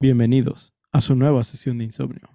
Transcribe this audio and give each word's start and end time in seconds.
Bienvenidos 0.00 0.72
a 0.92 1.00
su 1.00 1.16
nueva 1.16 1.42
sesión 1.42 1.78
de 1.78 1.84
insomnio. 1.84 2.30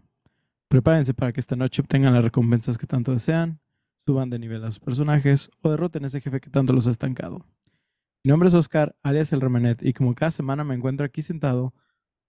Prepárense 0.67 1.13
para 1.13 1.31
que 1.31 1.40
esta 1.40 1.56
noche 1.56 1.82
obtengan 1.82 2.14
las 2.14 2.22
recompensas 2.22 2.78
que 2.78 2.88
tanto 2.88 3.14
desean, 3.14 3.62
suban 4.05 4.29
de 4.29 4.38
nivel 4.38 4.66
a 4.66 4.68
sus 4.68 4.82
personajes 4.82 5.49
o 5.62 5.71
derroten 5.71 6.04
a 6.04 6.07
ese 6.07 6.20
jefe 6.20 6.41
que 6.41 6.49
tanto 6.49 6.73
los 6.73 6.88
ha 6.88 6.91
estancado. 6.91 7.47
Mi 8.21 8.31
nombre 8.31 8.49
es 8.49 8.54
Oscar, 8.54 8.97
alias 9.02 9.31
el 9.31 9.39
Remenet, 9.39 9.81
y 9.81 9.94
como 9.94 10.13
cada 10.13 10.31
semana 10.31 10.65
me 10.65 10.76
encuentro 10.76 11.05
aquí 11.05 11.21
sentado 11.21 11.73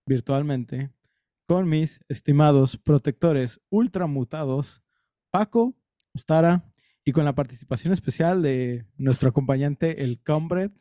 virtualmente 0.06 0.92
con 1.48 1.68
mis 1.68 1.98
estimados 2.06 2.76
protectores 2.76 3.60
ultramutados, 3.70 4.84
Paco, 5.32 5.74
Ostara, 6.14 6.72
y 7.04 7.10
con 7.10 7.24
la 7.24 7.34
participación 7.34 7.92
especial 7.92 8.40
de 8.40 8.86
nuestro 8.96 9.30
acompañante, 9.30 10.04
el 10.04 10.22
Combrade. 10.22 10.74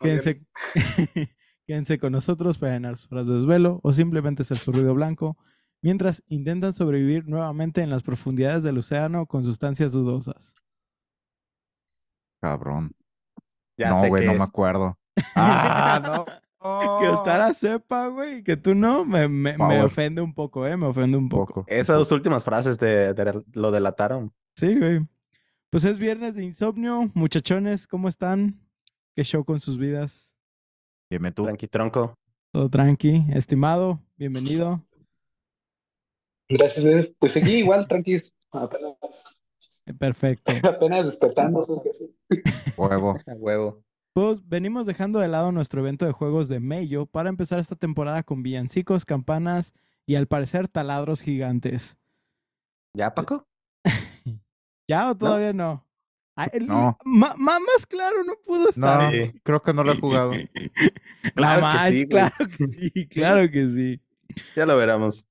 Quédense, 0.00 0.44
quédense 1.68 1.98
con 1.98 2.12
nosotros 2.12 2.56
para 2.56 2.72
llenar 2.72 2.96
sus 2.96 3.12
horas 3.12 3.26
de 3.26 3.34
desvelo 3.34 3.78
o 3.82 3.92
simplemente 3.92 4.42
ser 4.42 4.56
su 4.58 4.72
ruido 4.72 4.94
blanco 4.94 5.36
mientras 5.82 6.24
intentan 6.26 6.72
sobrevivir 6.72 7.28
nuevamente 7.28 7.82
en 7.82 7.90
las 7.90 8.02
profundidades 8.02 8.62
del 8.62 8.78
océano 8.78 9.26
con 9.26 9.44
sustancias 9.44 9.92
dudosas. 9.92 10.54
Cabrón. 12.40 12.92
Ya 13.76 13.90
no, 13.90 14.08
güey, 14.08 14.26
no 14.26 14.34
me 14.34 14.44
acuerdo. 14.44 14.98
Ah, 15.34 16.00
no. 16.02 16.24
Que 17.00 17.08
Ostara 17.08 17.52
sepa, 17.54 18.06
güey, 18.08 18.42
que 18.42 18.56
tú 18.56 18.74
no, 18.74 19.04
me, 19.04 19.28
me, 19.28 19.56
me 19.58 19.82
ofende 19.82 20.20
un 20.22 20.32
poco, 20.34 20.66
¿eh? 20.66 20.76
Me 20.76 20.86
ofende 20.86 21.16
un 21.16 21.28
poco. 21.28 21.46
Poco. 21.54 21.64
Esas 21.68 21.96
dos 21.96 22.10
últimas 22.12 22.44
frases 22.44 22.78
de, 22.78 23.12
de- 23.14 23.44
lo 23.52 23.70
delataron. 23.70 24.32
Sí, 24.56 24.76
güey. 24.78 25.06
Pues 25.70 25.84
es 25.84 25.98
viernes 25.98 26.34
de 26.34 26.44
insomnio. 26.44 27.10
Muchachones, 27.14 27.86
¿cómo 27.86 28.08
están? 28.08 28.60
¿Qué 29.14 29.22
show 29.24 29.44
con 29.44 29.60
sus 29.60 29.76
vidas? 29.78 30.34
Dime 31.10 31.32
tú. 31.32 31.44
Tranqui 31.44 31.68
tronco. 31.68 32.14
Todo 32.52 32.68
tranqui. 32.68 33.24
Estimado, 33.32 34.00
bienvenido. 34.16 34.80
Gracias, 36.48 36.86
es- 36.86 37.14
pues 37.18 37.32
seguí 37.32 37.56
igual, 37.56 37.86
tranquilos, 37.88 38.34
apenas, 38.50 38.94
Eh, 39.86 39.94
Perfecto. 39.94 40.44
apenas 40.64 41.06
despertando. 41.06 41.62
eso 41.62 41.82
que 41.82 41.92
sí. 41.92 42.14
Huevo. 42.76 43.18
Huevo. 43.38 43.82
Pues 44.14 44.46
venimos 44.48 44.86
dejando 44.86 45.18
de 45.18 45.28
lado 45.28 45.52
nuestro 45.52 45.80
evento 45.80 46.04
de 46.04 46.12
juegos 46.12 46.48
de 46.48 46.60
Mayo 46.60 47.06
para 47.06 47.28
empezar 47.28 47.58
esta 47.58 47.76
temporada 47.76 48.22
con 48.22 48.42
villancicos, 48.42 49.04
campanas 49.04 49.74
y 50.06 50.16
al 50.16 50.26
parecer 50.26 50.68
taladros 50.68 51.20
gigantes. 51.22 51.96
¿Ya, 52.94 53.14
Paco? 53.14 53.46
¿Ya 54.88 55.10
o 55.10 55.16
todavía 55.16 55.52
no? 55.52 55.86
No. 56.60 56.96
ma- 57.04 57.34
ma- 57.36 57.58
más 57.58 57.86
claro 57.86 58.22
no 58.24 58.34
pudo 58.44 58.68
estar. 58.70 59.12
No, 59.12 59.26
creo 59.42 59.62
que 59.62 59.72
no 59.74 59.84
lo 59.84 59.92
he 59.92 60.00
jugado. 60.00 60.32
Claro 61.34 61.66
que 61.90 61.98
sí, 61.98 62.06
claro 62.08 62.34
que 62.56 62.66
sí, 62.66 63.08
claro 63.08 63.50
que 63.50 63.68
sí. 63.68 64.00
Ya 64.56 64.64
lo 64.66 64.76
veremos. 64.76 65.24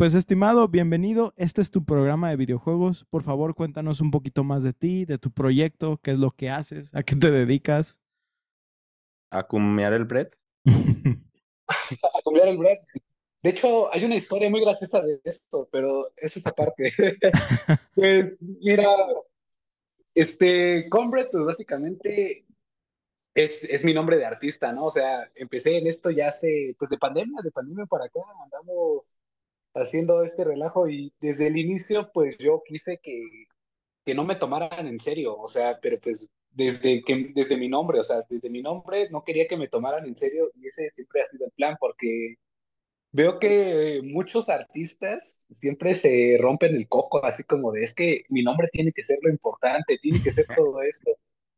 Pues 0.00 0.14
estimado, 0.14 0.66
bienvenido. 0.66 1.34
Este 1.36 1.60
es 1.60 1.70
tu 1.70 1.84
programa 1.84 2.30
de 2.30 2.36
videojuegos. 2.36 3.04
Por 3.10 3.22
favor, 3.22 3.54
cuéntanos 3.54 4.00
un 4.00 4.10
poquito 4.10 4.44
más 4.44 4.62
de 4.62 4.72
ti, 4.72 5.04
de 5.04 5.18
tu 5.18 5.30
proyecto, 5.30 6.00
qué 6.02 6.12
es 6.12 6.18
lo 6.18 6.30
que 6.30 6.48
haces, 6.48 6.94
a 6.94 7.02
qué 7.02 7.16
te 7.16 7.30
dedicas. 7.30 8.00
A 9.28 9.46
cumear 9.46 9.92
el 9.92 10.06
bread. 10.06 10.30
A 11.68 12.22
cambiar 12.24 12.48
el 12.48 12.56
bread. 12.56 12.78
De 13.42 13.50
hecho, 13.50 13.92
hay 13.92 14.06
una 14.06 14.14
historia 14.14 14.48
muy 14.48 14.62
graciosa 14.62 15.02
de 15.02 15.20
esto, 15.22 15.68
pero 15.70 16.10
es 16.16 16.34
esa 16.34 16.52
parte. 16.52 16.90
Pues, 17.94 18.40
mira, 18.40 18.88
este, 20.14 20.88
Comrade, 20.88 21.28
pues 21.30 21.44
básicamente 21.44 22.46
es, 23.34 23.64
es 23.64 23.84
mi 23.84 23.92
nombre 23.92 24.16
de 24.16 24.24
artista, 24.24 24.72
¿no? 24.72 24.86
O 24.86 24.90
sea, 24.90 25.30
empecé 25.34 25.76
en 25.76 25.88
esto 25.88 26.10
ya 26.10 26.28
hace, 26.28 26.74
pues 26.78 26.88
de 26.88 26.96
pandemia, 26.96 27.42
de 27.44 27.50
pandemia 27.50 27.84
para 27.84 28.06
acá, 28.06 28.20
andamos 28.42 29.20
haciendo 29.74 30.22
este 30.22 30.44
relajo 30.44 30.88
y 30.88 31.12
desde 31.20 31.46
el 31.48 31.56
inicio, 31.56 32.10
pues 32.12 32.38
yo 32.38 32.62
quise 32.66 32.98
que, 33.02 33.46
que 34.04 34.14
no 34.14 34.24
me 34.24 34.36
tomaran 34.36 34.86
en 34.86 35.00
serio, 35.00 35.36
o 35.38 35.48
sea, 35.48 35.78
pero 35.80 35.98
pues 36.00 36.30
desde 36.50 37.02
que, 37.02 37.32
desde 37.34 37.56
mi 37.56 37.68
nombre, 37.68 38.00
o 38.00 38.04
sea, 38.04 38.22
desde 38.28 38.50
mi 38.50 38.62
nombre 38.62 39.08
no 39.10 39.24
quería 39.24 39.46
que 39.48 39.56
me 39.56 39.68
tomaran 39.68 40.06
en 40.06 40.16
serio 40.16 40.50
y 40.56 40.66
ese 40.66 40.90
siempre 40.90 41.22
ha 41.22 41.26
sido 41.26 41.46
el 41.46 41.52
plan 41.52 41.76
porque 41.80 42.36
veo 43.12 43.38
que 43.38 44.00
muchos 44.04 44.48
artistas 44.48 45.46
siempre 45.52 45.94
se 45.94 46.36
rompen 46.40 46.76
el 46.76 46.88
coco, 46.88 47.24
así 47.24 47.44
como 47.44 47.72
de, 47.72 47.84
es 47.84 47.94
que 47.94 48.24
mi 48.28 48.42
nombre 48.42 48.68
tiene 48.72 48.92
que 48.92 49.02
ser 49.02 49.18
lo 49.22 49.30
importante, 49.30 49.98
tiene 49.98 50.22
que 50.22 50.32
ser 50.32 50.46
todo 50.54 50.80
esto. 50.82 51.12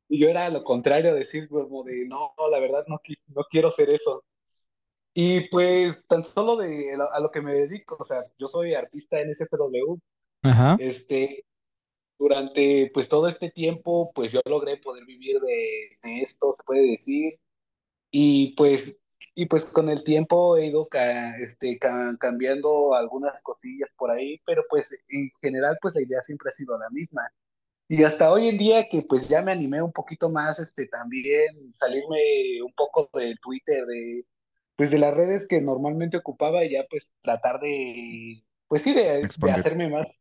Y 0.09 0.19
yo 0.21 0.29
era 0.29 0.49
lo 0.50 0.62
contrario, 0.65 1.15
decir 1.15 1.49
como 1.49 1.84
de, 1.84 2.06
no, 2.06 2.34
la 2.50 2.61
verdad 2.61 2.84
no, 2.89 3.00
no 3.29 3.43
quiero 3.50 3.71
ser 3.71 3.91
eso. 3.91 4.25
Y 5.15 5.49
pues 5.50 6.06
tan 6.06 6.25
solo 6.25 6.56
de 6.56 6.95
a 7.12 7.21
lo 7.21 7.31
que 7.31 7.43
me 7.43 7.53
dedico, 7.53 7.97
o 8.00 8.05
sea, 8.05 8.25
yo 8.39 8.49
soy 8.49 8.75
artista 8.75 9.21
en 9.21 9.31
SFW, 9.31 9.99
Ajá. 10.43 10.77
este, 10.81 11.45
durante 12.19 12.91
pues 12.95 13.09
todo 13.09 13.28
este 13.28 13.50
tiempo, 13.50 14.12
pues 14.15 14.33
yo 14.33 14.41
logré 14.47 14.78
poder 14.78 15.05
vivir 15.06 15.41
de, 15.41 15.99
de 16.03 16.21
esto, 16.23 16.55
se 16.56 16.62
puede 16.65 16.91
decir, 16.93 17.34
y 18.11 18.55
pues, 18.56 19.03
y 19.34 19.47
pues 19.47 19.65
con 19.67 19.89
el 19.91 20.05
tiempo 20.05 20.56
he 20.56 20.67
ido 20.67 20.89
ca- 20.89 21.37
este, 21.39 21.79
ca- 21.79 22.17
cambiando 22.21 22.94
algunas 22.94 23.43
cosillas 23.43 23.91
por 23.97 24.11
ahí, 24.11 24.41
pero 24.47 24.65
pues 24.71 25.05
en 25.09 25.31
general 25.43 25.79
pues 25.83 25.94
la 25.94 26.03
idea 26.03 26.23
siempre 26.23 26.49
ha 26.50 26.53
sido 26.53 26.79
la 26.79 26.91
misma. 26.91 27.23
Y 27.89 28.05
hasta 28.05 28.33
hoy 28.33 28.49
en 28.49 28.59
día 28.59 28.89
que 28.89 29.03
pues 29.03 29.29
ya 29.29 29.43
me 29.43 29.53
animé 29.53 29.83
un 29.83 29.93
poquito 29.93 30.31
más, 30.31 30.59
este, 30.61 30.87
también 30.89 31.73
salirme 31.73 32.62
un 32.65 32.73
poco 32.75 33.11
de 33.19 33.37
Twitter, 33.43 33.84
de, 33.87 34.25
pues 34.77 34.91
de 34.91 34.99
las 34.99 35.15
redes 35.15 35.47
que 35.47 35.60
normalmente 35.60 36.16
ocupaba 36.16 36.65
y 36.65 36.72
ya 36.72 36.84
pues 36.88 37.12
tratar 37.21 37.60
de, 37.60 38.44
pues 38.69 38.83
sí, 38.83 38.94
de, 38.94 39.28
hacerme 39.50 39.88
más, 39.88 40.21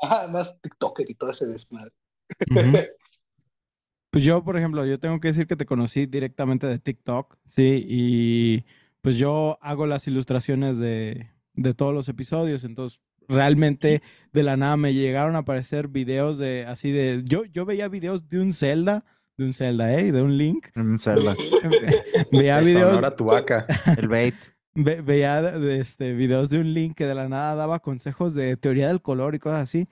ajá, 0.00 0.28
más 0.28 0.60
TikToker 0.60 1.10
y 1.10 1.14
todo 1.14 1.30
ese 1.30 1.46
desmadre. 1.46 1.92
Pues 4.12 4.24
yo, 4.24 4.44
por 4.44 4.58
ejemplo, 4.58 4.84
yo 4.84 5.00
tengo 5.00 5.20
que 5.20 5.28
decir 5.28 5.46
que 5.46 5.56
te 5.56 5.64
conocí 5.64 6.04
directamente 6.04 6.66
de 6.66 6.78
TikTok, 6.78 7.38
sí, 7.46 7.82
y 7.88 8.66
pues 9.00 9.16
yo 9.16 9.56
hago 9.62 9.86
las 9.86 10.06
ilustraciones 10.06 10.78
de, 10.78 11.30
de 11.54 11.72
todos 11.72 11.94
los 11.94 12.10
episodios, 12.10 12.64
entonces 12.64 13.00
realmente 13.26 14.02
de 14.32 14.42
la 14.42 14.58
nada 14.58 14.76
me 14.76 14.92
llegaron 14.92 15.34
a 15.34 15.40
aparecer 15.40 15.88
videos 15.88 16.36
de 16.36 16.66
así 16.66 16.92
de, 16.92 17.22
yo, 17.24 17.44
yo 17.46 17.64
veía 17.64 17.88
videos 17.88 18.28
de 18.28 18.40
un 18.40 18.52
Zelda, 18.52 19.06
de 19.42 19.46
un 19.48 19.54
Zelda, 19.54 19.92
¿eh? 19.98 20.10
De 20.12 20.22
un 20.22 20.36
Link. 20.38 20.66
Un 20.76 20.98
Zelda. 20.98 21.34
veía 22.32 22.56
De 22.58 22.64
videos, 22.64 22.90
Sonora 22.96 23.16
Tubaca. 23.16 23.66
El 23.96 24.08
bait. 24.08 24.34
ve- 24.74 25.00
veía 25.02 25.40
este, 25.78 26.12
videos 26.14 26.50
de 26.50 26.60
un 26.60 26.72
Link 26.72 26.96
que 26.96 27.06
de 27.06 27.14
la 27.14 27.28
nada 27.28 27.54
daba 27.54 27.80
consejos 27.80 28.34
de 28.34 28.56
teoría 28.56 28.88
del 28.88 29.02
color 29.02 29.34
y 29.34 29.38
cosas 29.38 29.62
así. 29.62 29.86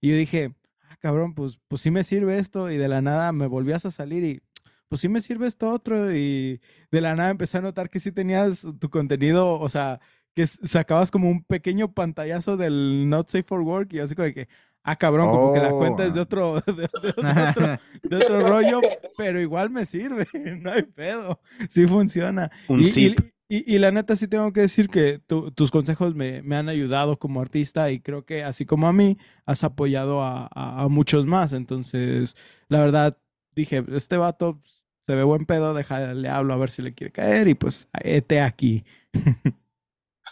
Y 0.00 0.10
yo 0.10 0.16
dije, 0.16 0.54
ah, 0.90 0.96
cabrón, 1.00 1.34
pues, 1.34 1.58
pues 1.68 1.80
sí 1.82 1.90
me 1.90 2.04
sirve 2.04 2.38
esto. 2.38 2.70
Y 2.70 2.76
de 2.76 2.88
la 2.88 3.00
nada 3.02 3.32
me 3.32 3.46
volvías 3.46 3.86
a 3.86 3.90
salir 3.90 4.24
y 4.24 4.40
pues 4.88 5.00
sí 5.00 5.08
me 5.08 5.20
sirve 5.20 5.46
esto 5.46 5.70
otro. 5.70 6.14
Y 6.14 6.60
de 6.90 7.00
la 7.00 7.14
nada 7.14 7.30
empecé 7.30 7.58
a 7.58 7.62
notar 7.62 7.90
que 7.90 8.00
sí 8.00 8.12
tenías 8.12 8.66
tu 8.80 8.90
contenido, 8.90 9.58
o 9.58 9.68
sea, 9.68 10.00
que 10.34 10.46
sacabas 10.46 11.10
como 11.10 11.30
un 11.30 11.44
pequeño 11.44 11.92
pantallazo 11.92 12.56
del 12.56 13.08
Not 13.08 13.28
Safe 13.30 13.44
for 13.44 13.60
Work 13.60 13.92
y 13.92 14.00
así 14.00 14.14
como 14.16 14.24
de 14.26 14.34
que, 14.34 14.48
ah, 14.84 14.96
cabrón, 14.96 15.28
como 15.30 15.52
que 15.52 15.60
la 15.60 15.70
cuenta 15.70 16.04
es 16.06 16.14
de 16.14 16.20
Oh. 16.20 16.22
otro, 16.22 16.60
de, 16.60 16.72
de- 16.72 16.88
de 17.02 17.48
otro, 17.50 17.78
de 18.02 18.16
otro 18.16 18.40
rollo, 18.48 18.80
pero 19.16 19.40
igual 19.40 19.70
me 19.70 19.84
sirve, 19.86 20.26
no 20.60 20.70
hay 20.70 20.82
pedo, 20.82 21.40
sí 21.68 21.86
funciona. 21.86 22.50
Un 22.68 22.80
Y, 22.80 22.84
zip. 22.86 23.18
y- 23.48 23.74
y 23.74 23.78
la 23.78 23.90
neta 23.90 24.14
sí 24.16 24.28
tengo 24.28 24.52
que 24.52 24.60
decir 24.62 24.88
que 24.88 25.18
tu- 25.26 25.50
tus 25.52 25.70
consejos 25.70 26.14
me, 26.14 26.42
me 26.42 26.56
han 26.56 26.68
ayudado 26.68 27.18
como 27.18 27.40
artista 27.40 27.90
y 27.90 28.00
creo 28.00 28.24
que 28.24 28.44
así 28.44 28.64
como 28.66 28.86
a 28.88 28.92
mí, 28.92 29.18
has 29.46 29.64
apoyado 29.64 30.22
a, 30.22 30.48
a- 30.54 30.82
a 30.84 30.88
muchos 30.88 31.26
más. 31.26 31.52
Entonces, 31.52 32.36
la 32.68 32.80
verdad, 32.80 33.18
dije, 33.54 33.84
este 33.92 34.16
vato 34.16 34.58
se 35.06 35.14
ve 35.14 35.22
buen 35.22 35.44
pedo, 35.44 35.74
déjale 35.74 36.28
hablo 36.30 36.54
a 36.54 36.56
ver 36.56 36.70
si 36.70 36.80
le 36.80 36.94
quiere 36.94 37.12
caer 37.12 37.46
y 37.48 37.54
pues, 37.54 37.88
este 38.02 38.40
aquí. 38.40 38.84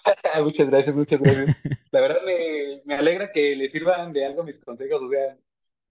Muchas 0.42 0.68
gracias, 0.68 0.96
muchas 0.96 1.20
gracias. 1.20 1.56
La 1.90 2.00
verdad 2.00 2.22
me, 2.24 2.80
me 2.84 2.94
alegra 2.94 3.32
que 3.32 3.54
le 3.56 3.68
sirvan 3.68 4.12
de 4.12 4.24
algo 4.24 4.42
mis 4.44 4.58
consejos, 4.64 5.02
o 5.02 5.08
sea, 5.10 5.38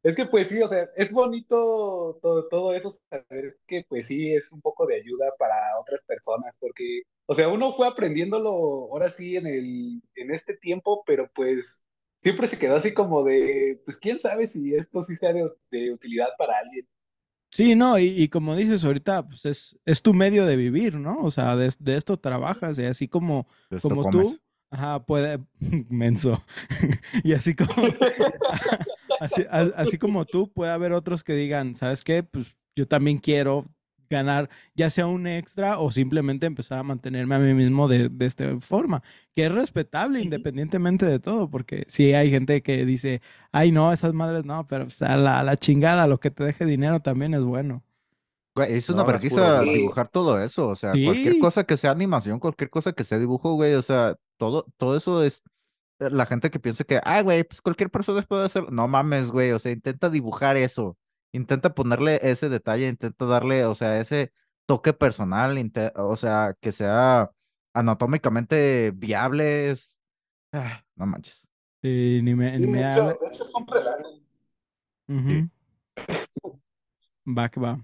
es 0.03 0.15
que 0.15 0.25
pues 0.25 0.47
sí, 0.49 0.61
o 0.61 0.67
sea, 0.67 0.89
es 0.95 1.13
bonito 1.13 2.19
todo, 2.21 2.47
todo 2.49 2.73
eso, 2.73 2.91
saber 3.09 3.59
que 3.67 3.85
pues 3.87 4.07
sí 4.07 4.33
es 4.33 4.51
un 4.51 4.61
poco 4.61 4.85
de 4.87 4.95
ayuda 4.97 5.31
para 5.37 5.55
otras 5.79 6.03
personas, 6.05 6.57
porque, 6.59 7.03
o 7.27 7.35
sea, 7.35 7.49
uno 7.49 7.73
fue 7.73 7.87
aprendiéndolo 7.87 8.51
ahora 8.51 9.09
sí 9.09 9.35
en 9.37 9.47
el, 9.47 10.01
en 10.15 10.31
este 10.33 10.55
tiempo, 10.57 11.03
pero 11.05 11.29
pues 11.35 11.85
siempre 12.17 12.47
se 12.47 12.59
quedó 12.59 12.77
así 12.77 12.93
como 12.93 13.23
de, 13.23 13.81
pues 13.85 13.99
quién 13.99 14.19
sabe 14.19 14.47
si 14.47 14.75
esto 14.75 15.03
sí 15.03 15.15
sea 15.15 15.33
de, 15.33 15.49
de 15.71 15.91
utilidad 15.93 16.29
para 16.37 16.57
alguien. 16.59 16.87
Sí, 17.51 17.75
no, 17.75 17.99
y, 17.99 18.05
y 18.05 18.29
como 18.29 18.55
dices 18.55 18.83
ahorita, 18.85 19.27
pues 19.27 19.45
es, 19.45 19.77
es 19.85 20.01
tu 20.01 20.13
medio 20.13 20.45
de 20.45 20.55
vivir, 20.55 20.95
¿no? 20.95 21.19
O 21.21 21.31
sea, 21.31 21.55
de, 21.57 21.69
de 21.79 21.97
esto 21.97 22.17
trabajas, 22.17 22.79
y 22.79 22.85
así 22.85 23.07
como, 23.09 23.45
como 23.81 24.03
comes. 24.03 24.27
tú, 24.29 24.39
ajá, 24.71 25.05
puede, 25.05 25.39
menso, 25.89 26.41
y 27.23 27.33
así 27.33 27.53
como, 27.53 27.69
así, 29.19 29.43
a- 29.49 29.71
así 29.75 29.97
como 29.97 30.25
tú, 30.25 30.51
puede 30.51 30.71
haber 30.71 30.93
otros 30.93 31.23
que 31.23 31.33
digan, 31.35 31.75
¿sabes 31.75 32.03
qué? 32.03 32.23
Pues 32.23 32.57
yo 32.75 32.87
también 32.87 33.17
quiero 33.17 33.65
ganar, 34.11 34.49
ya 34.75 34.91
sea 34.91 35.07
un 35.07 35.25
extra 35.27 35.79
o 35.79 35.91
simplemente 35.91 36.45
empezar 36.45 36.79
a 36.79 36.83
mantenerme 36.83 37.35
a 37.35 37.39
mí 37.39 37.53
mismo 37.55 37.87
de, 37.87 38.09
de 38.09 38.25
esta 38.27 38.59
forma, 38.61 39.01
que 39.35 39.47
es 39.47 39.51
respetable 39.51 40.21
Ujú. 40.21 40.21
independientemente 40.21 41.05
de 41.07 41.19
todo, 41.19 41.49
porque 41.49 41.85
sí 41.87 42.13
hay 42.13 42.29
gente 42.31 42.61
que 42.63 42.85
dice, 42.85 43.21
ay, 43.51 43.71
no, 43.71 43.91
esas 43.93 44.13
madres 44.13 44.45
no, 44.45 44.65
pero 44.67 44.85
pues, 44.85 45.01
a 45.01 45.17
la, 45.17 45.39
a 45.39 45.43
la 45.43 45.57
chingada, 45.57 46.07
lo 46.07 46.19
que 46.19 46.31
te 46.31 46.43
deje 46.43 46.65
dinero 46.65 46.99
también 47.01 47.33
es 47.33 47.41
bueno. 47.41 47.83
Güey, 48.53 48.73
es 48.75 48.89
una 48.89 49.03
No, 49.03 49.05
vergüenza 49.05 49.65
dibujar 49.67 50.09
todo 50.09 50.41
eso, 50.43 50.67
o 50.67 50.75
sea, 50.75 50.97
cualquier 50.97 51.37
Sí. 51.37 51.37
cosa 51.37 51.63
que 51.63 51.77
sea 51.77 51.91
animación, 51.91 52.37
cualquier 52.39 52.69
cosa 52.69 52.91
que 52.91 53.05
sea 53.05 53.17
dibujo, 53.17 53.53
güey, 53.53 53.75
o 53.75 53.81
sea, 53.81 54.17
todo, 54.35 54.65
todo 54.77 54.97
eso 54.97 55.23
es 55.23 55.41
eh, 55.99 56.09
la 56.11 56.25
gente 56.25 56.51
que 56.51 56.59
piensa 56.59 56.83
que, 56.85 57.01
ay, 57.05 57.23
güey, 57.23 57.43
pues 57.45 57.61
cualquier 57.61 57.91
persona 57.91 58.23
puede 58.23 58.45
hacer, 58.45 58.71
no 58.71 58.87
mames, 58.87 59.31
güey, 59.31 59.51
o 59.53 59.59
sea, 59.59 59.71
intenta 59.73 60.09
dibujar 60.09 60.57
eso, 60.57 60.97
intenta 61.33 61.73
ponerle 61.75 62.19
ese 62.23 62.49
detalle, 62.49 62.87
intenta 62.87 63.25
darle, 63.25 63.65
o 63.65 63.75
sea, 63.75 63.99
ese 63.99 64.31
toque 64.65 64.93
personal, 64.93 65.57
o 65.95 66.15
sea, 66.15 66.55
que 66.59 66.71
sea 66.71 67.31
anatómicamente 67.73 68.91
viable, 68.95 69.71
es- 69.71 69.97
ah, 70.53 70.83
no 70.95 71.05
manches. 71.05 71.47
Sí, 71.81 72.19
ni 72.23 72.35
me, 72.35 72.57
Sí, 72.57 72.65
ni 72.65 72.71
me 72.73 72.79
de 72.83 72.91
hecho, 72.91 73.07
de 73.07 73.13
hecho 73.31 73.43
es 73.43 73.53
un 73.55 73.67
relajo. 73.67 74.09
Ujú. 75.07 75.49
Va 77.37 77.49
que 77.49 77.59
va. 77.59 77.83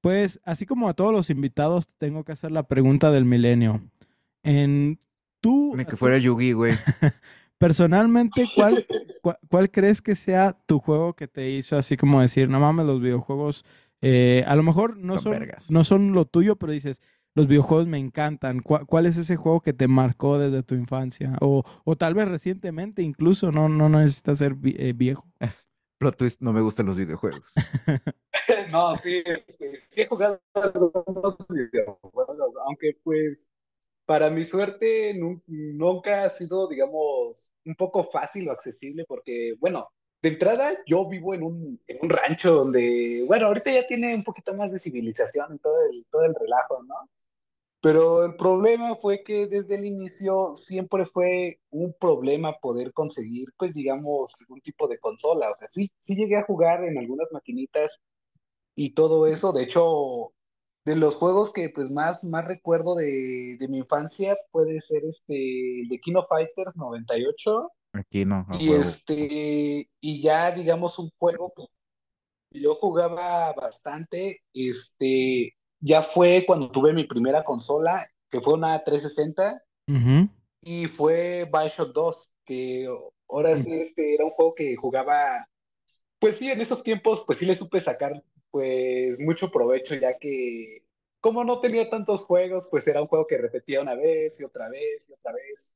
Pues, 0.00 0.40
así 0.44 0.66
como 0.66 0.88
a 0.88 0.94
todos 0.94 1.12
los 1.12 1.30
invitados, 1.30 1.88
tengo 1.98 2.24
que 2.24 2.32
hacer 2.32 2.52
la 2.52 2.62
pregunta 2.68 3.10
del 3.10 3.24
milenio. 3.24 3.80
En 4.42 4.98
tú, 5.40 5.74
Ni 5.76 5.84
que 5.84 5.92
tú- 5.92 5.96
fuera 5.96 6.18
Yugi, 6.18 6.52
güey. 6.52 6.72
personalmente, 7.64 8.44
¿cuál, 9.48 9.70
crees 9.70 10.02
que 10.02 10.14
sea 10.14 10.52
tu 10.66 10.80
juego 10.80 11.14
que 11.14 11.26
te 11.28 11.48
hizo 11.48 11.78
así 11.78 11.96
como 11.96 12.20
decir, 12.20 12.50
no 12.50 12.60
mames, 12.60 12.84
los 12.86 13.00
videojuegos, 13.00 13.64
eh, 14.02 14.44
a 14.46 14.54
lo 14.54 14.62
mejor 14.62 14.98
no 14.98 15.18
Son 15.18 15.32
vergas. 15.32 15.70
no 15.70 15.82
son 15.82 16.12
lo 16.12 16.26
tuyo, 16.26 16.56
pero 16.56 16.72
dices, 16.72 17.00
los 17.34 17.46
videojuegos 17.46 17.86
me 17.86 17.98
encantan. 17.98 18.60
¿Cuál, 18.60 18.84
cuál 18.84 19.06
es 19.06 19.16
ese 19.16 19.36
juego 19.36 19.62
que 19.62 19.72
te 19.72 19.88
marcó 19.88 20.38
desde 20.38 20.62
tu 20.62 20.74
infancia? 20.74 21.38
O, 21.40 21.64
o 21.84 21.96
tal 21.96 22.12
vez 22.12 22.28
recientemente, 22.28 23.00
incluso, 23.00 23.50
no, 23.50 23.70
no 23.70 23.88
necesitas 23.88 24.38
ser 24.38 24.54
vi- 24.54 24.76
eh, 24.78 24.92
viejo. 24.92 25.26
Plot 25.98 26.16
twist, 26.16 26.42
no 26.42 26.52
me 26.52 26.60
gustan 26.60 26.84
los 26.86 26.96
videojuegos. 26.96 27.54
No, 28.70 28.94
sí, 28.96 29.22
este, 29.24 29.80
sí 29.80 30.02
he 30.02 30.06
jugado 30.06 30.38
algunos 30.52 31.36
videojuegos, 31.48 32.52
aunque 32.66 32.98
pues 33.02 33.50
para 34.06 34.30
mi 34.30 34.44
suerte 34.44 35.14
nu- 35.14 35.42
nunca 35.46 36.24
ha 36.24 36.28
sido, 36.30 36.68
digamos, 36.68 37.52
un 37.64 37.74
poco 37.76 38.04
fácil 38.04 38.48
o 38.48 38.52
accesible 38.52 39.04
porque, 39.06 39.54
bueno, 39.60 39.88
de 40.22 40.30
entrada 40.30 40.72
yo 40.86 41.08
vivo 41.08 41.34
en 41.34 41.42
un, 41.42 41.80
en 41.86 41.98
un 42.02 42.10
rancho 42.10 42.52
donde, 42.54 43.24
bueno, 43.26 43.46
ahorita 43.46 43.72
ya 43.72 43.86
tiene 43.86 44.14
un 44.14 44.24
poquito 44.24 44.54
más 44.54 44.72
de 44.72 44.78
civilización 44.78 45.54
y 45.54 45.58
todo 45.58 45.76
el, 45.90 46.06
todo 46.10 46.24
el 46.24 46.34
relajo, 46.34 46.82
¿no? 46.84 46.94
Pero 47.80 48.24
el 48.24 48.36
problema 48.36 48.94
fue 48.96 49.22
que 49.22 49.46
desde 49.46 49.74
el 49.76 49.84
inicio 49.84 50.56
siempre 50.56 51.04
fue 51.06 51.60
un 51.70 51.94
problema 52.00 52.54
poder 52.58 52.92
conseguir, 52.94 53.48
pues 53.58 53.74
digamos, 53.74 54.32
algún 54.40 54.60
tipo 54.62 54.88
de 54.88 54.98
consola. 54.98 55.50
O 55.50 55.54
sea, 55.54 55.68
sí, 55.68 55.90
sí 56.00 56.16
llegué 56.16 56.36
a 56.38 56.44
jugar 56.44 56.82
en 56.84 56.96
algunas 56.98 57.28
maquinitas 57.32 58.00
y 58.76 58.94
todo 58.94 59.26
eso. 59.26 59.52
De 59.52 59.64
hecho, 59.64 60.32
de 60.84 60.96
los 60.96 61.16
juegos 61.16 61.52
que 61.52 61.70
pues 61.70 61.90
más, 61.90 62.24
más 62.24 62.44
recuerdo 62.44 62.94
de, 62.94 63.56
de 63.58 63.68
mi 63.68 63.78
infancia 63.78 64.36
puede 64.50 64.80
ser 64.80 65.04
este, 65.04 65.80
el 65.80 65.88
de 65.88 65.98
Kino 66.00 66.26
Fighters 66.28 66.76
98 66.76 67.70
Aquí 67.94 68.24
no, 68.24 68.44
y 68.58 68.72
este, 68.72 69.88
y 70.00 70.20
ya 70.20 70.50
digamos 70.50 70.98
un 70.98 71.10
juego 71.16 71.52
que 71.56 71.64
yo 72.60 72.74
jugaba 72.74 73.52
bastante, 73.52 74.42
este, 74.52 75.54
ya 75.78 76.02
fue 76.02 76.44
cuando 76.44 76.70
tuve 76.72 76.92
mi 76.92 77.04
primera 77.04 77.44
consola, 77.44 78.04
que 78.28 78.40
fue 78.40 78.54
una 78.54 78.82
360 78.82 79.62
Ujú. 79.86 80.28
y 80.62 80.86
fue 80.88 81.48
Bioshock 81.52 81.92
2, 81.92 82.32
que 82.44 82.88
ahora 83.28 83.56
sí 83.56 83.74
este 83.74 84.14
era 84.14 84.24
un 84.24 84.32
juego 84.32 84.54
que 84.56 84.74
jugaba, 84.74 85.46
pues 86.18 86.38
sí, 86.38 86.50
en 86.50 86.60
esos 86.60 86.82
tiempos, 86.82 87.22
pues 87.26 87.38
sí 87.38 87.46
le 87.46 87.54
supe 87.54 87.80
sacar 87.80 88.20
pues 88.54 89.18
mucho 89.18 89.50
provecho, 89.50 89.96
ya 89.96 90.16
que 90.16 90.84
como 91.18 91.42
no 91.42 91.58
tenía 91.60 91.90
tantos 91.90 92.24
juegos, 92.24 92.68
pues 92.70 92.86
era 92.86 93.02
un 93.02 93.08
juego 93.08 93.26
que 93.26 93.36
repetía 93.36 93.80
una 93.80 93.96
vez 93.96 94.40
y 94.40 94.44
otra 94.44 94.68
vez 94.68 95.10
y 95.10 95.12
otra 95.12 95.32
vez. 95.32 95.74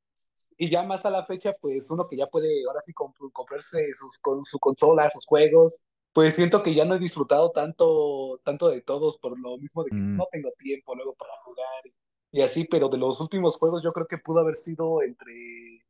Y 0.57 0.71
ya 0.71 0.85
más 0.85 1.05
a 1.05 1.11
la 1.11 1.27
fecha, 1.27 1.57
pues 1.61 1.91
uno 1.91 2.07
que 2.07 2.17
ya 2.17 2.29
puede 2.29 2.65
ahora 2.69 2.81
sí 2.81 2.93
comp- 2.93 3.33
comprarse 3.33 3.93
sus, 3.95 4.21
con 4.21 4.45
su 4.45 4.61
consola, 4.61 5.11
sus 5.11 5.27
juegos, 5.27 5.87
pues 6.13 6.37
siento 6.37 6.63
que 6.63 6.73
ya 6.73 6.85
no 6.85 6.95
he 6.95 7.01
disfrutado 7.01 7.51
tanto, 7.51 8.41
tanto 8.45 8.69
de 8.69 8.81
todos 8.83 9.19
por 9.19 9.37
lo 9.37 9.59
mismo 9.59 9.83
de 9.83 9.91
que 9.91 9.97
Mm. 9.97 10.17
no 10.17 10.29
tengo 10.31 10.53
tiempo 10.57 10.95
luego 10.95 11.15
para 11.17 11.33
jugar 11.43 11.83
y 12.31 12.43
así, 12.43 12.65
pero 12.65 12.89
de 12.89 12.99
los 12.99 13.21
últimos 13.21 13.57
juegos 13.57 13.83
yo 13.83 13.93
creo 13.93 14.07
que 14.07 14.19
pudo 14.19 14.39
haber 14.39 14.55
sido 14.55 15.03
entre 15.03 15.85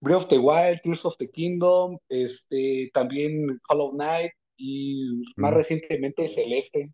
Breath 0.00 0.22
of 0.22 0.28
the 0.30 0.38
Wild, 0.38 0.80
Tears 0.82 1.04
of 1.06 1.16
the 1.16 1.30
Kingdom, 1.30 1.96
este, 2.08 2.90
también 2.92 3.60
Hollow 3.68 3.92
Knight 3.92 4.32
y 4.56 5.22
más 5.36 5.52
Mm. 5.52 5.54
recientemente 5.56 6.28
Celeste. 6.28 6.92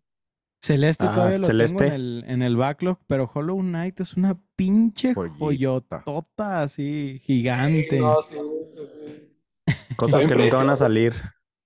Celeste 0.63 1.05
Ah, 1.07 1.13
todavía 1.15 1.37
lo 1.39 1.47
tengo 1.47 1.81
en 1.83 1.93
el, 1.93 2.23
en 2.27 2.41
el 2.43 2.55
backlog, 2.55 2.99
pero 3.07 3.29
Hollow 3.33 3.59
Knight 3.61 3.99
es 3.99 4.15
una 4.15 4.39
pinche 4.55 5.13
Joyita. 5.15 5.37
joyotota 5.39 6.61
así, 6.61 7.19
gigante. 7.23 7.99
No, 7.99 8.21
sí, 8.21 8.37
sí, 8.65 8.83
sí. 8.85 9.67
Cosas 9.97 10.27
que 10.27 10.35
nunca 10.35 10.57
van 10.57 10.69
a 10.69 10.75
salir. 10.75 11.13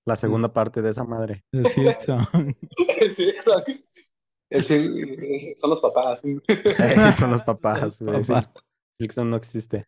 La 0.06 0.14
segunda 0.16 0.52
parte 0.52 0.82
de 0.82 0.90
esa 0.90 1.02
madre. 1.04 1.44
El 1.52 1.66
Silk 1.66 1.98
Song. 2.00 2.24
Sí, 4.62 5.54
son 5.56 5.70
los 5.70 5.80
papás. 5.80 6.22
Son 7.18 7.30
los 7.32 7.42
papás, 7.42 7.94
sí. 7.96 8.04
papás. 8.26 8.50
Silksong 8.98 9.28
no 9.28 9.36
existe. 9.36 9.84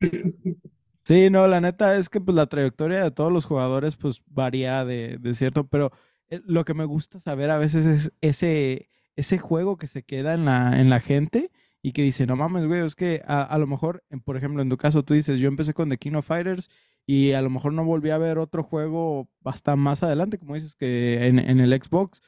Sí, 1.08 1.30
no, 1.30 1.46
la 1.48 1.62
neta 1.62 1.96
es 1.96 2.10
que 2.10 2.20
pues 2.20 2.34
la 2.36 2.48
trayectoria 2.48 3.02
de 3.02 3.10
todos 3.10 3.32
los 3.32 3.46
jugadores 3.46 3.96
pues 3.96 4.22
varía 4.26 4.84
de, 4.84 5.18
cierto, 5.32 5.66
pero 5.66 5.90
eh, 6.28 6.42
lo 6.44 6.66
que 6.66 6.74
me 6.74 6.84
gusta 6.84 7.18
saber 7.18 7.48
a 7.48 7.56
veces 7.56 7.86
es 7.86 8.12
ese, 8.20 8.90
ese 9.16 9.38
juego 9.38 9.78
que 9.78 9.86
se 9.86 10.02
queda 10.02 10.34
en 10.34 10.44
la, 10.44 10.78
en 10.78 10.90
la 10.90 11.00
gente 11.00 11.50
y 11.80 11.92
que 11.92 12.02
dice, 12.02 12.26
no 12.26 12.36
mames, 12.36 12.66
güey, 12.66 12.84
es 12.84 12.94
que 12.94 13.22
a, 13.26 13.42
a 13.42 13.56
lo 13.56 13.66
mejor, 13.66 14.04
por 14.22 14.36
ejemplo, 14.36 14.60
en 14.60 14.68
tu 14.68 14.76
caso 14.76 15.02
tú 15.02 15.14
dices, 15.14 15.40
yo 15.40 15.48
empecé 15.48 15.72
con 15.72 15.88
The 15.88 15.96
King 15.96 16.12
of 16.12 16.26
Fighters 16.26 16.68
y 17.06 17.32
a 17.32 17.40
lo 17.40 17.48
mejor 17.48 17.72
no 17.72 17.86
volví 17.86 18.10
a 18.10 18.18
ver 18.18 18.36
otro 18.36 18.62
juego 18.62 19.30
hasta 19.44 19.76
más 19.76 20.02
adelante, 20.02 20.36
como 20.36 20.56
dices, 20.56 20.76
que 20.76 21.26
en, 21.26 21.38
en 21.38 21.60
el 21.60 21.72
Xbox. 21.72 22.20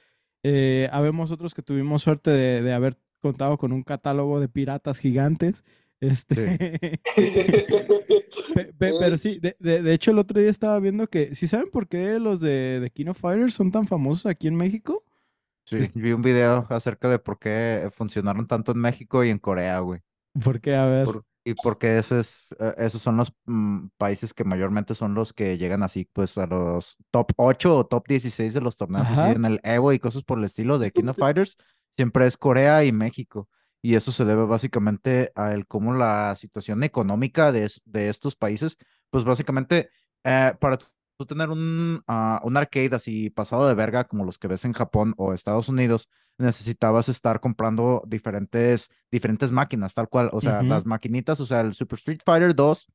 Eh, 0.42 0.88
habemos 0.90 1.30
otros 1.30 1.52
que 1.52 1.60
tuvimos 1.60 2.00
suerte 2.00 2.30
de, 2.30 2.62
de 2.62 2.72
haber 2.72 2.96
contado 3.20 3.58
con 3.58 3.72
un 3.72 3.82
catálogo 3.82 4.40
de 4.40 4.48
piratas 4.48 5.00
gigantes. 5.00 5.64
Este, 6.00 6.98
Pe- 8.54 8.72
pe- 8.78 8.94
pero 8.98 9.18
sí, 9.18 9.38
de, 9.38 9.56
de- 9.58 9.82
de 9.82 9.92
hecho 9.92 10.10
el 10.10 10.18
otro 10.18 10.40
día 10.40 10.50
estaba 10.50 10.78
viendo 10.80 11.06
que, 11.08 11.34
¿sí 11.34 11.46
saben 11.46 11.70
por 11.70 11.88
qué 11.88 12.18
los 12.18 12.40
de, 12.40 12.80
de 12.80 12.90
King 12.90 13.08
of 13.08 13.18
Fighters 13.18 13.54
son 13.54 13.70
tan 13.70 13.86
famosos 13.86 14.26
aquí 14.26 14.48
en 14.48 14.56
México? 14.56 15.04
Sí, 15.64 15.76
Es- 15.76 15.92
vi 15.94 16.12
un 16.12 16.22
video 16.22 16.66
acerca 16.70 17.08
de 17.08 17.18
por 17.18 17.38
qué 17.38 17.90
funcionaron 17.94 18.46
tanto 18.46 18.72
en 18.72 18.78
México 18.78 19.22
y 19.24 19.30
en 19.30 19.38
Corea, 19.38 19.78
güey. 19.80 20.00
Porque, 20.42 20.74
a 20.74 20.86
ver, 20.86 21.04
Por- 21.04 21.24
y 21.44 21.54
porque 21.54 21.98
es, 21.98 22.12
eh, 22.12 22.74
esos 22.78 23.00
son 23.00 23.16
los 23.16 23.32
mm, 23.46 23.86
países 23.96 24.34
que 24.34 24.44
mayormente 24.44 24.94
son 24.94 25.14
los 25.14 25.32
que 25.32 25.56
llegan 25.58 25.82
así, 25.82 26.06
pues 26.12 26.36
a 26.38 26.46
los 26.46 26.96
top 27.10 27.32
8 27.36 27.76
o 27.78 27.86
top 27.86 28.06
16 28.06 28.52
de 28.54 28.60
los 28.60 28.76
torneos 28.76 29.08
así 29.08 29.36
en 29.36 29.44
el 29.46 29.60
Evo 29.62 29.92
y 29.92 29.98
cosas 29.98 30.22
por 30.22 30.38
el 30.38 30.44
estilo 30.44 30.78
de 30.78 30.92
King 30.92 31.08
of 31.08 31.16
Fighters, 31.18 31.56
siempre 31.96 32.26
es 32.26 32.36
Corea 32.36 32.84
y 32.84 32.92
México. 32.92 33.48
Y 33.82 33.94
eso 33.94 34.12
se 34.12 34.24
debe 34.24 34.44
básicamente 34.44 35.32
a 35.34 35.52
el 35.52 35.66
cómo 35.66 35.94
la 35.94 36.34
situación 36.36 36.82
económica 36.82 37.52
de, 37.52 37.70
de 37.84 38.08
estos 38.08 38.36
países, 38.36 38.76
pues 39.10 39.24
básicamente 39.24 39.90
eh, 40.24 40.54
para 40.60 40.78
tú 41.16 41.26
tener 41.26 41.50
un, 41.50 42.02
ah, 42.06 42.40
un 42.44 42.56
arcade 42.56 42.94
así 42.94 43.30
pasado 43.30 43.66
de 43.68 43.74
verga 43.74 44.04
como 44.04 44.24
los 44.24 44.38
que 44.38 44.48
ves 44.48 44.64
en 44.64 44.72
Japón 44.72 45.14
o 45.16 45.32
Estados 45.32 45.68
Unidos, 45.68 46.08
necesitabas 46.38 47.08
estar 47.08 47.40
comprando 47.40 48.02
diferentes, 48.06 48.90
diferentes 49.10 49.52
máquinas, 49.52 49.94
tal 49.94 50.08
cual. 50.08 50.30
O 50.32 50.40
sea, 50.40 50.62
las 50.62 50.86
maquinitas, 50.86 51.40
o 51.40 51.46
sea, 51.46 51.60
el 51.60 51.74
Super 51.74 51.98
Street 51.98 52.20
Fighter 52.24 52.54
2 52.54 52.86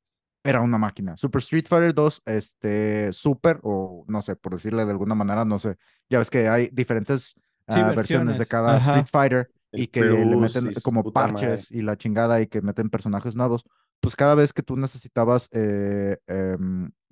era 0.43 0.61
una 0.61 0.77
máquina. 0.77 1.17
Super 1.17 1.39
Street 1.39 1.65
Fighter 1.67 1.93
2, 1.93 2.21
este, 2.25 3.13
Super, 3.13 3.59
o 3.63 4.05
no 4.07 4.21
sé, 4.21 4.35
por 4.35 4.53
decirle 4.53 4.85
de 4.85 4.91
alguna 4.91 5.15
manera, 5.15 5.45
no 5.45 5.59
sé. 5.59 5.75
Ya 6.09 6.17
ves 6.19 6.29
que 6.29 6.47
hay 6.47 6.69
diferentes 6.71 7.35
Sí, 7.67 7.79
ah, 7.79 7.93
versiones 7.95 8.37
de 8.37 8.45
cada 8.45 8.77
Ajá. 8.77 8.91
Street 8.91 9.07
Fighter 9.07 9.51
y 9.75 9.87
que 9.87 10.01
le 10.01 10.25
Plus 10.37 10.39
meten 10.55 10.71
y 10.71 10.75
su 10.75 10.81
como 10.81 11.03
puta 11.03 11.27
madre. 11.27 11.33
parches 11.47 11.71
y 11.71 11.81
la 11.81 11.97
chingada 11.97 12.41
y 12.41 12.47
que 12.47 12.61
meten 12.61 12.89
personajes 12.89 13.35
nuevos. 13.35 13.63
Pues 13.99 14.15
cada 14.15 14.35
vez 14.35 14.53
que 14.53 14.61
tú 14.63 14.75
necesitabas 14.77 15.47
eh, 15.51 16.17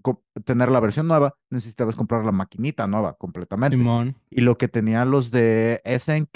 co- 0.02 0.24
tener 0.46 0.70
la 0.72 0.80
versión 0.80 1.08
nueva, 1.08 1.34
necesitabas 1.50 1.96
comprar 1.96 2.26
la 2.26 2.32
maquinita 2.32 2.88
nueva 2.88 3.14
completamente. 3.16 3.78
Simón. 3.78 4.16
Y 4.30 4.42
lo 4.42 4.58
que 4.58 4.68
tenían 4.68 5.10
los 5.12 5.32
de 5.32 5.82
SNK, 5.84 6.34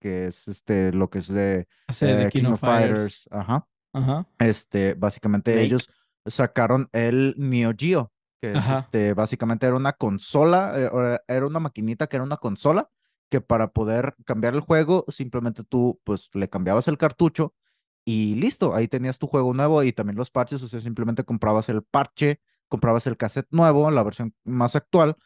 que 0.00 0.26
es 0.26 0.48
este, 0.48 0.92
lo 0.92 1.08
que 1.10 1.18
es 1.20 1.28
de 1.28 1.66
Hace 1.86 2.06
de 2.06 2.24
eh, 2.24 2.30
King, 2.30 2.46
of 2.46 2.60
Fighters. 2.60 3.28
ajá, 3.30 3.66
Ajá. 3.92 4.26
este, 4.38 4.94
básicamente 4.94 5.62
ellos 5.62 5.88
sacaron 6.26 6.88
el 6.92 7.34
Neo 7.38 7.72
Geo, 7.76 8.12
que 8.40 8.52
es, 8.52 8.68
este, 8.68 9.14
básicamente 9.14 9.66
era 9.66 9.76
una 9.76 9.92
consola, 9.92 10.74
eh, 10.76 11.18
era 11.28 11.46
una 11.46 11.60
maquinita 11.60 12.06
que 12.06 12.16
era 12.16 12.24
una 12.24 12.36
consola, 12.36 12.90
que 13.34 13.40
para 13.40 13.72
poder 13.72 14.14
cambiar 14.24 14.54
el 14.54 14.60
juego, 14.60 15.04
simplemente 15.08 15.64
tú, 15.64 16.00
pues, 16.04 16.30
le 16.34 16.48
cambiabas 16.48 16.86
el 16.86 16.98
cartucho 16.98 17.52
y 18.04 18.36
listo, 18.36 18.76
ahí 18.76 18.86
tenías 18.86 19.18
tu 19.18 19.26
juego 19.26 19.52
nuevo 19.52 19.82
y 19.82 19.92
también 19.92 20.16
los 20.16 20.30
parches, 20.30 20.62
o 20.62 20.68
sea, 20.68 20.78
simplemente 20.78 21.24
comprabas 21.24 21.68
el 21.68 21.82
parche, 21.82 22.40
comprabas 22.68 23.08
el 23.08 23.16
cassette 23.16 23.48
nuevo, 23.50 23.90
la 23.90 24.04
versión 24.04 24.34
más 24.44 24.76
actual, 24.76 25.16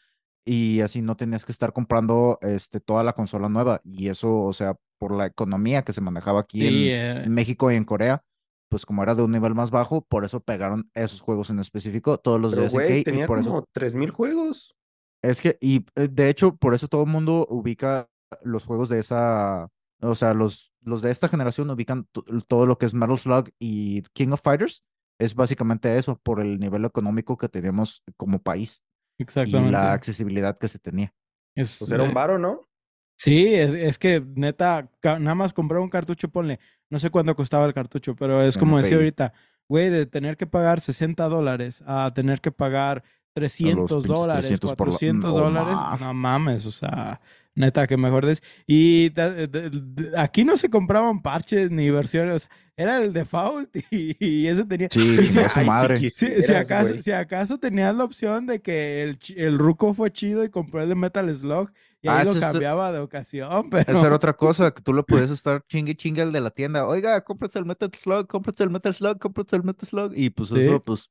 y 0.47 0.81
así 0.81 1.03
no 1.03 1.17
tenías 1.17 1.45
que 1.45 1.53
estar 1.53 1.75
comprando, 1.75 2.39
este, 2.41 2.81
toda 2.81 3.05
la 3.05 3.13
consola 3.13 3.51
nueva, 3.51 3.83
y 3.85 4.09
eso, 4.09 4.41
o 4.41 4.53
sea, 4.55 4.77
por 4.97 5.13
la 5.13 5.27
economía 5.27 5.83
que 5.83 5.93
se 5.93 6.01
manejaba 6.01 6.41
aquí 6.41 6.67
en, 6.67 6.75
eh, 6.75 7.25
en 7.25 7.35
México 7.35 7.71
y 7.71 7.77
en 7.77 7.85
Corea, 7.85 8.25
pues 8.71 8.87
como 8.87 9.03
era 9.03 9.15
de 9.15 9.23
un 9.23 9.33
nivel 9.33 9.55
más 9.55 9.71
bajo, 9.71 10.01
por 10.01 10.25
eso 10.25 10.41
pegaron 10.41 10.91
esos 10.95 11.21
juegos 11.21 11.51
en 11.51 11.59
específico, 11.59 12.17
todos 12.17 12.41
los 12.41 12.53
Pero, 12.53 12.63
de 12.63 12.69
SNK, 12.71 12.91
y 13.01 13.05
tenía 13.05 13.27
por 13.27 13.39
eso 13.39 13.51
como 13.51 13.65
3000 13.73 14.11
juegos. 14.11 14.78
Es 15.23 15.41
que, 15.41 15.59
y 15.61 15.87
eh, 15.97 16.09
de 16.11 16.29
hecho, 16.31 16.57
por 16.57 16.75
eso 16.75 16.89
todo 16.89 17.03
el 17.05 17.11
mundo 17.11 17.47
ubica 17.51 18.09
los 18.43 18.65
juegos 18.65 18.89
de 18.89 18.99
esa, 19.01 19.69
o 20.01 20.15
sea, 20.15 20.35
los, 20.35 20.73
los 20.83 21.03
de 21.03 21.11
esta 21.11 21.29
generación 21.29 21.71
ubican 21.71 22.07
to- 22.13 22.25
todo 22.47 22.67
lo 22.67 22.79
que 22.79 22.87
es 22.87 22.95
Metal 22.95 23.19
Slug 23.19 23.51
y 23.59 24.03
King 24.15 24.31
of 24.33 24.43
Fighters, 24.43 24.85
es 25.19 25.35
básicamente 25.35 25.99
eso, 25.99 26.19
por 26.23 26.41
el 26.41 26.59
nivel 26.61 26.85
económico 26.85 27.37
que 27.37 27.49
teníamos 27.49 28.03
como 28.17 28.41
país 28.43 28.83
y 29.45 29.65
exactamente. 29.65 29.71
la 29.71 29.93
accesibilidad 29.93 30.59
que 30.59 30.69
se 30.69 30.79
tenía. 30.79 31.15
Es, 31.55 31.71
Pues 31.79 31.93
era 31.93 32.05
un 32.05 32.13
eh, 32.13 32.15
varo, 32.15 32.39
¿no? 32.39 32.69
Sí, 33.17 33.53
es, 33.55 33.75
es 33.75 33.99
que 33.99 34.23
neta, 34.37 34.91
nada 35.03 35.35
más 35.35 35.53
comprar 35.53 35.81
un 35.81 35.91
cartucho, 35.91 36.29
ponle, 36.31 36.61
no 36.89 36.99
sé 37.01 37.11
cuánto 37.11 37.35
costaba 37.35 37.67
el 37.67 37.75
cartucho, 37.75 38.15
pero 38.15 38.43
es 38.43 38.57
como 38.57 38.77
decía 38.77 38.97
ahorita, 38.97 39.33
güey, 39.69 39.91
de 39.91 40.07
tener 40.07 40.37
que 40.37 40.47
pagar 40.47 40.81
60 40.81 41.29
dólares 41.29 41.83
a 41.87 42.13
tener 42.15 42.41
que 42.41 42.53
pagar 42.53 43.03
300 43.35 43.91
pinches 43.91 44.09
dólares, 44.09 44.41
300 44.47 44.75
por 44.75 44.87
la- 44.89 44.93
400 44.93 45.31
o 45.31 45.39
dólares, 45.41 45.75
más. 45.75 46.01
no 46.01 46.15
mames, 46.15 46.67
o 46.67 46.71
sea, 46.71 47.21
neta, 47.55 47.87
que 47.87 47.97
mejor 47.97 48.27
des. 48.27 48.43
Y 48.67 49.11
de- 49.11 49.47
de- 49.47 49.71
de- 49.71 50.19
aquí 50.19 50.45
no 50.45 50.57
se 50.57 50.71
compraban 50.71 51.23
parches 51.23 51.71
ni 51.71 51.91
versiones, 51.91 52.49
era 52.77 52.99
el 53.03 53.13
default 53.13 53.75
y, 53.91 54.17
y 54.21 54.47
ese 54.49 54.65
tenía... 54.65 54.89
Sí, 54.91 55.01
y 55.21 55.27
si- 55.27 55.49
su 55.49 55.61
madre. 55.65 56.11
si, 56.11 56.53
acaso, 56.55 56.95
si 57.03 57.13
acaso 57.13 57.59
tenías 57.59 57.95
la 57.95 58.05
opción 58.05 58.47
de 58.47 58.61
que 58.61 59.03
el, 59.03 59.19
el 59.37 59.59
ruco 59.59 59.95
fue 59.95 60.11
chido 60.13 60.45
y 60.45 60.49
compró 60.49 60.83
el 60.83 60.89
de 60.89 60.95
Metal 60.95 61.35
Slug 61.35 61.71
y 62.01 62.07
Ah, 62.09 62.19
ahí 62.21 62.25
lo 62.27 62.33
es- 62.33 62.39
cambiaba 62.39 62.93
de 62.93 63.01
ocasión, 63.01 63.69
pero... 63.71 63.91
Esa 63.93 64.07
era 64.07 64.15
otra 64.17 64.33
cosa, 64.37 64.71
que 64.73 64.81
tú 64.83 64.95
le 64.95 65.03
podías 65.03 65.31
estar 65.33 65.65
chingue 65.69 65.97
chingue 65.97 66.23
al 66.23 66.31
de 66.33 66.41
la 66.41 66.51
tienda, 66.51 66.87
oiga, 66.87 67.21
cómprate 67.25 67.59
el 67.59 67.65
Metal 67.67 67.91
Slug, 67.93 68.27
cómprate 68.29 68.63
el 68.63 68.71
Metal 68.71 68.95
Slug, 68.95 69.19
cómprate 69.19 69.57
el 69.57 69.65
Metal 69.65 69.89
Slug, 69.89 70.13
y 70.15 70.31
pues 70.31 70.51
Sí. 70.51 70.61
eso, 70.61 70.81
pues, 70.85 71.11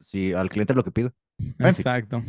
sí, 0.00 0.32
al 0.32 0.48
cliente 0.48 0.74
lo 0.74 0.84
que 0.84 0.90
fin. 0.92 1.12
Exacto. 1.58 2.22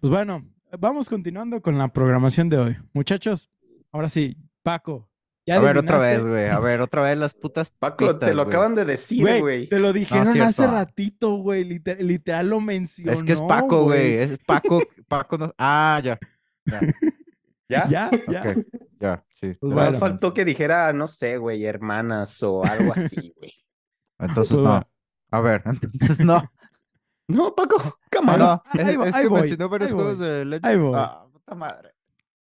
Pues 0.00 0.10
bueno, 0.10 0.44
vamos 0.78 1.08
continuando 1.08 1.60
con 1.62 1.78
la 1.78 1.88
programación 1.88 2.48
de 2.48 2.58
hoy. 2.58 2.76
Muchachos, 2.92 3.50
ahora 3.92 4.08
sí, 4.08 4.36
Paco. 4.62 5.08
¿ya 5.46 5.56
A 5.56 5.60
ver, 5.60 5.76
otra 5.76 5.98
vez, 5.98 6.26
güey. 6.26 6.46
A 6.46 6.58
ver, 6.58 6.80
otra 6.80 7.02
vez 7.02 7.18
las 7.18 7.34
putas 7.34 7.70
Paco, 7.70 7.98
pistas, 8.06 8.20
te 8.30 8.34
lo 8.34 8.42
acaban 8.42 8.74
de 8.74 8.86
decir, 8.86 9.20
Güey, 9.20 9.40
güey. 9.40 9.68
te 9.68 9.78
lo 9.78 9.92
dijeron 9.92 10.40
hace 10.40 10.66
ratito, 10.66 11.36
güey. 11.36 11.64
liter- 11.64 12.02
literal 12.02 12.48
lo 12.48 12.60
mencionó. 12.60 13.12
Es 13.12 13.22
que 13.22 13.32
es 13.32 13.42
Paco, 13.42 13.82
güey. 13.84 14.14
Es 14.14 14.38
Paco, 14.46 14.80
Paco 15.08 15.36
no... 15.36 15.54
Ah, 15.58 16.00
ya. 16.02 16.18
Ya, 16.64 16.80
¿Ya? 17.68 18.10
Ya, 18.28 18.54
ya. 19.00 19.24
sí. 19.34 19.52
Pues 19.60 19.74
más 19.74 19.98
faltó 19.98 20.32
que 20.32 20.44
dijera, 20.46 20.92
no 20.94 21.06
sé, 21.06 21.36
güey, 21.36 21.64
hermanas 21.66 22.42
o 22.42 22.64
algo 22.64 22.92
así, 22.96 23.34
güey. 23.36 23.52
Entonces 24.18 24.58
Pues 24.58 24.66
no. 24.66 24.82
A 25.30 25.40
ver, 25.40 25.62
entonces 25.66 26.20
no. 26.20 26.42
No, 27.28 27.54
Paco, 27.54 27.98
cámara. 28.10 28.62
No, 28.74 28.80
ahí 28.82 28.90
es, 28.90 28.98
va- 29.00 29.08
es 29.08 29.14
ahí 29.14 29.22
que 29.22 29.28
voy, 29.28 29.40
mencionó 29.40 29.68
varios 29.68 29.90
ahí 29.90 29.94
juegos 29.94 30.18
voy, 30.18 30.26
de 30.28 30.44
Legend. 30.44 30.66
ahí 30.66 30.76
voy. 30.78 30.92
Ah, 30.96 31.26
puta 31.32 31.54
madre. 31.54 31.90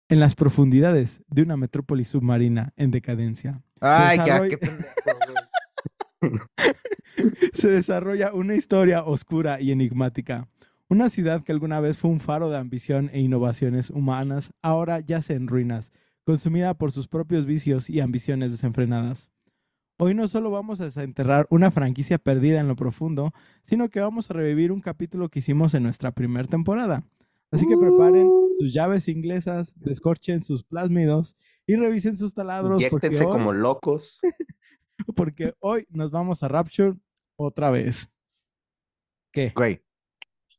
En 0.10 0.20
las 0.20 0.36
profundidades 0.36 1.24
de 1.28 1.42
una 1.42 1.58
metrópoli 1.58 2.06
submarina 2.06 2.74
en 2.78 2.92
decadencia, 2.92 3.62
Ay, 3.82 4.18
desarrolla- 4.20 4.50
qué 4.50 4.58
pendejo, 4.58 4.90
se 7.54 7.68
desarrolla 7.70 8.34
una 8.34 8.56
historia 8.56 9.04
oscura 9.04 9.60
y 9.62 9.72
enigmática. 9.72 10.48
Una 10.90 11.10
ciudad 11.10 11.44
que 11.44 11.52
alguna 11.52 11.80
vez 11.82 11.98
fue 11.98 12.10
un 12.10 12.20
faro 12.22 12.50
de 12.50 12.58
ambición 12.58 13.10
e 13.14 13.20
innovaciones 13.20 13.90
humanas, 13.90 14.54
ahora 14.62 15.00
yace 15.02 15.34
en 15.34 15.48
ruinas, 15.48 15.92
consumida 16.24 16.74
por 16.76 16.92
sus 16.92 17.08
propios 17.08 17.46
vicios 17.46 17.90
y 17.90 18.00
ambiciones 18.00 18.52
desenfrenadas. 18.52 19.30
Hoy 20.00 20.14
no 20.14 20.28
solo 20.28 20.52
vamos 20.52 20.80
a 20.80 20.86
desenterrar 20.86 21.48
una 21.50 21.72
franquicia 21.72 22.20
perdida 22.20 22.60
en 22.60 22.68
lo 22.68 22.76
profundo, 22.76 23.34
sino 23.64 23.90
que 23.90 24.00
vamos 24.00 24.30
a 24.30 24.36
revivir 24.36 24.72
un 24.72 24.80
capítulo 24.80 25.30
que 25.30 25.40
hicimos 25.40 25.74
en 25.74 25.82
nuestra 25.82 26.12
primera 26.12 26.48
temporada. 26.48 27.04
Así 27.50 27.66
que 27.68 27.76
preparen 27.78 28.30
sus 28.60 28.74
llaves 28.74 29.08
inglesas, 29.08 29.74
descorchen 29.80 30.44
sus 30.44 30.64
plásmidos 30.64 31.36
y 31.66 31.76
revisen 31.78 32.16
sus 32.16 32.36
taladros 32.36 32.84
porque 32.92 33.08
Inyéctense 33.08 33.26
hoy, 33.26 33.32
como 33.32 33.54
locos. 33.54 34.20
porque 35.16 35.56
hoy 35.60 35.88
nos 35.90 36.12
vamos 36.12 36.44
a 36.44 36.48
Rapture 36.48 36.94
otra 37.36 37.72
vez. 37.72 38.12
¿Qué? 39.32 39.52
Güey, 39.56 39.82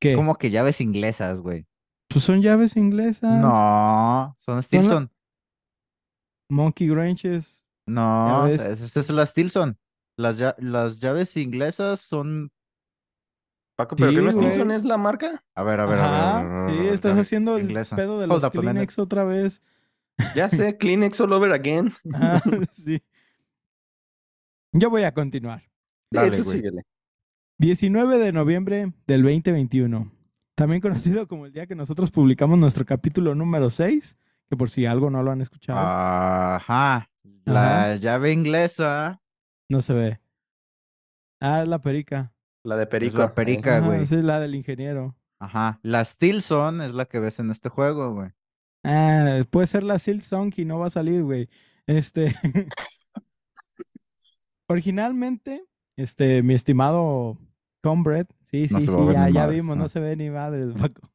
¿Qué? 0.00 0.14
como 0.14 0.34
que 0.34 0.50
llaves 0.50 0.80
inglesas, 0.80 1.40
güey. 1.40 1.68
Pues 2.08 2.24
son 2.24 2.42
llaves 2.42 2.76
inglesas. 2.76 3.40
No, 3.40 4.34
son 4.38 4.60
Stilson. 4.62 5.12
Monkey 6.48 6.88
Granches. 6.88 7.67
No, 7.88 8.44
ves. 8.44 8.60
es- 8.62 8.80
esa 8.80 9.00
es 9.00 9.10
la 9.10 9.24
Stilson. 9.26 9.78
Las, 10.16 10.42
las 10.58 10.98
llaves 11.00 11.36
inglesas 11.36 12.00
son. 12.00 12.50
Paco, 13.76 13.94
¿pero 13.94 14.10
Sí, 14.10 14.16
que 14.16 14.22
no 14.22 14.32
güey. 14.32 14.46
Stinson 14.46 14.70
es 14.72 14.84
la 14.84 14.98
marca? 14.98 15.44
A 15.54 15.62
ver, 15.62 15.78
a 15.80 15.86
ver, 15.86 15.98
a 15.98 16.02
ver, 16.02 16.10
a 16.10 16.10
ver. 16.10 16.20
Ajá, 16.20 16.38
a 16.40 16.42
ver, 16.44 16.52
a 16.52 16.68
sí, 16.74 16.78
ver, 16.84 16.92
estás 16.94 17.18
haciendo 17.18 17.56
el 17.56 17.62
inglesa. 17.64 17.94
pedo 17.96 18.18
de 18.18 18.26
Hold 18.26 18.42
los. 18.42 18.50
Kleenex 18.52 18.98
otra 18.98 19.24
vez. 19.24 19.62
Ya 20.34 20.48
sé, 20.48 20.76
Kleenex 20.78 21.20
all 21.20 21.32
over 21.32 21.52
again. 21.52 21.92
Sí. 22.72 23.00
Yo 24.72 24.90
voy 24.90 25.04
a 25.04 25.14
continuar. 25.14 25.62
Dale, 26.10 26.36
Sí, 26.36 26.42
tú 26.42 26.50
síguele. 26.50 26.82
19 27.58 28.18
de 28.18 28.32
noviembre 28.32 28.92
del 29.06 29.22
2021. 29.22 30.12
También 30.54 30.80
conocido 30.80 31.28
como 31.28 31.46
el 31.46 31.52
día 31.52 31.66
que 31.66 31.74
nosotros 31.74 32.10
publicamos 32.10 32.58
nuestro 32.58 32.84
capítulo 32.84 33.34
número 33.34 33.70
6, 33.70 34.18
que 34.48 34.56
por 34.56 34.70
si 34.70 34.86
algo 34.86 35.10
no 35.10 35.22
lo 35.22 35.30
han 35.30 35.40
escuchado, 35.40 35.78
Ajá. 35.80 37.08
La 37.52 37.96
llave 37.96 38.32
inglesa 38.32 39.20
no 39.68 39.82
se 39.82 39.92
ve. 39.92 40.20
Ah, 41.40 41.62
es 41.62 41.68
la 41.68 41.80
perica. 41.80 42.32
La 42.64 42.76
de 42.76 42.86
Perico. 42.86 43.18
la 43.18 43.34
perica. 43.34 43.78
Ajá, 43.78 43.86
güey. 43.86 44.06
sí, 44.06 44.16
es 44.16 44.24
la 44.24 44.40
del 44.40 44.54
ingeniero. 44.54 45.16
Ajá. 45.40 45.78
La 45.82 46.04
Stilson 46.04 46.80
es 46.80 46.92
la 46.92 47.04
que 47.06 47.20
ves 47.20 47.38
en 47.38 47.50
este 47.50 47.68
juego, 47.68 48.14
güey. 48.14 48.30
Ah, 48.84 49.42
puede 49.50 49.66
ser 49.66 49.82
la 49.82 49.98
Silk 49.98 50.22
Song 50.22 50.52
y 50.56 50.64
no 50.64 50.78
va 50.78 50.86
a 50.86 50.90
salir, 50.90 51.22
güey. 51.22 51.48
Este. 51.86 52.34
Originalmente, 54.68 55.64
este, 55.96 56.42
mi 56.42 56.54
estimado 56.54 57.38
Combrad, 57.82 58.26
sí, 58.50 58.66
No 58.70 58.80
sí, 58.80 58.86
sí, 58.86 58.92
ya, 59.12 59.28
ya 59.30 59.40
madres, 59.40 59.56
vimos, 59.56 59.76
no. 59.76 59.84
¿no? 59.84 59.88
se 59.88 60.00
ve 60.00 60.16
ni 60.16 60.28
madres, 60.30 60.74
Paco. 60.78 61.10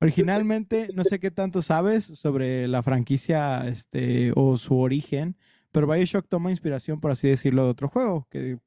Originalmente, 0.00 0.88
no 0.94 1.04
sé 1.04 1.20
qué 1.20 1.30
tanto 1.30 1.60
sabes 1.62 2.04
sobre 2.04 2.66
la 2.68 2.82
franquicia, 2.82 3.68
este, 3.68 4.32
o 4.34 4.56
su 4.56 4.78
origen, 4.78 5.36
pero 5.72 5.86
Bioshock 5.86 6.26
toma 6.28 6.50
inspiración, 6.50 7.00
por 7.00 7.10
así 7.10 7.28
decirlo, 7.28 7.64
de 7.64 7.70
otro 7.70 7.88
juego 7.88 8.26
que 8.30 8.58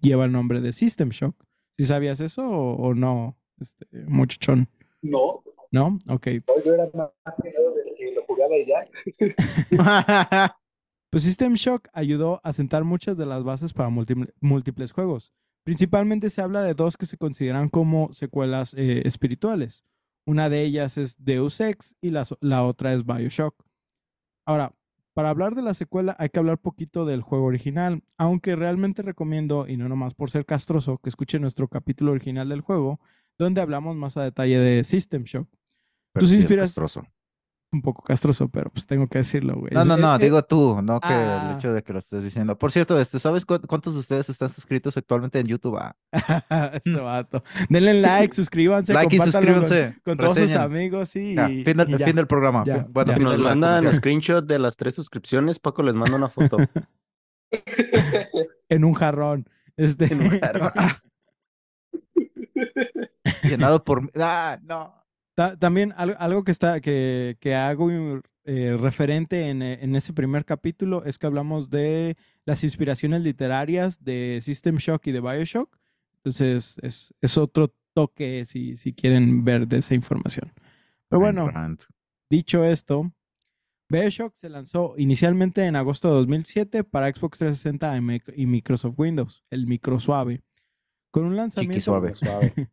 lleva 0.00 0.24
el 0.24 0.32
nombre 0.32 0.60
de 0.60 0.72
System 0.72 1.10
Shock. 1.10 1.36
¿Sí 1.78 1.86
sabías 1.86 2.20
eso 2.20 2.48
o, 2.48 2.74
o 2.88 2.94
no, 2.94 3.38
este, 3.60 3.86
muchachón? 4.06 4.68
No, 5.00 5.42
¿No? 5.70 5.98
Ok. 6.08 6.26
no, 6.48 6.64
yo 6.64 6.74
era 6.74 6.90
más 6.94 7.10
del 7.42 7.94
que 7.96 8.12
lo 8.12 8.22
jugaba 8.22 8.56
y 8.56 8.66
ya. 8.66 8.84
Pues 11.10 11.24
System 11.24 11.54
Shock 11.54 11.88
ayudó 11.92 12.40
a 12.44 12.52
sentar 12.52 12.84
muchas 12.84 13.16
de 13.16 13.26
las 13.26 13.42
bases 13.42 13.72
para 13.72 13.88
múltiple- 13.88 14.32
múltiples 14.40 14.92
juegos. 14.92 15.32
Principalmente 15.64 16.30
se 16.30 16.40
habla 16.40 16.62
de 16.62 16.74
dos 16.74 16.96
que 16.96 17.04
se 17.06 17.16
consideran 17.16 17.68
como 17.68 18.12
secuelas 18.12 18.74
eh, 18.74 19.02
espirituales. 19.04 19.82
Una 20.26 20.48
de 20.48 20.62
ellas 20.62 20.98
es 20.98 21.22
Deus 21.24 21.60
Ex 21.60 21.96
y 22.00 22.10
la, 22.10 22.64
otra 22.64 22.94
es 22.94 23.04
Bioshock. 23.04 23.54
Ahora, 24.46 24.74
Para 25.12 25.30
hablar 25.30 25.54
de 25.56 25.62
la 25.62 25.74
secuela 25.74 26.14
hay 26.20 26.28
que 26.28 26.38
hablar 26.38 26.58
poquito 26.58 27.04
del 27.04 27.20
juego 27.22 27.46
original, 27.46 28.02
aunque 28.16 28.54
realmente 28.54 29.02
recomiendo, 29.02 29.66
y 29.66 29.76
no 29.76 29.88
nomás 29.88 30.14
por 30.14 30.30
ser 30.30 30.46
castroso, 30.46 30.98
que 30.98 31.08
escuchen 31.10 31.42
nuestro 31.42 31.66
capítulo 31.68 32.12
original 32.12 32.48
del 32.48 32.60
juego, 32.60 33.00
donde 33.36 33.60
hablamos 33.60 33.96
más 33.96 34.16
a 34.16 34.22
detalle 34.22 34.58
de 34.58 34.84
System 34.84 35.24
Shock. 35.24 35.48
Pero 36.12 36.20
Tus 36.20 36.28
sí 36.30 36.36
es 36.36 36.42
inspiras- 36.42 36.66
castroso. 36.66 37.06
Un 37.72 37.82
poco 37.82 38.02
castroso, 38.02 38.48
pero 38.48 38.68
pues 38.70 38.84
tengo 38.84 39.06
que 39.06 39.18
decirlo, 39.18 39.54
güey. 39.54 39.72
No, 39.72 39.84
no, 39.84 39.96
no, 39.96 40.18
digo 40.18 40.42
tú, 40.42 40.80
no 40.82 40.98
que 40.98 41.06
ah. 41.08 41.50
el 41.50 41.56
hecho 41.56 41.72
de 41.72 41.84
que 41.84 41.92
lo 41.92 42.00
estés 42.00 42.24
diciendo. 42.24 42.58
Por 42.58 42.72
cierto, 42.72 42.98
este, 42.98 43.20
¿sabes 43.20 43.44
cu- 43.44 43.60
cuántos 43.68 43.94
de 43.94 44.00
ustedes 44.00 44.28
están 44.28 44.50
suscritos 44.50 44.96
actualmente 44.96 45.38
en 45.38 45.46
YouTube? 45.46 45.78
Ah, 45.78 45.94
este 46.74 46.90
vato. 47.00 47.44
Denle 47.68 47.94
like, 47.94 48.34
suscríbanse, 48.34 48.92
like 48.92 49.14
y 49.14 49.18
con- 49.18 49.30
suscríbanse. 49.30 49.96
con, 50.04 50.18
todos 50.18 50.36
sus 50.36 50.54
amigos, 50.54 51.10
sí. 51.10 51.34
Ya, 51.36 51.48
y- 51.48 51.62
fin, 51.62 51.76
del, 51.76 51.90
y 51.90 51.98
ya. 51.98 52.06
fin 52.06 52.16
del 52.16 52.26
programa. 52.26 52.64
Ya, 52.66 52.82
Fin- 52.82 52.92
bueno, 52.92 53.16
Nos 53.16 53.38
mandan 53.38 53.94
screenshot 53.94 54.44
de 54.44 54.58
las 54.58 54.76
tres 54.76 54.96
suscripciones, 54.96 55.60
Paco 55.60 55.84
les 55.84 55.94
manda 55.94 56.16
una 56.16 56.28
foto. 56.28 56.56
En 58.68 58.84
un 58.84 58.94
jarrón. 58.94 59.48
Este... 59.76 60.12
En 60.12 60.20
un 60.20 60.38
jarrón. 60.38 60.70
Llenado 63.42 63.82
por... 63.82 64.10
Ah, 64.16 64.58
no. 64.62 64.94
Ta- 65.40 65.56
También 65.56 65.94
al- 65.96 66.16
algo 66.18 66.44
que 66.44 66.50
está 66.52 66.80
que, 66.82 67.38
que 67.40 67.54
hago 67.54 67.90
eh, 68.44 68.76
referente 68.78 69.48
en, 69.48 69.62
eh, 69.62 69.78
en 69.80 69.96
ese 69.96 70.12
primer 70.12 70.44
capítulo 70.44 71.02
es 71.06 71.16
que 71.16 71.26
hablamos 71.26 71.70
de 71.70 72.16
las 72.44 72.62
inspiraciones 72.62 73.22
literarias 73.22 74.04
de 74.04 74.40
System 74.42 74.76
Shock 74.76 75.06
y 75.06 75.12
de 75.12 75.20
Bioshock. 75.20 75.78
Entonces 76.16 76.76
es, 76.82 77.14
es 77.22 77.38
otro 77.38 77.74
toque 77.94 78.44
si, 78.44 78.76
si 78.76 78.92
quieren 78.92 79.42
ver 79.44 79.66
de 79.66 79.78
esa 79.78 79.94
información. 79.94 80.52
Pero 81.08 81.20
bueno, 81.20 81.46
dicho 82.28 82.62
esto, 82.64 83.10
Bioshock 83.88 84.34
se 84.34 84.50
lanzó 84.50 84.94
inicialmente 84.98 85.64
en 85.64 85.74
agosto 85.74 86.08
de 86.08 86.14
2007 86.16 86.84
para 86.84 87.06
Xbox 87.12 87.38
360 87.38 87.96
y 87.96 88.00
Mic- 88.00 88.32
y 88.36 88.44
Microsoft 88.46 88.94
Windows, 88.98 89.42
el 89.50 89.66
micro 89.66 89.98
suave. 90.00 90.42
Con 91.10 91.24
un 91.24 91.34
lanzamiento 91.36 91.80
suave. 91.80 92.14
Suave. 92.14 92.70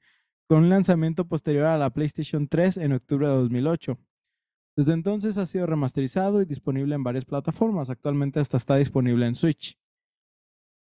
Con 0.47 0.59
un 0.59 0.69
lanzamiento 0.69 1.27
posterior 1.27 1.65
a 1.65 1.77
la 1.77 1.89
PlayStation 1.89 2.47
3 2.47 2.77
en 2.77 2.93
octubre 2.93 3.27
de 3.27 3.33
2008. 3.33 3.97
Desde 4.77 4.93
entonces 4.93 5.37
ha 5.37 5.45
sido 5.45 5.65
remasterizado 5.65 6.41
y 6.41 6.45
disponible 6.45 6.95
en 6.95 7.03
varias 7.03 7.25
plataformas. 7.25 7.89
Actualmente 7.89 8.39
hasta 8.39 8.57
está 8.57 8.77
disponible 8.77 9.25
en 9.25 9.35
Switch. 9.35 9.77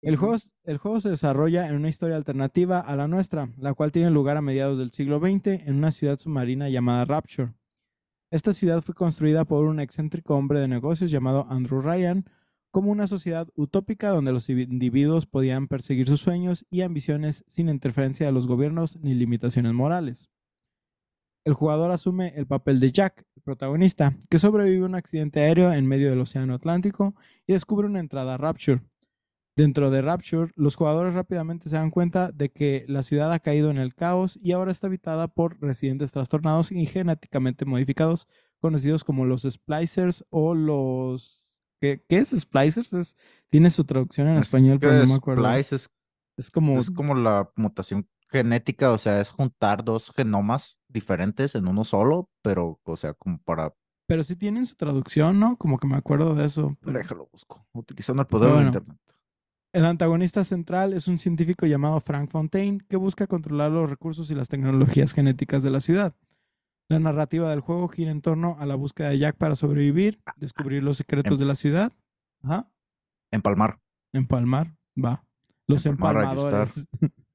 El 0.02 0.16
juego, 0.16 0.36
el 0.64 0.78
juego 0.78 1.00
se 1.00 1.10
desarrolla 1.10 1.68
en 1.68 1.76
una 1.76 1.88
historia 1.88 2.16
alternativa 2.16 2.80
a 2.80 2.96
la 2.96 3.08
nuestra, 3.08 3.50
la 3.56 3.72
cual 3.74 3.92
tiene 3.92 4.10
lugar 4.10 4.36
a 4.36 4.42
mediados 4.42 4.78
del 4.78 4.90
siglo 4.90 5.18
XX 5.18 5.66
en 5.66 5.76
una 5.76 5.92
ciudad 5.92 6.18
submarina 6.18 6.68
llamada 6.68 7.04
Rapture. 7.04 7.54
Esta 8.30 8.52
ciudad 8.52 8.82
fue 8.82 8.94
construida 8.94 9.44
por 9.44 9.64
un 9.64 9.80
excéntrico 9.80 10.34
hombre 10.34 10.60
de 10.60 10.68
negocios 10.68 11.10
llamado 11.10 11.46
Andrew 11.48 11.80
Ryan 11.80 12.24
como 12.74 12.90
una 12.90 13.06
sociedad 13.06 13.46
utópica 13.54 14.08
donde 14.08 14.32
los 14.32 14.50
individuos 14.50 15.26
podían 15.26 15.68
perseguir 15.68 16.08
sus 16.08 16.20
sueños 16.20 16.66
y 16.70 16.80
ambiciones 16.80 17.44
sin 17.46 17.68
interferencia 17.68 18.26
de 18.26 18.32
los 18.32 18.48
gobiernos 18.48 18.98
ni 19.00 19.14
limitaciones 19.14 19.72
morales. 19.72 20.28
El 21.44 21.54
jugador 21.54 21.92
asume 21.92 22.32
el 22.34 22.48
papel 22.48 22.80
de 22.80 22.90
Jack, 22.90 23.26
el 23.36 23.42
protagonista, 23.42 24.16
que 24.28 24.40
sobrevive 24.40 24.82
a 24.82 24.86
un 24.86 24.96
accidente 24.96 25.38
aéreo 25.38 25.72
en 25.72 25.86
medio 25.86 26.10
del 26.10 26.20
Océano 26.20 26.52
Atlántico 26.52 27.14
y 27.46 27.52
descubre 27.52 27.86
una 27.86 28.00
entrada 28.00 28.34
a 28.34 28.38
Rapture. 28.38 28.82
Dentro 29.54 29.92
de 29.92 30.02
Rapture, 30.02 30.50
los 30.56 30.74
jugadores 30.74 31.14
rápidamente 31.14 31.68
se 31.68 31.76
dan 31.76 31.92
cuenta 31.92 32.32
de 32.32 32.50
que 32.50 32.86
la 32.88 33.04
ciudad 33.04 33.32
ha 33.32 33.38
caído 33.38 33.70
en 33.70 33.78
el 33.78 33.94
caos 33.94 34.36
y 34.42 34.50
ahora 34.50 34.72
está 34.72 34.88
habitada 34.88 35.28
por 35.28 35.60
residentes 35.60 36.10
trastornados 36.10 36.72
y 36.72 36.86
genéticamente 36.86 37.66
modificados, 37.66 38.26
conocidos 38.58 39.04
como 39.04 39.26
los 39.26 39.42
Splicers 39.42 40.24
o 40.30 40.54
los... 40.54 41.43
¿Qué, 41.84 42.02
qué 42.08 42.18
es 42.18 42.30
Splicers? 42.30 42.92
Es... 42.94 43.16
Tiene 43.50 43.68
su 43.68 43.84
traducción 43.84 44.26
en 44.28 44.38
Es 44.38 44.44
español, 44.46 44.78
pero 44.80 44.94
no 44.94 45.06
me 45.06 45.14
acuerdo. 45.16 45.44
splice 45.44 45.76
es, 45.76 45.90
Es 46.38 46.50
como... 46.50 46.78
es 46.78 46.90
como 46.90 47.14
la 47.14 47.50
mutación 47.56 48.08
genética, 48.30 48.90
o 48.90 48.96
sea, 48.98 49.20
es 49.20 49.28
juntar 49.28 49.84
dos 49.84 50.10
genomas 50.16 50.78
diferentes 50.88 51.54
en 51.54 51.68
uno 51.68 51.84
solo, 51.84 52.30
pero, 52.42 52.80
o 52.84 52.96
sea, 52.96 53.12
como 53.12 53.38
para... 53.42 53.74
Pero 54.06 54.24
sí 54.24 54.34
tienen 54.34 54.64
su 54.64 54.76
traducción, 54.76 55.38
¿no? 55.38 55.56
Como 55.58 55.78
que 55.78 55.86
me 55.86 55.96
acuerdo 55.96 56.34
de 56.34 56.46
eso. 56.46 56.74
pero- 56.80 56.96
Déjalo 56.96 57.28
busco. 57.30 57.66
Utilizando 57.74 58.22
el 58.22 58.28
poder 58.28 58.52
del 58.54 58.66
internet. 58.66 58.96
El 59.74 59.84
antagonista 59.84 60.42
central 60.44 60.94
es 60.94 61.06
un 61.06 61.18
científico 61.18 61.66
llamado 61.66 62.00
Frank 62.00 62.30
Fontaine 62.30 62.78
que 62.88 62.96
busca 62.96 63.26
controlar 63.26 63.70
los 63.72 63.90
recursos 63.90 64.30
y 64.30 64.34
las 64.34 64.48
tecnologías 64.48 65.12
genéticas 65.12 65.62
de 65.62 65.70
la 65.70 65.80
ciudad. 65.80 66.14
La 66.88 66.98
narrativa 66.98 67.50
del 67.50 67.60
juego 67.60 67.88
gira 67.88 68.10
en 68.10 68.20
torno 68.20 68.56
a 68.60 68.66
la 68.66 68.74
búsqueda 68.74 69.08
de 69.08 69.18
Jack 69.18 69.36
para 69.36 69.56
sobrevivir, 69.56 70.20
descubrir 70.36 70.82
los 70.82 70.98
secretos 70.98 71.38
de 71.38 71.46
la 71.46 71.54
ciudad. 71.54 71.92
Ajá. 72.42 72.70
Empalmar. 73.32 73.78
Empalmar. 74.12 74.74
Va. 75.02 75.24
Los 75.66 75.86
Empalmar, 75.86 76.24
empalmadores. 76.24 76.86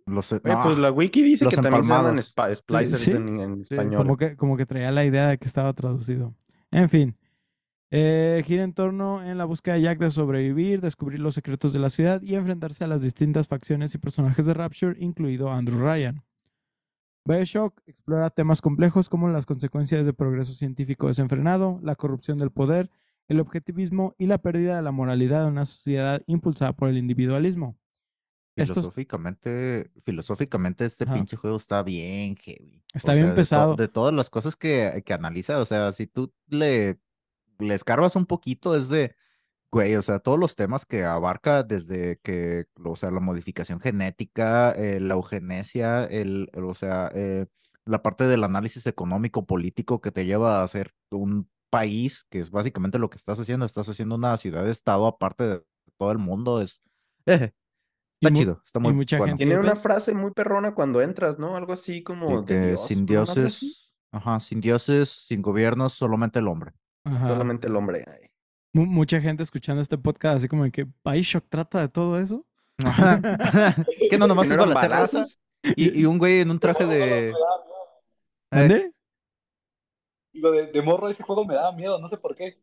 Los, 0.06 0.32
Oye, 0.34 0.42
no, 0.44 0.64
pues 0.64 0.78
la 0.78 0.92
wiki 0.92 1.22
dice 1.24 1.46
que 1.48 1.56
también 1.56 1.84
se 1.84 1.90
llaman 1.90 2.18
empalmados. 2.18 2.26
spa- 2.26 2.56
splicers 2.56 3.00
Sí. 3.02 3.12
en, 3.12 3.40
en 3.40 3.66
Sí, 3.66 3.74
español. 3.76 3.98
Como 3.98 4.18
que, 4.18 4.36
como 4.36 4.58
que 4.58 4.66
traía 4.66 4.92
la 4.92 5.06
idea 5.06 5.28
de 5.28 5.38
que 5.38 5.48
estaba 5.48 5.74
traducido. 5.74 6.34
En 6.72 6.90
fin. 6.90 7.16
Eh, 7.92 8.44
gira 8.46 8.64
en 8.64 8.74
torno 8.74 9.24
en 9.24 9.38
la 9.40 9.46
búsqueda 9.46 9.76
de 9.76 9.82
Jack 9.82 10.00
de 10.00 10.12
sobrevivir, 10.12 10.80
descubrir 10.80 11.20
los 11.20 11.34
secretos 11.34 11.74
de 11.74 11.80
la 11.80 11.90
ciudad 11.90 12.22
y 12.22 12.36
enfrentarse 12.36 12.84
a 12.84 12.88
las 12.88 13.02
distintas 13.02 13.48
facciones 13.48 13.96
y 13.96 13.98
personajes 13.98 14.46
de 14.46 14.54
Rapture, 14.54 14.96
incluido 15.00 15.52
Andrew 15.52 15.80
Ryan. 15.80 16.24
Bioshock 17.34 17.80
explora 17.86 18.30
temas 18.32 18.60
complejos 18.62 19.08
como 19.08 19.30
las 19.30 19.46
consecuencias 19.46 20.04
del 20.04 20.16
progreso 20.16 20.54
científico 20.54 21.08
desenfrenado, 21.08 21.80
la 21.84 21.96
corrupción 21.96 22.40
del 22.40 22.50
poder, 22.52 22.90
el 23.28 23.40
objetivismo 23.40 24.16
y 24.18 24.26
la 24.26 24.40
pérdida 24.40 24.76
de 24.78 24.82
la 24.82 24.92
moralidad 24.92 25.44
de 25.44 25.50
una 25.52 25.66
sociedad 25.68 26.24
impulsada 26.26 26.74
por 26.74 26.90
el 26.90 26.98
individualismo. 26.98 27.78
Estos- 28.56 28.78
Filosóficamente, 28.78 29.92
filosóficamente 30.04 30.84
este 30.86 31.04
Ajá. 31.06 31.14
pinche 31.14 31.38
juego 31.38 31.56
está 31.58 31.84
bien 31.84 32.36
heavy. 32.36 32.84
Está 32.94 33.12
O 33.12 33.16
bien 33.16 33.26
sea, 33.28 33.30
de 33.30 33.36
to- 33.36 33.42
pesado. 33.42 33.76
De, 33.76 33.88
todas 33.88 34.14
las 34.14 34.30
cosas 34.30 34.56
que, 34.56 35.04
que 35.06 35.14
analiza, 35.14 35.60
o 35.60 35.66
sea, 35.66 35.92
si 35.92 36.08
tú 36.08 36.34
le, 36.48 37.00
le 37.60 37.74
escarbas 37.76 38.16
un 38.16 38.26
poquito, 38.26 38.76
es 38.76 38.90
de, 38.90 39.16
güey, 39.72 39.96
o 39.96 40.02
sea, 40.02 40.20
todos 40.20 40.40
los 40.40 40.56
temas 40.56 40.86
que 40.86 41.04
abarca 41.06 41.64
desde 41.64 42.20
que, 42.24 42.66
o 42.84 42.96
sea, 42.96 43.12
la 43.12 43.20
modificación 43.20 43.80
genética, 43.80 44.72
eh, 44.72 45.00
la 45.00 45.14
eugenesia, 45.16 46.06
el, 46.06 46.50
el- 46.54 46.64
o 46.64 46.74
sea, 46.74 47.12
eh, 47.14 47.46
la 47.86 48.02
parte 48.02 48.26
del 48.26 48.44
análisis 48.44 48.86
económico, 48.88 49.46
político 49.46 50.02
que 50.02 50.12
te 50.12 50.26
lleva 50.26 50.64
a 50.64 50.68
ser 50.68 50.92
un 51.12 51.50
país, 51.72 52.26
que 52.30 52.40
es 52.40 52.50
básicamente 52.52 52.98
lo 53.00 53.10
que 53.10 53.18
estás 53.18 53.40
haciendo, 53.40 53.66
estás 53.66 53.88
haciendo 53.90 54.16
una 54.16 54.36
ciudad-estado 54.38 55.06
aparte 55.08 55.44
de 55.44 55.62
todo 55.98 56.12
el 56.12 56.18
mundo, 56.18 56.62
es... 56.62 56.82
eh, 57.28 57.52
Y 58.22 58.26
Está 58.26 58.32
mu- 58.34 58.40
chido, 58.40 58.62
está 58.66 58.80
muy 58.80 58.94
mucha 58.94 59.18
bueno. 59.18 59.32
gente- 59.34 59.46
Tiene 59.46 59.60
una 59.60 59.76
frase 59.76 60.14
muy 60.16 60.32
perrona 60.32 60.74
cuando 60.74 61.02
entras, 61.02 61.38
¿no? 61.40 61.56
Algo 61.56 61.74
así 61.74 62.02
como 62.04 62.42
De 62.42 62.56
de 62.60 62.68
Dios, 62.70 62.88
sin 62.88 63.06
dioses, 63.06 63.92
ajá, 64.12 64.40
sin 64.40 64.62
dioses, 64.62 65.10
sin 65.10 65.42
gobiernos, 65.42 65.94
solamente 65.94 66.40
el 66.40 66.48
hombre. 66.48 66.72
Ajá. 67.06 67.28
Solamente 67.30 67.68
el 67.68 67.76
hombre. 67.76 68.04
ay. 68.08 68.29
Mu- 68.74 68.86
mucha 68.86 69.20
gente 69.20 69.44
escuchando 69.44 69.82
este 69.82 69.98
podcast 69.98 70.38
así 70.38 70.48
como 70.48 70.64
de 70.64 70.72
que 70.72 70.88
Bioshock 71.04 71.46
trata 71.50 71.82
de 71.82 71.90
todo 71.90 72.20
eso. 72.20 72.46
Que 74.10 74.18
no 74.18 74.28
nomás 74.28 74.48
y, 75.76 76.02
y 76.02 76.06
un 76.06 76.18
güey 76.18 76.40
en 76.40 76.52
un 76.52 76.60
traje 76.60 76.86
de... 76.86 77.34
Miedo. 78.52 78.76
Eh. 78.76 78.92
Lo 80.34 80.52
de, 80.52 80.68
de 80.68 80.82
morro 80.82 81.10
ese 81.10 81.24
juego 81.24 81.46
me 81.46 81.56
daba 81.56 81.74
miedo, 81.74 82.00
no 82.00 82.08
sé 82.08 82.18
por 82.18 82.36
qué. 82.36 82.62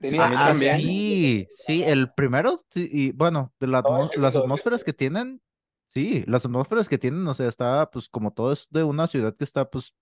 Tenía 0.00 0.28
mí 0.28 0.34
Ah, 0.38 0.48
también. 0.52 0.80
sí, 0.80 1.48
sí, 1.66 1.82
el 1.82 2.12
primero, 2.12 2.60
sí, 2.70 2.88
y 2.90 3.12
bueno, 3.12 3.52
de 3.60 3.66
la 3.66 3.82
No, 3.82 4.08
las 4.16 4.36
atmósferas 4.36 4.84
que 4.84 4.92
tienen, 4.92 5.42
sí, 5.88 6.24
las 6.26 6.44
atmósferas 6.44 6.88
que 6.88 6.98
tienen, 6.98 7.26
o 7.26 7.34
sea, 7.34 7.48
está, 7.48 7.90
pues, 7.90 8.08
como 8.08 8.32
todo 8.32 8.52
es 8.52 8.68
de 8.70 8.84
una 8.84 9.06
ciudad 9.06 9.34
que 9.36 9.44
está, 9.44 9.70
pues, 9.70 9.94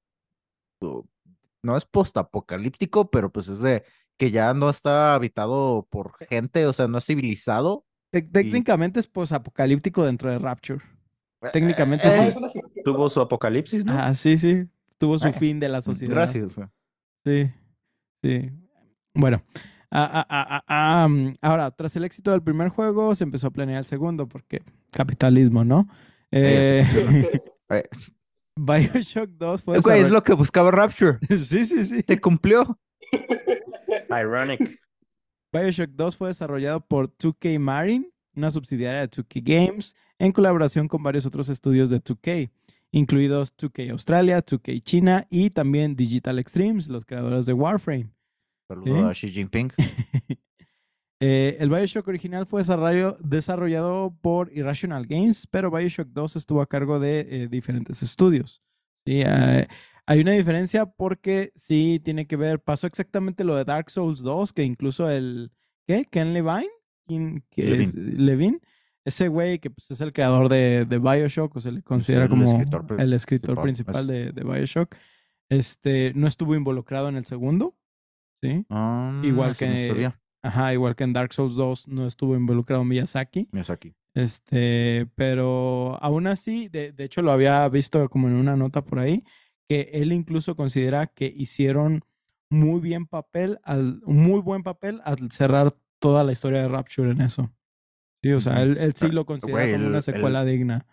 no 1.62 1.76
es 1.76 1.84
postapocalíptico, 1.84 3.10
pero 3.10 3.32
pues 3.32 3.48
es 3.48 3.60
de 3.60 3.84
que 4.18 4.30
ya 4.30 4.52
no 4.52 4.68
está 4.68 5.14
habitado 5.14 5.86
por 5.90 6.14
gente, 6.28 6.66
o 6.66 6.72
sea, 6.74 6.88
no 6.88 6.98
es 6.98 7.06
civilizado. 7.06 7.84
Te- 8.10 8.22
Técnicamente 8.22 9.00
es 9.00 9.06
posapocalíptico 9.06 10.04
dentro 10.04 10.30
de 10.30 10.38
Rapture. 10.38 10.80
Eh, 11.42 11.48
Técnicamente 11.52 12.08
eh, 12.08 12.32
sí. 12.52 12.60
Tuvo 12.84 13.08
su 13.08 13.20
apocalipsis, 13.20 13.84
¿no? 13.84 13.92
Ah, 13.92 14.12
sí, 14.14 14.36
sí. 14.38 14.66
Tuvo 14.98 15.18
su 15.18 15.28
Eh, 15.28 15.32
fin 15.32 15.60
de 15.60 15.68
la 15.68 15.80
sociedad. 15.82 16.12
Gracias. 16.14 16.58
Sí, 17.24 17.50
sí. 18.22 18.50
Bueno, 19.14 19.42
ah, 19.90 20.10
ah, 20.12 20.26
ah, 20.28 20.46
ah, 20.50 20.64
ah, 20.68 21.08
ahora, 21.42 21.70
tras 21.70 21.94
el 21.96 22.04
éxito 22.04 22.30
del 22.32 22.42
primer 22.42 22.68
juego, 22.70 23.14
se 23.14 23.24
empezó 23.24 23.46
a 23.46 23.50
planear 23.50 23.78
el 23.78 23.84
segundo, 23.84 24.26
porque 24.26 24.62
capitalismo, 24.90 25.64
¿no? 25.64 25.88
Eh, 26.30 26.84
Eh, 27.70 27.84
Bioshock 28.56 29.28
2 29.30 29.62
fue 29.62 29.78
güey, 29.80 30.00
es 30.00 30.10
lo 30.10 30.22
que 30.22 30.32
buscaba 30.32 30.70
Rapture. 30.70 31.18
Sí, 31.28 31.64
sí, 31.66 31.84
sí. 31.84 32.02
Se 32.06 32.20
cumplió. 32.20 32.78
Ironic. 34.10 34.80
Bioshock 35.52 35.90
2 35.90 36.16
fue 36.16 36.28
desarrollado 36.28 36.80
por 36.80 37.16
2K 37.16 37.58
Marine, 37.58 38.10
una 38.34 38.50
subsidiaria 38.50 39.00
de 39.00 39.10
2K 39.10 39.42
Games, 39.42 39.96
en 40.18 40.32
colaboración 40.32 40.88
con 40.88 41.02
varios 41.02 41.26
otros 41.26 41.48
estudios 41.48 41.90
de 41.90 42.02
2K, 42.02 42.50
incluidos 42.90 43.56
2K 43.56 43.90
Australia, 43.90 44.44
2K 44.44 44.82
China 44.82 45.26
y 45.30 45.50
también 45.50 45.96
Digital 45.96 46.38
Extremes, 46.38 46.88
los 46.88 47.06
creadores 47.06 47.46
de 47.46 47.52
Warframe. 47.52 48.10
Saludo 48.68 48.94
¿Sí? 48.94 49.08
a 49.08 49.12
Xi 49.12 49.30
Jinping. 49.30 49.72
Eh, 51.20 51.56
el 51.58 51.68
Bioshock 51.68 52.06
original 52.06 52.46
fue 52.46 52.62
desarrollado 52.62 54.16
por 54.20 54.52
Irrational 54.52 55.04
Games, 55.04 55.48
pero 55.48 55.68
Bioshock 55.68 56.06
2 56.10 56.36
estuvo 56.36 56.62
a 56.62 56.68
cargo 56.68 57.00
de 57.00 57.26
eh, 57.28 57.48
diferentes 57.48 58.04
estudios. 58.04 58.62
Sí, 59.04 59.22
eh, 59.26 59.66
hay 60.10 60.20
una 60.20 60.32
diferencia 60.32 60.86
porque 60.86 61.52
sí 61.54 62.00
tiene 62.02 62.26
que 62.26 62.36
ver, 62.36 62.60
pasó 62.60 62.86
exactamente 62.86 63.44
lo 63.44 63.54
de 63.56 63.64
Dark 63.64 63.90
Souls 63.90 64.20
2, 64.22 64.52
que 64.54 64.64
incluso 64.64 65.10
el, 65.10 65.52
¿qué? 65.86 66.06
Ken 66.10 66.32
Levine, 66.32 66.68
¿Quién- 67.06 67.44
que 67.50 67.82
es 67.82 67.94
Levine, 67.94 68.58
ese 69.04 69.28
güey 69.28 69.58
que 69.58 69.68
pues, 69.70 69.90
es 69.90 70.00
el 70.00 70.12
creador 70.12 70.48
de, 70.48 70.86
de 70.86 70.98
Bioshock, 70.98 71.56
o 71.56 71.60
se 71.60 71.72
le 71.72 71.82
considera 71.82 72.24
el 72.24 72.30
como 72.30 72.44
escritor 72.44 72.86
el 72.98 73.12
escritor 73.12 73.60
principal, 73.60 74.06
de, 74.06 74.32
de 74.32 74.44
Bioshock, 74.44 74.94
este, 75.50 76.12
no 76.14 76.26
estuvo 76.26 76.54
involucrado 76.54 77.08
en 77.10 77.16
el 77.16 77.26
segundo, 77.26 77.76
¿sí? 78.42 78.64
Ah, 78.70 79.20
Igual 79.22 79.50
no 79.50 79.56
que-. 79.56 80.12
Ajá, 80.42 80.72
igual 80.72 80.94
que 80.94 81.04
en 81.04 81.12
Dark 81.12 81.32
Souls 81.34 81.54
2 81.54 81.88
no 81.88 82.06
estuvo 82.06 82.34
involucrado 82.36 82.84
Miyazaki. 82.84 83.48
Miyazaki. 83.52 83.94
Este, 84.14 85.06
pero 85.16 85.98
aún 86.02 86.26
así, 86.26 86.68
de, 86.68 86.92
de 86.92 87.04
hecho 87.04 87.22
lo 87.22 87.32
había 87.32 87.68
visto 87.68 88.08
como 88.08 88.28
en 88.28 88.34
una 88.34 88.56
nota 88.56 88.82
por 88.84 89.00
ahí, 89.00 89.24
que 89.68 89.90
él 89.92 90.12
incluso 90.12 90.56
considera 90.56 91.06
que 91.08 91.32
hicieron 91.36 92.04
muy 92.50 92.80
bien 92.80 93.06
papel, 93.06 93.58
al, 93.62 94.00
un 94.04 94.22
muy 94.22 94.40
buen 94.40 94.62
papel 94.62 95.00
al 95.04 95.30
cerrar 95.30 95.76
toda 95.98 96.24
la 96.24 96.32
historia 96.32 96.62
de 96.62 96.68
Rapture 96.68 97.10
en 97.10 97.20
eso. 97.20 97.52
Sí, 98.22 98.32
o 98.32 98.40
sea, 98.40 98.62
él, 98.62 98.78
él 98.78 98.94
sí 98.94 99.06
Ah, 99.06 99.12
lo 99.12 99.26
considera 99.26 99.64
como 99.64 99.76
el- 99.76 99.90
una 99.90 100.02
secuela 100.02 100.44
digna. 100.44 100.86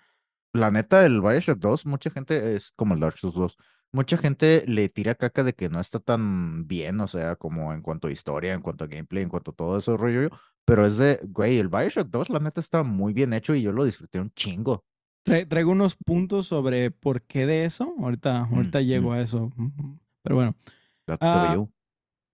La 0.54 0.72
neta, 0.72 1.06
el 1.06 1.22
Bioshock 1.22 1.60
2, 1.60 1.86
mucha 1.86 2.10
gente 2.10 2.56
es 2.56 2.72
como 2.72 2.94
el 2.94 3.00
Dark 3.02 3.18
Souls 3.18 3.36
2. 3.36 3.58
Mucha 3.92 4.18
gente 4.18 4.64
le 4.68 4.90
tira 4.90 5.16
caca 5.16 5.44
de 5.44 5.54
que 5.54 5.70
no 5.70 5.80
está 5.80 6.00
tan 6.00 6.68
bien, 6.68 7.00
o 7.02 7.08
sea, 7.08 7.36
como 7.36 7.74
en 7.74 7.82
cuanto 7.82 8.08
a 8.08 8.12
historia, 8.12 8.54
en 8.54 8.62
cuanto 8.62 8.84
a 8.84 8.88
gameplay, 8.88 9.24
en 9.24 9.30
cuanto 9.30 9.52
a 9.52 9.56
todo 9.56 9.78
eso 9.78 9.98
rollo. 9.98 10.30
Pero 10.66 10.86
es 10.86 10.98
de, 10.98 11.20
güey, 11.24 11.60
el 11.60 11.68
Bioshock 11.70 12.08
2, 12.10 12.30
la 12.30 12.40
neta, 12.40 12.60
está 12.62 12.84
muy 12.84 13.14
bien 13.14 13.34
hecho 13.34 13.54
y 13.56 13.62
yo 13.62 13.72
lo 13.72 13.84
disfruté 13.86 14.20
un 14.20 14.32
chingo. 14.32 14.86
Tra- 15.26 15.48
traigo 15.48 15.72
unos 15.72 15.96
puntos 15.96 16.48
sobre 16.48 16.92
por 16.92 17.22
qué 17.24 17.46
de 17.46 17.66
eso. 17.66 17.94
Ahorita, 18.00 18.46
ahorita 18.46 18.80
Mm, 18.80 18.84
llego 18.84 19.10
mm. 19.10 19.14
a 19.14 19.22
eso. 19.22 19.52
Pero 20.24 20.36
bueno, 20.36 20.56
Ah. 21.20 21.66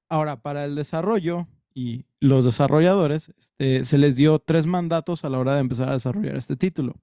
Ahora, 0.10 0.41
para 0.41 0.65
el 0.65 0.75
desarrollo 0.75 1.47
y 1.73 2.06
los 2.19 2.43
desarrolladores, 2.45 3.30
este, 3.39 3.86
se 3.86 3.97
les 3.97 4.15
dio 4.17 4.39
tres 4.39 4.65
mandatos 4.65 5.23
a 5.23 5.30
la 5.30 5.39
hora 5.39 5.56
de 5.56 5.62
empezar 5.62 5.88
a 5.89 5.93
desarrollar 5.93 6.36
este 6.36 6.56
título. 6.58 6.95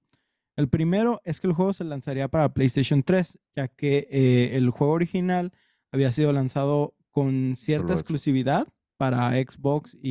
El 0.55 0.67
primero 0.67 1.21
es 1.23 1.39
que 1.39 1.47
el 1.47 1.53
juego 1.53 1.73
se 1.73 1.83
lanzaría 1.85 2.27
para 2.27 2.53
PlayStation 2.53 3.01
3, 3.01 3.39
ya 3.55 3.67
que 3.67 4.07
eh, 4.11 4.51
el 4.57 4.69
juego 4.69 4.93
original 4.93 5.51
había 5.91 6.11
sido 6.11 6.31
lanzado 6.33 6.93
con 7.09 7.55
cierta 7.55 7.93
exclusividad 7.93 8.67
para 8.99 9.31
Xbox 9.31 9.97
y, 10.01 10.09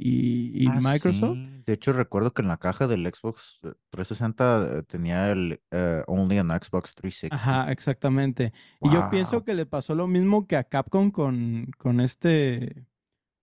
y- 0.00 0.64
y 0.64 0.66
Ah, 0.66 0.78
Microsoft. 0.82 1.36
sí. 1.36 1.62
De 1.66 1.74
hecho, 1.74 1.92
recuerdo 1.92 2.32
que 2.32 2.40
en 2.40 2.48
la 2.48 2.56
caja 2.56 2.86
del 2.86 3.06
Xbox 3.06 3.60
eh, 3.62 3.72
360 3.90 4.78
eh, 4.78 4.82
tenía 4.84 5.30
el 5.30 5.60
eh, 5.70 6.02
Only 6.06 6.38
on 6.38 6.48
Xbox 6.48 6.94
360. 6.94 7.36
Ajá, 7.36 7.70
exactamente. 7.70 8.54
Y 8.80 8.90
yo 8.90 9.10
pienso 9.10 9.44
que 9.44 9.52
le 9.54 9.66
pasó 9.66 9.94
lo 9.94 10.06
mismo 10.06 10.46
que 10.46 10.56
a 10.56 10.64
Capcom 10.64 11.10
con, 11.10 11.70
con 11.76 12.00
este, 12.00 12.86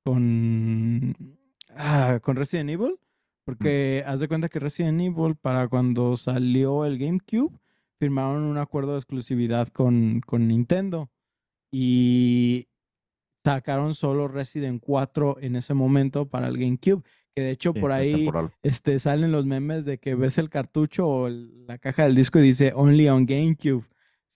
con, 0.04 1.16
ah, 1.76 2.20
con 2.24 2.36
Resident 2.36 2.72
Evil, 2.72 2.96
porque 3.46 4.04
haz 4.08 4.20
de 4.20 4.28
cuenta 4.28 4.50
que 4.50 4.60
Resident 4.60 5.00
Evil 5.02 5.36
para 5.36 5.68
cuando 5.68 6.18
salió 6.18 6.84
el 6.86 6.98
GameCube 6.98 7.58
firmaron 8.00 8.44
un 8.44 8.58
acuerdo 8.58 8.94
de 8.94 8.98
exclusividad 9.00 9.68
con, 9.68 10.22
con 10.26 10.48
Nintendo 10.48 11.12
y 11.72 12.68
sacaron 13.44 13.94
solo 13.94 14.28
Resident 14.28 14.82
4 14.84 15.38
en 15.42 15.56
ese 15.56 15.74
momento 15.74 16.28
para 16.28 16.48
el 16.48 16.58
GameCube, 16.58 17.04
que 17.36 17.42
de 17.42 17.52
hecho 17.52 17.72
Sí, 17.74 17.80
por 17.80 17.92
ahí 17.92 18.14
temporal. 18.16 18.52
este, 18.64 19.00
salen 19.00 19.32
los 19.32 19.46
memes 19.46 19.86
de 19.86 19.98
que 19.98 20.16
ves 20.16 20.38
el 20.38 20.50
cartucho 20.50 21.08
o 21.08 21.28
el- 21.28 21.66
la 21.68 21.78
caja 21.78 22.04
del 22.04 22.16
disco 22.16 22.40
y 22.40 22.44
dice 22.44 22.74
Only 22.76 23.08
on 23.10 23.26
GameCube. 23.26 23.86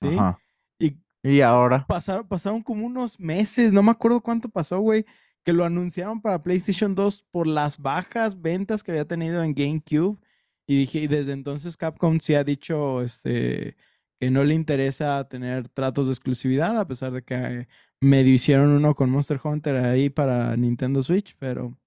¿sí? 0.02 0.08
Ajá. 0.18 0.40
Y 0.80 0.96
Y 1.24 1.42
ahora, 1.42 1.86
pasaron, 1.88 2.28
pasaron 2.28 2.62
como 2.62 2.86
unos 2.86 3.20
meses, 3.20 3.72
no 3.74 3.82
me 3.84 3.92
acuerdo 3.92 4.22
cuánto 4.22 4.50
pasó, 4.50 4.80
güey, 4.80 5.06
que 5.46 5.54
lo 5.54 5.66
anunciaron 5.66 6.22
para 6.22 6.42
PlayStation 6.44 6.96
2 6.96 7.26
por 7.32 7.48
las 7.48 7.78
bajas 7.78 8.42
ventas 8.42 8.84
que 8.84 8.92
había 8.92 9.06
tenido 9.06 9.44
en 9.44 9.54
GameCube. 9.54 10.18
Y 10.66 10.78
dije, 10.78 11.00
y 11.00 11.08
desde 11.08 11.34
entonces 11.34 11.76
Capcom 11.76 12.20
sí 12.22 12.36
ha 12.36 12.44
dicho 12.46 13.02
este, 13.02 13.76
que 14.20 14.32
no 14.32 14.46
le 14.46 14.54
interesa 14.54 15.28
tener 15.28 15.68
tratos 15.68 16.06
de 16.08 16.14
exclusividad, 16.14 16.80
a 16.80 16.88
pesar 16.88 17.12
de 17.12 17.22
que 17.24 17.68
medio 18.04 18.34
hicieron 18.34 18.70
uno 18.72 18.96
con 18.96 19.10
Monster 19.10 19.40
Hunter 19.44 19.78
ahí 19.78 20.10
para 20.10 20.56
Nintendo 20.58 21.02
Switch, 21.04 21.36
pero 21.40 21.78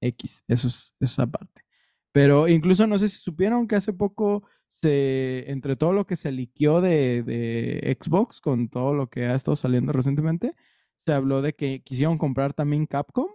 X, 0.00 0.44
eso 0.48 0.68
es, 0.68 0.94
eso 1.00 1.12
es 1.14 1.18
aparte. 1.18 1.62
Pero 2.12 2.48
incluso 2.48 2.86
no 2.86 2.98
sé 2.98 3.08
si 3.08 3.18
supieron 3.18 3.68
que 3.68 3.76
hace 3.76 3.92
poco 3.92 4.44
se, 4.66 5.50
entre 5.50 5.76
todo 5.76 5.92
lo 5.92 6.06
que 6.06 6.16
se 6.16 6.32
liqueó 6.32 6.80
de, 6.80 7.22
de 7.22 7.98
Xbox 8.00 8.40
con 8.40 8.68
todo 8.68 8.94
lo 8.94 9.08
que 9.08 9.26
ha 9.26 9.34
estado 9.34 9.56
saliendo 9.56 9.92
recientemente, 9.92 10.54
se 11.04 11.12
habló 11.12 11.42
de 11.42 11.54
que 11.54 11.82
quisieron 11.82 12.18
comprar 12.18 12.54
también 12.54 12.86
Capcom 12.86 13.28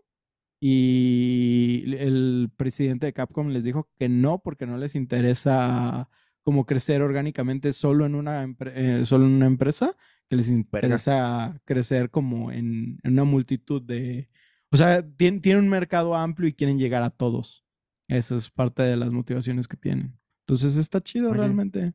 y 0.60 1.84
el 1.98 2.52
presidente 2.56 3.08
de 3.08 3.14
Capcom 3.14 3.50
les 3.50 3.64
dijo 3.64 3.90
que 3.98 4.10
no 4.10 4.40
porque 4.40 4.66
no 4.66 4.78
les 4.78 4.96
interesa 4.96 6.10
como 6.44 6.66
crecer 6.66 7.02
orgánicamente 7.02 7.74
solo 7.74 8.06
en 8.06 8.16
una, 8.16 8.48
eh, 8.68 9.04
solo 9.06 9.26
en 9.26 9.34
una 9.34 9.48
empresa, 9.48 9.96
que 10.30 10.36
les 10.36 10.50
interesa 10.50 11.60
crecer 11.66 12.10
como 12.10 12.52
en, 12.52 13.00
en 13.04 13.14
una 13.14 13.24
multitud 13.24 13.82
de... 13.82 14.30
O 14.72 14.78
sea, 14.78 15.08
tienen, 15.08 15.42
tienen 15.42 15.64
un 15.64 15.70
mercado 15.70 16.16
amplio 16.16 16.50
y 16.50 16.54
quieren 16.54 16.78
llegar 16.80 17.04
a 17.04 17.10
todos. 17.12 17.64
Eso 18.08 18.36
es 18.36 18.50
parte 18.50 18.84
de 18.84 18.98
las 18.98 19.12
motivaciones 19.12 19.68
que 19.68 19.78
tienen. 19.78 20.18
Entonces 20.48 20.76
está 20.78 21.02
chido 21.02 21.30
Oye. 21.30 21.40
realmente. 21.40 21.94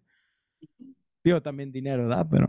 Digo, 1.23 1.43
también 1.43 1.71
dinero, 1.71 2.09
¿verdad? 2.09 2.27
Pero... 2.31 2.49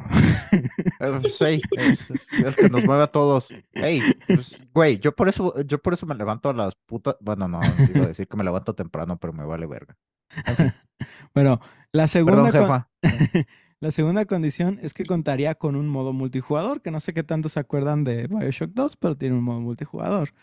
eh, 0.51 1.19
pues, 1.21 1.35
sí, 1.37 1.61
es, 1.77 2.09
es 2.09 2.29
el 2.33 2.55
que 2.55 2.69
nos 2.69 2.85
mueve 2.85 3.03
a 3.03 3.07
todos. 3.07 3.49
Ey, 3.73 4.01
pues, 4.27 4.61
güey, 4.73 4.97
yo 4.99 5.13
por 5.13 5.27
eso, 5.27 5.61
yo 5.63 5.81
por 5.81 5.93
eso 5.93 6.05
me 6.05 6.15
levanto 6.15 6.49
a 6.49 6.53
las 6.53 6.73
putas. 6.85 7.17
Bueno, 7.19 7.47
no, 7.49 7.59
iba 7.93 8.05
a 8.05 8.07
decir 8.07 8.27
que 8.27 8.37
me 8.37 8.43
levanto 8.45 8.73
temprano, 8.73 9.17
pero 9.17 9.33
me 9.33 9.43
vale 9.45 9.65
verga. 9.67 9.97
Bueno, 11.33 11.59
la 11.91 12.07
segunda, 12.07 12.43
Perdón, 12.51 12.85
con- 13.01 13.09
jefa. 13.11 13.47
la 13.81 13.89
segunda 13.89 14.25
condición 14.25 14.79
es 14.83 14.93
que 14.93 15.05
contaría 15.05 15.55
con 15.55 15.75
un 15.75 15.89
modo 15.89 16.13
multijugador, 16.13 16.81
que 16.81 16.91
no 16.91 16.99
sé 16.99 17.15
qué 17.15 17.23
tanto 17.23 17.49
se 17.49 17.59
acuerdan 17.59 18.03
de 18.03 18.27
Bioshock 18.27 18.69
2, 18.73 18.95
pero 18.97 19.17
tiene 19.17 19.35
un 19.35 19.43
modo 19.43 19.59
multijugador. 19.59 20.33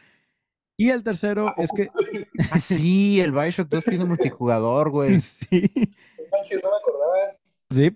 Y 0.77 0.91
el 0.91 1.05
tercero 1.05 1.55
es 1.57 1.71
que... 1.71 1.89
Ah, 2.51 2.59
sí, 2.59 3.21
el 3.21 3.31
Bioshock 3.31 3.69
2 3.69 3.85
tiene 3.85 4.05
multijugador, 4.05 4.91
güey. 4.91 5.21
sí, 5.21 5.49
no 5.73 6.71
me 6.71 6.77
acordaba. 6.81 7.37
sí. 7.71 7.95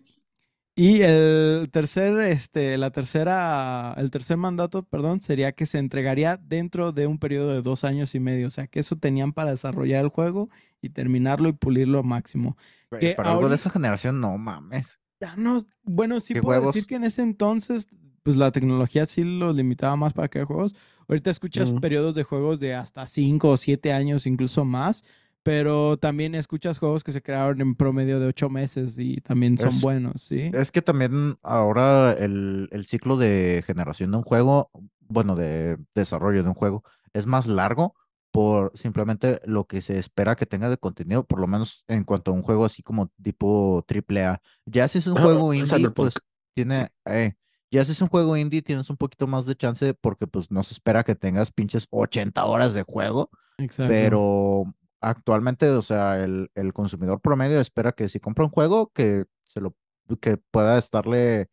Y 0.75 1.03
el 1.03 1.69
tercer, 1.71 2.19
este, 2.21 2.79
la 2.79 2.91
tercera, 2.91 3.95
el 3.99 4.11
tercer 4.11 4.37
mandato, 4.39 4.85
perdón, 4.85 5.21
sería 5.21 5.53
que 5.53 5.67
se 5.67 5.79
entregaría 5.79 6.39
dentro 6.39 6.93
de 6.93 7.07
un 7.07 7.19
periodo 7.19 7.53
de 7.53 7.63
dos 7.63 7.85
años 7.85 8.15
y 8.15 8.21
medio. 8.21 8.47
O 8.47 8.51
sea, 8.51 8.69
que 8.69 8.81
eso 8.81 8.97
tenían 8.97 9.33
para 9.33 9.51
desarrollar 9.51 10.03
el 10.03 10.09
juego 10.09 10.49
y 10.81 10.91
terminarlo 10.91 11.49
y 11.49 11.53
pulirlo 11.53 11.99
al 11.99 12.05
máximo. 12.05 12.57
Que 12.99 13.15
Pero 13.17 13.29
algo 13.29 13.49
de 13.51 13.57
esa 13.57 13.69
generación, 13.71 14.21
no 14.21 14.39
mames. 14.39 15.02
Ya 15.23 15.37
no, 15.37 15.63
bueno, 15.85 16.19
sí 16.19 16.35
¿Qué 16.35 16.43
puedo 16.43 16.61
decir 16.67 16.85
que 16.85 16.97
en 16.97 17.05
ese 17.05 17.23
entonces, 17.23 17.87
pues 18.25 18.37
la 18.37 18.51
tecnología 18.51 19.07
sí 19.07 19.23
lo 19.23 19.53
limitaba 19.53 19.95
más 19.95 20.13
para 20.13 20.27
crear 20.29 20.49
juegos. 20.49 20.75
Ahorita 21.09 21.31
escuchas 21.31 21.71
periodos 21.81 22.17
de 22.17 22.25
juegos 22.25 22.59
de 22.59 22.75
hasta 22.75 23.07
5 23.07 23.51
o 23.51 23.57
7 23.57 23.93
años, 23.93 24.27
incluso 24.27 24.65
más, 24.65 25.05
pero 25.45 25.97
también 25.97 26.35
escuchas 26.35 26.81
juegos 26.81 27.05
que 27.05 27.13
se 27.13 27.23
crearon 27.23 27.61
en 27.61 27.77
promedio 27.77 28.19
de 28.19 28.27
8 28.27 28.51
meses 28.51 28.99
y 28.99 29.21
también 29.21 29.59
son 29.59 29.69
Es- 29.69 29.81
buenos, 29.81 30.23
¿sí? 30.23 30.51
Es 30.53 30.73
que 30.73 30.83
también 30.83 31.39
ahora 31.45 32.13
el, 32.15 32.69
el 32.73 32.85
ciclo 32.85 33.17
de 33.17 33.63
generación 33.65 34.11
de 34.11 34.17
un 34.17 34.23
juego, 34.25 34.71
bueno, 35.07 35.37
de 35.37 35.79
desarrollo 35.95 36.43
de 36.43 36.49
un 36.49 36.55
juego, 36.57 36.83
es 37.13 37.27
más 37.27 37.47
largo 37.47 37.95
por 38.33 38.73
simplemente 38.75 39.41
lo 39.45 39.67
que 39.67 39.83
se 39.83 39.99
espera 39.99 40.35
que 40.35 40.47
tenga 40.47 40.71
de 40.71 40.79
contenido, 40.79 41.25
por 41.25 41.39
lo 41.39 41.47
menos 41.47 41.85
en 41.87 42.03
cuanto 42.05 42.31
a 42.31 42.35
un 42.35 42.43
juego 42.43 42.65
así 42.65 42.83
como 42.83 43.13
tipo 43.23 43.85
AAA. 43.87 44.41
Ya 44.65 44.89
si 44.89 44.99
es 44.99 45.07
un 45.07 45.17
juego 45.17 45.53
indie, 45.53 45.91
pues 45.91 46.15
tiene, 46.55 46.89
eh, 47.05 47.35
ya 47.71 47.85
si 47.85 47.93
es 47.93 48.01
un 48.01 48.09
juego 48.09 48.37
indie, 48.37 48.63
tienes 48.63 48.89
un 48.89 48.97
poquito 48.97 49.27
más 49.27 49.45
de 49.45 49.55
chance 49.55 49.95
porque 49.95 50.27
pues 50.27 50.51
no 50.51 50.63
se 50.63 50.73
espera 50.75 51.05
que 51.05 51.15
tengas 51.15 51.53
pinches 51.53 51.87
80 51.91 52.45
horas 52.47 52.73
de 52.73 52.83
juego. 52.83 53.31
Exacto. 53.59 53.93
Pero 53.93 54.65
actualmente, 55.03 55.69
o 55.69 55.83
sea, 55.83 56.23
el, 56.25 56.51
el 56.55 56.73
consumidor 56.73 57.21
promedio 57.21 57.61
espera 57.61 57.93
que 57.93 58.09
si 58.09 58.19
compra 58.19 58.47
un 58.47 58.51
juego, 58.51 58.91
que 58.95 59.27
se 59.47 59.61
lo 59.61 59.77
que 60.21 60.39
pueda 60.39 60.79
estarle. 60.79 61.49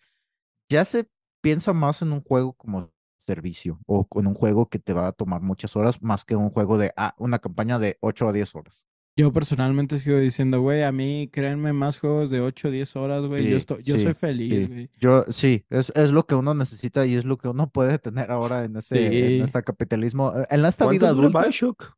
Ya 0.70 0.86
se 0.86 1.10
piensa 1.42 1.74
más 1.74 2.02
en 2.02 2.13
un 2.13 2.22
juego 2.22 2.54
como 2.54 2.92
servicio 3.34 3.80
o 3.86 4.06
con 4.06 4.26
un 4.26 4.34
juego 4.34 4.70
que 4.70 4.80
te 4.80 4.94
va 4.94 5.08
a 5.08 5.12
tomar 5.12 5.42
muchas 5.42 5.76
horas, 5.76 6.02
más 6.02 6.26
que 6.26 6.36
un 6.36 6.50
juego 6.50 6.78
de 6.80 6.92
ah, 6.98 7.13
una 7.20 7.38
campaña 7.39 7.78
de 7.78 7.98
8 8.02 8.28
a 8.28 8.34
10 8.34 8.56
horas. 8.56 8.84
Yo 9.15 9.32
personalmente 9.34 10.00
sigo 10.00 10.18
diciendo, 10.18 10.62
güey, 10.62 10.82
a 10.84 10.92
mí 10.92 11.30
créanme 11.32 11.74
más 11.74 12.00
juegos 12.00 12.30
de 12.30 12.39
8 12.42 12.70
o 12.70 12.72
10 12.72 12.96
horas, 12.96 13.26
güey. 13.26 13.44
yo 13.44 13.50
Sí, 13.50 13.56
estoy, 13.56 13.84
yo 13.84 13.96
sí, 13.98 14.04
soy 14.04 14.13
feliz, 14.13 14.50
sí. 14.50 14.65
güey. 14.68 14.89
Yo 14.98 15.26
sí, 15.28 15.65
es, 15.70 15.92
es 15.96 16.12
lo 16.12 16.26
que 16.26 16.36
uno 16.36 16.54
necesita 16.56 17.06
y 17.06 17.15
es 17.15 17.26
lo 17.26 17.38
que 17.38 17.50
uno 17.50 17.70
puede 17.70 18.00
tener 18.00 18.32
ahora 18.32 18.63
en 18.63 18.78
ese 18.78 18.96
en 19.08 19.38
Sí. 19.38 19.42
este 19.44 19.62
capitalismo, 19.63 20.34
eh, 20.36 20.48
en 20.50 20.65
esta 20.65 20.86
¿Cuánto 20.86 21.00
vida 21.02 21.10
adulta. 21.10 21.42
Bioshock? 21.42 21.94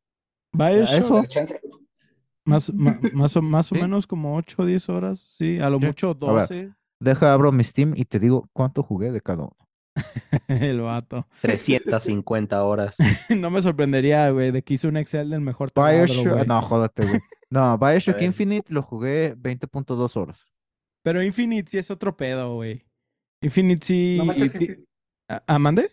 Bioshock, 0.52 1.28
Eso. 1.38 1.56
Más, 2.44 2.74
más, 2.74 3.36
o, 3.38 3.41
más 3.41 3.72
o 3.72 3.76
Sí. 3.76 3.82
menos 3.82 4.08
como 4.08 4.36
8 4.36 4.63
o 4.63 4.65
10 4.65 4.89
horas, 4.89 5.20
sí, 5.38 5.60
a 5.60 5.70
lo 5.70 5.80
Sí. 5.80 5.86
mucho 5.86 6.08
A 6.08 6.13
ver. 6.13 6.17
12, 6.50 6.72
Deja, 7.00 7.34
abro 7.34 7.52
mi 7.52 7.63
Steam 7.63 7.94
y 7.96 8.06
te 8.06 8.20
digo 8.20 8.44
cuánto 8.54 8.84
jugué 8.84 9.12
de 9.12 9.22
cada 9.22 9.44
uno. 9.44 9.56
el 10.47 10.82
vato. 10.82 11.27
350 11.41 12.63
horas. 12.63 12.95
No 13.30 13.49
me 13.49 13.62
sorprendería, 13.62 14.30
güey, 14.32 14.51
de 14.51 14.63
que 14.63 14.75
hizo 14.75 14.88
un 14.88 14.97
Excel 14.97 15.30
del 15.30 15.41
mejor 15.41 15.71
Bioshock, 15.73 16.45
no, 16.45 16.62
jódate, 16.62 17.06
güey. 17.06 17.19
No, 17.49 17.77
Bioshock. 17.77 18.21
Infinite 18.21 18.71
lo 18.73 18.82
jugué 18.82 19.36
20.2 19.36 20.15
horas. 20.17 20.45
Pero 21.04 21.23
Infinite 21.23 21.69
sí 21.69 21.77
es 21.77 21.91
otro 21.91 22.15
pedo, 22.15 22.56
güey. 22.56 22.86
Infinite 23.41 23.86
sí... 23.86 24.15
No 24.17 24.25
manches, 24.25 24.56
y 24.56 24.58
ti- 24.60 24.63
Infinite. 24.65 24.89
¿Ah, 25.27 25.43
ah, 25.47 25.60
mande? 25.60 25.89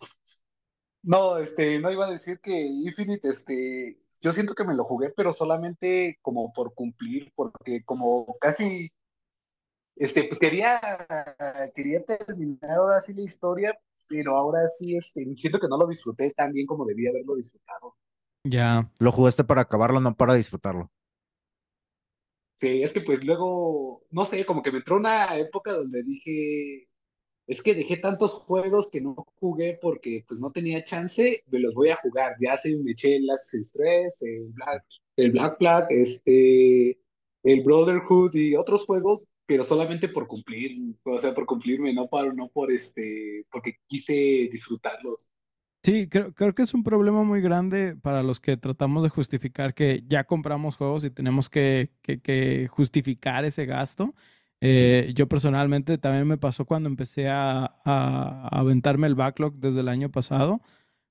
No, 1.02 1.38
este, 1.38 1.80
no 1.80 1.90
iba 1.90 2.06
a 2.06 2.11
decir 2.11 2.40
que 2.40 2.52
Infinite, 2.52 3.28
este, 3.28 3.98
yo 4.20 4.32
siento 4.32 4.54
que 4.54 4.64
me 4.64 4.74
lo 4.74 4.84
jugué, 4.84 5.11
pero 5.16 5.32
solamente 5.32 6.18
como 6.22 6.52
por 6.52 6.74
cumplir, 6.74 7.32
porque 7.34 7.84
como 7.84 8.37
casi, 8.40 8.92
este, 9.96 10.24
pues 10.24 10.38
quería, 10.38 10.80
quería 11.74 12.04
terminar 12.04 12.72
ahora 12.72 13.00
sí 13.00 13.14
la 13.14 13.22
historia, 13.22 13.78
pero 14.09 14.37
ahora 14.37 14.61
sí, 14.68 14.97
este, 14.97 15.27
siento 15.37 15.59
que 15.59 15.68
no 15.68 15.77
lo 15.77 15.87
disfruté 15.87 16.31
tan 16.33 16.53
bien 16.53 16.66
como 16.66 16.85
debía 16.85 17.11
haberlo 17.11 17.35
disfrutado. 17.35 17.97
Ya. 18.44 18.90
Lo 18.99 19.12
jugaste 19.12 19.44
para 19.44 19.62
acabarlo, 19.62 20.01
no 20.01 20.16
para 20.16 20.35
disfrutarlo. 20.35 20.90
Sí, 22.55 22.83
es 22.83 22.92
que 22.92 23.01
pues 23.01 23.25
luego, 23.25 24.03
no 24.11 24.27
sé, 24.27 24.44
como 24.44 24.62
que 24.62 24.73
me 24.73 24.79
entró 24.79 24.97
una 24.97 25.37
época 25.38 25.73
donde 25.73 26.03
dije, 26.03 26.88
es 27.47 27.62
que 27.62 27.75
dejé 27.75 27.99
tantos 27.99 28.33
juegos 28.33 28.90
que 28.90 29.01
no 29.01 29.14
jugué 29.37 29.79
porque 29.81 30.25
pues 30.27 30.40
no 30.40 30.51
tenía 30.51 30.85
chance, 30.85 31.44
me 31.47 31.61
los 31.61 31.73
voy 31.73 31.90
a 31.90 31.97
jugar. 31.97 32.35
Ya 32.40 32.57
se 32.57 32.77
me 32.77 32.92
eché 32.92 33.16
el 33.16 33.31
Assassin's 33.31 33.73
3, 33.73 34.23
el 34.23 34.53
Black, 34.53 34.85
el 35.16 35.33
Black 35.33 35.57
Flag, 35.57 35.87
este, 35.90 36.99
el 37.42 37.62
Brotherhood 37.62 38.35
y 38.37 38.57
otros 38.57 38.85
juegos, 38.87 39.31
pero 39.46 39.64
solamente 39.64 40.09
por 40.09 40.27
cumplir, 40.27 40.79
o 41.05 41.18
sea, 41.18 41.35
por 41.35 41.46
cumplirme, 41.46 41.92
no 41.94 42.09
por, 42.09 42.35
no 42.35 42.48
por 42.48 42.70
este, 42.72 43.46
porque 43.51 43.74
quise 43.88 44.12
disfrutarlos. 44.53 45.33
Sí, 45.83 46.09
creo, 46.09 46.35
creo 46.35 46.55
que 46.55 46.62
es 46.62 46.74
un 46.74 46.83
problema 46.83 47.22
muy 47.22 47.40
grande 47.40 47.96
para 47.96 48.22
los 48.22 48.40
que 48.40 48.57
tratamos 48.57 49.03
de 49.05 49.09
justificar 49.09 49.74
que 49.74 50.03
ya 50.07 50.24
compramos 50.24 50.77
juegos 50.77 51.05
y 51.05 51.11
tenemos 51.11 51.48
que, 51.48 51.92
que- 52.03 52.68
justificar 52.68 53.44
ese 53.44 53.64
gasto. 53.64 54.14
Eh, 54.61 55.12
yo 55.14 55.29
personalmente 55.29 55.96
también 55.96 56.27
me 56.27 56.37
pasó 56.37 56.66
cuando 56.66 56.88
empecé 56.88 57.29
a, 57.29 57.64
a- 57.64 57.72
a 57.85 58.59
aventarme 58.61 59.07
el 59.07 59.14
backlog 59.14 59.55
desde 59.55 59.81
el 59.81 59.88
año 59.88 60.11
pasado, 60.11 60.61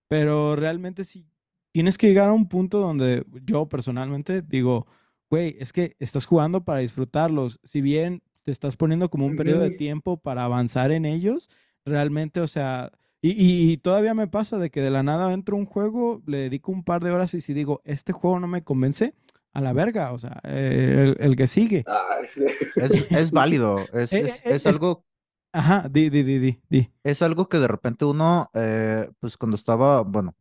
pero 0.08 0.56
realmente 0.56 1.04
sí 1.06 1.26
tienes 1.72 1.98
que 1.98 2.08
llegar 2.08 2.30
a 2.30 2.34
un 2.34 2.48
punto 2.50 2.80
donde 2.80 3.26
yo 3.44 3.68
personalmente 3.70 4.42
digo, 4.42 4.88
güey, 5.30 5.56
es 5.60 5.74
que 5.74 5.96
estás 6.00 6.26
jugando 6.26 6.63
para 6.63 6.80
disfrutarlos. 6.80 7.60
Si 7.63 7.82
bien 7.82 8.22
te 8.44 8.52
estás 8.52 8.76
poniendo 8.78 9.10
como 9.10 9.26
un 9.26 9.36
periodo 9.36 9.60
de 9.62 9.72
tiempo 9.72 10.18
para 10.18 10.44
avanzar 10.44 10.92
en 10.92 11.06
ellos, 11.06 11.50
realmente, 11.86 12.40
o 12.42 12.48
sea, 12.48 12.92
y, 13.22 13.32
y- 13.32 13.72
y 13.72 13.78
todavía 13.78 14.13
me 14.13 14.28
pasa 14.28 14.58
de 14.58 14.70
que 14.70 14.82
de 14.82 14.90
la 14.92 15.04
nada 15.04 15.34
entro 15.34 15.56
a 15.58 15.60
un 15.60 15.66
juego, 15.66 16.22
le 16.26 16.38
dedico 16.40 16.72
un 16.72 16.84
par 16.84 17.04
de 17.04 17.12
horas 17.12 17.34
y 17.34 17.42
si 17.42 17.54
digo, 17.54 17.82
este 17.84 18.13
juego 18.13 18.40
no 18.40 18.48
me 18.48 18.63
convence, 18.63 19.13
a 19.54 19.62
la 19.62 19.74
verga, 19.74 20.12
o 20.13 20.20
sea, 20.20 20.40
eh, 20.44 21.16
el, 21.18 21.26
el 21.26 21.36
que 21.36 21.48
sigue. 21.48 21.84
Ah, 21.88 22.20
sí. 22.24 22.44
Es, 22.76 22.94
es 23.12 23.32
válido, 23.32 23.88
es, 23.94 24.13
Eh, 24.13 24.20
es- 24.20 24.36
eh, 24.38 24.42
es 24.46 24.56
es- 24.58 24.66
algo, 24.68 25.04
Ajá, 25.52 25.90
di, 25.90 26.10
di, 26.12 26.22
di, 26.24 26.38
di, 26.40 26.60
di. 26.70 26.92
es 27.04 27.22
algo 27.24 27.50
que 27.50 27.58
de 27.58 27.68
repente 27.68 28.06
uno, 28.06 28.52
eh, 28.54 29.10
pues 29.20 29.36
cuando 29.38 29.56
estaba, 29.56 30.02
bueno, 30.02 30.36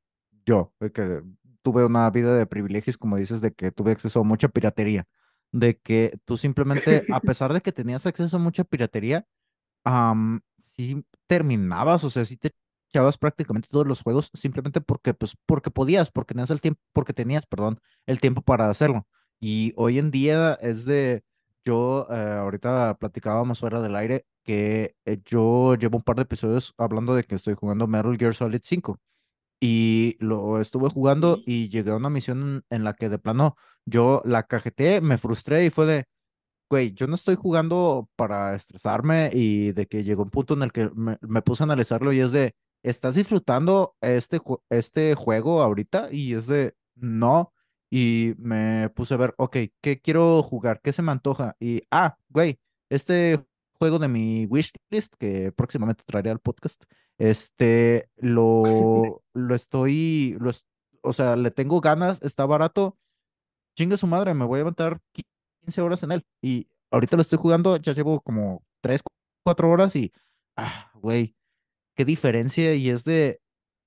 yo, 0.45 0.73
que 0.93 1.23
tuve 1.67 1.85
una 1.85 2.09
vida 2.11 2.37
de 2.39 2.47
privilegios, 2.47 2.97
como 2.97 3.17
dices, 3.17 3.41
de 3.41 3.53
que 3.53 3.73
tuve 3.73 3.91
acceso 3.91 4.21
a 4.21 4.23
mucha 4.23 4.47
piratería, 4.47 5.05
de 5.51 5.77
que 5.79 6.17
tú 6.25 6.37
simplemente, 6.37 7.03
a 7.13 7.19
pesar 7.21 7.53
de 7.53 7.61
que 7.61 7.73
tenías 7.73 8.07
acceso 8.07 8.37
a 8.37 8.41
mucha 8.41 8.63
piratería, 8.63 9.27
am, 9.83 10.43
sí 10.61 11.05
terminabas, 11.27 12.05
o 12.05 12.11
sea, 12.11 12.25
sí 12.25 12.37
te 12.37 12.53
echabas 12.89 13.19
prácticamente 13.19 13.69
todos 13.69 13.85
los 13.85 14.01
juegos 14.03 14.31
simplemente 14.35 14.81
porque, 14.81 15.13
pues, 15.13 15.37
porque 15.45 15.73
podías, 15.73 16.13
porque 16.13 16.35
tenías 16.35 16.51
el 16.51 16.61
tiempo, 16.61 16.81
porque 16.93 17.13
tenías, 17.13 17.47
perdón, 17.47 17.81
el 18.07 18.21
tiempo 18.21 18.43
para 18.43 18.71
hacerlo. 18.71 19.09
Y 19.41 19.73
hoy 19.77 19.99
en 19.99 20.13
día 20.13 20.55
es 20.63 20.85
de, 20.85 21.25
yo, 21.65 22.07
eh, 22.13 22.37
ahorita 22.39 22.97
platicábamos 23.01 23.59
fuera 23.59 23.81
del 23.81 23.97
aire 23.97 24.25
que 24.45 24.95
eh, 25.05 25.19
yo 25.25 25.75
llevo 25.75 25.97
un 25.97 26.05
par 26.05 26.15
de 26.15 26.23
episodios 26.23 26.75
hablando 26.79 27.17
de 27.17 27.25
que 27.25 27.35
estoy 27.35 27.55
jugando 27.55 27.89
Metal 27.89 28.17
Gear 28.17 28.35
Solid 28.35 28.61
5 28.63 29.01
y 29.61 30.17
lo 30.21 30.61
estuve 30.61 30.89
jugando 30.91 31.39
y 31.47 31.69
llegué 31.69 31.91
a 31.91 31.97
una 31.97 32.11
misión 32.11 32.65
en, 32.71 32.77
en 32.79 32.85
la 32.85 32.95
que 32.95 33.09
de 33.09 33.19
plano 33.19 33.57
yo 33.85 34.23
la 34.25 34.45
cajeteé, 34.45 35.01
me 35.01 35.19
frustré 35.19 35.65
y 35.65 35.71
fue 35.71 35.87
de, 35.87 36.05
güey, 36.71 36.93
yo 36.95 37.07
no 37.07 37.15
estoy 37.15 37.37
jugando 37.37 38.09
para 38.17 38.55
estresarme 38.55 39.31
y 39.33 39.73
de 39.73 39.87
que 39.87 40.05
llegó 40.05 40.23
un 40.25 40.31
punto 40.31 40.55
en 40.55 40.63
el 40.63 40.73
que 40.73 40.91
me, 40.95 41.19
me 41.21 41.43
puse 41.43 41.63
a 41.63 41.67
analizarlo 41.67 42.13
y 42.13 42.21
es 42.21 42.33
de, 42.33 42.55
¿estás 42.83 43.15
disfrutando 43.15 43.97
este, 44.01 44.41
este 44.71 45.15
juego 45.15 45.63
ahorita? 45.63 46.09
Y 46.13 46.35
es 46.35 46.47
de, 46.47 46.75
no. 46.95 47.53
Y 47.91 48.35
me 48.39 48.91
puse 48.91 49.15
a 49.15 49.17
ver, 49.19 49.35
ok, 49.39 49.57
¿qué 49.81 50.01
quiero 50.01 50.43
jugar? 50.43 50.81
¿Qué 50.83 50.93
se 50.93 51.03
me 51.03 51.13
antoja? 51.13 51.57
Y, 51.61 51.83
ah, 51.91 52.17
güey, 52.29 52.59
este 52.91 53.45
juego 53.75 53.99
de 53.99 54.09
mi 54.09 54.47
wishlist 54.47 55.15
que 55.19 55.53
próximamente 55.53 56.03
traeré 56.07 56.31
al 56.31 56.41
podcast, 56.41 56.85
este, 57.19 58.09
lo, 58.17 59.23
lo 59.35 59.55
estoy, 59.55 60.37
lo 60.41 60.51
o 61.03 61.13
sea, 61.13 61.37
le 61.37 61.51
tengo 61.51 61.81
ganas, 61.81 62.21
está 62.23 62.47
barato, 62.47 62.99
chingue 63.77 63.97
su 63.97 64.07
madre, 64.07 64.35
me 64.35 64.45
voy 64.45 64.59
a 64.59 64.63
aventar 64.63 65.01
15 65.63 65.81
horas 65.81 66.03
en 66.03 66.13
él. 66.13 66.27
Y 66.43 66.69
ahorita 66.91 67.17
lo 67.17 67.23
estoy 67.23 67.39
jugando, 67.39 67.77
ya 67.77 67.93
llevo 67.93 68.21
como 68.21 68.65
3, 68.81 69.03
4 69.45 69.71
horas 69.71 69.95
y, 69.97 70.13
ah, 70.57 70.91
güey, 70.95 71.37
qué 71.95 72.05
diferencia. 72.05 72.75
Y 72.75 72.91
es 72.91 73.05
de, 73.05 73.41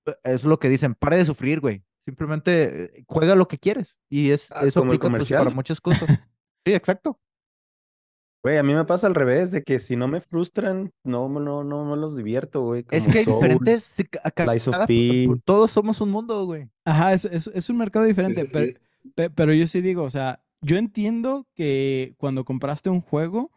eh, 0.06 0.16
es 0.24 0.46
lo 0.46 0.60
que 0.60 0.70
dicen, 0.70 0.96
pare 0.96 1.18
de 1.18 1.26
sufrir, 1.26 1.60
güey. 1.60 1.84
Simplemente 2.00 3.00
eh, 3.00 3.04
juega 3.08 3.36
lo 3.36 3.48
que 3.48 3.58
quieres. 3.58 4.00
Y 4.10 4.32
es, 4.32 4.52
Ah, 4.52 4.66
eso 4.66 4.80
como 4.80 4.92
el 4.94 4.98
aplica 4.98 5.10
pues, 5.10 5.30
para 5.30 5.40
comercial. 5.40 5.56
muchas 5.56 5.82
cosas. 5.82 6.08
Sí, 6.66 6.74
exacto. 6.74 7.18
Güey, 8.42 8.58
a 8.58 8.64
mí 8.64 8.74
me 8.74 8.86
pasa 8.86 9.08
al 9.08 9.16
revés, 9.16 9.52
de 9.52 9.64
que 9.64 9.80
si 9.80 9.98
no 9.98 10.08
me 10.08 10.22
frustran, 10.22 10.92
no, 11.04 11.28
no, 11.28 11.64
no 11.66 11.86
me 11.86 11.98
los 11.98 12.16
divierto, 12.16 12.62
güey. 12.62 12.86
Es 12.90 13.08
que 13.08 13.20
hay 13.20 13.26
diferentes, 13.26 13.84
Souls, 13.84 14.10
Lies 14.50 14.68
of 14.70 14.74
cada- 14.76 14.88
P. 14.88 15.28
todos 15.44 15.72
somos 15.72 16.00
un 16.00 16.10
mundo, 16.12 16.46
güey. 16.46 16.70
Ajá, 16.86 17.14
es, 17.14 17.26
es, 17.26 17.48
es 17.54 17.70
un 17.70 17.78
mercado 17.78 18.06
diferente, 18.06 18.44
pero, 19.14 19.34
pero 19.36 19.54
yo 19.54 19.68
sí 19.68 19.82
digo, 19.82 20.04
o 20.04 20.10
sea, 20.10 20.40
yo 20.62 20.78
entiendo 20.78 21.48
que 21.54 22.14
cuando 22.18 22.46
compraste 22.46 22.90
un 22.90 23.02
juego, 23.02 23.52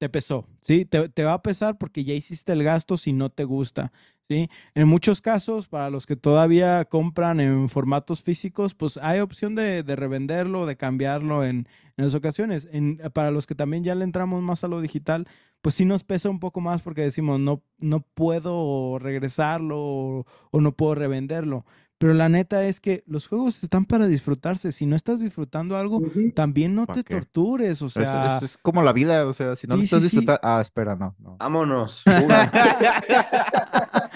te 0.00 0.08
pesó, 0.08 0.46
¿sí? 0.62 0.86
Te, 0.86 1.10
te 1.10 1.24
va 1.24 1.34
a 1.34 1.42
pesar 1.42 1.76
porque 1.76 2.04
ya 2.04 2.14
hiciste 2.14 2.52
el 2.54 2.64
gasto 2.64 2.96
si 2.96 3.12
no 3.12 3.28
te 3.28 3.44
gusta, 3.44 3.92
¿sí? 4.26 4.48
En 4.74 4.88
muchos 4.88 5.20
casos, 5.20 5.68
para 5.68 5.90
los 5.90 6.06
que 6.06 6.16
todavía 6.16 6.86
compran 6.86 7.38
en 7.38 7.68
formatos 7.68 8.22
físicos, 8.22 8.74
pues 8.74 8.96
hay 8.96 9.20
opción 9.20 9.54
de, 9.54 9.82
de 9.82 9.96
revenderlo, 9.96 10.64
de 10.64 10.78
cambiarlo 10.78 11.44
en, 11.44 11.68
en 11.98 12.04
las 12.06 12.14
ocasiones. 12.14 12.66
En, 12.72 12.96
para 13.12 13.30
los 13.30 13.46
que 13.46 13.54
también 13.54 13.84
ya 13.84 13.94
le 13.94 14.04
entramos 14.04 14.42
más 14.42 14.64
a 14.64 14.68
lo 14.68 14.80
digital, 14.80 15.28
pues 15.60 15.74
sí 15.74 15.84
nos 15.84 16.02
pesa 16.02 16.30
un 16.30 16.40
poco 16.40 16.62
más 16.62 16.80
porque 16.80 17.02
decimos, 17.02 17.38
no, 17.38 17.62
no 17.76 18.00
puedo 18.00 18.98
regresarlo 18.98 19.78
o, 19.78 20.26
o 20.50 20.60
no 20.62 20.72
puedo 20.72 20.94
revenderlo. 20.94 21.66
Pero 22.00 22.14
la 22.14 22.30
neta 22.30 22.64
es 22.64 22.80
que 22.80 23.04
los 23.06 23.26
juegos 23.26 23.62
están 23.62 23.84
para 23.84 24.06
disfrutarse. 24.06 24.72
Si 24.72 24.86
no 24.86 24.96
estás 24.96 25.20
disfrutando 25.20 25.76
algo, 25.76 26.00
también 26.34 26.74
no 26.74 26.86
¿Pa' 26.86 26.94
te 26.94 27.04
qué? 27.04 27.12
tortures. 27.14 27.82
O 27.82 27.86
Es- 27.88 27.92
sea, 27.92 28.38
es, 28.38 28.42
es 28.42 28.56
como 28.56 28.82
la 28.82 28.94
vida, 28.94 29.26
o 29.26 29.34
sea, 29.34 29.54
si 29.54 29.66
no 29.66 29.74
lo 29.74 29.82
Sí, 29.82 29.84
estás 29.84 30.02
sí, 30.04 30.08
sí. 30.08 30.16
disfrutando. 30.16 30.40
Ah, 30.42 30.62
espera, 30.62 30.96
no, 30.96 31.14
no. 31.18 31.36
Vámonos, 31.38 32.02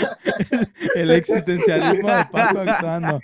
el 0.94 1.10
existencialismo 1.10 2.08
de 2.08 2.24
Paco 2.32 2.60
actuando. 2.60 3.20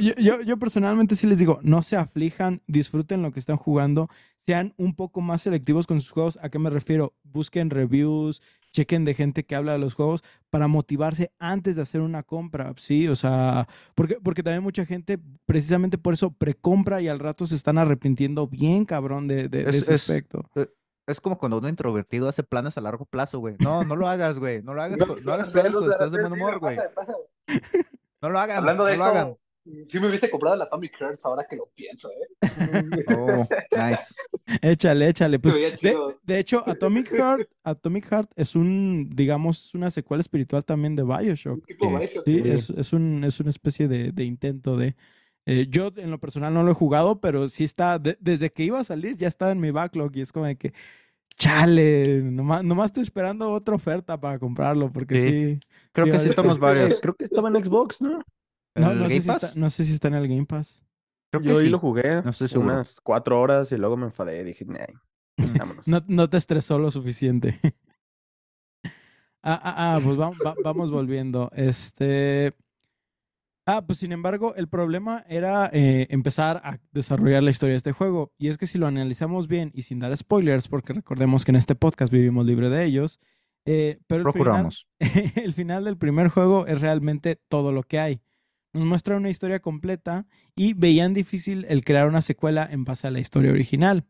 Yo, 0.00 0.14
yo- 0.16 0.40
yo 0.42 0.56
personalmente 0.58 1.14
sí 1.14 1.26
les 1.26 1.38
digo, 1.38 1.58
no 1.62 1.82
se 1.82 1.96
aflijan, 1.96 2.62
disfruten 2.66 3.22
lo 3.22 3.32
que 3.32 3.40
están 3.40 3.56
jugando, 3.56 4.08
sean 4.40 4.74
un 4.76 4.94
poco 4.94 5.20
más 5.20 5.42
selectivos 5.42 5.86
con 5.86 6.00
sus 6.00 6.10
juegos. 6.10 6.38
¿A 6.42 6.48
qué 6.48 6.58
me 6.58 6.70
refiero? 6.70 7.14
Busquen 7.24 7.70
reviews, 7.70 8.42
chequen 8.76 9.06
de 9.06 9.14
gente 9.14 9.44
que 9.44 9.56
habla 9.56 9.72
de 9.72 9.78
los 9.78 9.94
juegos 9.94 10.22
para 10.50 10.68
motivarse 10.68 11.32
antes 11.38 11.76
de 11.76 11.82
hacer 11.82 12.02
una 12.02 12.22
compra, 12.22 12.74
¿sí? 12.76 13.08
O 13.08 13.16
sea, 13.16 13.66
porque, 13.94 14.18
porque 14.22 14.42
también 14.42 14.62
mucha 14.62 14.84
gente 14.84 15.18
precisamente 15.46 15.96
por 15.96 16.12
eso 16.12 16.30
precompra 16.30 17.00
y 17.00 17.08
al 17.08 17.18
rato 17.18 17.46
se 17.46 17.54
están 17.54 17.78
arrepintiendo 17.78 18.46
bien 18.46 18.84
cabrón 18.84 19.28
de, 19.28 19.48
de- 19.48 19.64
de 19.64 19.70
Es- 19.70 19.76
ese 19.76 19.94
es- 19.94 20.02
aspecto. 20.02 20.44
Es 21.08 21.20
como 21.20 21.38
cuando 21.38 21.58
uno 21.58 21.68
introvertido 21.68 22.28
hace 22.28 22.42
planes 22.42 22.76
a 22.76 22.80
largo 22.80 23.06
plazo, 23.06 23.38
güey. 23.38 23.54
No, 23.60 23.84
no 23.84 23.94
lo 23.96 24.08
hagas, 24.08 24.38
güey. 24.40 24.60
No 24.62 24.74
lo 24.74 24.82
hagas, 24.82 24.98
No, 24.98 25.06
no 25.24 25.32
hagas 25.32 25.48
planes 25.50 25.72
cuando 25.72 25.92
estás 25.92 26.10
de 26.12 26.20
buen 26.20 26.32
humor, 26.32 26.58
güey. 26.58 26.76
No 28.20 28.28
lo 28.30 28.38
hagan, 28.40 28.58
Hablando 28.58 28.84
de 28.84 28.96
no 28.96 29.04
lo 29.04 29.04
hagan. 29.10 29.26
eso, 29.28 29.38
sí 29.88 30.00
me 30.00 30.06
hubiese 30.08 30.30
comprado 30.30 30.54
el 30.56 30.62
Atomic 30.62 30.92
Hearts 30.98 31.24
ahora 31.26 31.44
que 31.48 31.56
lo 31.56 31.66
pienso, 31.74 32.08
¿eh? 32.08 33.04
Oh, 33.16 33.44
nice. 33.76 34.14
Échale, 34.62 35.08
échale. 35.08 35.38
Pues, 35.40 35.56
de, 36.24 36.38
hecho, 36.38 36.62
Atomic 36.68 37.10
Heart, 37.12 37.48
Atomic 37.64 38.06
Heart 38.10 38.30
es 38.36 38.54
un, 38.54 39.10
digamos, 39.12 39.66
es 39.66 39.74
una 39.74 39.90
secuela 39.90 40.20
espiritual 40.20 40.64
también 40.64 40.94
de 40.94 41.02
Bioshock. 41.02 41.54
Un 41.56 41.62
tipo 41.62 41.88
Sí. 41.88 41.94
Bioshock. 41.96 42.24
Sí, 42.24 42.42
Sí. 42.42 42.50
es, 42.50 42.70
es, 42.70 42.92
un, 42.92 43.24
es 43.24 43.40
una 43.40 43.50
especie 43.50 43.88
de, 43.88 44.12
de 44.12 44.24
intento 44.24 44.76
de. 44.76 44.94
Eh, 45.46 45.66
yo 45.68 45.92
en 45.96 46.10
lo 46.10 46.18
personal 46.18 46.52
no 46.54 46.62
lo 46.64 46.70
he 46.72 46.74
jugado, 46.74 47.20
pero 47.20 47.48
sí 47.48 47.64
está, 47.64 47.98
de- 47.98 48.16
desde 48.20 48.50
que 48.52 48.64
iba 48.64 48.78
a 48.80 48.84
salir 48.84 49.16
ya 49.16 49.28
estaba 49.28 49.52
en 49.52 49.60
mi 49.60 49.70
backlog 49.70 50.10
y 50.16 50.20
es 50.20 50.32
como 50.32 50.46
de 50.46 50.56
que, 50.56 50.72
chale, 51.36 52.22
nomás, 52.22 52.64
nomás 52.64 52.86
estoy 52.86 53.02
esperando 53.02 53.52
otra 53.52 53.74
oferta 53.74 54.18
para 54.20 54.38
comprarlo 54.38 54.92
porque 54.92 55.20
Sí. 55.20 55.28
sí. 55.54 55.60
Creo 55.92 56.06
que 56.06 56.20
sí 56.20 56.28
estamos 56.28 56.58
varios. 56.58 57.00
Creo 57.00 57.14
que 57.14 57.24
estaba 57.24 57.48
en 57.48 57.64
Xbox, 57.64 58.00
¿no? 58.02 58.20
No, 58.76 58.90
¿El 58.92 58.98
no, 59.00 59.04
sé 59.08 59.10
si 59.10 59.16
está, 59.18 59.32
Pass? 59.34 59.56
no 59.56 59.70
sé 59.70 59.84
si 59.84 59.92
está 59.94 60.08
en 60.08 60.14
el 60.14 60.28
Game 60.28 60.46
Pass. 60.46 60.82
Creo 61.30 61.42
que 61.42 61.48
Yo 61.48 61.58
ahí 61.58 61.64
sí. 61.66 61.70
lo 61.70 61.78
jugué 61.78 62.22
No 62.22 62.30
estoy 62.30 62.48
seguro. 62.48 62.72
unas 62.74 63.00
cuatro 63.00 63.40
horas 63.40 63.72
y 63.72 63.76
luego 63.76 63.96
me 63.96 64.06
enfadé. 64.06 64.44
Dije, 64.44 64.64
"Nah, 64.64 64.86
vámonos. 65.58 65.88
No, 65.88 66.02
no 66.06 66.30
te 66.30 66.36
estresó 66.36 66.78
lo 66.78 66.90
suficiente. 66.90 67.58
ah, 69.42 69.60
ah, 69.62 69.94
ah, 69.96 70.00
pues 70.02 70.16
vamos, 70.16 70.38
va- 70.44 70.54
vamos 70.62 70.90
volviendo. 70.90 71.50
Este. 71.54 72.54
Ah, 73.68 73.84
pues 73.84 73.98
sin 73.98 74.12
embargo, 74.12 74.54
el 74.54 74.68
problema 74.68 75.24
era 75.28 75.68
eh, 75.72 76.06
empezar 76.10 76.60
a 76.64 76.78
desarrollar 76.92 77.42
la 77.42 77.50
historia 77.50 77.72
de 77.72 77.78
este 77.78 77.90
juego. 77.92 78.32
Y 78.38 78.46
es 78.48 78.58
que 78.58 78.68
si 78.68 78.78
lo 78.78 78.86
analizamos 78.86 79.48
bien 79.48 79.72
y 79.74 79.82
sin 79.82 79.98
dar 79.98 80.16
spoilers, 80.16 80.68
porque 80.68 80.92
recordemos 80.92 81.44
que 81.44 81.50
en 81.50 81.56
este 81.56 81.74
podcast 81.74 82.12
vivimos 82.12 82.46
libre 82.46 82.70
de 82.70 82.84
ellos, 82.84 83.18
eh, 83.64 83.98
pero 84.06 84.20
el 84.20 84.32
final, 84.32 84.44
Procuramos. 84.44 84.86
el 85.34 85.52
final 85.52 85.84
del 85.84 85.96
primer 85.98 86.28
juego 86.28 86.66
es 86.68 86.80
realmente 86.80 87.40
todo 87.48 87.72
lo 87.72 87.82
que 87.82 87.98
hay. 87.98 88.20
Nos 88.76 88.84
muestra 88.84 89.16
una 89.16 89.30
historia 89.30 89.60
completa 89.60 90.26
y 90.54 90.74
veían 90.74 91.14
difícil 91.14 91.64
el 91.70 91.82
crear 91.82 92.08
una 92.08 92.20
secuela 92.20 92.68
en 92.70 92.84
base 92.84 93.06
a 93.06 93.10
la 93.10 93.20
historia 93.20 93.50
original. 93.50 94.04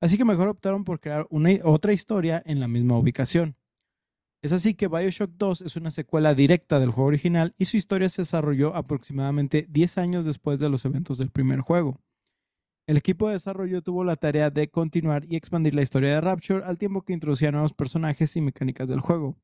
Así 0.00 0.16
que 0.16 0.24
mejor 0.24 0.46
optaron 0.46 0.84
por 0.84 1.00
crear 1.00 1.26
una, 1.28 1.50
otra 1.64 1.92
historia 1.92 2.40
en 2.46 2.60
la 2.60 2.68
misma 2.68 2.96
ubicación. 2.96 3.56
Es 4.40 4.52
así 4.52 4.74
que 4.74 4.86
Bioshock 4.86 5.32
2 5.36 5.62
es 5.62 5.74
una 5.74 5.90
secuela 5.90 6.36
directa 6.36 6.78
del 6.78 6.92
juego 6.92 7.08
original 7.08 7.52
y 7.58 7.64
su 7.64 7.76
historia 7.76 8.08
se 8.08 8.22
desarrolló 8.22 8.76
aproximadamente 8.76 9.66
10 9.68 9.98
años 9.98 10.24
después 10.24 10.60
de 10.60 10.68
los 10.68 10.84
eventos 10.84 11.18
del 11.18 11.30
primer 11.30 11.58
juego. 11.58 12.00
El 12.86 12.98
equipo 12.98 13.26
de 13.26 13.34
desarrollo 13.34 13.82
tuvo 13.82 14.04
la 14.04 14.14
tarea 14.14 14.50
de 14.50 14.68
continuar 14.70 15.24
y 15.28 15.34
expandir 15.34 15.74
la 15.74 15.82
historia 15.82 16.10
de 16.14 16.20
Rapture 16.20 16.64
al 16.64 16.78
tiempo 16.78 17.02
que 17.02 17.12
introducía 17.12 17.50
nuevos 17.50 17.72
personajes 17.72 18.36
y 18.36 18.40
mecánicas 18.40 18.86
del 18.86 19.00
juego. 19.00 19.36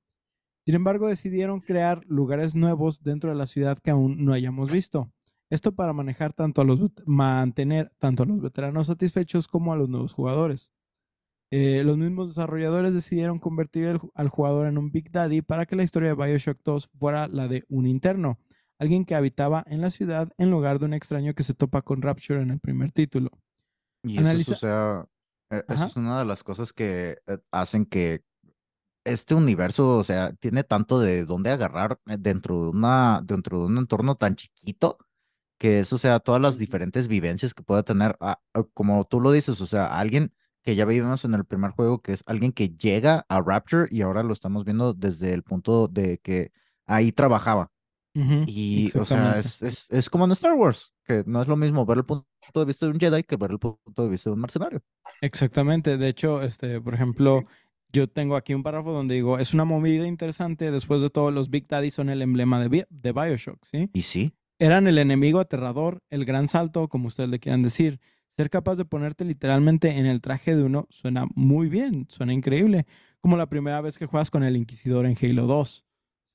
Sin 0.68 0.74
embargo, 0.74 1.08
decidieron 1.08 1.60
crear 1.60 2.04
lugares 2.08 2.54
nuevos 2.54 3.02
dentro 3.02 3.30
de 3.30 3.36
la 3.36 3.46
ciudad 3.46 3.78
que 3.78 3.90
aún 3.90 4.22
no 4.22 4.34
hayamos 4.34 4.70
visto. 4.70 5.10
Esto 5.48 5.72
para 5.74 5.94
manejar 5.94 6.34
tanto 6.34 6.60
a 6.60 6.64
los 6.66 6.78
mantener 7.06 7.90
tanto 7.98 8.24
a 8.24 8.26
los 8.26 8.42
veteranos 8.42 8.88
satisfechos 8.88 9.48
como 9.48 9.72
a 9.72 9.76
los 9.76 9.88
nuevos 9.88 10.12
jugadores. 10.12 10.70
Eh, 11.50 11.84
los 11.86 11.96
mismos 11.96 12.28
desarrolladores 12.28 12.92
decidieron 12.92 13.38
convertir 13.38 13.84
el 13.86 13.98
al 14.14 14.28
jugador 14.28 14.66
en 14.66 14.76
un 14.76 14.90
Big 14.92 15.10
Daddy 15.10 15.40
para 15.40 15.64
que 15.64 15.74
la 15.74 15.84
historia 15.84 16.10
de 16.10 16.22
Bioshock 16.22 16.58
2 16.62 16.90
fuera 16.98 17.28
la 17.28 17.48
de 17.48 17.64
un 17.70 17.86
interno, 17.86 18.38
alguien 18.78 19.06
que 19.06 19.14
habitaba 19.14 19.64
en 19.68 19.80
la 19.80 19.90
ciudad 19.90 20.30
en 20.36 20.50
lugar 20.50 20.80
de 20.80 20.84
un 20.84 20.92
extraño 20.92 21.32
que 21.32 21.44
se 21.44 21.54
topa 21.54 21.80
con 21.80 22.02
Rapture 22.02 22.42
en 22.42 22.50
el 22.50 22.60
primer 22.60 22.92
título. 22.92 23.30
Y 24.02 24.18
Analiza- 24.18 24.52
eso, 24.52 24.52
o 24.52 24.56
sea, 24.56 25.06
eh, 25.50 25.64
eso 25.66 25.86
es 25.86 25.96
una 25.96 26.18
de 26.18 26.26
las 26.26 26.44
cosas 26.44 26.74
que 26.74 27.16
eh, 27.26 27.38
hacen 27.52 27.86
que 27.86 28.27
este 29.04 29.34
universo, 29.34 29.96
o 29.98 30.04
sea, 30.04 30.32
tiene 30.34 30.64
tanto 30.64 31.00
de 31.00 31.24
dónde 31.24 31.50
agarrar 31.50 32.00
eh, 32.06 32.16
dentro 32.18 32.64
de 32.64 32.70
una, 32.70 33.20
dentro 33.24 33.60
de 33.60 33.66
un 33.66 33.78
entorno 33.78 34.16
tan 34.16 34.36
chiquito, 34.36 34.98
que 35.58 35.80
eso, 35.80 35.98
sea, 35.98 36.20
todas 36.20 36.40
las 36.40 36.58
diferentes 36.58 37.08
vivencias 37.08 37.54
que 37.54 37.62
pueda 37.62 37.82
tener, 37.82 38.16
ah, 38.20 38.40
ah, 38.54 38.64
como 38.74 39.04
tú 39.04 39.20
lo 39.20 39.32
dices, 39.32 39.60
o 39.60 39.66
sea, 39.66 39.98
alguien 39.98 40.32
que 40.62 40.76
ya 40.76 40.84
vimos 40.84 41.24
en 41.24 41.34
el 41.34 41.44
primer 41.44 41.70
juego, 41.72 42.00
que 42.02 42.12
es 42.12 42.22
alguien 42.26 42.52
que 42.52 42.70
llega 42.70 43.24
a 43.28 43.40
Rapture 43.40 43.88
y 43.90 44.02
ahora 44.02 44.22
lo 44.22 44.32
estamos 44.32 44.64
viendo 44.64 44.92
desde 44.94 45.32
el 45.32 45.42
punto 45.42 45.88
de 45.88 46.18
que 46.18 46.52
ahí 46.86 47.12
trabajaba. 47.12 47.70
Ujú, 48.14 48.44
Y, 48.46 48.90
o 48.98 49.04
sea, 49.04 49.38
es, 49.38 49.62
es, 49.62 49.86
es 49.90 50.10
como 50.10 50.24
en 50.24 50.32
Star 50.32 50.54
Wars, 50.54 50.92
que 51.04 51.22
no 51.26 51.40
es 51.40 51.48
lo 51.48 51.56
mismo 51.56 51.86
ver 51.86 51.98
el 51.98 52.04
punto 52.04 52.26
de 52.54 52.64
vista 52.64 52.86
de 52.86 52.92
un 52.92 52.98
Jedi 52.98 53.22
que 53.22 53.36
ver 53.36 53.52
el 53.52 53.58
punto 53.58 54.02
de 54.02 54.08
vista 54.08 54.30
de 54.30 54.34
un 54.34 54.40
mercenario. 54.40 54.80
Exactamente. 55.20 55.96
De 55.96 56.08
hecho, 56.08 56.42
este, 56.42 56.80
por 56.80 56.94
ejemplo, 56.94 57.44
yo 57.92 58.08
tengo 58.08 58.36
aquí 58.36 58.54
un 58.54 58.62
párrafo 58.62 58.92
donde 58.92 59.14
digo, 59.14 59.38
es 59.38 59.54
una 59.54 59.64
movida 59.64 60.06
interesante. 60.06 60.70
Después 60.70 61.00
de 61.00 61.10
todo, 61.10 61.30
los 61.30 61.50
Big 61.50 61.66
Daddy 61.68 61.90
son 61.90 62.08
el 62.10 62.22
emblema 62.22 62.60
de, 62.60 62.68
Bi- 62.68 62.84
de 62.90 63.12
Bioshock, 63.12 63.64
¿sí? 63.64 63.88
Y 63.92 64.02
sí, 64.02 64.32
Eran 64.58 64.86
el 64.86 64.98
enemigo 64.98 65.38
aterrador, 65.40 66.00
el 66.10 66.24
gran 66.24 66.48
salto, 66.48 66.88
como 66.88 67.06
ustedes 67.08 67.30
le 67.30 67.38
quieran 67.38 67.62
decir. 67.62 68.00
Ser 68.30 68.50
capaz 68.50 68.76
de 68.76 68.84
ponerte 68.84 69.24
literalmente 69.24 69.88
en 69.98 70.06
el 70.06 70.20
traje 70.20 70.54
de 70.54 70.62
uno 70.62 70.86
suena 70.90 71.26
muy 71.34 71.68
bien, 71.68 72.06
suena 72.08 72.32
increíble. 72.32 72.86
Como 73.20 73.36
la 73.36 73.46
primera 73.48 73.80
vez 73.80 73.98
que 73.98 74.06
juegas 74.06 74.30
con 74.30 74.44
el 74.44 74.56
Inquisidor 74.56 75.06
en 75.06 75.16
Halo 75.20 75.46
2, 75.46 75.84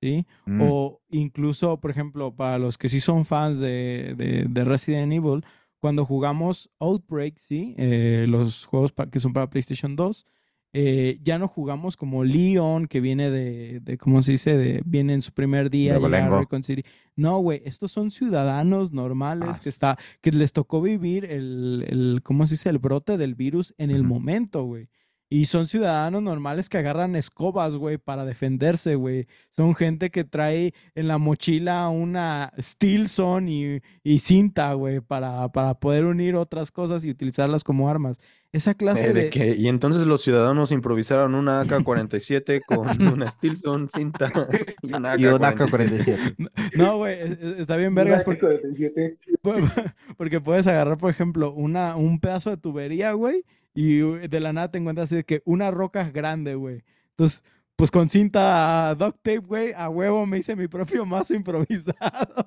¿sí? 0.02 0.26
mm, 0.46 0.62
O 0.62 1.02
incluso, 1.10 1.80
por 1.80 1.92
ejemplo, 1.92 2.36
para 2.36 2.58
los 2.60 2.78
que 2.78 2.90
sí 2.90 3.00
son 3.00 3.26
fans 3.26 3.60
de, 3.60 4.16
de- 4.18 4.46
de 4.50 4.66
Resident 4.66 5.14
Evil, 5.14 5.46
cuando 5.80 6.06
jugamos 6.06 6.70
Outbreak, 6.80 7.38
¿sí? 7.38 7.76
Eh, 7.78 8.26
los 8.28 8.66
juegos 8.66 8.94
que 9.12 9.20
son 9.20 9.32
para 9.34 9.50
PlayStation 9.50 9.96
2, 9.96 10.26
eh, 10.76 11.20
ya 11.24 11.38
no 11.38 11.48
jugamos 11.48 11.96
como 11.96 12.24
Leon, 12.24 12.88
que 12.88 13.00
viene 13.00 13.30
de, 13.30 13.80
de, 13.80 13.98
¿cómo 14.00 14.24
se 14.24 14.34
dice? 14.34 14.58
De, 14.58 14.82
viene 14.86 15.14
en 15.14 15.22
su 15.22 15.32
primer 15.32 15.70
día 15.70 15.98
a 15.98 16.64
City. 16.64 16.84
No, 17.16 17.38
güey, 17.40 17.62
estos 17.64 17.92
son 17.92 18.10
ciudadanos 18.10 18.92
normales 18.92 19.50
Ah, 19.52 19.60
que, 19.62 19.70
está, 19.70 20.00
que 20.22 20.32
les 20.32 20.52
tocó 20.52 20.82
vivir 20.82 21.26
el, 21.26 21.86
el, 21.88 22.22
¿cómo 22.24 22.48
se 22.48 22.56
dice? 22.56 22.70
El 22.70 22.80
brote 22.80 23.18
del 23.18 23.36
virus 23.36 23.76
en 23.78 23.92
el 23.92 24.04
momento, 24.04 24.64
güey. 24.64 24.90
Y 25.36 25.46
son 25.48 25.66
ciudadanos 25.66 26.22
normales 26.22 26.70
que 26.70 26.78
agarran 26.78 27.16
escobas, 27.16 27.76
güey, 27.76 27.98
para 27.98 28.24
defenderse, 28.24 28.94
güey. 28.94 29.26
Son 29.50 29.74
gente 29.74 30.12
que 30.12 30.24
trae 30.24 30.74
en 30.94 31.08
la 31.08 31.18
mochila 31.18 31.90
una 31.90 32.54
Stilson 32.60 33.48
y, 33.50 33.80
y 34.04 34.20
cinta, 34.20 34.74
güey, 34.74 35.00
para, 35.02 35.48
para 35.52 35.74
poder 35.74 36.06
unir 36.06 36.36
otras 36.36 36.70
cosas 36.72 37.04
y 37.04 37.10
utilizarlas 37.10 37.64
como 37.64 37.90
armas. 37.90 38.20
Esa 38.52 38.76
clase 38.76 39.08
Eh, 39.08 39.14
de... 39.14 39.24
de 39.24 39.30
que, 39.32 39.56
y 39.56 39.70
entonces 39.70 40.06
los 40.06 40.22
ciudadanos 40.22 40.72
improvisaron 40.72 41.34
una 41.34 41.62
AK-47 41.62 42.62
con 42.68 42.88
una 43.12 43.32
Stilson, 43.32 43.90
cinta 43.90 44.32
y 44.84 44.94
una 44.94 45.18
y 45.18 45.26
un 45.26 45.44
AK-47. 45.44 46.14
AK-47. 46.38 46.52
No, 46.78 46.98
güey, 46.98 47.20
es- 47.20 47.32
es- 47.42 47.60
está 47.62 47.76
bien 47.78 47.96
vergas 47.96 48.18
Una 48.18 48.26
porque, 48.26 48.40
47. 48.42 49.18
pu- 49.42 49.94
porque 50.18 50.40
puedes 50.42 50.68
agarrar, 50.68 51.00
por 51.00 51.10
ejemplo, 51.10 51.52
una, 51.54 51.96
un 51.96 52.20
pedazo 52.20 52.52
de 52.52 52.58
tubería, 52.58 53.14
güey, 53.14 53.44
y 53.74 53.98
de 54.00 54.40
la 54.40 54.54
nada 54.54 54.70
te 54.72 54.78
encuentras 54.78 55.06
así 55.06 55.16
de 55.16 55.24
que 55.24 55.42
una 55.46 55.72
roca 55.72 56.10
grande, 56.10 56.56
güey. 56.56 56.84
Entonces, 57.12 57.44
pues 57.76 57.90
con 57.92 58.08
cinta 58.10 58.94
duct 58.96 59.18
tape, 59.24 59.38
güey, 59.40 59.74
a 59.74 59.90
huevo 59.90 60.26
me 60.26 60.38
hice 60.38 60.56
mi 60.56 60.68
propio 60.68 61.06
mazo 61.06 61.34
improvisado. 61.36 62.46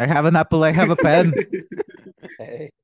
I 0.00 0.04
have 0.04 0.28
an 0.28 0.36
apple, 0.36 0.58
I 0.60 0.72
have 0.76 0.92
a 0.92 0.96
pen. 0.96 1.32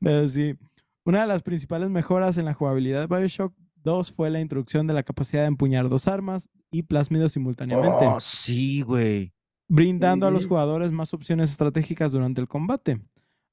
Pero 0.00 0.28
sí. 0.28 0.56
Una 1.04 1.22
de 1.22 1.26
las 1.26 1.42
principales 1.42 1.88
mejoras 1.90 2.36
en 2.38 2.44
la 2.44 2.54
jugabilidad 2.54 3.08
de 3.08 3.16
Bioshock 3.16 3.54
2 3.84 4.12
fue 4.12 4.28
la 4.30 4.40
introducción 4.40 4.86
de 4.86 4.94
la 4.94 5.02
capacidad 5.02 5.42
de 5.42 5.48
empuñar 5.48 5.88
dos 5.88 6.06
armas 6.08 6.48
y 6.70 6.82
plásmidos 6.82 7.32
simultáneamente, 7.32 8.06
Oh, 8.06 8.20
sí, 8.20 8.82
güey. 8.82 9.32
brindando 9.68 10.26
a 10.26 10.30
los 10.30 10.46
jugadores 10.46 10.90
más 10.90 11.14
opciones 11.14 11.50
estratégicas 11.50 12.12
durante 12.12 12.40
el 12.40 12.48
combate. 12.48 13.00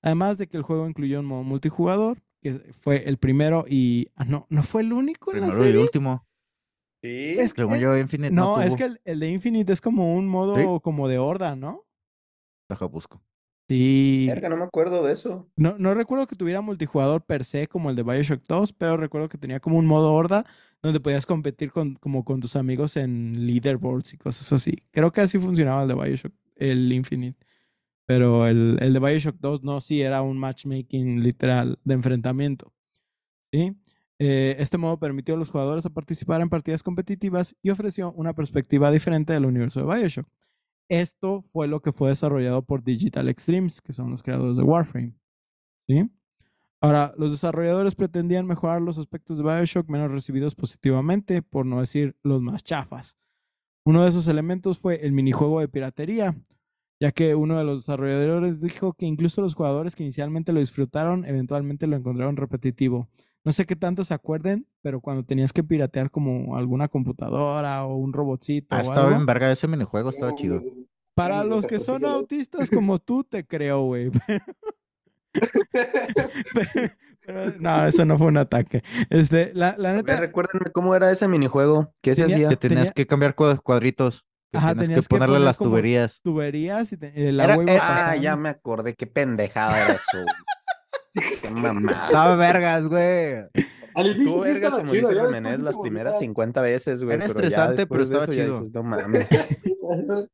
Además 0.01 0.37
de 0.37 0.47
que 0.47 0.57
el 0.57 0.63
juego 0.63 0.87
incluyó 0.89 1.19
un 1.21 1.25
modo 1.27 1.43
multijugador, 1.43 2.17
que 2.53 2.73
fue 2.81 3.07
el 3.09 3.17
primero 3.17 3.65
y... 3.67 4.07
Ah, 4.15 4.25
no, 4.25 4.45
no 4.49 4.61
fue 4.63 4.81
el 4.81 4.93
único 4.93 5.31
en 5.33 5.41
la 5.41 5.47
Primero 5.47 5.63
y 5.63 5.67
serie. 5.67 5.81
último. 5.81 6.27
Sí. 7.01 7.35
Es 7.39 7.53
Según 7.55 7.73
que- 7.75 7.79
yo, 7.79 7.97
Infinite 7.97 8.31
No, 8.33 8.57
no, 8.57 8.61
es 8.61 8.75
que 8.75 8.83
el, 8.85 9.01
el 9.03 9.19
de 9.19 9.29
Infinite 9.31 9.73
es 9.73 9.81
como 9.81 10.15
un 10.15 10.27
modo 10.27 10.79
como 10.81 11.07
de 11.07 11.17
horda, 11.17 11.55
¿no? 11.55 11.83
Deja 12.69 12.85
busco. 12.85 13.21
Sí. 13.67 14.25
Verga, 14.27 14.49
no 14.49 14.57
me 14.57 14.63
acuerdo 14.65 15.03
de 15.03 15.13
eso. 15.13 15.49
No, 15.55 15.75
no 15.79 15.95
recuerdo 15.95 16.27
que 16.27 16.35
tuviera 16.35 16.61
multijugador 16.61 17.23
per 17.25 17.43
se 17.45 17.67
como 17.67 17.89
el 17.89 17.95
de 17.95 18.03
Bioshock 18.03 18.43
2, 18.47 18.73
pero 18.73 18.95
recuerdo 18.97 19.27
que 19.27 19.39
tenía 19.39 19.59
como 19.59 19.77
un 19.79 19.87
modo 19.87 20.13
horda 20.13 20.45
donde 20.83 20.99
podías 20.99 21.25
competir 21.25 21.71
con, 21.71 21.95
como 21.95 22.23
con 22.23 22.41
tus 22.41 22.55
amigos 22.55 22.95
en 22.95 23.47
leaderboards 23.47 24.13
y 24.13 24.17
cosas 24.17 24.53
así. 24.53 24.83
Creo 24.91 25.11
que 25.11 25.21
así 25.21 25.39
funcionaba 25.39 25.81
el 25.81 25.87
de 25.87 25.95
Bioshock, 25.95 26.33
el 26.57 26.91
Infinite. 26.93 27.43
Pero 28.05 28.47
el, 28.47 28.77
el 28.81 28.93
de 28.93 28.99
Bioshock 28.99 29.37
2 29.39 29.63
no, 29.63 29.81
sí 29.81 30.01
era 30.01 30.21
un 30.21 30.37
matchmaking 30.37 31.23
literal 31.23 31.79
de 31.83 31.93
enfrentamiento. 31.93 32.73
¿Sí? 33.51 33.75
Eh, 34.17 34.55
este 34.59 34.77
modo 34.77 34.97
permitió 34.97 35.35
a 35.35 35.37
los 35.37 35.49
jugadores 35.49 35.85
participar 35.93 36.41
en 36.41 36.49
partidas 36.49 36.83
competitivas 36.83 37.55
y 37.61 37.69
ofreció 37.69 38.13
una 38.13 38.33
perspectiva 38.33 38.91
diferente 38.91 39.33
del 39.33 39.45
universo 39.45 39.81
de 39.81 39.93
Bioshock. 39.93 40.27
Esto 40.87 41.41
fue 41.51 41.67
lo 41.67 41.81
que 41.81 41.91
fue 41.91 42.09
desarrollado 42.09 42.61
por 42.63 42.83
Digital 42.83 43.27
Extremes, 43.27 43.81
que 43.81 43.91
son 43.91 44.11
los 44.11 44.23
creadores 44.23 44.57
de 44.57 44.63
Warframe. 44.63 45.13
¿Sí? 45.87 46.09
Ahora, 46.79 47.13
los 47.17 47.31
desarrolladores 47.31 47.95
pretendían 47.95 48.45
mejorar 48.45 48.81
los 48.81 48.97
aspectos 48.97 49.37
de 49.37 49.43
Bioshock 49.43 49.89
menos 49.89 50.11
recibidos 50.11 50.53
positivamente, 50.53 51.41
por 51.41 51.65
no 51.65 51.79
decir 51.79 52.15
los 52.21 52.41
más 52.41 52.63
chafas. 52.63 53.17
Uno 53.83 54.03
de 54.03 54.09
esos 54.09 54.27
elementos 54.27 54.77
fue 54.77 55.05
el 55.05 55.11
minijuego 55.11 55.59
de 55.59 55.67
piratería, 55.67 56.35
ya 56.99 57.11
que 57.11 57.35
uno 57.35 57.57
de 57.57 57.63
los 57.63 57.79
desarrolladores 57.81 58.61
dijo 58.61 58.93
que 58.93 59.05
incluso 59.05 59.41
los 59.41 59.53
jugadores 59.53 59.95
que 59.95 60.03
inicialmente 60.03 60.53
lo 60.53 60.59
disfrutaron, 60.59 61.25
eventualmente 61.25 61.87
lo 61.87 61.95
encontraron 61.97 62.37
repetitivo. 62.37 63.07
No 63.43 63.51
sé 63.51 63.65
qué 63.65 63.75
tanto 63.75 64.03
se 64.03 64.13
acuerden, 64.13 64.65
pero 64.81 65.01
cuando 65.01 65.23
tenías 65.23 65.53
que 65.53 65.63
piratear 65.63 66.09
como 66.09 66.57
alguna 66.57 66.87
computadora 66.87 67.85
o 67.85 67.95
un 67.95 68.11
robotcito 68.13 68.67
Ah, 68.75 68.77
o 68.77 68.81
estaba 68.81 69.01
algo, 69.07 69.09
bien 69.17 69.25
verga 69.25 69.51
ese 69.51 69.67
minijuego, 69.67 70.09
estaba 70.09 70.33
chido. 70.35 70.63
Para 71.13 71.43
los 71.43 71.65
que 71.67 71.79
son 71.79 72.01
que 72.01 72.07
autistas 72.07 72.69
como 72.71 72.97
tú, 72.99 73.23
te 73.23 73.45
creo, 73.45 73.83
güey. 73.83 74.09
Pero- 76.53 76.91
pero- 77.25 77.45
no, 77.59 77.85
eso 77.87 78.05
no 78.05 78.17
fue 78.17 78.27
un 78.27 78.37
ataque. 78.37 78.83
Este, 79.09 79.51
la, 79.53 79.75
la 79.77 79.93
neta, 79.93 80.15
recuérdenme 80.17 80.71
cómo 80.71 80.95
era 80.95 81.11
ese 81.11 81.27
minijuego. 81.27 81.93
¿Qué 82.01 82.15
se 82.15 82.21
Tenía- 82.23 82.35
hacía? 82.35 82.49
Que 82.49 82.57
tenías 82.57 82.79
tenía- 82.83 82.91
que 82.93 83.07
cambiar 83.07 83.35
cuad- 83.35 83.59
cuadritos. 83.61 84.25
Que 84.55 84.59
Ajá, 84.59 84.69
tenías 84.69 84.87
tenías 84.87 85.07
que 85.07 85.09
que 85.09 85.15
ponerle 85.15 85.35
poner 85.35 85.45
las 85.45 85.57
tuberías. 85.57 86.21
tuberías 86.21 86.91
y 86.91 86.97
te- 86.97 87.29
el 87.29 87.39
Era- 87.39 87.53
agua 87.53 87.63
iba 87.63 87.73
era- 87.73 87.83
Ah, 87.85 87.95
pasando. 88.05 88.21
ya 88.23 88.35
me 88.37 88.49
acordé. 88.49 88.93
Qué 88.95 89.07
pendejada 89.07 89.83
era 89.85 89.93
eso. 89.93 90.25
Qué 91.41 91.49
mamada. 91.49 92.05
Estaba 92.07 92.35
vergas, 92.35 92.87
güey. 92.87 93.35
Al 93.95 94.07
inicio 94.07 94.23
sí 94.23 94.39
vergas, 94.39 94.55
estaba 94.55 94.77
como 94.81 94.91
chido, 94.93 95.09
dice 95.09 95.21
después 95.31 95.59
las 95.61 95.77
primeras 95.77 96.13
volvía- 96.13 96.19
50 96.27 96.61
veces, 96.61 97.03
güey. 97.03 97.15
Era 97.15 97.25
pero 97.27 97.39
ya 97.39 97.45
estresante, 97.47 97.87
pero 97.87 98.03
estaba 98.03 98.27
chido. 98.27 98.59
dices, 98.59 98.73
no 98.73 98.83
mames. 98.83 99.29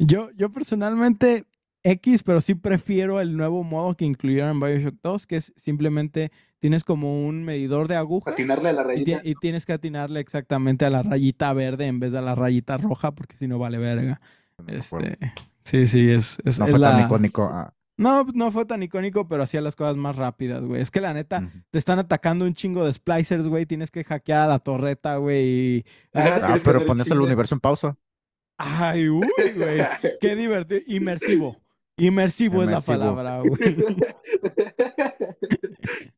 Yo, 0.00 0.30
yo 0.36 0.50
personalmente 0.52 1.46
X, 1.84 2.22
pero 2.22 2.40
sí 2.40 2.54
prefiero 2.54 3.20
el 3.20 3.36
nuevo 3.36 3.62
modo 3.64 3.96
que 3.96 4.04
incluyeron 4.04 4.50
en 4.50 4.60
Bioshock 4.60 4.96
2, 5.02 5.26
que 5.26 5.36
es 5.36 5.52
simplemente 5.56 6.32
tienes 6.62 6.84
como 6.84 7.26
un 7.26 7.42
medidor 7.42 7.88
de 7.88 7.96
aguja 7.96 8.30
Atinarle 8.30 8.68
a 8.68 8.72
la 8.72 8.84
rayita. 8.84 9.20
y 9.24 9.34
tienes 9.34 9.66
que 9.66 9.72
atinarle 9.72 10.20
exactamente 10.20 10.84
a 10.84 10.90
la 10.90 11.02
rayita 11.02 11.52
verde 11.52 11.86
en 11.86 11.98
vez 11.98 12.12
de 12.12 12.18
a 12.18 12.22
la 12.22 12.36
rayita 12.36 12.76
roja, 12.78 13.10
porque 13.10 13.34
si 13.36 13.48
no 13.48 13.58
vale 13.58 13.78
verga. 13.78 14.20
No. 14.58 14.72
Este, 14.72 15.18
sí, 15.64 15.86
sí, 15.88 16.08
es, 16.10 16.38
es, 16.44 16.60
No 16.60 16.66
es 16.66 16.70
fue 16.70 16.80
tan 16.80 16.96
la- 16.98 17.02
icónico. 17.02 17.50
ah. 17.52 17.74
No, 17.96 18.24
no 18.32 18.52
fue 18.52 18.64
tan 18.64 18.82
icónico, 18.84 19.26
pero 19.28 19.42
hacía 19.42 19.60
las 19.60 19.74
cosas 19.76 19.96
más 19.96 20.14
rápidas, 20.16 20.62
güey. 20.62 20.80
Es 20.80 20.90
que 20.92 21.00
la 21.00 21.12
neta, 21.12 21.50
te 21.70 21.78
están 21.78 21.98
atacando 21.98 22.44
un 22.46 22.54
chingo 22.54 22.84
de 22.86 22.92
splicers, 22.92 23.48
güey. 23.48 23.66
Tienes 23.66 23.90
que 23.90 24.04
hackear 24.04 24.44
a 24.44 24.48
la 24.48 24.58
torreta, 24.60 25.16
güey. 25.16 25.44
y- 25.78 25.84
Ah, 26.14 26.52
que 26.54 26.60
pero 26.64 26.86
pones 26.86 27.10
el 27.10 27.20
universo 27.20 27.54
en 27.56 27.60
pausa. 27.60 27.96
Ay, 28.56 29.08
uy, 29.08 29.26
güey. 29.56 29.80
Qué 30.20 30.36
divertido. 30.36 30.80
Inmersivo. 30.86 31.56
Inmersivo 31.98 32.62
es 32.62 32.70
la 32.70 32.80
palabra, 32.80 33.40
güey. 33.40 33.60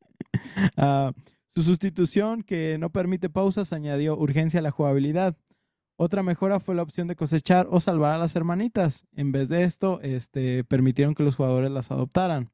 Ah, 0.77 1.13
su 1.49 1.63
sustitución, 1.63 2.43
que 2.43 2.79
no 2.79 2.91
permite 2.91 3.29
pausas, 3.31 3.73
añadió 3.73 4.17
urgencia 4.17 4.61
a 4.61 4.63
la 4.63 4.71
jugabilidad. 4.71 5.37
Otra 5.97 6.23
mejora 6.25 6.59
fue 6.59 6.75
la 6.75 6.83
opción 6.83 7.07
de 7.07 7.15
cosechar 7.15 7.69
o 7.71 7.79
salvar 7.79 8.15
a 8.15 8.19
las 8.19 8.35
hermanitas. 8.35 9.07
En 9.15 9.31
vez 9.31 9.49
de 9.49 9.63
esto, 9.63 10.01
este, 10.03 10.65
permitieron 10.65 11.15
que 11.15 11.23
los 11.23 11.37
jugadores 11.37 11.71
las 11.71 11.93
adoptaran. 11.93 12.51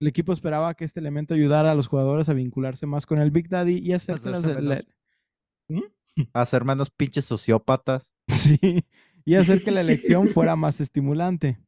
El 0.00 0.08
equipo 0.08 0.32
esperaba 0.32 0.74
que 0.74 0.84
este 0.84 0.98
elemento 0.98 1.34
ayudara 1.34 1.70
a 1.70 1.74
los 1.76 1.86
jugadores 1.86 2.28
a 2.28 2.32
vincularse 2.34 2.86
más 2.86 3.06
con 3.06 3.20
el 3.20 3.30
Big 3.30 3.48
Daddy 3.48 3.76
y 3.78 3.92
las, 4.32 4.44
la- 4.60 4.82
Hacer 6.32 6.64
menos 6.64 6.90
pinches 6.90 7.24
sociópatas. 7.24 8.12
Sí, 8.28 8.58
y 9.24 9.34
hacer 9.36 9.62
que 9.62 9.70
la 9.70 9.82
elección 9.82 10.26
fuera 10.26 10.56
más 10.56 10.80
estimulante. 10.80 11.58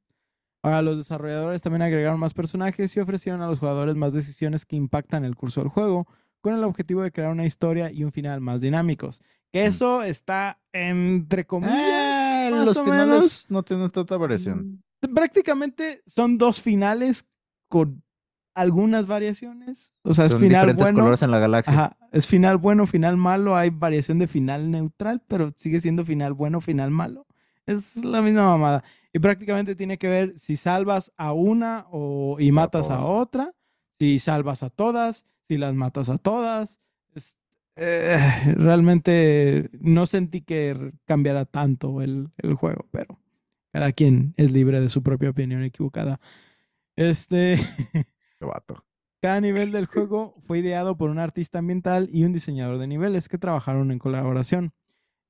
Ahora, 0.65 0.81
los 0.83 0.97
desarrolladores 0.97 1.61
también 1.61 1.83
agregaron 1.83 2.19
más 2.19 2.33
personajes 2.33 2.97
y 2.97 3.01
ofrecieron 3.01 3.43
a 3.43 3.47
los 3.49 3.59
jugadores 3.59 3.97
más 3.97 4.15
decisiones 4.15 4.65
que 4.65 4.77
impactan 4.77 5.25
el 5.25 5.37
curso 5.37 5.61
del 5.61 5.69
juego, 5.69 6.07
con 6.41 6.55
el 6.55 6.65
objetivo 6.65 7.03
de 7.03 7.13
crear 7.13 7.31
una 7.31 7.45
historia 7.45 7.91
y 7.91 8.03
un 8.03 8.13
final 8.13 8.41
más 8.41 8.61
dinámicos. 8.63 9.23
Que 9.53 9.65
Mm. 9.65 9.67
eso 9.69 10.03
está 10.03 10.59
entre 10.73 11.47
comillas. 11.47 11.77
Eh, 11.79 12.49
más 12.51 12.65
los 12.67 12.77
o 12.79 12.85
finales 12.85 13.09
menos. 13.09 13.47
no 13.51 13.63
tienen 13.63 13.91
tanta 13.91 14.17
variación. 14.17 14.83
Prácticamente 15.15 16.03
son 16.07 16.39
dos 16.39 16.61
finales 16.61 17.27
con 17.69 18.03
algunas 18.55 19.07
variaciones. 19.07 19.93
O 20.03 20.15
sea, 20.15 20.27
es 20.27 20.35
final 20.35 20.49
diferentes 20.51 20.83
bueno. 20.85 20.99
colores 21.01 21.23
en 21.23 21.31
la 21.31 21.39
galaxia. 21.41 21.73
Ajá, 21.75 21.97
es 22.13 22.27
final 22.27 22.57
bueno, 22.57 22.87
final 22.87 23.17
malo, 23.17 23.57
hay 23.57 23.71
variación 23.71 24.19
de 24.19 24.29
final 24.29 24.71
neutral, 24.71 25.23
pero 25.29 25.53
sigue 25.57 25.81
siendo 25.81 26.05
final 26.05 26.33
bueno, 26.33 26.61
final 26.61 26.91
malo. 26.91 27.27
Es 27.67 28.05
la 28.05 28.21
misma 28.23 28.45
mamada. 28.47 28.85
Y 29.13 29.19
prácticamente 29.21 29.75
tiene 29.77 29.99
que 29.99 30.09
ver 30.09 30.39
si 30.39 30.57
salvas 30.57 31.13
a 31.17 31.33
una 31.33 31.87
o, 31.91 32.37
y 32.41 32.53
matas 32.53 32.91
a 32.91 33.01
otra, 33.01 33.53
si 33.99 34.19
salvas 34.19 34.63
a 34.63 34.71
todas, 34.71 35.25
si 35.49 35.57
las 35.57 35.75
matas 35.75 36.09
a 36.09 36.19
todas. 36.19 36.81
Es- 37.15 37.39
eh, 37.77 38.19
realmente 38.57 39.71
no 39.81 40.07
sentí 40.07 40.43
que 40.43 40.93
cambiara 41.07 41.45
tanto 41.45 42.03
el, 42.03 42.29
el 42.39 42.55
juego, 42.55 42.87
pero 42.91 43.19
cada 43.73 43.93
quien 43.93 44.35
es 44.37 44.51
libre 44.53 44.81
de 44.81 44.89
su 44.91 45.03
propia 45.03 45.31
opinión 45.31 45.63
equivocada. 45.63 46.21
Este. 46.97 47.59
Qué 48.39 48.45
vato. 48.47 48.85
Cada 49.23 49.41
nivel 49.41 49.73
del 49.73 49.87
juego 49.87 50.37
fue 50.47 50.59
ideado 50.59 50.97
por 50.97 51.11
un 51.11 51.19
artista 51.19 51.59
ambiental 51.61 52.11
y 52.13 52.25
un 52.25 52.33
diseñador 52.33 52.79
de 52.79 52.87
niveles 52.87 53.29
que 53.29 53.39
trabajaron 53.39 53.91
en 53.91 53.99
colaboración. 53.99 54.73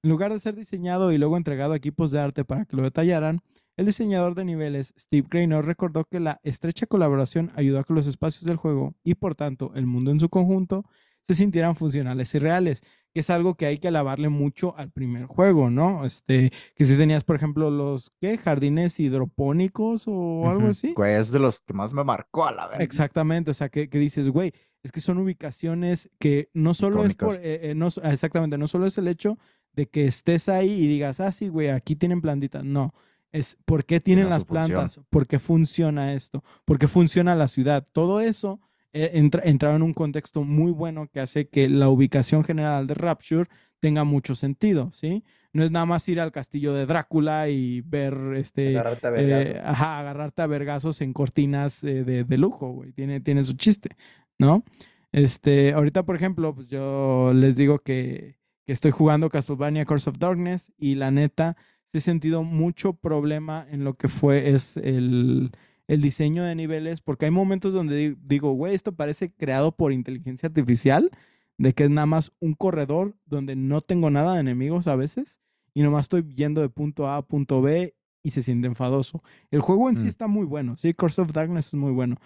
En 0.04 0.10
lugar 0.10 0.34
de 0.34 0.38
ser 0.38 0.54
diseñado 0.54 1.12
y 1.12 1.18
luego 1.18 1.38
entregado 1.38 1.72
a 1.72 1.76
equipos 1.76 2.10
de 2.10 2.20
arte 2.20 2.44
para 2.44 2.66
que 2.66 2.76
lo 2.76 2.82
detallaran, 2.82 3.40
el 3.78 3.86
diseñador 3.86 4.34
de 4.34 4.44
niveles, 4.44 4.92
Steve 4.98 5.26
Graynor, 5.30 5.64
recordó 5.64 6.04
que 6.04 6.20
la 6.20 6.40
estrecha 6.42 6.84
colaboración 6.84 7.50
ayudó 7.56 7.78
a 7.78 7.84
que 7.84 7.94
los 7.94 8.06
espacios 8.06 8.44
del 8.44 8.58
juego 8.58 8.94
y 9.02 9.14
por 9.14 9.34
tanto 9.34 9.72
el 9.74 9.86
mundo 9.86 10.10
en 10.10 10.20
su 10.20 10.28
conjunto 10.28 10.84
se 11.22 11.34
sintieran 11.34 11.74
funcionales 11.74 12.34
y 12.34 12.38
reales, 12.38 12.82
que 13.14 13.20
es 13.20 13.30
algo 13.30 13.54
que 13.54 13.64
hay 13.64 13.78
que 13.78 13.88
alabarle 13.88 14.28
mucho 14.28 14.76
al 14.76 14.90
primer 14.90 15.24
juego, 15.24 15.70
¿no? 15.70 16.04
Este, 16.04 16.52
que 16.76 16.84
si 16.84 16.98
tenías, 16.98 17.24
por 17.24 17.36
ejemplo, 17.36 17.70
los, 17.70 18.12
¿qué? 18.20 18.36
Jardines 18.36 19.00
hidropónicos 19.00 20.04
o 20.06 20.50
algo 20.50 20.68
así. 20.68 20.92
Güey, 20.92 21.14
es 21.14 21.32
de 21.32 21.38
los 21.38 21.62
que 21.62 21.72
más 21.72 21.94
me 21.94 22.04
marcó 22.04 22.46
a 22.46 22.52
la 22.52 22.66
verga. 22.66 22.84
Exactamente, 22.84 23.52
o 23.52 23.54
sea, 23.54 23.70
que, 23.70 23.88
que 23.88 23.98
dices, 23.98 24.28
güey, 24.28 24.52
es 24.82 24.92
que 24.92 25.00
son 25.00 25.16
ubicaciones 25.16 26.10
que 26.18 26.50
no 26.52 26.74
solo 26.74 27.06
es 27.06 27.14
por, 27.14 27.36
eh, 27.36 27.70
eh, 27.70 27.74
no, 27.74 27.88
exactamente, 28.02 28.58
no 28.58 28.68
solo 28.68 28.84
es 28.84 28.98
el 28.98 29.08
hecho 29.08 29.38
de 29.74 29.86
que 29.88 30.06
estés 30.06 30.48
ahí 30.48 30.70
y 30.70 30.86
digas, 30.86 31.20
ah, 31.20 31.32
sí, 31.32 31.48
güey, 31.48 31.68
aquí 31.70 31.96
tienen 31.96 32.20
plantitas, 32.20 32.64
no, 32.64 32.94
es 33.32 33.56
por 33.64 33.84
qué 33.84 34.00
tienen 34.00 34.26
Tiene 34.26 34.30
las 34.30 34.40
su 34.40 34.46
función. 34.46 34.86
plantas, 34.86 35.00
por 35.10 35.26
qué 35.26 35.38
funciona 35.38 36.14
esto, 36.14 36.42
por 36.64 36.78
qué 36.78 36.88
funciona 36.88 37.34
la 37.34 37.48
ciudad, 37.48 37.86
todo 37.92 38.20
eso 38.20 38.60
eh, 38.92 39.10
entra, 39.14 39.42
entraba 39.44 39.74
en 39.76 39.82
un 39.82 39.92
contexto 39.94 40.44
muy 40.44 40.70
bueno 40.72 41.08
que 41.12 41.20
hace 41.20 41.48
que 41.48 41.68
la 41.68 41.88
ubicación 41.88 42.44
general 42.44 42.86
de 42.86 42.94
Rapture 42.94 43.48
tenga 43.80 44.04
mucho 44.04 44.34
sentido, 44.34 44.90
¿sí? 44.92 45.24
No 45.52 45.64
es 45.64 45.70
nada 45.70 45.84
más 45.86 46.08
ir 46.08 46.20
al 46.20 46.32
castillo 46.32 46.72
de 46.74 46.86
Drácula 46.86 47.48
y 47.48 47.80
ver 47.82 48.14
este 48.36 48.68
Agarrarte 48.70 49.06
a 49.08 49.10
eh, 49.12 49.12
vergazos. 49.26 49.60
ajá, 49.62 49.98
agarrarte 50.00 50.42
a 50.42 50.46
vergazos 50.46 51.00
en 51.00 51.12
cortinas 51.12 51.84
eh, 51.84 52.04
de, 52.04 52.24
de 52.24 52.38
lujo, 52.38 52.70
güey. 52.70 52.92
Tiene, 52.92 53.20
tiene 53.20 53.44
su 53.44 53.54
chiste, 53.54 53.90
¿no? 54.38 54.64
Este, 55.12 55.72
ahorita, 55.74 56.04
por 56.04 56.16
ejemplo, 56.16 56.54
pues 56.54 56.66
yo 56.68 57.32
les 57.34 57.56
digo 57.56 57.78
que, 57.80 58.36
que 58.66 58.72
estoy 58.72 58.90
jugando 58.90 59.30
Castlevania 59.30 59.84
Curse 59.84 60.10
of 60.10 60.18
Darkness 60.18 60.72
y 60.78 60.94
la 60.94 61.10
neta, 61.10 61.56
sí 61.92 61.98
he 61.98 62.00
sentido 62.00 62.42
mucho 62.42 62.94
problema 62.94 63.66
en 63.70 63.84
lo 63.84 63.94
que 63.94 64.08
fue 64.08 64.50
es 64.50 64.76
el, 64.76 65.52
el 65.86 66.00
diseño 66.02 66.42
de 66.44 66.54
niveles, 66.54 67.00
porque 67.00 67.26
hay 67.26 67.30
momentos 67.30 67.72
donde 67.72 67.96
di- 67.96 68.16
digo, 68.22 68.52
güey, 68.52 68.74
esto 68.74 68.92
parece 68.94 69.32
creado 69.32 69.72
por 69.72 69.92
inteligencia 69.92 70.48
artificial, 70.48 71.10
de 71.58 71.72
que 71.72 71.84
es 71.84 71.90
nada 71.90 72.06
más 72.06 72.32
un 72.40 72.54
corredor 72.54 73.16
donde 73.26 73.54
no 73.54 73.80
tengo 73.80 74.10
nada 74.10 74.34
de 74.34 74.40
enemigos 74.40 74.88
a 74.88 74.96
veces 74.96 75.40
y 75.72 75.82
nomás 75.82 76.06
estoy 76.06 76.24
yendo 76.34 76.60
de 76.62 76.68
punto 76.68 77.06
A 77.08 77.16
a 77.18 77.22
punto 77.22 77.62
B 77.62 77.94
y 78.24 78.30
se 78.30 78.42
siente 78.42 78.66
enfadoso. 78.66 79.22
El 79.50 79.60
juego 79.60 79.88
en 79.90 79.96
sí 79.96 80.06
Mm. 80.06 80.08
está 80.08 80.26
muy 80.26 80.46
bueno, 80.46 80.76
sí, 80.78 80.94
Curse 80.94 81.20
of 81.20 81.32
Darkness 81.32 81.68
es 81.68 81.74
muy 81.74 81.92
bueno, 81.92 82.16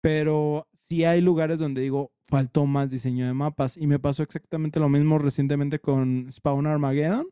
pero 0.00 0.68
sí 0.88 1.04
hay 1.04 1.20
lugares 1.20 1.58
donde 1.58 1.80
digo, 1.82 2.12
faltó 2.28 2.66
más 2.66 2.90
diseño 2.90 3.26
de 3.26 3.34
mapas 3.34 3.76
y 3.76 3.86
me 3.86 3.98
pasó 3.98 4.22
exactamente 4.22 4.80
lo 4.80 4.88
mismo 4.88 5.18
recientemente 5.18 5.78
con 5.78 6.30
Spawn 6.32 6.66
Armageddon, 6.66 7.26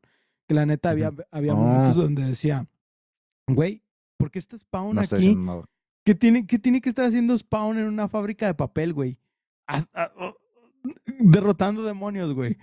que 0.48 0.54
la 0.54 0.66
neta 0.66 0.90
había, 0.90 1.12
había 1.30 1.54
Oh. 1.54 1.56
momentos 1.56 1.96
donde 1.96 2.24
decía, 2.24 2.66
güey, 3.48 3.82
¿por 4.18 4.30
qué 4.30 4.38
está 4.38 4.56
Spawn 4.56 4.94
No 4.94 5.00
estoy 5.02 5.18
aquí? 5.26 5.34
nada. 5.34 5.64
¿Qué 6.04 6.14
tiene, 6.14 6.46
qué 6.46 6.58
tiene 6.58 6.80
que 6.80 6.88
estar 6.88 7.04
haciendo 7.04 7.36
Spawn 7.36 7.78
en 7.78 7.86
una 7.86 8.08
fábrica 8.08 8.46
de 8.46 8.54
papel, 8.54 8.92
güey? 8.92 9.18
Hasta- 9.66 10.12
oh, 10.18 10.36
derrotando 11.18 11.82
demonios, 11.82 12.32
güey. 12.32 12.56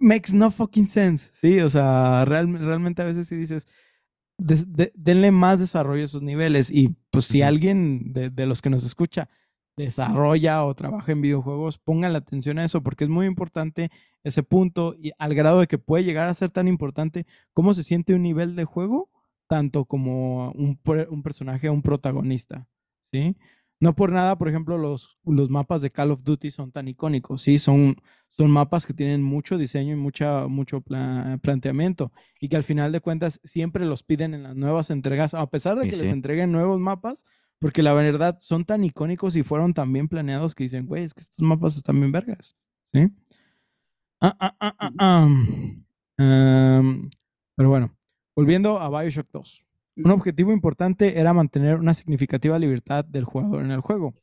Makes 0.00 0.32
no 0.34 0.50
fucking 0.50 0.88
sense, 0.88 1.30
¿sí? 1.32 1.60
O 1.60 1.68
sea, 1.70 2.24
real- 2.26 2.58
realmente 2.58 3.00
a 3.02 3.06
veces 3.06 3.28
sí 3.28 3.36
dices, 3.36 3.66
de- 4.36 4.92
denle 4.94 5.30
más 5.30 5.58
desarrollo 5.60 6.02
a 6.02 6.06
esos 6.06 6.22
niveles. 6.22 6.70
Y 6.70 6.96
pues 7.10 7.24
si 7.26 7.40
alguien 7.42 8.12
de, 8.12 8.28
de 8.30 8.46
los 8.46 8.60
que 8.60 8.68
nos 8.68 8.84
escucha 8.84 9.30
desarrolla 9.76 10.64
o 10.64 10.74
trabaja 10.74 11.12
en 11.12 11.20
videojuegos, 11.20 11.78
pongan 11.78 12.14
atención 12.14 12.58
a 12.58 12.64
eso, 12.64 12.82
porque 12.82 13.04
es 13.04 13.10
muy 13.10 13.26
importante 13.26 13.90
ese 14.22 14.42
punto 14.42 14.94
y 14.98 15.12
al 15.18 15.34
grado 15.34 15.60
de 15.60 15.66
que 15.66 15.78
puede 15.78 16.04
llegar 16.04 16.28
a 16.28 16.34
ser 16.34 16.50
tan 16.50 16.68
importante 16.68 17.26
cómo 17.52 17.74
se 17.74 17.82
siente 17.82 18.14
un 18.14 18.22
nivel 18.22 18.56
de 18.56 18.64
juego, 18.64 19.10
tanto 19.46 19.84
como 19.84 20.52
un, 20.52 20.78
un 21.10 21.22
personaje 21.22 21.68
o 21.68 21.72
un 21.72 21.82
protagonista, 21.82 22.66
¿sí? 23.12 23.36
No 23.84 23.94
por 23.94 24.10
nada, 24.12 24.38
por 24.38 24.48
ejemplo, 24.48 24.78
los, 24.78 25.18
los 25.26 25.50
mapas 25.50 25.82
de 25.82 25.90
Call 25.90 26.10
of 26.10 26.22
Duty 26.24 26.50
son 26.50 26.72
tan 26.72 26.88
icónicos, 26.88 27.42
¿sí? 27.42 27.58
Son, 27.58 27.96
son 28.30 28.50
mapas 28.50 28.86
que 28.86 28.94
tienen 28.94 29.22
mucho 29.22 29.58
diseño 29.58 29.92
y 29.92 29.96
mucha, 29.96 30.46
mucho 30.46 30.80
pla- 30.80 31.38
planteamiento 31.42 32.10
y 32.40 32.48
que 32.48 32.56
al 32.56 32.64
final 32.64 32.92
de 32.92 33.00
cuentas 33.00 33.40
siempre 33.44 33.84
los 33.84 34.02
piden 34.02 34.32
en 34.32 34.42
las 34.42 34.56
nuevas 34.56 34.88
entregas, 34.88 35.34
a 35.34 35.50
pesar 35.50 35.78
de 35.78 35.84
que 35.84 35.96
sí. 35.96 35.98
les 35.98 36.12
entreguen 36.12 36.50
nuevos 36.50 36.80
mapas, 36.80 37.26
porque 37.58 37.82
la 37.82 37.92
verdad 37.92 38.38
son 38.40 38.64
tan 38.64 38.84
icónicos 38.84 39.36
y 39.36 39.42
fueron 39.42 39.74
tan 39.74 39.92
bien 39.92 40.08
planeados 40.08 40.54
que 40.54 40.64
dicen, 40.64 40.86
güey, 40.86 41.04
es 41.04 41.12
que 41.12 41.20
estos 41.20 41.46
mapas 41.46 41.76
están 41.76 41.96
bien 42.00 42.10
vergas, 42.10 42.56
¿sí? 42.90 43.12
Ah, 44.22 44.34
ah, 44.40 44.54
ah, 44.60 44.74
ah, 44.78 44.90
ah. 44.98 45.28
Am, 46.16 47.10
pero 47.54 47.68
bueno, 47.68 47.94
volviendo 48.34 48.78
a 48.80 48.88
Bioshock 48.88 49.28
2. 49.30 49.66
Un 49.96 50.10
objetivo 50.10 50.52
importante 50.52 51.20
era 51.20 51.32
mantener 51.32 51.76
una 51.76 51.94
significativa 51.94 52.58
libertad 52.58 53.04
del 53.04 53.24
jugador 53.24 53.64
en 53.64 53.70
el 53.70 53.80
juego. 53.80 54.14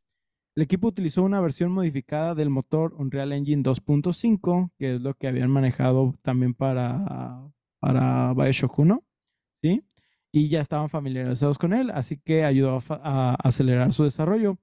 El 0.53 0.63
equipo 0.63 0.87
utilizó 0.87 1.23
una 1.23 1.39
versión 1.39 1.71
modificada 1.71 2.35
del 2.35 2.49
motor 2.49 2.93
Unreal 2.97 3.31
Engine 3.31 3.63
2.5, 3.63 4.71
que 4.77 4.95
es 4.95 5.01
lo 5.01 5.13
que 5.13 5.29
habían 5.29 5.49
manejado 5.49 6.13
también 6.21 6.53
para, 6.53 7.49
para 7.79 8.33
Bioshock 8.33 8.77
1, 8.77 9.03
¿sí? 9.61 9.81
Y 10.33 10.49
ya 10.49 10.59
estaban 10.59 10.89
familiarizados 10.89 11.57
con 11.57 11.73
él, 11.73 11.89
así 11.89 12.17
que 12.17 12.43
ayudó 12.43 12.83
a, 12.89 13.31
a 13.31 13.35
acelerar 13.35 13.93
su 13.93 14.03
desarrollo. 14.03 14.57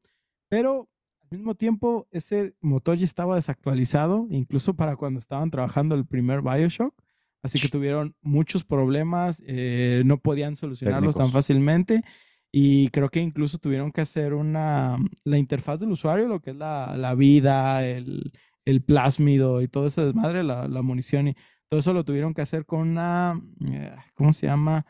Pero 0.51 0.91
al 1.23 1.39
mismo 1.39 1.55
tiempo, 1.55 2.07
ese 2.11 2.55
motor 2.61 2.99
ya 2.99 3.07
estaba 3.07 3.37
desactualizado, 3.37 4.27
incluso 4.31 4.75
para 4.75 4.97
cuando 4.97 5.21
estaban 5.21 5.51
trabajando 5.51 5.95
el 5.95 6.07
primer 6.07 6.43
Bioshock. 6.43 6.95
Así 7.43 7.61
que 7.61 7.69
tuvieron 7.69 8.15
muchos 8.21 8.65
problemas, 8.65 9.43
eh, 9.47 10.03
no 10.05 10.19
podían 10.19 10.57
solucionarlos 10.57 11.15
tan 11.15 11.27
Técnicos. 11.27 11.33
fácilmente. 11.33 12.03
Y 12.51 12.89
creo 12.89 13.11
que 13.11 13.21
incluso 13.21 13.59
tuvieron 13.59 13.93
que 13.93 14.01
hacer 14.01 14.33
una, 14.35 14.97
la 15.25 15.39
interfaz 15.39 15.81
del 15.81 15.91
usuario, 15.93 16.29
lo 16.29 16.41
que 16.41 16.51
es 16.51 16.57
la, 16.57 16.97
la 16.97 17.15
vida, 17.15 17.87
el, 17.87 18.33
el 18.65 18.83
plásmido 18.83 19.61
y 19.63 19.69
todo 19.69 19.87
ese 19.87 20.01
desmadre, 20.03 20.43
la, 20.43 20.67
la 20.67 20.83
munición 20.83 21.29
y 21.29 21.35
todo 21.69 21.81
eso 21.81 21.93
lo 21.93 22.05
tuvieron 22.05 22.33
que 22.33 22.41
hacer 22.43 22.65
con 22.65 22.81
una, 22.81 23.39
eh, 23.71 23.95
¿cómo 24.15 24.33
se 24.33 24.47
llama? 24.47 24.87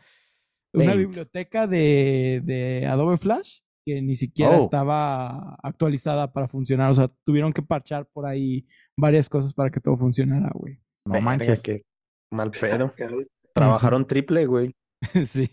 Una 0.72 0.84
Paint. 0.92 0.98
biblioteca 0.98 1.66
de, 1.66 2.40
de 2.44 2.86
Adobe 2.86 3.16
Flash 3.16 3.58
que 3.84 4.02
ni 4.02 4.14
siquiera 4.16 4.58
Oh. 4.58 4.62
estaba 4.64 5.54
actualizada 5.62 6.32
para 6.32 6.46
funcionar. 6.46 6.90
O 6.90 6.94
sea, 6.94 7.10
tuvieron 7.24 7.52
que 7.52 7.62
parchar 7.62 8.06
por 8.12 8.26
ahí 8.26 8.66
varias 8.96 9.28
cosas 9.28 9.52
para 9.54 9.70
que 9.70 9.80
todo 9.80 9.96
funcionara, 9.96 10.50
güey. 10.54 10.78
No 11.06 11.20
manches. 11.20 11.60
qué 11.62 11.82
mal 12.30 12.50
pedo. 12.50 12.92
Caray. 12.96 13.26
Trabajaron 13.54 14.06
triple, 14.06 14.46
güey. 14.46 14.74
Sí. 15.26 15.48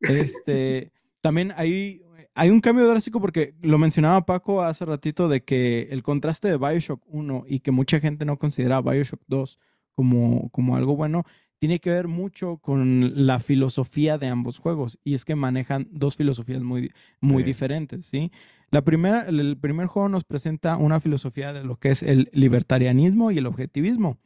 Este, 0.00 0.90
también 1.20 1.52
hay, 1.56 2.02
hay 2.34 2.50
un 2.50 2.60
cambio 2.60 2.86
drástico 2.88 3.20
porque 3.20 3.54
lo 3.62 3.78
mencionaba 3.78 4.24
Paco 4.26 4.62
hace 4.62 4.84
ratito 4.84 5.28
de 5.28 5.44
que 5.44 5.88
el 5.90 6.02
contraste 6.02 6.48
de 6.48 6.56
Bioshock 6.56 7.02
1 7.06 7.44
y 7.46 7.60
que 7.60 7.70
mucha 7.70 8.00
gente 8.00 8.24
no 8.24 8.38
considera 8.38 8.80
Bioshock 8.80 9.20
2 9.28 9.58
como, 9.94 10.48
como 10.50 10.76
algo 10.76 10.96
bueno, 10.96 11.24
tiene 11.58 11.78
que 11.78 11.90
ver 11.90 12.08
mucho 12.08 12.56
con 12.56 13.26
la 13.26 13.38
filosofía 13.38 14.18
de 14.18 14.26
ambos 14.26 14.58
juegos. 14.58 14.98
Y 15.04 15.14
es 15.14 15.24
que 15.24 15.36
manejan 15.36 15.86
dos 15.92 16.16
filosofías 16.16 16.62
muy, 16.62 16.90
muy 17.20 17.42
Sí. 17.42 17.46
diferentes, 17.46 18.06
¿sí? 18.06 18.32
La 18.72 18.82
primera, 18.82 19.22
el 19.28 19.56
primer 19.58 19.86
juego 19.86 20.08
nos 20.08 20.24
presenta 20.24 20.76
una 20.76 20.98
filosofía 20.98 21.52
de 21.52 21.62
lo 21.62 21.76
que 21.76 21.90
es 21.90 22.02
el 22.02 22.30
libertarianismo 22.32 23.30
y 23.30 23.38
el 23.38 23.46
objetivismo. 23.46 24.18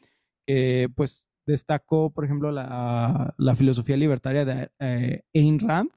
Eh, 0.47 0.89
pues 0.95 1.29
destacó, 1.47 2.11
por 2.13 2.25
ejemplo, 2.25 2.51
la, 2.51 3.35
la 3.39 3.57
filosofía 3.57 3.97
libertaria 3.97 4.45
de 4.45 4.71
eh, 4.81 5.23
Ayn 5.35 5.59
Rand, 5.61 5.91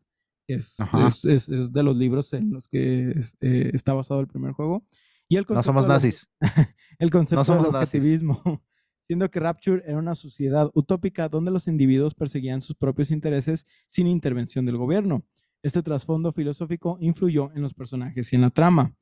que 0.48 0.56
es, 0.56 0.78
es, 1.08 1.26
es- 1.26 1.50
es 1.50 1.72
de 1.74 1.84
los 1.84 1.96
libros 1.98 2.34
en 2.34 2.52
los 2.52 2.68
que 2.68 3.12
es- 3.12 3.36
eh, 3.42 3.72
está 3.74 3.94
basado 3.94 4.20
el 4.22 4.28
primer 4.28 4.52
juego. 4.54 4.86
Y 5.28 5.36
el 5.38 5.42
No 5.44 5.48
concepto 5.48 5.70
somos 5.70 5.84
del 5.86 5.92
obje- 5.92 5.94
nazis. 5.96 6.30
el 7.00 7.12
concepto 7.12 7.46
somos 7.46 7.64
del 7.64 7.72
nazis. 7.74 8.22
siendo 9.08 9.30
que 9.32 9.40
Rapture 9.40 9.84
era 9.88 9.98
una 9.98 10.14
sociedad 10.16 10.70
utópica 10.76 11.30
donde 11.30 11.50
los 11.52 11.68
individuos 11.68 12.14
perseguían 12.14 12.62
sus 12.62 12.76
propios 12.76 13.10
intereses 13.10 13.66
sin 13.88 14.06
intervención 14.08 14.66
del 14.68 14.78
gobierno. 14.78 15.24
Este 15.64 15.82
trasfondo 15.84 16.32
filosófico 16.32 16.98
influyó 17.02 17.52
en 17.56 17.62
los 17.64 17.74
personajes 17.74 18.32
y 18.32 18.36
en 18.36 18.44
la 18.44 18.50
trama. 18.52 18.94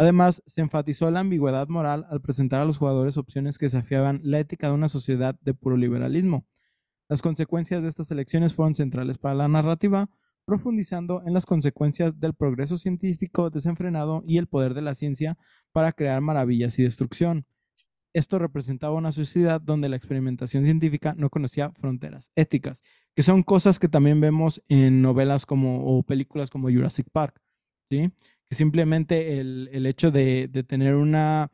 Además, 0.00 0.42
se 0.46 0.62
enfatizó 0.62 1.10
la 1.10 1.20
ambigüedad 1.20 1.68
moral 1.68 2.06
al 2.08 2.22
presentar 2.22 2.62
a 2.62 2.64
los 2.64 2.78
jugadores 2.78 3.18
opciones 3.18 3.58
que 3.58 3.66
desafiaban 3.66 4.22
la 4.24 4.38
ética 4.38 4.68
de 4.68 4.72
una 4.72 4.88
sociedad 4.88 5.36
de 5.42 5.52
puro 5.52 5.76
liberalismo. 5.76 6.46
Las 7.10 7.20
consecuencias 7.20 7.82
de 7.82 7.90
estas 7.90 8.10
elecciones 8.10 8.54
fueron 8.54 8.74
centrales 8.74 9.18
para 9.18 9.34
la 9.34 9.46
narrativa, 9.46 10.08
profundizando 10.46 11.22
en 11.26 11.34
las 11.34 11.44
consecuencias 11.44 12.18
del 12.18 12.32
progreso 12.32 12.78
científico 12.78 13.50
desenfrenado 13.50 14.22
y 14.26 14.38
el 14.38 14.46
poder 14.46 14.72
de 14.72 14.80
la 14.80 14.94
ciencia 14.94 15.36
para 15.70 15.92
crear 15.92 16.22
maravillas 16.22 16.78
y 16.78 16.82
destrucción. 16.82 17.44
Esto 18.14 18.38
representaba 18.38 18.94
una 18.94 19.12
sociedad 19.12 19.60
donde 19.60 19.90
la 19.90 19.96
experimentación 19.96 20.64
científica 20.64 21.14
no 21.18 21.28
conocía 21.28 21.72
fronteras 21.72 22.32
éticas, 22.36 22.82
que 23.14 23.22
son 23.22 23.42
cosas 23.42 23.78
que 23.78 23.88
también 23.88 24.18
vemos 24.18 24.62
en 24.66 25.02
novelas 25.02 25.44
como 25.44 25.84
o 25.84 26.02
películas 26.02 26.48
como 26.48 26.70
Jurassic 26.70 27.06
Park, 27.12 27.38
¿sí? 27.90 28.10
Que 28.50 28.56
simplemente 28.56 29.38
el, 29.38 29.70
el 29.72 29.86
hecho 29.86 30.10
de, 30.10 30.48
de 30.48 30.62
tener 30.64 30.96
una 30.96 31.50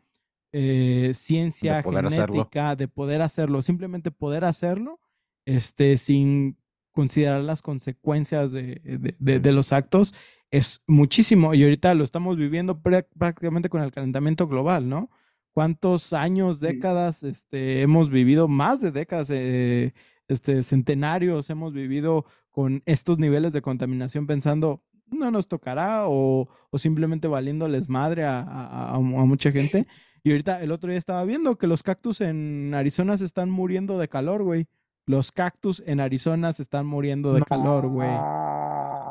eh, 0.52 1.12
ciencia 1.14 1.76
De 1.76 1.82
poder 1.82 2.06
hacerlo. 2.06 2.34
genética, 2.34 2.74
de 2.74 2.88
poder 2.88 3.20
hacerlo, 3.22 3.60
simplemente 3.62 4.10
poder 4.10 4.44
hacerlo, 4.46 4.98
este, 5.44 5.98
sin 5.98 6.56
considerar 6.92 7.42
las 7.42 7.60
consecuencias 7.60 8.50
de, 8.52 8.80
de- 9.18 9.52
los 9.52 9.74
actos, 9.74 10.14
es 10.50 10.82
muchísimo. 10.86 11.52
Y 11.52 11.62
ahorita 11.62 11.94
lo 11.94 12.02
estamos 12.04 12.38
viviendo 12.38 12.80
prá- 12.82 13.06
prácticamente 13.18 13.68
con 13.68 13.82
el 13.82 13.92
calentamiento 13.92 14.48
global, 14.48 14.88
¿no? 14.88 15.10
¿Cuántos 15.52 16.14
años, 16.14 16.60
décadas 16.60 17.22
este, 17.22 17.82
hemos 17.82 18.08
vivido? 18.08 18.48
Más 18.48 18.80
de 18.80 18.92
décadas, 18.92 19.28
eh, 19.30 19.92
este, 20.28 20.62
centenarios 20.62 21.50
hemos 21.50 21.74
vivido 21.74 22.24
con 22.50 22.82
estos 22.86 23.18
niveles 23.18 23.52
de 23.52 23.60
contaminación 23.60 24.26
pensando, 24.26 24.82
no 25.10 25.30
nos 25.30 25.48
tocará 25.48 26.04
o, 26.08 26.48
o 26.70 26.78
simplemente 26.78 27.28
valiéndoles 27.28 27.88
madre 27.88 28.24
a, 28.24 28.40
a- 28.40 28.90
a- 28.90 28.94
a 28.94 28.98
mucha 29.00 29.50
gente. 29.52 29.86
Y 30.22 30.30
ahorita 30.32 30.60
el 30.62 30.72
otro 30.72 30.90
día 30.90 30.98
estaba 30.98 31.22
viendo 31.24 31.56
que 31.56 31.66
los 31.68 31.82
cactus 31.82 32.20
en 32.20 32.74
Arizona 32.74 33.16
se 33.16 33.24
están 33.24 33.48
muriendo 33.50 33.98
de 33.98 34.08
calor, 34.08 34.42
güey. 34.42 34.66
Los 35.06 35.30
cactus 35.30 35.80
en 35.86 36.00
Arizona 36.00 36.52
se 36.52 36.62
están 36.62 36.84
muriendo 36.86 37.32
de 37.32 37.42
calor, 37.42 37.86
güey. 37.86 38.10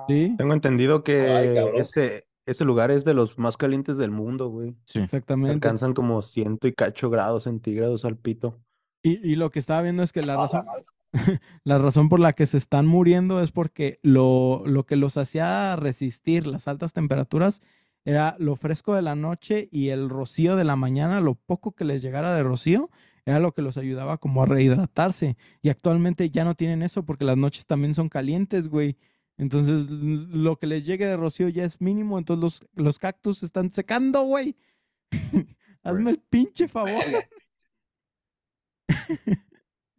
¿Sí? 0.10 0.36
Tengo 0.38 0.54
entendido 0.54 0.98
Ay, 0.98 1.02
que 1.04 1.54
cabrón. 1.56 1.76
ese, 1.78 2.28
ese 2.46 2.66
lugar 2.66 2.92
es 2.92 3.06
de 3.06 3.14
los 3.14 3.40
más 3.40 3.56
calientes 3.58 3.98
del 3.98 4.12
mundo, 4.12 4.50
güey. 4.50 4.76
Sí. 4.84 5.00
Exactamente. 5.00 5.54
Alcanzan 5.54 5.94
como 5.94 6.22
ciento 6.22 6.68
y 6.68 6.74
cacho 6.74 7.10
grados 7.10 7.44
centígrados 7.46 8.04
al 8.06 8.18
pito. 8.18 8.60
Y, 9.06 9.20
y 9.24 9.36
lo 9.36 9.52
que 9.52 9.60
estaba 9.60 9.84
viendo 9.84 10.02
es 10.02 10.12
que 10.12 10.26
la 10.26 10.36
razón, 10.36 10.66
la 11.64 11.78
razón 11.78 12.10
por 12.10 12.20
la 12.20 12.34
que 12.34 12.48
se 12.48 12.58
están 12.58 12.88
muriendo 12.88 13.40
es 13.40 13.52
porque 13.52 14.00
lo, 14.02 14.64
lo 14.66 14.88
que 14.88 14.96
los 14.96 15.16
hacía 15.18 15.76
resistir 15.76 16.48
las 16.48 16.68
altas 16.68 16.92
temperaturas 16.92 17.62
era 18.04 18.36
lo 18.40 18.56
fresco 18.56 18.96
de 18.96 19.04
la 19.04 19.14
noche 19.14 19.70
y 19.72 19.90
el 19.90 20.10
rocío 20.10 20.56
de 20.56 20.64
la 20.64 20.76
mañana, 20.76 21.22
lo 21.22 21.36
poco 21.36 21.74
que 21.74 21.86
les 21.86 22.02
llegara 22.02 22.36
de 22.36 22.42
rocío, 22.42 22.90
era 23.28 23.38
lo 23.38 23.52
que 23.52 23.62
los 23.62 23.78
ayudaba 23.78 24.18
como 24.18 24.42
a 24.42 24.48
rehidratarse. 24.48 25.38
Y 25.62 25.70
actualmente 25.70 26.32
ya 26.32 26.44
no 26.44 26.56
tienen 26.56 26.82
eso 26.82 27.06
porque 27.06 27.26
las 27.26 27.38
noches 27.38 27.68
también 27.68 27.94
son 27.94 28.10
calientes, 28.10 28.70
güey. 28.70 28.98
Entonces 29.38 29.88
lo 29.88 30.56
que 30.58 30.66
les 30.66 30.84
llegue 30.84 31.06
de 31.06 31.16
rocío 31.16 31.48
ya 31.50 31.64
es 31.64 31.80
mínimo, 31.80 32.18
entonces 32.18 32.42
los, 32.42 32.66
los 32.74 32.98
cactus 32.98 33.38
se 33.38 33.46
están 33.46 33.72
secando, 33.72 34.24
güey. 34.24 34.56
Hazme 35.84 36.10
el 36.10 36.18
pinche 36.18 36.68
favor. 36.68 37.04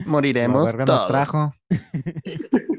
Moriremos 0.05 0.67
verga 0.67 0.85
nos 0.85 0.97
todos. 0.99 1.09
trajo. 1.09 1.55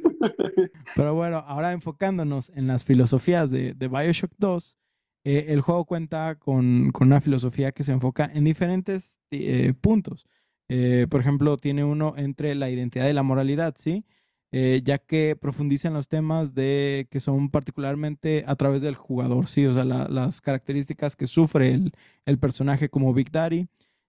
Pero 0.96 1.14
bueno, 1.16 1.38
ahora 1.48 1.72
enfocándonos 1.74 2.52
en 2.56 2.68
las 2.68 2.86
filosofías 2.86 3.52
de, 3.52 3.74
de 3.74 3.88
Bioshock 3.88 4.32
2, 4.38 4.78
eh, 5.26 5.46
el 5.50 5.62
juego 5.62 5.86
cuenta 5.86 6.36
con, 6.36 6.92
con 6.92 7.08
una 7.08 7.22
filosofía 7.22 7.72
que 7.72 7.84
se 7.84 7.92
enfoca 7.92 8.30
en 8.34 8.44
diferentes 8.46 9.20
eh, 9.32 9.74
puntos. 9.80 10.26
Eh, 10.70 11.08
por 11.10 11.22
ejemplo, 11.22 11.58
tiene 11.58 11.84
uno 11.84 12.14
entre 12.18 12.56
la 12.56 12.70
identidad 12.70 13.08
y 13.10 13.14
la 13.14 13.24
moralidad, 13.24 13.76
¿sí? 13.78 14.06
Eh, 14.52 14.82
ya 14.84 14.98
que 14.98 15.36
profundiza 15.40 15.90
en 15.90 15.94
los 15.94 16.08
temas 16.08 16.54
de 16.54 17.08
que 17.12 17.20
son 17.20 17.50
particularmente 17.50 18.46
a 18.48 18.56
través 18.56 18.82
del 18.82 18.96
jugador, 18.96 19.48
¿sí? 19.48 19.66
O 19.66 19.74
sea, 19.74 19.84
la- 19.84 20.08
las 20.08 20.40
características 20.42 21.16
que 21.18 21.28
sufre 21.28 21.74
el, 21.74 21.92
el 22.26 22.40
personaje 22.40 22.90
como 22.90 23.14
Big 23.14 23.30
Daddy, 23.32 23.68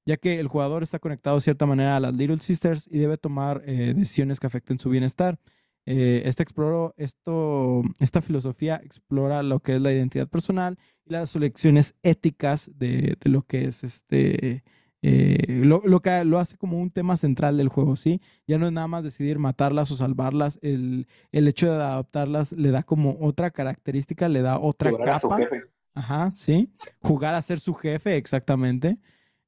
ya 0.08 0.16
que 0.16 0.40
el 0.40 0.48
jugador 0.48 0.82
está 0.82 0.98
conectado 0.98 1.36
de 1.36 1.42
cierta 1.42 1.66
manera 1.66 1.94
a 1.94 2.00
las 2.00 2.14
Little 2.14 2.38
Sisters 2.38 2.88
y 2.90 2.98
debe 2.98 3.18
tomar 3.18 3.62
eh, 3.66 3.92
decisiones 3.94 4.40
que 4.40 4.46
afecten 4.46 4.78
su 4.78 4.88
bienestar. 4.88 5.38
Eh, 5.84 6.22
este 6.24 6.42
exploró, 6.42 6.94
esto, 6.96 7.82
esta 7.98 8.22
filosofía 8.22 8.80
explora 8.82 9.42
lo 9.42 9.60
que 9.60 9.74
es 9.74 9.82
la 9.82 9.92
identidad 9.92 10.26
personal 10.26 10.78
y 11.04 11.12
las 11.12 11.36
elecciones 11.36 11.94
éticas 12.02 12.70
de, 12.74 13.18
de 13.20 13.30
lo 13.30 13.42
que 13.42 13.66
es 13.66 13.84
este, 13.84 14.64
eh, 15.02 15.44
lo, 15.46 15.82
lo 15.84 16.00
que 16.00 16.24
lo 16.24 16.38
hace 16.38 16.56
como 16.56 16.80
un 16.80 16.90
tema 16.90 17.18
central 17.18 17.58
del 17.58 17.68
juego, 17.68 17.96
¿sí? 17.96 18.22
Ya 18.46 18.56
no 18.56 18.64
es 18.64 18.72
nada 18.72 18.86
más 18.86 19.04
decidir 19.04 19.38
matarlas 19.38 19.90
o 19.90 19.96
salvarlas, 19.96 20.58
el, 20.62 21.06
el 21.32 21.48
hecho 21.48 21.70
de 21.70 21.82
adoptarlas 21.82 22.52
le 22.52 22.70
da 22.70 22.82
como 22.82 23.18
otra 23.20 23.50
característica, 23.50 24.26
le 24.30 24.40
da 24.40 24.58
otra 24.58 24.88
a 24.88 25.18
su 25.18 25.28
capa. 25.28 25.36
jefe. 25.36 25.64
Ajá, 25.92 26.32
sí. 26.34 26.72
Jugar 27.00 27.34
a 27.34 27.42
ser 27.42 27.60
su 27.60 27.74
jefe, 27.74 28.16
exactamente. 28.16 28.96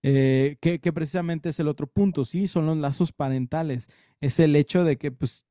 Eh, 0.02 0.56
que, 0.60 0.78
precisamente 0.92 1.50
es 1.50 1.60
el 1.60 1.68
otro 1.68 1.86
punto, 1.86 2.24
sí, 2.24 2.46
son 2.48 2.66
los 2.66 2.76
lazos 2.78 3.12
parentales. 3.12 3.88
Es 4.20 4.40
el 4.40 4.56
hecho 4.56 4.84
de 4.84 4.96
que, 4.98 5.10
pues, 5.12 5.46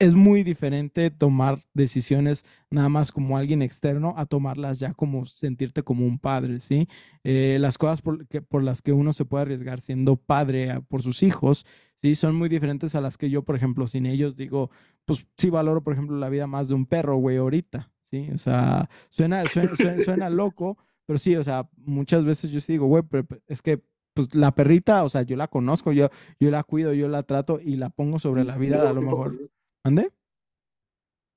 es 0.00 0.14
muy 0.14 0.44
diferente 0.44 1.10
tomar 1.10 1.64
decisiones 1.74 2.44
nada 2.70 2.88
más 2.88 3.10
como 3.12 3.36
alguien 3.36 3.62
externo 3.62 4.14
a 4.16 4.26
tomarlas 4.26 4.78
ya 4.78 4.94
como 4.94 5.24
sentirte 5.24 5.82
como 5.82 6.06
un 6.06 6.18
padre, 6.20 6.60
¿sí? 6.60 6.88
Eh, 7.24 7.58
las 7.60 7.78
cosas 7.78 8.00
por, 8.02 8.62
las 8.62 8.80
que 8.82 8.92
uno 8.92 9.12
se 9.12 9.24
puede 9.24 9.42
arriesgar 9.42 9.80
siendo 9.80 10.16
padre 10.16 10.70
a- 10.70 10.80
por 10.82 11.02
sus 11.02 11.22
hijos, 11.24 11.66
¿sí? 12.00 12.14
Son 12.14 12.36
muy 12.36 12.48
diferentes 12.48 12.94
a 12.94 13.00
las 13.00 13.18
que 13.18 13.28
yo, 13.30 13.42
por 13.44 13.56
ejemplo, 13.56 13.88
sin 13.88 14.06
ellos 14.06 14.36
digo, 14.36 14.70
pues 15.04 15.26
sí 15.36 15.50
valoro, 15.50 15.82
por 15.82 15.92
ejemplo, 15.94 16.16
la 16.16 16.28
vida 16.28 16.46
más 16.46 16.68
de 16.68 16.74
un 16.74 16.86
perro, 16.86 17.16
güey, 17.16 17.36
ahorita, 17.38 17.90
¿sí? 18.10 18.28
O 18.34 18.38
sea, 18.38 18.88
suena, 19.10 19.48
suena, 19.48 19.74
suena 20.00 20.30
loco, 20.30 20.78
pero 21.06 21.18
sí, 21.18 21.34
o 21.36 21.42
sea, 21.44 21.68
muchas 21.76 22.24
veces 22.24 22.50
yo 22.50 22.60
sí 22.60 22.72
digo, 22.72 22.86
güey, 22.86 23.02
pero 23.02 23.26
es 23.46 23.62
que 23.62 23.82
pues 24.26 24.34
la 24.34 24.52
perrita, 24.54 25.04
o 25.04 25.08
sea, 25.08 25.22
yo 25.22 25.36
la 25.36 25.46
conozco, 25.48 25.92
yo, 25.92 26.08
yo 26.40 26.50
la 26.50 26.64
cuido, 26.64 26.92
yo 26.92 27.06
la 27.08 27.22
trato 27.22 27.60
y 27.60 27.76
la 27.76 27.88
pongo 27.90 28.18
sobre 28.18 28.42
la 28.44 28.56
vida, 28.56 28.88
a 28.90 28.92
lo 28.92 29.00
mejor. 29.02 29.36
con- 29.36 29.50
¿Ande? 29.84 30.10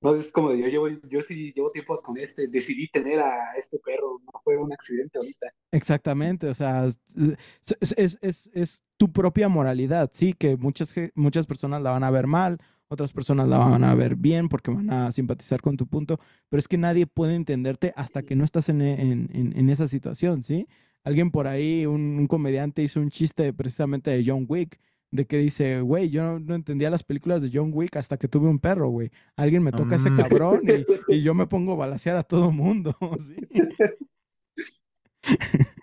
No, 0.00 0.16
es 0.16 0.32
como 0.32 0.50
de 0.50 0.58
yo 0.58 0.66
llevo, 0.66 0.88
yo 1.08 1.22
sí 1.22 1.52
llevo 1.54 1.70
tiempo 1.70 2.00
con 2.02 2.16
este, 2.16 2.48
decidí 2.48 2.88
tener 2.88 3.20
a 3.20 3.52
este 3.56 3.78
perro, 3.78 4.20
no 4.24 4.40
fue 4.42 4.56
un 4.56 4.72
accidente 4.72 5.18
ahorita. 5.20 5.46
Exactamente, 5.70 6.48
o 6.48 6.54
sea, 6.54 6.86
es, 7.80 8.18
es, 8.20 8.50
es- 8.52 8.82
tu 8.96 9.12
propia 9.12 9.48
moralidad, 9.48 10.10
sí, 10.12 10.32
que 10.32 10.56
muchas, 10.56 10.94
muchas 11.14 11.46
personas 11.46 11.82
la 11.82 11.90
van 11.90 12.02
a 12.04 12.10
ver 12.10 12.26
mal, 12.28 12.58
otras 12.88 13.12
personas 13.12 13.48
la 13.48 13.58
van 13.58 13.82
a 13.84 13.94
ver 13.96 14.14
bien 14.16 14.48
porque 14.48 14.70
van 14.70 14.90
a 14.90 15.10
simpatizar 15.12 15.60
con 15.60 15.76
tu 15.76 15.86
punto, 15.88 16.20
pero 16.48 16.58
es 16.60 16.68
que 16.68 16.78
nadie 16.78 17.06
puede 17.06 17.34
entenderte 17.34 17.92
hasta 17.96 18.22
que 18.22 18.36
no 18.36 18.44
estás 18.44 18.68
en, 18.68 18.80
en- 18.82 19.28
en- 19.32 19.56
en 19.58 19.70
esa 19.70 19.88
situación, 19.88 20.42
¿sí? 20.42 20.68
Alguien 21.04 21.30
por 21.30 21.46
ahí, 21.48 21.86
un, 21.86 22.00
un 22.18 22.26
comediante 22.28 22.82
hizo 22.82 23.00
un 23.00 23.10
chiste 23.10 23.52
precisamente 23.52 24.10
de 24.10 24.24
John 24.26 24.46
Wick, 24.48 24.78
de 25.10 25.26
que 25.26 25.38
dice, 25.38 25.80
güey, 25.82 26.08
yo 26.10 26.22
no, 26.22 26.40
no 26.40 26.54
entendía 26.54 26.88
las 26.90 27.02
películas 27.04 27.42
de 27.42 27.50
John 27.52 27.70
Wick 27.74 27.96
hasta 27.96 28.16
que 28.16 28.28
tuve 28.28 28.48
un 28.48 28.58
perro, 28.58 28.88
güey. 28.88 29.10
Alguien 29.36 29.62
me 29.62 29.72
toca 29.72 29.96
ese 29.96 30.10
Mm. 30.10 30.16
cabrón 30.16 30.62
y, 30.68 30.86
y 31.08 31.22
yo 31.22 31.34
me 31.34 31.46
pongo 31.46 31.72
a 31.74 31.76
balasear 31.76 32.16
a 32.16 32.22
todo 32.22 32.50
mundo, 32.52 32.96
¿sí? 33.20 33.36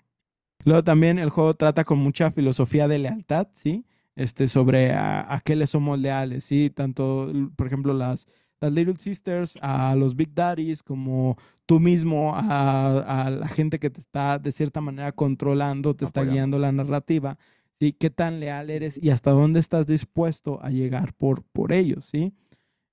Luego 0.64 0.84
también 0.84 1.18
el 1.18 1.30
juego 1.30 1.54
trata 1.54 1.84
con 1.84 1.98
mucha 1.98 2.30
filosofía 2.32 2.88
de 2.88 2.98
lealtad, 2.98 3.48
¿sí? 3.54 3.86
Este, 4.16 4.48
sobre 4.48 4.92
a, 4.92 5.34
a 5.34 5.40
qué 5.40 5.56
le 5.56 5.66
somos 5.66 5.98
leales, 5.98 6.44
¿sí? 6.44 6.70
Tanto, 6.70 7.32
por 7.56 7.66
ejemplo, 7.66 7.94
las, 7.94 8.28
las 8.60 8.72
Little 8.72 8.96
Sisters, 8.96 9.58
a 9.62 9.94
los 9.96 10.14
Big 10.16 10.34
Daddies, 10.34 10.82
como 10.82 11.36
tú 11.66 11.80
mismo, 11.80 12.34
a, 12.36 13.26
a 13.26 13.30
la 13.30 13.48
gente 13.48 13.78
que 13.78 13.90
te 13.90 14.00
está 14.00 14.38
de 14.38 14.52
cierta 14.52 14.80
manera 14.80 15.12
controlando, 15.12 15.94
te 15.94 16.04
está 16.04 16.22
guiando 16.34 16.58
la 16.58 16.72
narrativa, 16.72 17.38
¿sí? 17.78 17.92
¿Qué 17.92 18.10
tan 18.10 18.38
leal 18.40 18.68
eres 18.70 18.98
y 19.02 19.10
hasta 19.10 19.30
dónde 19.30 19.60
estás 19.60 19.86
dispuesto 19.86 20.62
a 20.62 20.70
llegar 20.70 21.14
por, 21.14 21.42
por 21.44 21.72
ellos, 21.72 22.04
¿sí? 22.04 22.32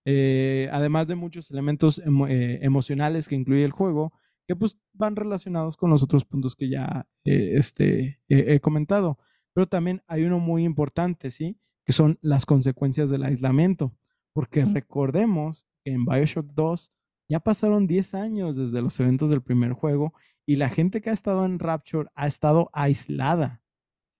Eh, 0.06 0.70
además 0.72 1.08
de 1.08 1.16
muchos 1.16 1.52
elementos 1.52 2.02
emo- 2.06 2.30
eh, 2.30 2.60
emocionales 2.62 3.28
que 3.28 3.36
incluye 3.36 3.66
el 3.66 3.72
juego, 3.72 4.14
que 4.48 4.56
pues 4.56 4.78
van 4.94 5.18
relacionados 5.18 5.76
con 5.76 5.90
los 5.90 6.02
otros 6.02 6.24
puntos 6.24 6.56
que 6.56 6.70
ya 6.70 7.06
eh, 7.26 7.56
este, 7.56 8.22
he 8.30 8.62
comentado. 8.62 9.18
Pero 9.54 9.68
también 9.68 10.02
hay 10.08 10.24
uno 10.24 10.40
muy 10.40 10.64
importante, 10.64 11.30
¿sí? 11.32 11.58
Que 11.84 11.92
son 11.92 12.18
las 12.22 12.46
consecuencias 12.46 13.10
del 13.10 13.24
aislamiento. 13.24 13.92
Porque 14.38 14.66
recordemos 14.66 15.66
que 15.84 15.94
en 15.94 16.06
Bioshock 16.06 16.46
2 16.54 16.92
ya 17.28 17.40
pasaron 17.40 17.88
10 17.88 18.14
años 18.14 18.56
desde 18.56 18.84
los 18.84 19.00
eventos 19.00 19.32
del 19.32 19.42
primer 19.42 19.74
juego 19.74 20.14
y 20.46 20.58
la 20.58 20.70
gente 20.70 21.02
que 21.02 21.10
ha 21.10 21.14
estado 21.14 21.44
en 21.44 21.58
Rapture 21.58 22.08
ha 22.14 22.28
estado 22.28 22.70
aislada, 22.72 23.64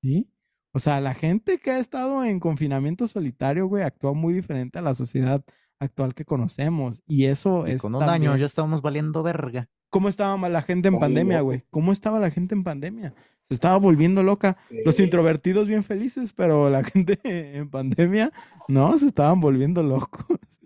¿sí? 0.02 0.28
O 0.74 0.80
sea, 0.80 1.02
la 1.02 1.14
gente 1.14 1.60
que 1.60 1.70
ha 1.70 1.78
estado 1.78 2.24
en 2.24 2.40
confinamiento 2.40 3.08
solitario, 3.08 3.68
güey, 3.68 3.84
actúa 3.84 4.14
muy 4.14 4.34
diferente 4.34 4.80
a 4.80 4.82
la 4.82 4.96
sociedad 4.96 5.44
actual 5.80 6.16
que 6.16 6.26
conocemos. 6.26 7.04
Y 7.06 7.26
eso 7.26 7.66
Y 7.68 7.72
es 7.74 7.82
con 7.84 7.94
un 7.94 8.02
año 8.02 8.12
también- 8.12 8.38
ya 8.38 8.46
estábamos 8.48 8.82
valiendo 8.82 9.22
verga. 9.22 9.70
¿Cómo 9.92 10.10
estaba 10.10 10.50
la 10.50 10.64
gente 10.64 10.88
en 10.88 10.96
Ay, 10.96 11.00
pandemia, 11.00 11.42
güey? 11.42 11.64
¿Cómo 11.70 11.92
estaba 11.92 12.20
la 12.20 12.32
gente 12.32 12.56
en 12.56 12.64
pandemia? 12.64 13.14
Se 13.50 13.54
estaba 13.54 13.78
volviendo 13.78 14.24
loca. 14.24 14.58
Los 14.86 15.00
introvertidos 15.00 15.68
bien 15.68 15.84
felices, 15.84 16.34
pero 16.34 16.70
la 16.70 16.84
gente 16.84 17.20
en 17.24 17.70
pandemia, 17.70 18.32
no, 18.68 18.98
se 19.00 19.08
estaban 19.08 19.40
volviendo 19.40 19.82
locos. 19.84 20.26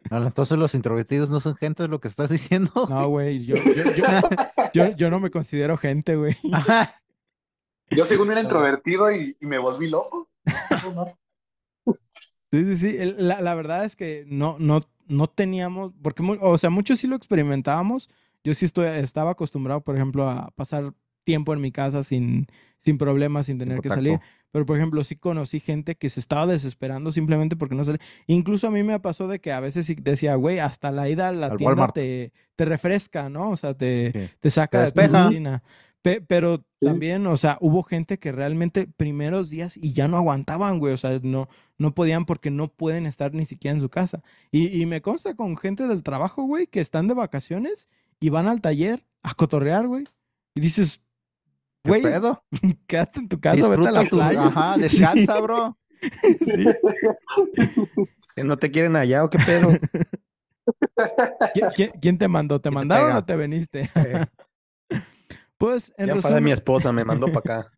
Bueno, 0.09 0.27
Entonces 0.27 0.57
los 0.57 0.73
introvertidos 0.75 1.29
no 1.29 1.39
son 1.39 1.55
gente, 1.55 1.83
es 1.83 1.89
lo 1.89 1.99
que 2.01 2.07
estás 2.07 2.29
diciendo. 2.29 2.71
No, 2.89 3.07
güey, 3.07 3.45
yo, 3.45 3.55
yo, 3.55 3.83
yo, 3.95 4.03
yo- 4.73 4.95
yo 4.97 5.09
no 5.09 5.19
me 5.19 5.29
considero 5.31 5.77
gente, 5.77 6.15
güey. 6.15 6.35
Ajá. 6.51 7.01
Yo 7.91 8.05
según 8.05 8.31
era 8.31 8.41
introvertido 8.41 9.11
y, 9.11 9.37
y 9.39 9.45
me 9.45 9.57
volví 9.59 9.87
loco. 9.89 10.29
Sí, 12.51 12.65
sí, 12.65 12.77
sí. 12.77 12.97
La, 13.17 13.41
la 13.41 13.53
verdad 13.55 13.85
es 13.85 13.95
que 13.95 14.25
no, 14.27 14.57
no, 14.59 14.81
no 15.07 15.27
teníamos, 15.27 15.93
porque, 16.01 16.23
o 16.41 16.57
sea, 16.57 16.69
muchos 16.69 16.99
sí 16.99 17.07
lo 17.07 17.15
experimentábamos. 17.15 18.09
Yo 18.43 18.53
sí 18.53 18.65
estoy, 18.65 18.87
estaba 18.87 19.31
acostumbrado, 19.31 19.81
por 19.81 19.95
ejemplo, 19.95 20.27
a 20.29 20.49
pasar 20.55 20.93
tiempo 21.23 21.53
en 21.53 21.61
mi 21.61 21.71
casa 21.71 22.03
sin, 22.03 22.47
sin 22.77 22.97
problemas, 22.97 23.45
sin 23.47 23.57
tener 23.57 23.79
que 23.81 23.89
salir. 23.89 24.19
Pero, 24.51 24.65
por 24.65 24.75
ejemplo, 24.77 25.01
sí 25.05 25.15
conocí 25.15 25.59
gente 25.61 25.95
que 25.95 26.09
se 26.09 26.19
estaba 26.19 26.45
desesperando 26.45 27.11
simplemente 27.13 27.55
porque 27.55 27.73
no 27.75 27.85
salía. 27.85 28.01
Incluso 28.27 28.67
a 28.67 28.71
mí 28.71 28.83
me 28.83 28.99
pasó 28.99 29.27
de 29.29 29.39
que 29.39 29.53
a 29.53 29.61
veces 29.61 29.93
decía, 30.03 30.35
güey, 30.35 30.59
hasta 30.59 30.91
la 30.91 31.07
ida 31.07 31.29
a 31.29 31.31
la 31.31 31.47
Al 31.47 31.57
tienda 31.57 31.87
te, 31.89 32.33
te 32.57 32.65
refresca, 32.65 33.29
¿no? 33.29 33.51
O 33.51 33.57
sea, 33.57 33.73
te, 33.75 34.11
Sí. 34.11 34.33
te 34.41 34.51
saca 34.51 34.79
de 34.81 34.91
tu 34.91 34.99
despeja. 34.99 35.23
rutina. 35.27 35.63
Pe- 36.01 36.19
pero 36.19 36.57
Sí. 36.81 36.87
también, 36.87 37.27
o 37.27 37.37
sea, 37.37 37.57
hubo 37.61 37.83
gente 37.83 38.17
que 38.19 38.31
realmente 38.33 38.87
primeros 38.97 39.49
días 39.51 39.77
y 39.77 39.93
ya 39.93 40.07
no 40.09 40.17
aguantaban, 40.17 40.79
güey. 40.79 40.93
O 40.95 40.97
sea, 40.97 41.17
no, 41.23 41.47
no 41.77 41.93
podían 41.93 42.25
porque 42.25 42.49
no 42.51 42.67
pueden 42.67 43.05
estar 43.05 43.33
ni 43.33 43.45
siquiera 43.45 43.75
en 43.75 43.81
su 43.81 43.87
casa. 43.89 44.21
Y, 44.51 44.81
y 44.81 44.85
me 44.85 45.01
consta 45.01 45.33
con 45.35 45.55
gente 45.55 45.87
del 45.87 46.03
trabajo, 46.03 46.43
güey, 46.43 46.67
que 46.67 46.81
están 46.81 47.07
de 47.07 47.13
vacaciones 47.13 47.87
y 48.19 48.29
van 48.29 48.47
al 48.49 48.59
taller 48.61 49.05
a 49.23 49.33
cotorrear, 49.35 49.87
güey. 49.87 50.05
Y 50.55 50.59
dices, 50.59 50.97
¿Qué 50.97 51.03
güey, 51.83 52.01
pedo? 52.01 52.43
quédate 52.87 53.19
en 53.19 53.29
tu 53.29 53.39
casa, 53.39 53.67
vete 53.69 53.87
a 53.87 53.91
la 53.91 54.01
Disfruta 54.01 54.29
tu... 54.29 54.33
playa. 54.33 54.45
Ajá, 54.47 54.77
descansa, 54.79 55.39
bro. 55.41 55.77
Sí. 56.01 56.65
¿Que 58.35 58.43
¿No 58.43 58.57
te 58.57 58.71
quieren 58.71 58.95
allá 58.95 59.23
o 59.23 59.29
qué 59.29 59.37
pedo? 59.39 59.69
¿Qui- 61.55 61.73
qui- 61.75 61.91
¿Quién 62.01 62.17
te 62.17 62.27
mandó? 62.27 62.59
¿Te 62.59 62.69
¿Quién 62.69 62.73
te 62.73 62.75
mandaron 62.75 63.15
o 63.17 63.23
te 63.25 63.35
veniste? 63.35 63.89
Eh, 63.95 64.25
Pues, 65.57 65.93
en 65.97 66.07
ya 66.07 66.13
resumen, 66.15 66.43
mi 66.43 66.51
esposa, 66.51 66.91
me 66.91 67.03
mandó 67.05 67.27
para 67.27 67.39
acá. 67.61 67.71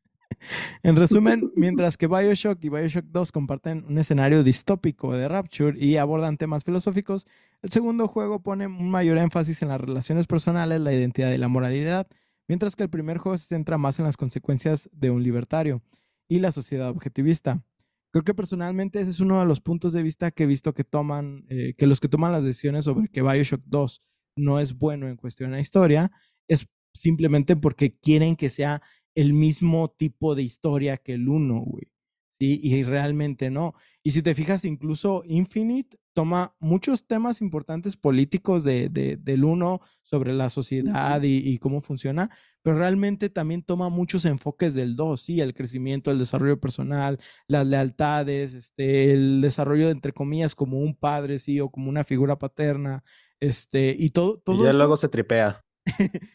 En 0.83 0.95
resumen, 0.95 1.51
mientras 1.55 1.95
que 1.97 2.07
Bioshock 2.07 2.63
y 2.63 2.69
Bioshock 2.69 3.05
2 3.05 3.31
comparten 3.31 3.85
un 3.87 3.97
escenario 3.97 4.43
distópico 4.43 5.13
de 5.15 5.27
Rapture 5.27 5.77
y 5.77 5.97
abordan 5.97 6.37
temas 6.37 6.63
filosóficos, 6.63 7.27
el 7.61 7.71
segundo 7.71 8.07
juego 8.07 8.41
pone 8.41 8.67
un 8.67 8.89
mayor 8.89 9.17
énfasis 9.17 9.61
en 9.61 9.69
las 9.69 9.79
relaciones 9.81 10.25
personales, 10.27 10.81
la 10.81 10.91
identidad 10.93 11.31
y 11.31 11.37
la 11.37 11.47
moralidad, 11.49 12.07
mientras 12.47 12.75
que 12.75 12.83
el 12.83 12.89
primer 12.89 13.17
juego 13.17 13.37
se 13.37 13.47
centra 13.47 13.77
más 13.77 13.99
en 13.99 14.05
las 14.05 14.17
consecuencias 14.17 14.89
de 14.93 15.09
un 15.09 15.23
libertario 15.23 15.81
y 16.27 16.39
la 16.39 16.51
sociedad 16.51 16.89
objetivista. 16.89 17.63
Creo 18.11 18.23
que 18.23 18.33
personalmente 18.33 19.01
ese 19.01 19.11
es 19.11 19.19
uno 19.19 19.39
de 19.39 19.45
los 19.45 19.59
puntos 19.59 19.93
de 19.93 20.03
vista 20.03 20.31
que 20.31 20.43
he 20.43 20.47
visto 20.47 20.73
que 20.73 20.83
toman, 20.83 21.45
eh, 21.49 21.73
que 21.77 21.87
los 21.87 21.99
que 21.99 22.07
toman 22.07 22.31
las 22.31 22.43
decisiones 22.43 22.85
sobre 22.85 23.07
que 23.07 23.21
Bioshock 23.21 23.63
2 23.65 24.01
no 24.37 24.59
es 24.59 24.77
bueno 24.77 25.07
en 25.07 25.15
cuestión 25.15 25.51
de 25.51 25.61
historia, 25.61 26.11
es 26.47 26.67
simplemente 26.93 27.55
porque 27.55 27.97
quieren 27.97 28.35
que 28.35 28.49
sea 28.49 28.81
el 29.15 29.33
mismo 29.33 29.89
tipo 29.89 30.35
de 30.35 30.43
historia 30.43 30.97
que 30.97 31.13
el 31.13 31.27
1, 31.27 31.59
güey. 31.59 31.91
¿Sí? 32.39 32.59
Y 32.63 32.83
realmente 32.83 33.49
no. 33.49 33.73
Y 34.03 34.11
si 34.11 34.21
te 34.21 34.35
fijas, 34.35 34.65
incluso 34.65 35.23
Infinite 35.25 35.97
toma 36.13 36.55
muchos 36.59 37.05
temas 37.07 37.41
importantes 37.41 37.97
políticos 37.97 38.63
de, 38.63 38.89
de- 38.89 39.17
del 39.17 39.43
1 39.43 39.81
sobre 40.01 40.33
la 40.33 40.49
sociedad 40.49 41.21
y, 41.23 41.37
y 41.37 41.57
cómo 41.57 41.81
funciona, 41.81 42.29
pero 42.61 42.77
realmente 42.77 43.29
también 43.29 43.63
toma 43.63 43.89
muchos 43.89 44.25
enfoques 44.25 44.73
del 44.75 44.95
2, 44.95 45.21
sí, 45.21 45.41
el 45.41 45.53
crecimiento, 45.53 46.11
el 46.11 46.19
desarrollo 46.19 46.59
personal, 46.59 47.19
las 47.47 47.65
lealtades, 47.67 48.53
este, 48.53 49.11
el 49.11 49.41
desarrollo, 49.41 49.89
entre 49.89 50.13
comillas, 50.13 50.53
como 50.55 50.77
un 50.79 50.95
padre, 50.95 51.39
sí, 51.39 51.59
o 51.59 51.69
como 51.69 51.89
una 51.89 52.03
figura 52.03 52.37
paterna, 52.37 53.03
este, 53.39 53.95
y 53.97 54.11
todo, 54.11 54.37
todo 54.37 54.57
Y 54.61 54.63
ya 54.63 54.69
eso- 54.69 54.77
luego 54.77 54.97
se 54.97 55.09
tripea. 55.09 55.63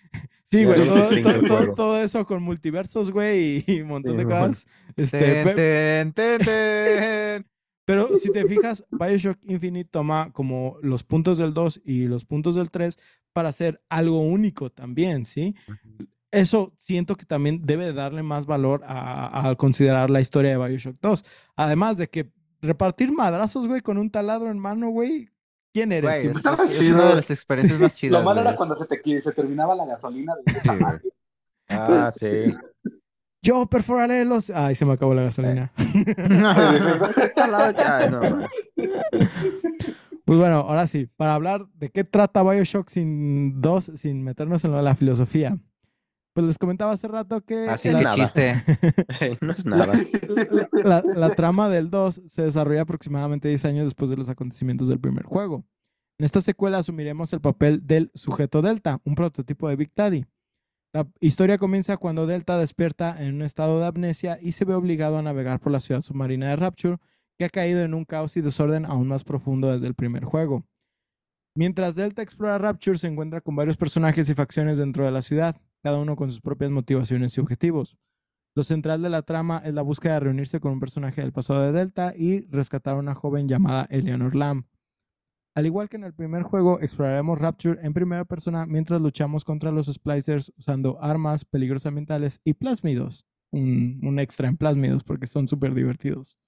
Sí, 0.51 0.64
güey, 0.64 0.79
todo, 1.76 2.01
eso 2.01 2.24
con 2.24 2.43
multiversos, 2.43 3.11
güey, 3.11 3.64
y 3.66 3.83
un 3.83 3.89
montón 3.89 4.12
Sí, 4.12 4.18
de 4.18 4.24
cosas. 4.24 4.66
Este, 4.97 5.45
ten, 5.55 6.12
ten, 6.14 6.39
ten. 6.43 7.47
Pero 7.89 8.07
si 8.18 8.30
te 8.30 8.45
fijas, 8.47 8.84
Bioshock 8.91 9.39
Infinite 9.45 9.89
toma 9.91 10.30
como 10.34 10.76
los 10.82 11.03
puntos 11.05 11.39
del 11.39 11.55
2 11.55 11.80
y 11.86 12.05
los 12.05 12.26
puntos 12.26 12.55
del 12.55 12.70
3 12.70 12.99
para 13.32 13.49
hacer 13.49 13.80
algo 13.89 14.20
único 14.20 14.70
también, 14.70 15.24
¿sí? 15.24 15.55
Eso 16.30 16.74
siento 16.76 17.16
que 17.16 17.24
también 17.24 17.62
debe 17.64 17.86
de 17.86 17.95
darle 17.95 18.22
más 18.22 18.45
valor 18.45 18.82
a, 18.84 19.49
a 19.49 19.55
considerar 19.57 20.11
la 20.11 20.20
historia 20.20 20.51
de 20.59 20.68
Bioshock 20.68 20.97
2. 21.01 21.24
Además 21.57 21.97
de 21.97 22.11
que 22.11 22.30
repartir 22.61 23.11
madrazos, 23.11 23.66
güey, 23.66 23.80
con 23.80 23.97
un 23.97 24.11
taladro 24.11 24.51
en 24.51 24.59
mano, 24.59 24.91
güey, 24.91 25.30
¿quién 25.72 25.91
eres? 25.93 26.11
Güey, 26.11 26.26
es, 26.26 26.45
es- 26.70 26.82
es 26.82 26.91
una 26.91 27.09
de 27.09 27.14
las 27.14 27.30
experiencias 27.30 27.80
más 27.80 27.95
chidas. 27.97 28.12
Lo 28.20 28.24
malo 28.24 28.41
güey, 28.43 28.49
era 28.49 28.57
cuando 28.57 28.76
se 28.76 28.84
te 28.84 29.20
se 29.22 29.32
terminaba 29.32 29.74
la 29.74 29.86
gasolina 29.86 30.34
de 30.45 30.53
esa 30.53 30.61
Sí, 30.61 30.68
güey. 30.68 30.80
madre. 30.80 31.03
Ah, 31.70 32.11
sí. 32.14 32.26
Yo 33.49 33.66
perforaré 33.66 34.24
los... 34.26 34.51
Ay, 34.51 34.74
se 34.74 34.84
me 34.84 34.92
acabó 34.92 35.14
la 35.14 35.22
gasolina. 35.22 35.72
No. 36.28 36.55
Pues 40.24 40.38
bueno, 40.38 40.57
ahora 40.57 40.86
sí, 40.86 41.09
para 41.16 41.34
hablar 41.34 41.66
de 41.72 41.88
qué 41.88 42.05
trata 42.05 42.42
Bioshock 42.42 42.90
sin 42.90 43.62
dos, 43.62 43.90
sin 43.94 44.22
meternos 44.22 44.62
en 44.62 44.72
lo 44.72 44.76
de 44.76 44.82
la 44.82 44.94
filosofía. 44.94 45.59
Pues 46.34 46.46
les 46.46 46.59
comentaba 46.59 46.92
hace 46.92 47.09
rato 47.09 47.40
que 47.40 47.66
Así 47.66 47.88
no 47.88 47.99
que 47.99 48.05
chiste. 48.11 48.62
no 49.40 49.53
es 49.53 49.64
nada. 49.64 49.94
la, 50.84 51.03
la- 51.03 51.14
la 51.14 51.30
trama 51.30 51.70
del 51.70 51.88
2 51.88 52.20
se 52.26 52.42
desarrolla 52.42 52.82
aproximadamente 52.82 53.49
10 53.49 53.64
años 53.64 53.84
después 53.86 54.11
de 54.11 54.18
los 54.18 54.28
acontecimientos 54.28 54.88
del 54.88 55.01
primer 55.01 55.24
juego. 55.24 55.64
En 56.18 56.26
esta 56.26 56.42
secuela 56.42 56.76
asumiremos 56.76 57.32
el 57.32 57.40
papel 57.40 57.86
del 57.86 58.11
sujeto 58.14 58.61
Delta, 58.61 59.01
un 59.05 59.14
prototipo 59.14 59.66
de 59.70 59.76
Big 59.76 59.92
Daddy. 59.96 60.26
La 60.95 61.07
historia 61.20 61.59
comienza 61.59 61.99
cuando 61.99 62.26
Delta 62.26 62.57
despierta 62.57 63.14
en 63.22 63.34
un 63.34 63.43
estado 63.43 63.78
de 63.78 63.86
amnesia 63.86 64.39
y 64.41 64.53
se 64.53 64.64
ve 64.64 64.72
obligado 64.72 65.18
a 65.18 65.22
navegar 65.22 65.61
por 65.61 65.70
la 65.70 65.80
ciudad 65.80 66.01
submarina 66.01 66.49
de 66.49 66.57
Rapture, 66.57 66.97
que 67.39 67.45
ha 67.45 67.51
caído 67.51 67.82
en 67.82 67.93
un 67.93 68.07
caos 68.07 68.36
y 68.39 68.41
desorden 68.41 68.86
aún 68.86 69.07
más 69.07 69.22
profundo 69.22 69.70
desde 69.70 69.86
el 69.86 69.95
primer 69.95 70.24
juego. 70.24 70.64
Mientras 71.55 71.95
Delta 71.95 72.22
explora 72.22 72.57
Rapture, 72.57 72.97
se 72.97 73.07
encuentra 73.07 73.43
con 73.43 73.55
varios 73.55 73.76
personajes 73.76 74.30
y 74.30 74.34
facciones 74.34 74.78
dentro 74.78 75.05
de 75.05 75.11
la 75.11 75.22
ciudad, 75.22 75.61
cada 75.82 75.99
uno 75.99 76.16
con 76.16 76.30
sus 76.30 76.41
propias 76.41 76.70
motivaciones 76.70 77.36
y 77.36 77.41
objetivos. 77.41 77.99
Lo 78.55 78.64
central 78.64 79.03
de 79.03 79.11
la 79.11 79.22
trama 79.22 79.61
es 79.64 79.74
la 79.74 79.82
búsqueda 79.82 80.14
de 80.14 80.20
reunirse 80.20 80.59
con 80.59 80.72
un 80.72 80.80
personaje 80.80 81.20
del 81.20 81.32
pasado 81.32 81.62
de 81.62 81.72
Delta 81.72 82.14
y 82.16 82.41
rescatar 82.47 82.95
a 82.95 82.99
una 82.99 83.14
joven 83.14 83.47
llamada 83.47 83.86
Eleanor 83.91 84.34
Lamb. 84.34 84.64
Al 85.55 85.66
igual 85.66 85.88
que 85.88 85.96
en 85.96 86.05
el 86.05 86.14
primer 86.14 86.42
juego, 86.42 86.80
exploraremos 86.80 87.38
Rapture 87.38 87.80
en 87.82 87.92
primera 87.92 88.24
persona 88.24 88.66
mientras 88.66 89.01
luchamos 89.01 89.44
contra 89.44 89.72
los 89.72 89.86
Splicers 89.86 90.53
usando 90.57 91.03
armas, 91.03 91.44
peligros 91.44 91.86
ambientales 91.86 92.40
y 92.44 92.55
plásmidos. 92.55 93.26
Un, 93.51 94.01
un 94.03 94.18
extra 94.18 94.49
en 94.49 94.57
plásmidos 94.57 95.03
porque 95.03 95.26
son 95.26 95.49
súper 95.49 95.74
divertidos. 95.74 96.38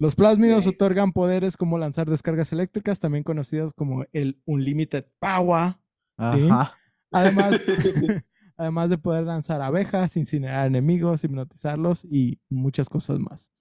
Los 0.00 0.14
plásmidos 0.14 0.66
otorgan 0.66 1.12
poderes 1.12 1.58
como 1.58 1.76
lanzar 1.76 2.08
descargas 2.08 2.52
eléctricas, 2.54 3.00
también 3.00 3.22
conocidos 3.22 3.74
como 3.74 4.06
el 4.12 4.40
Unlimited 4.46 5.04
Power. 5.18 5.76
Ajá. 6.16 6.74
Además, 7.10 7.60
además 8.56 8.88
de 8.88 8.96
poder 8.96 9.24
lanzar 9.24 9.60
abejas, 9.60 10.16
incinerar 10.16 10.66
enemigos, 10.66 11.22
hipnotizarlos 11.22 12.06
y 12.06 12.40
muchas 12.48 12.88
cosas 12.88 13.18
más. 13.18 13.52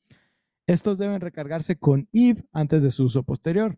Estos 0.66 0.98
deben 0.98 1.20
recargarse 1.20 1.78
con 1.78 2.08
Eve 2.14 2.46
antes 2.54 2.84
de 2.84 2.92
su 2.92 3.04
uso 3.04 3.24
posterior. 3.24 3.78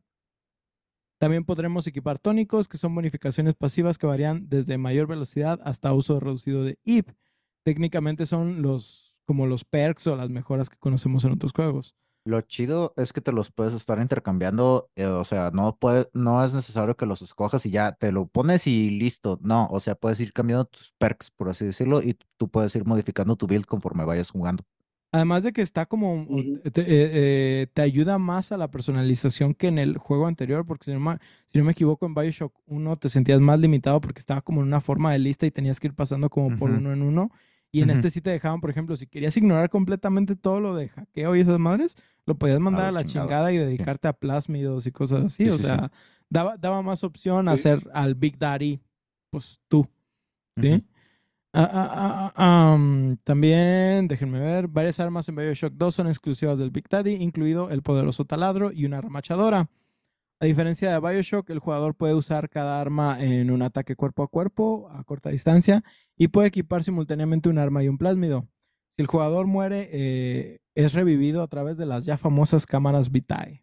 También 1.21 1.45
podremos 1.45 1.85
equipar 1.85 2.17
tónicos, 2.17 2.67
que 2.67 2.79
son 2.79 2.95
bonificaciones 2.95 3.53
pasivas 3.53 3.99
que 3.99 4.07
varían 4.07 4.49
desde 4.49 4.79
mayor 4.79 5.05
velocidad 5.05 5.59
hasta 5.63 5.93
uso 5.93 6.19
reducido 6.19 6.63
de 6.63 6.79
Eve. 6.83 7.15
Técnicamente 7.63 8.25
son 8.25 8.63
los 8.63 9.15
como 9.27 9.45
los 9.45 9.63
perks 9.63 10.07
o 10.07 10.15
las 10.15 10.31
mejoras 10.31 10.67
que 10.67 10.79
conocemos 10.79 11.23
en 11.23 11.33
otros 11.33 11.51
juegos. 11.53 11.93
Lo 12.25 12.41
chido 12.41 12.95
es 12.97 13.13
que 13.13 13.21
te 13.21 13.31
los 13.31 13.51
puedes 13.51 13.75
estar 13.75 14.01
intercambiando, 14.01 14.89
eh, 14.95 15.05
o 15.05 15.23
sea, 15.23 15.51
no 15.53 15.77
puede, 15.77 16.09
no 16.13 16.43
es 16.43 16.55
necesario 16.55 16.97
que 16.97 17.05
los 17.05 17.21
escojas 17.21 17.67
y 17.67 17.69
ya 17.69 17.91
te 17.91 18.11
lo 18.11 18.25
pones 18.25 18.65
y 18.65 18.89
listo. 18.89 19.37
No, 19.43 19.67
o 19.69 19.79
sea, 19.79 19.93
puedes 19.93 20.19
ir 20.21 20.33
cambiando 20.33 20.65
tus 20.65 20.91
perks, 20.97 21.29
por 21.29 21.49
así 21.49 21.65
decirlo, 21.65 22.01
y 22.01 22.17
tú 22.37 22.49
puedes 22.49 22.75
ir 22.75 22.83
modificando 22.83 23.35
tu 23.35 23.45
build 23.45 23.67
conforme 23.67 24.05
vayas 24.05 24.31
jugando. 24.31 24.63
Además 25.13 25.43
de 25.43 25.51
que 25.51 25.61
está 25.61 25.85
como, 25.85 26.25
te, 26.71 26.81
eh, 26.81 26.85
eh, 26.87 27.67
te 27.73 27.81
ayuda 27.81 28.17
más 28.17 28.53
a 28.53 28.57
la 28.57 28.71
personalización 28.71 29.53
que 29.53 29.67
en 29.67 29.77
el 29.77 29.97
juego 29.97 30.25
anterior, 30.25 30.65
porque 30.65 30.85
si 30.85 30.91
no, 30.93 31.01
me, 31.01 31.17
si 31.47 31.59
no 31.59 31.65
me 31.65 31.73
equivoco, 31.73 32.05
en 32.05 32.13
Bioshock 32.13 32.53
1 32.67 32.97
te 32.97 33.09
sentías 33.09 33.41
más 33.41 33.59
limitado 33.59 33.99
porque 33.99 34.19
estaba 34.19 34.41
como 34.41 34.61
en 34.61 34.67
una 34.67 34.79
forma 34.79 35.11
de 35.11 35.19
lista 35.19 35.45
y 35.45 35.51
tenías 35.51 35.81
que 35.81 35.87
ir 35.87 35.93
pasando 35.93 36.29
como 36.29 36.57
por 36.57 36.71
uno 36.71 36.93
en 36.93 37.01
uno. 37.01 37.29
Y 37.73 37.81
en 37.81 37.89
este 37.89 38.09
sí 38.09 38.21
te 38.21 38.29
dejaban, 38.29 38.59
por 38.61 38.69
ejemplo, 38.69 38.95
si 38.95 39.07
querías 39.07 39.35
ignorar 39.35 39.69
completamente 39.69 40.35
todo 40.35 40.59
lo 40.59 40.75
de 40.75 40.89
hackeo 40.89 41.35
y 41.35 41.41
esas 41.41 41.59
madres, 41.59 41.95
lo 42.25 42.35
podías 42.35 42.59
mandar 42.59 42.85
a 42.85 42.91
la 42.91 43.01
la 43.01 43.05
chingada, 43.05 43.27
chingada 43.27 43.53
y 43.53 43.57
dedicarte 43.57 44.07
a 44.07 44.13
plásmidos 44.13 44.87
y 44.87 44.91
cosas 44.91 45.25
así. 45.25 45.45
Sí, 45.45 45.49
o 45.49 45.57
sí, 45.57 45.63
sea, 45.63 45.91
daba, 46.29 46.57
daba 46.57 46.81
más 46.81 47.03
opción 47.03 47.47
a 47.47 47.53
hacer 47.53 47.85
al 47.93 48.15
Big 48.15 48.37
Daddy, 48.37 48.81
pues 49.29 49.59
tú. 49.67 49.87
¿sí? 50.61 50.85
Ah, 51.53 51.69
ah, 51.73 52.31
ah, 52.35 52.73
am, 52.73 53.17
también, 53.25 54.07
déjenme 54.07 54.39
ver, 54.39 54.69
varias 54.69 55.01
armas 55.01 55.27
en 55.27 55.35
Bioshock 55.35 55.73
2 55.73 55.93
son 55.95 56.07
exclusivas 56.07 56.57
del 56.57 56.71
Big 56.71 56.87
Daddy, 56.87 57.15
incluido 57.15 57.69
el 57.69 57.81
poderoso 57.81 58.23
taladro 58.23 58.71
y 58.71 58.85
una 58.85 59.01
remachadora. 59.01 59.69
A 60.39 60.45
diferencia 60.45 60.91
de 60.91 60.99
Bioshock, 60.99 61.49
el 61.49 61.59
jugador 61.59 61.93
puede 61.95 62.13
usar 62.13 62.49
cada 62.49 62.79
arma 62.79 63.21
en 63.21 63.51
un 63.51 63.61
ataque 63.63 63.95
cuerpo 63.97 64.23
a 64.23 64.27
cuerpo 64.29 64.89
a 64.91 65.03
corta 65.03 65.29
distancia 65.29 65.83
y 66.17 66.29
puede 66.29 66.47
equipar 66.47 66.83
simultáneamente 66.83 67.49
un 67.49 67.57
arma 67.57 67.83
y 67.83 67.89
un 67.89 67.97
plásmido. 67.97 68.47
Si 68.95 69.01
el 69.01 69.07
jugador 69.07 69.45
muere, 69.45 69.89
eh, 69.91 70.59
es 70.73 70.93
revivido 70.93 71.43
a 71.43 71.47
través 71.47 71.77
de 71.77 71.85
las 71.85 72.05
ya 72.05 72.17
famosas 72.17 72.65
cámaras 72.65 73.11
Vitae. 73.11 73.61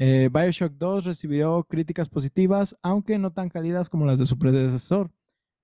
Eh, 0.00 0.30
Bioshock 0.32 0.72
2 0.72 1.04
recibió 1.04 1.64
críticas 1.64 2.08
positivas, 2.08 2.76
aunque 2.82 3.18
no 3.18 3.32
tan 3.32 3.50
cálidas 3.50 3.90
como 3.90 4.06
las 4.06 4.18
de 4.18 4.26
su 4.26 4.38
predecesor. 4.38 5.10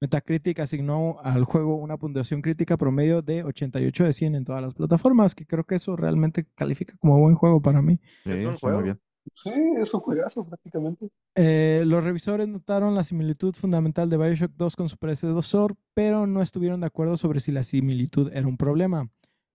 Metacritic 0.04 0.60
asignó 0.60 1.18
al 1.22 1.44
juego 1.44 1.76
una 1.76 1.96
puntuación 1.96 2.42
crítica 2.42 2.76
promedio 2.76 3.22
de 3.22 3.42
88 3.42 4.04
de 4.04 4.12
100 4.12 4.34
en 4.34 4.44
todas 4.44 4.62
las 4.62 4.74
plataformas, 4.74 5.34
que 5.34 5.46
creo 5.46 5.64
que 5.64 5.76
eso 5.76 5.96
realmente 5.96 6.44
califica 6.54 6.94
como 6.98 7.18
buen 7.18 7.34
juego 7.34 7.62
para 7.62 7.80
mí. 7.80 7.98
Sí, 8.24 8.30
muy 8.30 8.56
juego. 8.60 8.82
bien. 8.82 9.00
Sí, 9.32 9.50
es 9.80 9.94
un 9.94 10.00
juegazo 10.00 10.46
prácticamente. 10.46 11.08
Eh, 11.34 11.84
los 11.86 12.04
revisores 12.04 12.46
notaron 12.46 12.94
la 12.94 13.02
similitud 13.02 13.54
fundamental 13.54 14.10
de 14.10 14.18
Bioshock 14.18 14.52
2 14.58 14.76
con 14.76 14.90
su 14.90 14.98
predecesor, 14.98 15.74
pero 15.94 16.26
no 16.26 16.42
estuvieron 16.42 16.80
de 16.80 16.88
acuerdo 16.88 17.16
sobre 17.16 17.40
si 17.40 17.50
la 17.50 17.62
similitud 17.62 18.30
era 18.34 18.46
un 18.46 18.58
problema. 18.58 19.08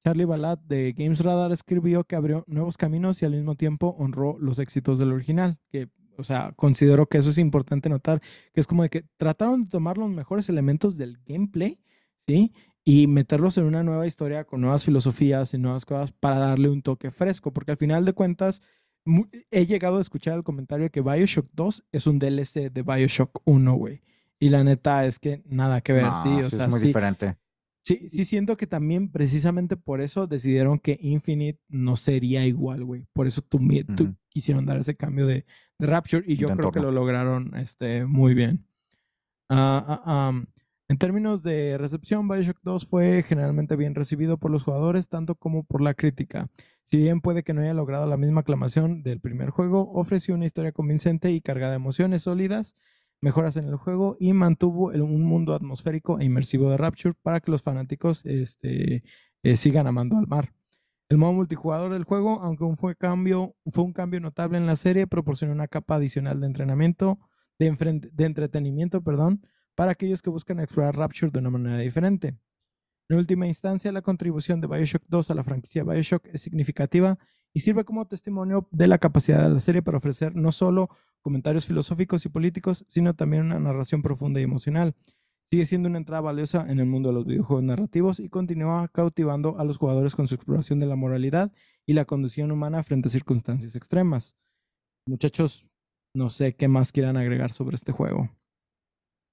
Charlie 0.03 0.25
Balat 0.25 0.61
de 0.61 0.93
Games 0.93 1.19
Radar 1.19 1.51
escribió 1.51 2.05
que 2.05 2.15
abrió 2.15 2.43
nuevos 2.47 2.75
caminos 2.75 3.21
y 3.21 3.25
al 3.25 3.33
mismo 3.33 3.53
tiempo 3.53 3.95
honró 3.99 4.35
los 4.39 4.57
éxitos 4.57 4.97
del 4.97 5.11
original, 5.11 5.59
que, 5.69 5.89
o 6.19 6.23
sea, 6.23 6.51
considero 6.55 7.07
que 7.07 7.17
eso 7.17 7.29
es 7.29 7.37
importante 7.37 7.89
notar, 7.89 8.21
que 8.53 8.59
es 8.61 8.67
como 8.67 8.83
de 8.83 8.89
que 8.89 9.05
trataron 9.17 9.63
de 9.63 9.69
tomar 9.69 9.97
los 9.97 10.09
mejores 10.09 10.49
elementos 10.49 10.97
del 10.97 11.17
gameplay, 11.25 11.79
¿sí? 12.27 12.53
Y 12.85 13.07
meterlos 13.07 13.57
en 13.57 13.65
una 13.65 13.83
nueva 13.83 14.07
historia 14.07 14.45
con 14.45 14.61
nuevas 14.61 14.85
filosofías 14.85 15.53
y 15.53 15.57
nuevas 15.57 15.85
cosas 15.85 16.11
para 16.11 16.37
darle 16.37 16.69
un 16.69 16.81
toque 16.81 17.11
fresco, 17.11 17.51
porque 17.53 17.71
al 17.71 17.77
final 17.77 18.05
de 18.05 18.13
cuentas, 18.13 18.61
he 19.51 19.65
llegado 19.65 19.97
a 19.97 20.01
escuchar 20.01 20.35
el 20.35 20.43
comentario 20.43 20.89
que 20.91 21.01
Bioshock 21.01 21.49
2 21.53 21.83
es 21.91 22.05
un 22.07 22.19
DLC 22.19 22.69
de 22.69 22.81
Bioshock 22.83 23.41
1, 23.45 23.73
güey. 23.75 24.01
Y 24.39 24.49
la 24.49 24.63
neta 24.63 25.05
es 25.05 25.19
que 25.19 25.41
nada 25.45 25.81
que 25.81 25.93
ver, 25.93 26.11
No, 26.11 26.21
sí, 26.21 26.41
o 26.41 26.49
sí 26.49 26.55
sea, 26.57 26.65
es 26.65 26.69
muy 26.71 26.79
sí, 26.79 26.87
diferente. 26.87 27.37
sí, 27.83 28.07
sí 28.09 28.23
siento 28.25 28.55
que 28.55 28.67
también 28.67 29.09
precisamente 29.11 29.75
por 29.77 29.99
eso 30.01 30.27
decidieron 30.27 30.79
que 30.79 30.97
Infinite 31.01 31.59
no 31.69 31.95
sería 31.95 32.45
igual, 32.45 32.83
güey. 32.85 33.05
Por 33.13 33.27
eso 33.27 33.41
tú, 33.41 33.59
mi- 33.59 33.83
tú 33.83 34.03
Ujú. 34.03 34.15
quisieron 34.29 34.65
dar 34.65 34.77
ese 34.79 34.95
cambio 34.95 35.25
de, 35.25 35.45
de 35.79 35.87
Rapture 35.87 36.23
y 36.27 36.35
yo 36.35 36.47
creo 36.57 36.71
que 36.71 36.79
lo 36.81 36.91
lograron 36.91 37.55
este, 37.55 38.05
muy 38.05 38.33
bien. 38.33 38.65
Ah, 39.49 40.01
ah, 40.05 40.43
en 40.89 40.97
términos 40.97 41.41
de 41.43 41.77
recepción, 41.77 42.27
Bioshock 42.27 42.59
2 42.63 42.85
fue 42.85 43.23
generalmente 43.23 43.75
bien 43.75 43.95
recibido 43.95 44.37
por 44.37 44.51
los 44.51 44.63
jugadores, 44.63 45.07
tanto 45.09 45.35
como 45.35 45.63
por 45.63 45.81
la 45.81 45.93
crítica. 45.93 46.49
Si 46.83 46.97
bien 46.97 47.21
puede 47.21 47.43
que 47.43 47.53
no 47.53 47.61
haya 47.61 47.73
logrado 47.73 48.05
la 48.07 48.17
misma 48.17 48.41
aclamación 48.41 49.03
del 49.03 49.19
primer 49.19 49.51
juego, 49.51 49.91
ofreció 49.93 50.33
una 50.35 50.45
historia 50.45 50.71
convincente 50.71 51.31
y 51.31 51.41
cargada 51.41 51.71
de 51.71 51.75
emociones 51.77 52.23
sólidas, 52.23 52.75
mejoras 53.21 53.57
en 53.57 53.67
el 53.67 53.75
juego 53.75 54.17
y 54.19 54.33
mantuvo 54.33 54.91
el- 54.91 55.01
un 55.03 55.23
mundo 55.23 55.53
atmosférico 55.53 56.19
e 56.19 56.25
inmersivo 56.25 56.69
de 56.71 56.77
Rapture 56.77 57.15
para 57.21 57.39
que 57.39 57.51
los 57.51 57.61
fanáticos 57.61 58.25
este, 58.25 59.03
eh, 59.43 59.57
sigan 59.57 59.87
amando 59.87 60.17
al 60.17 60.27
mar. 60.27 60.53
El 61.09 61.17
modo 61.17 61.33
multijugador 61.33 61.91
del 61.91 62.03
juego, 62.03 62.39
aunque 62.41 62.63
un 62.63 62.77
fue, 62.77 62.95
cambio, 62.95 63.55
fue 63.65 63.83
un 63.83 63.93
cambio 63.93 64.19
notable 64.19 64.59
en 64.59 64.67
la 64.67 64.75
serie, 64.75 65.07
proporciona 65.07 65.53
una 65.53 65.67
capa 65.67 65.95
adicional 65.95 66.39
de 66.39 66.45
entrenamiento, 66.45 67.17
de 67.57 68.25
entretenimiento, 68.25 69.03
perdón, 69.03 69.41
para 69.73 69.93
aquellos 69.93 70.21
que 70.21 70.29
buscan 70.29 70.59
explorar 70.59 70.95
Rapture 70.95 71.31
de 71.31 71.39
una 71.39 71.49
manera 71.49 71.79
diferente. 71.79 72.37
En 73.09 73.17
última 73.17 73.47
instancia, 73.47 73.91
la 73.91 74.03
contribución 74.03 74.61
de 74.61 74.67
Bioshock 74.67 75.01
2 75.07 75.31
a 75.31 75.33
la 75.33 75.43
franquicia 75.43 75.83
Bioshock 75.83 76.27
es 76.27 76.41
significativa 76.41 77.17
y 77.53 77.61
sirve 77.61 77.85
como 77.85 78.05
testimonio 78.05 78.67
de 78.69 78.85
la 78.85 78.99
capacidad 78.99 79.47
de 79.47 79.53
la 79.55 79.59
serie 79.59 79.81
para 79.81 79.97
ofrecer 79.97 80.35
no 80.35 80.51
solo 80.51 80.89
comentarios 81.21 81.65
filosóficos 81.65 82.23
y 82.25 82.29
políticos, 82.29 82.85
sino 82.87 83.15
también 83.15 83.45
una 83.45 83.59
narración 83.59 84.03
profunda 84.03 84.39
y 84.39 84.43
emocional. 84.43 84.95
Sigue 85.51 85.65
siendo 85.65 85.89
una 85.89 85.97
entrada 85.97 86.21
valiosa 86.21 86.65
en 86.69 86.79
el 86.79 86.85
mundo 86.85 87.09
de 87.09 87.15
los 87.15 87.25
videojuegos 87.25 87.63
narrativos 87.63 88.19
y 88.19 88.29
continúa 88.29 88.87
cautivando 88.89 89.57
a 89.57 89.63
los 89.65 89.77
jugadores 89.77 90.13
con 90.13 90.27
su 90.27 90.35
exploración 90.35 90.77
de 90.77 90.85
la 90.85 90.95
moralidad 90.95 91.51
y 91.87 91.93
la 91.93 92.05
condición 92.05 92.51
humana 92.51 92.83
frente 92.83 93.07
a 93.07 93.11
circunstancias 93.11 93.75
extremas. 93.75 94.35
Muchachos, 95.07 95.65
no 96.13 96.29
sé 96.29 96.55
qué 96.55 96.67
más 96.67 96.91
quieran 96.91 97.17
agregar 97.17 97.51
sobre 97.51 97.75
este 97.75 97.91
juego. 97.91 98.29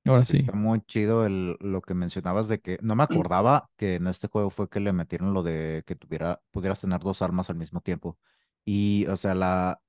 Ahora 0.06 0.24
sí. 0.24 0.38
Está 0.38 0.52
muy 0.52 0.80
chido 0.82 1.26
el, 1.26 1.58
lo 1.60 1.82
que 1.82 1.92
mencionabas 1.92 2.48
de 2.48 2.60
que 2.60 2.78
no 2.80 2.96
me 2.96 3.02
acordaba 3.02 3.68
que 3.76 3.96
en 3.96 4.06
este 4.06 4.28
juego 4.28 4.48
fue 4.48 4.70
que 4.70 4.80
le 4.80 4.94
metieron 4.94 5.34
lo 5.34 5.42
de 5.42 5.82
que 5.84 5.96
tuviera, 5.96 6.40
pudieras 6.50 6.80
tener 6.80 7.00
dos 7.00 7.20
armas 7.20 7.50
al 7.50 7.56
mismo 7.56 7.82
tiempo. 7.82 8.16
Y, 8.64 9.06
o 9.08 9.18
sea, 9.18 9.34
la, 9.34 9.82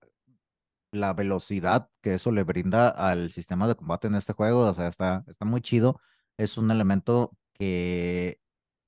la 0.92 1.14
velocidad 1.14 1.90
que 2.02 2.16
eso 2.16 2.32
le 2.32 2.44
brinda 2.44 2.90
al 2.90 3.32
sistema 3.32 3.68
de 3.68 3.76
combate 3.76 4.08
en 4.08 4.16
este 4.16 4.34
juego, 4.34 4.62
o 4.62 4.74
sea, 4.74 4.88
está, 4.88 5.24
está 5.28 5.46
muy 5.46 5.62
chido. 5.62 6.02
Es 6.38 6.58
un 6.58 6.70
elemento 6.72 7.32
que, 7.54 8.40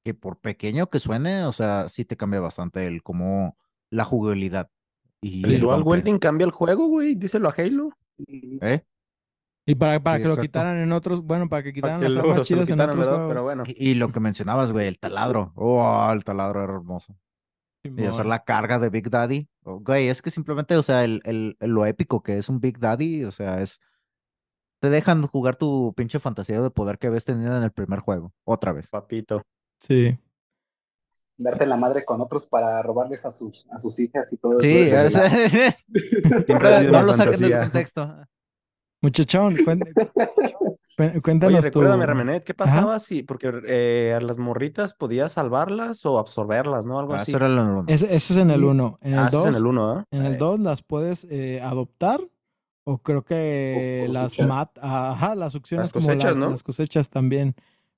que 0.06 0.14
por 0.14 0.40
pequeño 0.40 0.90
que 0.90 1.00
suene, 1.00 1.44
o 1.46 1.52
sea, 1.52 1.90
sí 1.90 2.06
te 2.06 2.16
cambia 2.18 2.40
bastante 2.40 2.88
el 2.88 3.02
cómo, 3.04 3.58
la 3.92 4.06
jugabilidad. 4.06 4.70
Y 5.22 5.44
El 5.46 5.60
dual 5.60 5.82
wielding 5.84 6.20
cambia 6.20 6.46
el 6.46 6.52
juego, 6.52 6.88
güey. 6.88 7.16
Díselo 7.16 7.50
a 7.50 7.56
Halo. 7.58 7.92
¿Eh? 8.28 8.82
Y 9.66 9.76
para, 9.76 10.02
para 10.02 10.18
Sí, 10.18 10.22
que 10.24 10.28
lo 10.28 10.34
exacto. 10.36 10.48
quitaran 10.48 10.78
en 10.78 10.92
otros, 10.92 11.22
bueno, 11.24 11.50
para 11.50 11.62
que 11.64 11.70
Para 11.70 11.76
quitaran 11.76 12.00
que 12.00 12.10
las 12.10 12.18
armas 12.24 12.38
lo 12.38 12.44
chidas 12.44 12.70
en 12.70 12.80
otros 12.80 12.96
juegos. 13.06 13.28
Pero 13.28 13.44
bueno. 13.44 13.64
Y, 13.68 13.90
y 13.92 13.96
lo 13.96 14.10
que 14.12 14.20
mencionabas, 14.20 14.72
güey, 14.72 14.88
el 14.88 14.98
taladro. 15.00 15.52
Oh, 15.56 16.10
el 16.12 16.24
taladro 16.24 16.64
era 16.64 16.74
hermoso. 16.74 17.16
y 17.84 18.04
hacer 18.06 18.26
la 18.26 18.44
carga 18.44 18.80
de 18.80 18.90
Big 18.90 19.10
Daddy. 19.10 19.48
O, 19.64 19.80
Güey, 19.80 20.08
es 20.10 20.22
que 20.22 20.32
simplemente, 20.32 20.76
o 20.76 20.84
sea, 20.84 21.04
el, 21.04 21.22
el- 21.26 21.58
el- 21.60 21.72
lo 21.72 21.86
épico 21.86 22.22
que 22.24 22.38
es 22.38 22.50
un 22.50 22.60
Big 22.60 22.80
Daddy, 22.80 23.26
o 23.26 23.32
sea, 23.32 23.62
es. 23.62 23.80
Te 24.80 24.90
dejan 24.90 25.28
jugar 25.28 25.56
tu 25.58 25.94
pinche 25.96 26.20
fantasía 26.20 26.62
de 26.62 26.70
poder 26.70 26.98
que 26.98 27.08
habías 27.08 27.26
tenido 27.26 27.56
en 27.58 27.64
el 27.64 27.72
primer 27.72 28.00
juego, 28.00 28.32
otra 28.46 28.72
vez. 28.72 28.88
Papito. 28.90 29.42
Sí. 29.80 30.18
Darte 31.38 31.66
la 31.66 31.76
madre 31.78 32.04
con 32.06 32.20
otros 32.22 32.48
para 32.50 32.82
robarles 32.82 33.26
a 33.26 33.32
sus, 33.32 33.66
a 33.72 33.78
sus 33.78 33.98
hijas 34.00 34.32
y 34.34 34.38
todo 34.38 34.60
Sí, 34.60 34.78
eso. 34.80 35.22
es- 35.24 35.76
Siempre 36.46 36.68
ha 36.70 36.80
sido 36.80 36.92
no 36.92 36.98
una 37.00 37.02
lo 37.08 37.14
saquen 37.14 37.40
del 37.40 37.60
contexto. 37.60 38.16
Muchachón, 39.02 39.56
cuen- 39.56 39.82
Oye, 41.00 41.22
cuéntanos 41.22 41.60
tu... 41.62 41.66
recuérdame, 41.68 42.06
Ramenet, 42.06 42.44
¿qué 42.44 42.52
Ajá. 42.52 42.66
pasaba 42.66 43.00
si, 43.00 43.24
porque 43.24 43.54
eh, 43.68 44.14
a 44.18 44.20
las 44.20 44.38
morritas 44.38 44.94
podías 44.94 45.32
salvarlas 45.32 46.06
o 46.06 46.20
absorberlas, 46.20 46.86
¿no? 46.86 47.00
Algo 47.00 47.14
Ah, 47.14 47.20
así. 47.22 47.32
eso 47.32 47.38
era 47.38 47.48
lo 47.48 47.64
normal. 47.64 47.86
Ese, 47.88 48.14
ese 48.14 48.34
es 48.34 48.40
en 48.40 48.52
el 48.52 48.66
1. 48.66 49.00
En 49.02 49.14
el 49.14 49.20
Ah, 49.20 49.28
ese 49.28 49.38
2, 49.38 49.46
es 49.46 49.52
en 49.56 49.58
el 49.62 49.66
1, 49.68 49.90
¿ah? 49.92 50.04
en 50.12 50.26
el 50.26 50.34
Eh, 50.34 50.38
2 50.38 50.60
las 50.60 50.82
puedes 50.82 51.26
eh, 51.30 51.62
adoptar 51.64 52.20
o 52.84 52.98
creo 53.02 53.24
que 53.24 54.06
O 54.08 54.12
las 54.14 54.40
mat, 54.40 54.78
ajá, 54.82 55.36
las 55.36 55.54
succionas 55.54 55.86
Las 55.86 55.94
como 55.94 56.08
cosechas, 56.08 56.32
las, 56.32 56.38
¿no? 56.40 56.50
las 56.52 56.64
cosechas 56.64 57.10
también. 57.10 57.56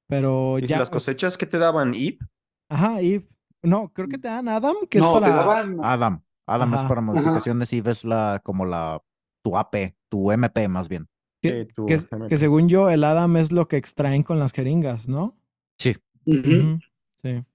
Pero 0.08 0.58
¿Y 0.60 0.64
si 0.64 0.68
ya, 0.68 0.80
las 0.80 0.90
cosechas 0.90 1.38
qué 1.38 1.46
te 1.46 1.58
daban? 1.58 1.94
¿IP? 1.94 2.22
ajá, 2.70 3.02
y 3.02 3.28
no, 3.64 3.92
creo 3.94 4.08
que 4.08 4.18
te 4.18 4.28
dan 4.28 4.48
Adam, 4.50 4.76
que 4.90 4.98
es 4.98 5.04
no, 5.04 5.14
te 5.14 5.22
para 5.22 5.36
daban. 5.36 5.78
Adam. 5.82 6.24
Adam 6.48 6.74
es 6.74 6.84
para 6.84 7.00
modificaciones 7.02 7.72
y 7.72 7.80
ves 7.82 8.04
la, 8.04 8.42
como 8.44 8.66
la, 8.66 9.02
tu 9.42 9.58
AP, 9.58 9.96
tu 10.10 10.32
MP 10.32 10.68
más 10.68 10.90
bien. 10.90 11.08
que, 11.42 11.66
Sí, 11.66 11.74
tu 11.74 11.86
que 11.86 11.94
es- 11.94 12.08
que 12.28 12.38
según 12.38 12.68
yo 12.68 12.90
el 12.90 13.04
Adam 13.04 13.38
es 13.38 13.52
lo 13.52 13.68
que 13.68 13.78
extraen 13.78 14.24
con 14.24 14.38
las 14.40 14.52
jeringas, 14.52 15.08
¿no? 15.08 15.38
Sí. 15.78 15.96
Sí. 16.26 17.46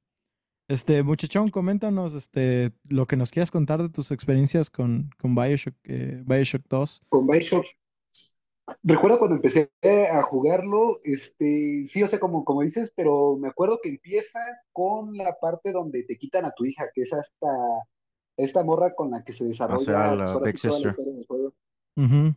Este, 0.69 1.03
muchachón, 1.05 1.49
coméntanos 1.49 2.15
este, 2.15 2.73
lo 2.89 3.07
que 3.07 3.17
nos 3.17 3.31
quieras 3.31 3.53
contar 3.53 3.83
de 3.83 3.89
tus 3.89 4.11
experiencias 4.11 4.69
con, 4.69 5.11
con 5.21 5.35
Bioshock, 5.35 5.75
eh, 5.85 6.23
Bioshock 6.27 6.63
2. 6.69 7.03
con 7.09 7.27
Bioshock. 7.27 7.65
Recuerdo 8.83 9.21
cuando 9.21 9.37
empecé 9.37 9.71
a 10.13 10.23
jugarlo, 10.23 11.01
este, 11.05 11.85
sí, 11.85 12.03
o 12.03 12.09
sea, 12.09 12.19
como, 12.19 12.45
como 12.45 12.63
dices, 12.63 12.93
pero 12.97 13.37
me 13.37 13.49
acuerdo 13.49 13.79
que 13.81 13.91
empieza 13.91 14.41
con 14.73 15.17
la 15.17 15.39
parte 15.41 15.71
donde 15.71 16.03
te 16.03 16.17
quitan 16.17 16.45
a 16.45 16.51
tu 16.51 16.65
hija, 16.65 16.87
que 16.93 17.03
es 17.03 17.13
hasta 17.13 17.47
esta 18.37 18.65
morra 18.65 18.93
con 18.95 19.13
la 19.13 19.23
que 19.23 19.33
se 19.33 19.45
desarrolla 19.45 19.85
sea, 19.85 20.17
la 20.17 20.39
pues, 20.39 20.55
Big 20.55 20.61
sí, 20.61 20.67
la 20.67 20.73
Sister. 20.73 20.91
historia 20.91 21.13
del 21.13 21.27
juego. 21.27 21.55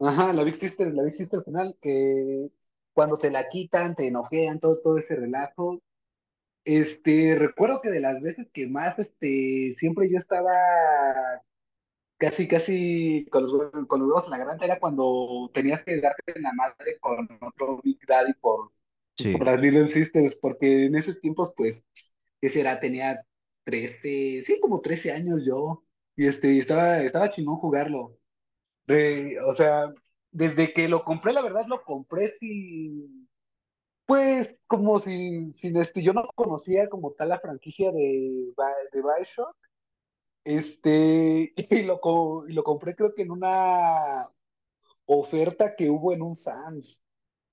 Ajá, 0.02 0.34
la 0.34 0.44
Big 0.44 0.56
Sister, 0.56 0.94
la 0.94 1.04
Big 1.04 1.16
Sister 1.16 1.40
al 1.40 1.46
final, 1.46 1.78
que 1.82 2.52
cuando 2.94 3.18
te 3.18 3.32
la 3.32 3.50
quitan, 3.50 3.96
te 3.96 4.08
enojean, 4.08 4.60
todo, 4.60 4.78
todo 4.78 5.00
ese 5.00 5.16
relajo. 5.16 5.82
Este, 6.72 7.36
recuerdo 7.36 7.82
que 7.82 7.90
de 7.90 8.00
las 8.00 8.22
veces 8.22 8.50
que 8.54 8.68
más, 8.68 8.98
este, 9.00 9.72
siempre 9.74 10.08
yo 10.10 10.18
estaba 10.18 10.52
casi, 12.18 12.48
casi 12.48 13.26
con 13.32 13.44
los, 13.44 13.54
con 13.88 14.00
los 14.00 14.08
huevos 14.10 14.26
en 14.26 14.32
la 14.32 14.38
garganta, 14.40 14.66
era 14.66 14.80
cuando 14.80 15.50
tenías 15.54 15.84
que 15.84 16.00
darte 16.02 16.34
en 16.36 16.44
la 16.44 16.54
madre 16.54 17.00
con 17.00 17.28
otro 17.42 17.82
Big 17.84 18.00
Daddy 18.08 18.34
por, 18.36 18.72
Sí. 19.18 19.38
por 19.38 19.46
las 19.46 19.62
Little 19.62 19.90
Sisters, 19.90 20.36
porque 20.38 20.86
en 20.86 20.96
esos 20.96 21.20
tiempos, 21.22 21.54
pues, 21.56 21.86
¿qué 22.42 22.50
será? 22.50 22.80
Tenía 22.80 23.26
13, 23.66 24.44
sí, 24.46 24.60
como 24.62 24.82
13 24.82 25.12
años 25.12 25.46
yo, 25.46 25.84
y 26.16 26.28
este, 26.28 26.54
y 26.54 26.60
estaba, 26.60 27.00
estaba 27.02 27.30
chingón 27.30 27.58
jugarlo. 27.58 28.18
O 29.48 29.54
sea, 29.54 29.94
desde 30.32 30.74
que 30.74 30.88
lo 30.88 31.04
compré, 31.04 31.34
la 31.34 31.42
verdad 31.42 31.66
lo 31.68 31.84
compré 31.84 32.28
sin, 32.28 33.19
pues, 34.10 34.60
como 34.68 35.00
si, 35.00 35.54
sin 35.54 35.78
este, 35.78 36.02
yo 36.02 36.14
no 36.14 36.24
conocía 36.36 36.90
como 36.90 37.12
tal 37.12 37.30
la 37.30 37.40
franquicia 37.40 37.92
de, 37.92 38.52
de 38.92 39.02
Bioshock, 39.04 39.56
este, 40.44 41.54
y 41.70 41.84
lo, 41.84 42.02
y 42.48 42.54
lo 42.54 42.64
compré 42.64 42.96
creo 42.96 43.14
que 43.14 43.22
en 43.22 43.32
una 43.32 44.28
oferta 45.06 45.76
que 45.76 45.90
hubo 45.90 46.12
en 46.12 46.24
un 46.24 46.36
Sam's. 46.36 47.04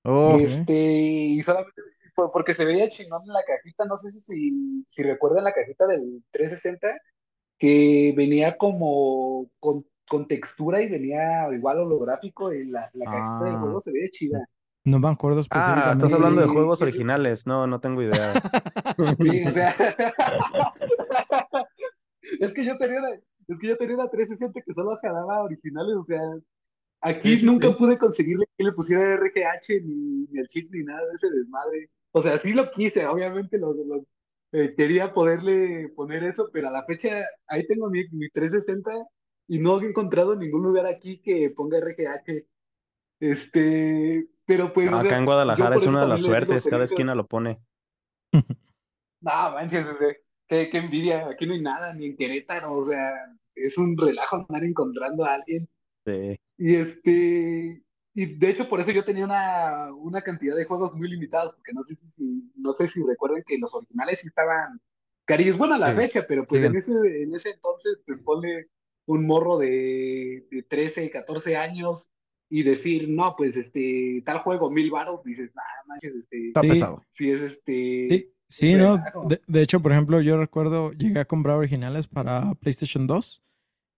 Oh, 0.04 0.38
Y 0.38 0.44
este, 0.44 0.72
y 0.72 1.42
solamente 1.42 1.82
porque 2.14 2.54
se 2.54 2.64
veía 2.64 2.88
chingón 2.88 3.22
en 3.26 3.34
la 3.34 3.44
cajita, 3.44 3.84
no 3.84 3.98
sé 3.98 4.10
si, 4.10 4.20
si, 4.20 4.84
si 4.86 5.02
recuerdan 5.02 5.44
la 5.44 5.52
cajita 5.52 5.86
del 5.86 6.24
360, 6.30 6.88
que 7.58 8.14
venía 8.16 8.56
como 8.56 9.46
con, 9.60 9.86
con 10.08 10.26
textura 10.26 10.80
y 10.80 10.88
venía 10.88 11.46
igual 11.52 11.80
holográfico 11.80 12.52
y 12.54 12.64
la, 12.70 12.90
la 12.94 13.04
cajita 13.04 13.44
del 13.44 13.56
Ah. 13.56 13.60
juego 13.60 13.80
se 13.80 13.92
veía 13.92 14.08
chida. 14.10 14.48
No 14.86 14.98
me 15.00 15.08
acuerdo 15.08 15.40
Ah, 15.40 15.42
estás 15.42 15.76
específicamente. 15.88 16.14
hablando 16.14 16.40
de 16.42 16.46
juegos 16.48 16.78
sí. 16.78 16.84
originales. 16.84 17.46
No, 17.46 17.66
no 17.66 17.80
tengo 17.80 18.02
idea. 18.02 18.32
Sí, 19.20 19.44
o 19.46 19.50
sea, 19.50 19.74
es 22.40 22.54
que 22.54 22.64
yo 22.64 22.76
tenía 22.78 23.00
una, 23.00 23.10
es 23.48 23.58
que 23.60 23.66
yo 23.68 23.76
tenía 23.76 23.94
una 23.96 24.08
360 24.08 24.60
que 24.64 24.72
solo 24.74 24.96
jalaba 25.02 25.42
originales, 25.42 25.94
o 25.96 26.04
sea, 26.04 26.20
aquí 27.02 27.36
sí, 27.36 27.44
nunca 27.46 27.68
sí. 27.68 27.74
pude 27.74 27.98
conseguirle 27.98 28.46
que 28.56 28.64
le 28.64 28.72
pusiera 28.72 29.14
RGH 29.16 29.82
ni, 29.84 30.26
ni 30.30 30.40
el 30.40 30.46
chip 30.48 30.70
ni 30.72 30.82
nada 30.84 31.00
de 31.06 31.14
ese 31.14 31.30
desmadre. 31.30 31.90
O 32.12 32.22
sea, 32.22 32.38
sí 32.38 32.52
lo 32.52 32.70
quise, 32.70 33.06
obviamente 33.06 33.58
lo, 33.58 33.74
lo- 33.74 34.06
eh, 34.52 34.74
quería 34.76 35.12
poderle 35.12 35.88
poner 35.94 36.24
eso, 36.24 36.48
pero 36.52 36.68
a 36.68 36.70
la 36.70 36.84
fecha 36.84 37.10
ahí 37.48 37.66
tengo 37.66 37.90
mi, 37.90 38.04
mi 38.12 38.30
360 38.30 38.90
y 39.48 39.58
no 39.58 39.80
he 39.80 39.86
encontrado 39.86 40.36
ningún 40.36 40.62
lugar 40.62 40.86
aquí 40.86 41.20
que 41.20 41.50
ponga 41.50 41.78
RGH. 41.78 42.46
Este, 43.20 44.28
pero 44.46 44.72
pues, 44.72 44.92
Acá 44.92 45.08
sea, 45.08 45.18
en 45.18 45.24
Guadalajara 45.24 45.76
es 45.76 45.86
una 45.86 46.02
de 46.02 46.08
las 46.08 46.22
suertes. 46.22 46.66
Cada 46.66 46.84
esquina 46.84 47.14
lo 47.14 47.26
pone. 47.26 47.60
No, 49.20 49.32
manches, 49.52 49.88
o 49.88 49.94
sea, 49.94 50.08
qué, 50.46 50.68
qué 50.70 50.78
envidia, 50.78 51.26
aquí 51.28 51.46
no 51.46 51.54
hay 51.54 51.62
nada, 51.62 51.94
ni 51.94 52.06
en 52.06 52.16
Querétaro, 52.16 52.72
o 52.72 52.84
sea, 52.84 53.08
es 53.54 53.76
un 53.78 53.96
relajo 53.96 54.36
andar 54.36 54.62
encontrando 54.62 55.24
a 55.24 55.34
alguien. 55.34 55.68
Sí. 56.04 56.38
Y 56.58 56.74
este, 56.76 57.82
y 58.14 58.26
de 58.38 58.50
hecho 58.50 58.68
por 58.68 58.80
eso 58.80 58.92
yo 58.92 59.04
tenía 59.04 59.24
una, 59.24 59.92
una 59.94 60.22
cantidad 60.22 60.54
de 60.54 60.64
juegos 60.64 60.94
muy 60.94 61.08
limitados, 61.08 61.54
porque 61.56 61.72
no 61.72 61.82
sé 61.82 61.96
si, 61.96 62.52
no 62.54 62.72
sé 62.74 62.88
si 62.88 63.02
recuerdan 63.02 63.42
que 63.46 63.58
los 63.58 63.74
originales 63.74 64.20
sí 64.20 64.28
estaban 64.28 64.80
carillos, 65.24 65.58
bueno, 65.58 65.74
a 65.74 65.78
la 65.78 65.94
Sí, 65.94 65.96
fecha, 65.96 66.24
pero 66.28 66.46
pues 66.46 66.62
en 66.62 66.76
ese, 66.76 66.92
en 67.22 67.34
ese 67.34 67.50
entonces, 67.50 67.98
pues 68.06 68.20
ponle 68.22 68.68
un 69.06 69.26
morro 69.26 69.58
de, 69.58 70.46
de 70.50 70.62
13, 70.62 71.10
14 71.10 71.56
años 71.56 72.10
y 72.48 72.62
decir, 72.62 73.08
no, 73.08 73.34
pues 73.36 73.56
este, 73.56 74.22
tal 74.24 74.38
juego, 74.38 74.70
mil 74.70 74.90
baros, 74.90 75.22
dices, 75.24 75.50
nah, 75.54 75.62
manches, 75.86 76.14
este, 76.14 76.48
está 76.48 76.62
Sí. 76.62 76.68
pesado. 76.68 77.02
si 77.10 77.30
es 77.30 77.40
este, 77.42 78.08
Sí, 78.08 78.32
sí, 78.48 78.74
¿no? 78.74 78.98
De, 79.28 79.40
de 79.46 79.62
hecho, 79.62 79.80
por 79.80 79.92
ejemplo, 79.92 80.20
yo 80.20 80.38
recuerdo, 80.38 80.92
llegué 80.92 81.20
a 81.20 81.24
comprar 81.24 81.56
originales 81.56 82.06
para 82.06 82.54
PlayStation 82.54 83.06
2 83.06 83.42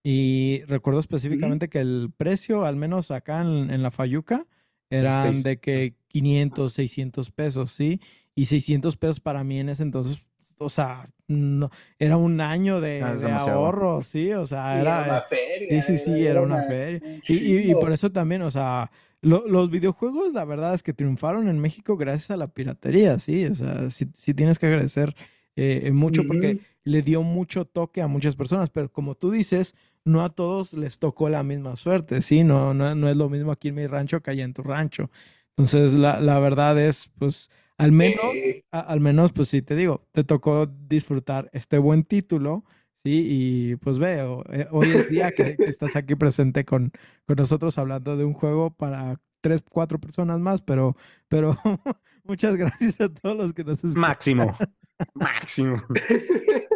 y 0.03 0.61
recuerdo 0.67 0.99
específicamente 0.99 1.69
que 1.69 1.79
el 1.79 2.11
precio, 2.15 2.65
al 2.65 2.75
menos 2.75 3.11
acá 3.11 3.41
en, 3.41 3.69
en 3.69 3.83
la 3.83 3.91
Fayuca, 3.91 4.47
eran 4.89 5.33
Seis- 5.33 5.43
de 5.43 5.59
que 5.59 5.95
500, 6.07 6.73
600 6.73 7.29
pesos, 7.31 7.71
¿sí? 7.71 7.99
Y 8.33 8.45
600 8.45 8.95
pesos 8.97 9.19
para 9.19 9.43
mí 9.43 9.59
en 9.59 9.69
ese 9.69 9.83
entonces, 9.83 10.17
o 10.57 10.69
sea, 10.69 11.09
no, 11.29 11.69
era 11.97 12.17
un 12.17 12.41
año 12.41 12.81
de, 12.81 13.01
Ah, 13.01 13.15
de 13.15 13.31
ahorro, 13.31 14.01
¿sí? 14.03 14.31
O 14.33 14.45
sea, 14.45 14.73
Sí, 14.75 14.81
era... 14.81 14.97
era 14.97 15.11
una 15.13 15.21
feria. 15.21 15.67
sí, 15.69 15.81
sí, 15.81 15.97
sí, 15.97 16.25
era 16.25 16.41
una 16.41 16.61
feria. 16.63 17.01
Y, 17.27 17.71
y- 17.71 17.75
por 17.75 17.91
eso 17.91 18.11
también, 18.11 18.41
o 18.41 18.51
sea, 18.51 18.91
lo- 19.21 19.45
los 19.47 19.69
videojuegos, 19.69 20.33
la 20.33 20.43
verdad 20.45 20.73
es 20.73 20.83
que 20.83 20.93
triunfaron 20.93 21.47
en 21.47 21.59
México 21.59 21.95
gracias 21.97 22.31
a 22.31 22.37
la 22.37 22.47
piratería, 22.47 23.19
sí. 23.19 23.45
O 23.45 23.55
sea, 23.55 23.89
sí, 23.89 24.09
sí 24.13 24.33
tienes 24.33 24.59
que 24.59 24.65
agradecer 24.67 25.15
eh, 25.55 25.81
eh, 25.85 25.91
mucho 25.91 26.25
porque 26.25 26.59
le 26.83 27.01
dio 27.01 27.21
mucho 27.23 27.65
toque 27.65 28.01
a 28.01 28.07
muchas 28.07 28.35
personas, 28.35 28.69
pero 28.69 28.91
como 28.91 29.15
tú 29.15 29.29
dices, 29.31 29.75
no 30.05 30.23
a 30.23 30.29
todos 30.29 30.73
les 30.73 30.99
tocó 30.99 31.29
la 31.29 31.43
misma 31.43 31.75
suerte, 31.77 32.21
sí. 32.21 32.43
No, 32.43 32.73
no, 32.73 32.95
no 32.95 33.09
es 33.09 33.17
lo 33.17 33.29
mismo 33.29 33.51
aquí 33.51 33.69
en 33.69 33.75
mi 33.75 33.87
rancho 33.87 34.21
que 34.21 34.31
allá 34.31 34.43
en 34.45 34.53
tu 34.53 34.63
rancho. 34.63 35.09
Entonces, 35.51 35.93
la, 35.93 36.19
la 36.21 36.39
verdad 36.39 36.79
es, 36.79 37.09
pues, 37.19 37.49
al 37.79 37.91
menos, 37.91 38.35
Eh. 38.35 38.63
a- 38.71 38.79
al 38.81 38.99
menos, 38.99 39.33
pues 39.33 39.47
sí, 39.49 39.61
te 39.63 39.75
digo, 39.75 40.05
te 40.11 40.23
tocó 40.23 40.67
disfrutar 40.67 41.49
este 41.53 41.77
buen 41.79 42.03
título. 42.03 42.63
Sí, 42.93 43.25
y 43.29 43.75
pues 43.77 43.97
veo, 43.97 44.43
eh, 44.51 44.67
hoy 44.71 44.87
es 44.89 45.09
día 45.09 45.31
que, 45.31 45.55
que 45.55 45.63
estás 45.65 45.95
aquí 45.95 46.15
presente 46.15 46.65
con, 46.65 46.91
con 47.25 47.37
nosotros 47.37 47.77
hablando 47.77 48.17
de 48.17 48.25
un 48.25 48.33
juego 48.33 48.71
para 48.71 49.21
tres, 49.41 49.63
cuatro 49.69 49.99
personas 49.99 50.39
más, 50.41 50.61
pero, 50.61 50.97
pero 51.29 51.57
muchas 52.25 52.57
gracias 52.57 52.99
a 52.99 53.07
todos 53.07 53.37
los 53.37 53.53
que 53.53 53.63
nos 53.63 53.77
escuchan. 53.77 54.01
Máximo. 54.01 54.57
Máximo. 55.15 55.81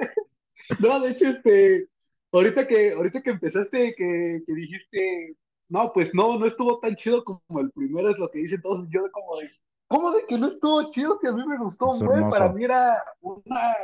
No, 0.80 1.00
de 1.02 1.12
hecho, 1.12 1.26
este, 1.28 1.88
ahorita 2.32 2.68
que, 2.68 2.94
ahorita 2.94 3.22
que 3.22 3.32
empezaste, 3.32 3.94
que, 3.96 4.42
que 4.48 4.54
dijiste, 4.56 5.36
no, 5.70 5.92
pues 5.94 6.14
no, 6.14 6.40
no 6.40 6.46
estuvo 6.46 6.80
tan 6.80 6.96
chido 6.96 7.24
como 7.24 7.60
el 7.60 7.70
primero, 7.72 8.10
es 8.10 8.18
lo 8.18 8.30
que 8.32 8.40
dicen 8.40 8.62
todos, 8.62 8.88
yo 8.90 9.04
de 9.04 9.12
como 9.12 9.38
de, 9.40 9.50
¿cómo 9.88 10.12
de 10.12 10.26
que 10.28 10.38
no 10.38 10.48
estuvo 10.48 10.92
chido 10.92 11.16
si 11.18 11.28
a 11.28 11.34
mí 11.34 11.46
me 11.46 11.58
gustó, 11.58 11.88
güey? 11.94 12.22
Para 12.30 12.52
mí 12.52 12.64
era 12.64 13.04
una, 13.22 13.76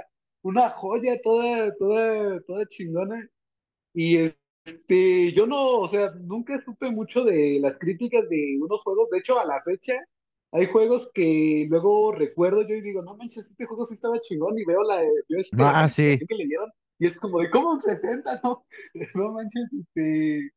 una 0.41 0.69
joya 0.69 1.19
toda, 1.23 1.75
toda, 1.77 2.41
toda 2.41 2.65
chingona. 2.67 3.27
Y 3.93 4.33
este, 4.65 5.33
yo 5.33 5.47
no, 5.47 5.79
o 5.79 5.87
sea, 5.87 6.11
nunca 6.21 6.61
supe 6.63 6.89
mucho 6.91 7.23
de 7.23 7.59
las 7.59 7.77
críticas 7.77 8.29
de 8.29 8.57
unos 8.61 8.81
juegos, 8.81 9.09
de 9.09 9.19
hecho, 9.19 9.39
a 9.39 9.45
la 9.45 9.61
fecha, 9.63 9.93
hay 10.51 10.65
juegos 10.65 11.11
que 11.13 11.67
luego 11.69 12.11
recuerdo 12.11 12.61
yo 12.63 12.75
y 12.75 12.81
digo, 12.81 13.01
no 13.01 13.15
manches, 13.15 13.49
este 13.51 13.65
juego 13.65 13.85
sí 13.85 13.93
estaba 13.93 14.19
chingón 14.19 14.57
y 14.57 14.65
veo 14.65 14.81
la, 14.83 14.97
veo 14.97 15.39
este, 15.39 15.57
la 15.57 15.81
Ah, 15.81 15.89
sí. 15.89 16.03
calificación 16.03 16.27
que 16.27 16.35
le 16.35 16.45
dieron 16.47 16.71
Y 16.99 17.05
es 17.05 17.19
como 17.19 17.39
de, 17.39 17.49
¿cómo 17.49 17.71
un 17.71 17.81
60? 17.81 18.41
No, 18.43 18.65
no 19.15 19.31
manches, 19.33 19.65
este. 19.79 20.51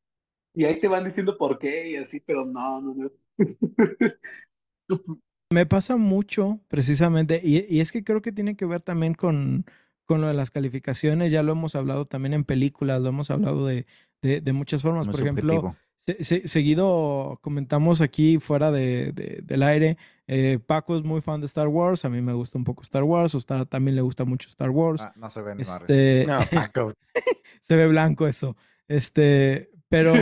Y 0.54 0.64
ahí 0.64 0.80
te 0.80 0.88
van 0.88 1.04
diciendo 1.04 1.36
por 1.38 1.58
qué 1.58 1.90
y 1.90 1.96
así, 1.96 2.20
pero 2.20 2.44
no, 2.44 2.80
no, 2.80 2.94
no. 2.94 3.10
Me 5.52 5.66
pasa 5.66 5.96
mucho, 5.96 6.60
precisamente, 6.68 7.40
y, 7.42 7.64
y 7.68 7.80
es 7.80 7.92
que 7.92 8.02
creo 8.04 8.22
que 8.22 8.32
tiene 8.32 8.56
que 8.56 8.64
ver 8.66 8.82
también 8.82 9.14
con, 9.14 9.64
con 10.04 10.20
lo 10.20 10.28
de 10.28 10.34
las 10.34 10.50
calificaciones, 10.50 11.30
ya 11.32 11.42
lo 11.42 11.52
hemos 11.52 11.74
hablado 11.76 12.04
también 12.04 12.34
en 12.34 12.44
películas, 12.44 13.02
lo 13.02 13.08
hemos 13.10 13.30
hablado 13.30 13.66
de, 13.66 13.86
de, 14.22 14.40
de 14.40 14.52
muchas 14.52 14.82
formas. 14.82 15.06
Por 15.06 15.20
ejemplo, 15.20 15.76
se- 15.98 16.24
se- 16.24 16.48
seguido 16.48 17.38
comentamos 17.42 18.00
aquí 18.00 18.38
fuera 18.38 18.70
de, 18.72 19.12
de- 19.12 19.40
del 19.44 19.62
aire, 19.62 19.96
eh, 20.26 20.58
Paco 20.64 20.96
es 20.96 21.02
muy 21.04 21.20
fan 21.20 21.40
de 21.40 21.46
Star 21.46 21.68
Wars, 21.68 22.04
a 22.04 22.08
mí 22.08 22.22
me 22.22 22.32
gusta 22.32 22.56
un 22.58 22.64
poco 22.64 22.82
Star 22.82 23.02
Wars, 23.04 23.34
Ostara 23.34 23.64
también 23.66 23.94
le 23.96 24.02
gusta 24.02 24.24
mucho 24.24 24.48
Star 24.48 24.70
Wars. 24.70 25.02
Ah, 25.02 25.12
no 25.16 25.28
se 25.30 25.42
ve 25.42 25.54
ni. 25.54 25.62
Este, 25.62 26.24
No, 26.26 26.38
Paco. 26.50 26.94
se 27.60 27.76
ve 27.76 27.86
blanco 27.88 28.26
eso. 28.26 28.56
Este, 28.88 29.70
pero, 29.88 30.12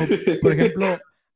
por 0.42 0.52
ejemplo, 0.52 0.86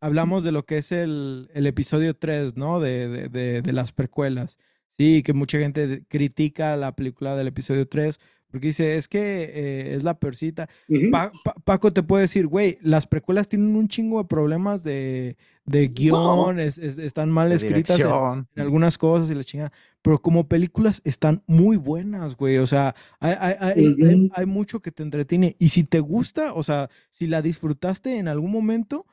hablamos 0.05 0.44
de 0.44 0.52
lo 0.52 0.64
que 0.64 0.78
es 0.78 0.92
el, 0.92 1.50
el 1.55 1.66
episodio 1.66 2.14
3, 2.14 2.57
¿no? 2.57 2.78
De, 2.80 3.09
de, 3.09 3.28
de, 3.28 3.62
de 3.62 3.72
las 3.72 3.92
precuelas. 3.92 4.59
Sí, 4.98 5.22
que 5.22 5.32
mucha 5.32 5.59
gente 5.59 6.05
critica 6.09 6.76
la 6.76 6.94
película 6.94 7.34
del 7.36 7.48
episodio 7.48 7.88
3 7.88 8.20
porque 8.50 8.68
dice, 8.68 8.96
es 8.96 9.09
que 9.09 9.18
eh, 9.52 9.94
es 9.96 10.05
la 10.05 10.14
peorcita. 10.20 10.68
Ujú. 10.88 11.11
Pa- 11.11 11.32
Pa- 11.44 11.55
Paco 11.64 11.92
te 11.92 12.05
puede 12.05 12.22
decir, 12.22 12.46
güey, 12.46 12.78
las 12.82 13.05
precuelas 13.09 13.48
tienen 13.48 13.74
un 13.74 13.88
chingo 13.88 14.18
de 14.22 14.28
problemas 14.28 14.84
de, 14.84 15.36
de 15.64 15.88
guion, 15.88 16.61
es- 16.61 16.78
es- 16.78 16.96
están 16.98 17.32
mal 17.32 17.50
escritas 17.50 17.98
en, 17.98 18.07
en 18.55 18.62
algunas 18.62 18.96
cosas 18.96 19.28
y 19.28 19.34
la 19.34 19.42
chingada. 19.42 19.72
Pero 20.02 20.22
como 20.22 20.46
películas 20.46 21.00
están 21.05 21.42
muy 21.48 21.76
buenas, 21.76 22.36
güey. 22.36 22.59
O 22.59 22.66
sea, 22.68 22.94
hay, 23.18 23.34
hay- 23.40 23.55
hay- 23.59 23.72
hay- 23.76 24.14
Ujú. 24.14 24.30
hay 24.32 24.46
mucho 24.46 24.78
que 24.80 24.92
te 24.92 25.02
entretiene. 25.02 25.57
Y 25.59 25.70
si 25.70 25.82
te 25.82 25.98
gusta, 25.98 26.52
o 26.52 26.62
sea, 26.62 26.90
si 27.11 27.26
la 27.26 27.42
disfrutaste 27.42 28.18
en 28.18 28.28
algún 28.28 28.52
momento, 28.52 29.05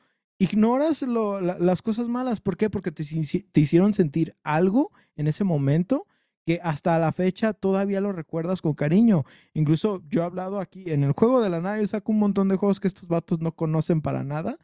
ignoras 0.42 1.02
lo- 1.02 1.40
la- 1.40 1.58
las 1.58 1.82
cosas 1.82 2.08
malas. 2.08 2.40
¿Por 2.40 2.56
qué? 2.56 2.70
Porque 2.70 2.90
te, 2.92 3.02
hici- 3.02 3.46
te 3.52 3.60
hicieron 3.60 3.92
sentir 3.92 4.34
algo 4.42 4.90
en 5.16 5.26
ese 5.28 5.44
momento 5.44 6.06
que 6.44 6.58
hasta 6.62 6.98
la 6.98 7.12
fecha 7.12 7.52
todavía 7.52 8.00
lo 8.00 8.12
recuerdas 8.12 8.60
con 8.60 8.74
cariño. 8.74 9.24
Incluso 9.54 10.02
yo 10.08 10.22
he 10.22 10.24
hablado 10.24 10.58
aquí 10.58 10.90
en 10.90 11.04
el 11.04 11.12
juego 11.12 11.40
de 11.40 11.48
la 11.50 11.60
nada, 11.60 11.78
yo 11.80 11.86
saco 11.86 12.10
un 12.10 12.18
montón 12.18 12.48
de 12.48 12.56
juegos 12.56 12.80
que 12.80 12.88
estos 12.88 13.06
vatos 13.06 13.40
no 13.40 13.52
conocen 13.52 14.00
para 14.02 14.24
nada. 14.24 14.58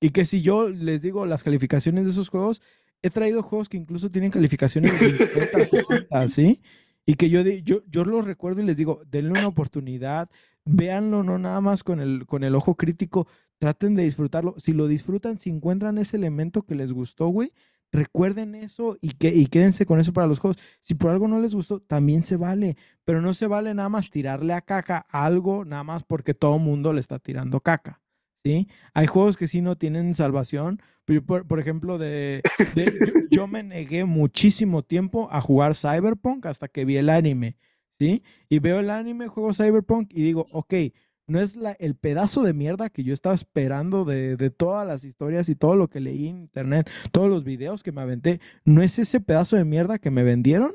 Y 0.00 0.10
que 0.10 0.26
si 0.26 0.42
yo 0.42 0.68
les 0.68 1.00
digo 1.00 1.24
las 1.26 1.42
calificaciones 1.42 2.04
de 2.04 2.10
esos 2.10 2.28
juegos, 2.28 2.60
he 3.02 3.08
traído 3.10 3.42
juegos 3.42 3.68
que 3.68 3.78
incluso 3.78 4.10
tienen 4.10 4.30
calificaciones 4.30 5.00
de 5.00 5.16
50, 5.16 5.64
60, 5.64 6.28
¿sí? 6.28 6.60
Y 7.06 7.14
que 7.14 7.30
yo, 7.30 7.40
yo 7.88 8.04
los 8.04 8.24
recuerdo 8.24 8.60
y 8.60 8.64
les 8.66 8.76
digo, 8.76 9.00
denle 9.10 9.30
una 9.30 9.48
oportunidad, 9.48 10.28
véanlo 10.64 11.22
no 11.24 11.38
nada 11.38 11.60
más 11.60 11.82
con 11.82 11.98
el, 12.00 12.26
con 12.26 12.44
el 12.44 12.54
ojo 12.54 12.74
crítico, 12.76 13.26
traten 13.62 13.94
de 13.94 14.02
disfrutarlo. 14.02 14.56
Si 14.58 14.72
lo 14.72 14.88
disfrutan, 14.88 15.38
si 15.38 15.48
encuentran 15.48 15.96
ese 15.96 16.16
elemento 16.16 16.62
que 16.62 16.74
les 16.74 16.92
gustó, 16.92 17.28
güey, 17.28 17.52
recuerden 17.92 18.56
eso 18.56 18.98
y, 19.00 19.10
que, 19.10 19.28
y 19.28 19.46
quédense 19.46 19.86
con 19.86 20.00
eso 20.00 20.12
para 20.12 20.26
los 20.26 20.40
juegos. 20.40 20.58
Si 20.80 20.94
por 20.96 21.12
algo 21.12 21.28
no 21.28 21.38
les 21.38 21.54
gustó, 21.54 21.78
también 21.78 22.24
se 22.24 22.36
vale, 22.36 22.76
pero 23.04 23.20
no 23.20 23.34
se 23.34 23.46
vale 23.46 23.72
nada 23.72 23.88
más 23.88 24.10
tirarle 24.10 24.52
a 24.52 24.62
caca 24.62 25.06
algo, 25.10 25.64
nada 25.64 25.84
más 25.84 26.02
porque 26.02 26.34
todo 26.34 26.58
mundo 26.58 26.92
le 26.92 26.98
está 26.98 27.20
tirando 27.20 27.60
caca. 27.60 28.00
¿Sí? 28.44 28.66
Hay 28.94 29.06
juegos 29.06 29.36
que 29.36 29.46
sí 29.46 29.60
no 29.60 29.78
tienen 29.78 30.12
salvación. 30.16 30.82
Por, 31.24 31.60
ejemplo, 31.60 31.98
de, 31.98 32.42
de- 32.74 32.98
yo, 33.06 33.12
yo 33.30 33.46
me 33.46 33.62
negué 33.62 34.04
muchísimo 34.04 34.82
tiempo 34.82 35.28
a 35.30 35.40
jugar 35.40 35.76
Cyberpunk 35.76 36.46
hasta 36.46 36.66
que 36.66 36.84
vi 36.84 36.96
el 36.96 37.10
anime, 37.10 37.56
¿sí? 38.00 38.24
Y 38.48 38.58
veo 38.58 38.80
el 38.80 38.90
anime, 38.90 39.28
juego 39.28 39.54
Cyberpunk 39.54 40.10
y 40.12 40.22
digo, 40.22 40.48
ok, 40.50 40.74
no 41.32 41.40
es 41.40 41.56
el 41.78 41.96
pedazo 41.96 42.42
de 42.42 42.52
mierda 42.54 42.90
que 42.90 43.04
yo 43.04 43.14
estaba 43.14 43.34
esperando 43.34 44.04
de, 44.04 44.36
todas 44.50 44.86
las 44.86 45.04
historias 45.04 45.48
y 45.48 45.54
todo 45.56 45.76
lo 45.76 45.88
que 45.88 46.00
leí 46.00 46.28
en 46.28 46.38
internet, 46.38 46.90
todos 47.12 47.28
los 47.28 47.44
videos 47.44 47.82
que 47.82 47.92
me 47.92 48.02
aventé, 48.02 48.40
no 48.64 48.82
es 48.82 48.98
ese 48.98 49.20
pedazo 49.20 49.56
de 49.56 49.64
mierda 49.64 49.98
que 49.98 50.10
me 50.10 50.22
vendieron, 50.22 50.72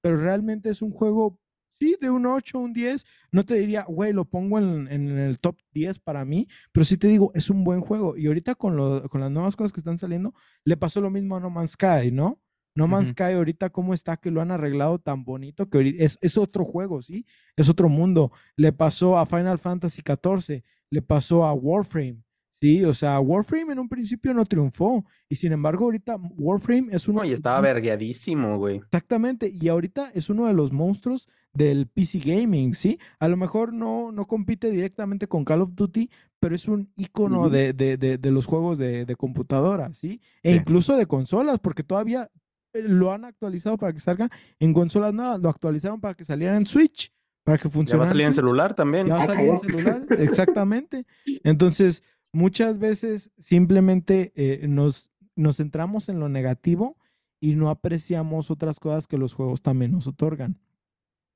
pero 0.00 0.16
realmente 0.18 0.70
es 0.70 0.82
un 0.82 0.90
juego, 0.90 1.38
sí, 1.78 1.96
de 2.00 2.10
un 2.10 2.26
8, 2.26 2.58
un 2.58 2.72
10. 2.72 3.04
No 3.32 3.44
te 3.44 3.54
diría, 3.54 3.84
güey, 3.84 4.12
lo 4.12 4.24
pongo 4.24 4.58
en, 4.58 4.88
en 4.90 5.08
el 5.18 5.38
top 5.38 5.58
10 5.72 5.98
para 5.98 6.24
mí, 6.24 6.48
pero 6.72 6.84
sí 6.84 6.96
te 6.96 7.08
digo, 7.08 7.30
es 7.34 7.50
un 7.50 7.64
buen 7.64 7.80
juego. 7.80 8.16
Y 8.16 8.26
ahorita 8.26 8.54
con, 8.54 8.76
lo- 8.76 9.08
con 9.08 9.20
las 9.20 9.30
nuevas 9.30 9.56
cosas 9.56 9.72
que 9.72 9.80
están 9.80 9.98
saliendo, 9.98 10.34
le 10.64 10.76
pasó 10.76 11.00
lo 11.00 11.10
mismo 11.10 11.36
a 11.36 11.40
No 11.40 11.50
Man's 11.50 11.72
Sky, 11.72 12.10
¿no? 12.12 12.40
No 12.78 12.86
Man's 12.86 13.08
Ujú. 13.08 13.14
Sky 13.24 13.32
ahorita 13.34 13.70
cómo 13.70 13.92
está 13.92 14.16
que 14.16 14.30
lo 14.30 14.40
han 14.40 14.50
arreglado 14.52 14.98
tan 15.00 15.24
bonito 15.24 15.68
que 15.68 15.78
ahorita 15.78 16.04
es, 16.04 16.16
es 16.20 16.38
otro 16.38 16.64
juego, 16.64 17.02
¿sí? 17.02 17.26
Es 17.56 17.68
otro 17.68 17.88
mundo. 17.88 18.30
Le 18.56 18.72
pasó 18.72 19.18
a 19.18 19.26
Final 19.26 19.58
Fantasy 19.58 20.00
XIV, 20.02 20.62
le 20.90 21.02
pasó 21.02 21.44
a 21.44 21.52
Warframe, 21.52 22.22
¿sí? 22.60 22.84
O 22.84 22.94
sea, 22.94 23.18
Warframe 23.20 23.72
en 23.72 23.78
un 23.80 23.88
principio 23.88 24.32
no 24.32 24.44
triunfó 24.44 25.04
y 25.28 25.34
sin 25.36 25.52
embargo 25.52 25.84
ahorita 25.86 26.16
Warframe 26.38 26.88
es 26.94 27.08
uno 27.08 27.20
No, 27.20 27.24
y 27.24 27.32
estaba 27.32 27.60
vergueadísimo, 27.60 28.58
güey. 28.58 28.76
Exactamente, 28.76 29.50
y 29.52 29.68
ahorita 29.68 30.10
es 30.14 30.30
uno 30.30 30.46
de 30.46 30.52
los 30.54 30.72
monstruos 30.72 31.28
del 31.52 31.88
PC 31.88 32.20
gaming, 32.20 32.74
¿sí? 32.74 32.98
A 33.18 33.26
lo 33.28 33.36
mejor 33.36 33.72
no, 33.72 34.12
no 34.12 34.26
compite 34.26 34.70
directamente 34.70 35.26
con 35.26 35.44
Call 35.44 35.62
of 35.62 35.74
Duty, 35.74 36.10
pero 36.38 36.54
es 36.54 36.68
un 36.68 36.92
icono 36.96 37.50
de, 37.50 37.72
de- 37.72 37.96
de- 37.96 38.18
de 38.18 38.30
los 38.30 38.46
juegos 38.46 38.78
de, 38.78 39.04
de 39.04 39.16
computadora, 39.16 39.92
¿sí? 39.92 40.20
E 40.44 40.52
Sí. 40.52 40.58
incluso 40.58 40.96
de 40.96 41.06
consolas, 41.06 41.58
porque 41.58 41.82
todavía 41.82 42.30
lo 42.82 43.12
han 43.12 43.24
actualizado 43.24 43.76
para 43.76 43.92
que 43.92 44.00
salga 44.00 44.28
en 44.58 44.72
consolas 44.72 45.14
nuevas, 45.14 45.40
lo 45.40 45.48
actualizaron 45.48 46.00
para 46.00 46.14
que 46.14 46.24
saliera 46.24 46.56
en 46.56 46.66
Switch, 46.66 47.12
para 47.44 47.58
que 47.58 47.64
Ya 47.64 47.68
va 47.68 47.72
funcionara 47.74 48.02
a 48.04 48.08
salir 48.08 48.26
en 48.26 48.32
celular 48.32 48.74
también. 48.74 49.06
Ya 49.06 49.14
va 49.14 49.20
a 49.20 49.24
Ah, 49.24 49.26
salir 49.34 49.50
en 49.50 49.60
celular, 49.60 50.00
exactamente. 50.18 51.06
Entonces, 51.44 52.02
muchas 52.32 52.78
veces 52.78 53.30
simplemente 53.38 54.32
eh, 54.36 54.66
nos, 54.68 55.10
nos 55.34 55.56
centramos 55.56 56.08
en 56.08 56.20
lo 56.20 56.28
negativo 56.28 56.96
y 57.40 57.54
no 57.54 57.70
apreciamos 57.70 58.50
otras 58.50 58.80
cosas 58.80 59.06
que 59.06 59.18
los 59.18 59.32
juegos 59.34 59.62
también 59.62 59.92
nos 59.92 60.06
otorgan. 60.06 60.58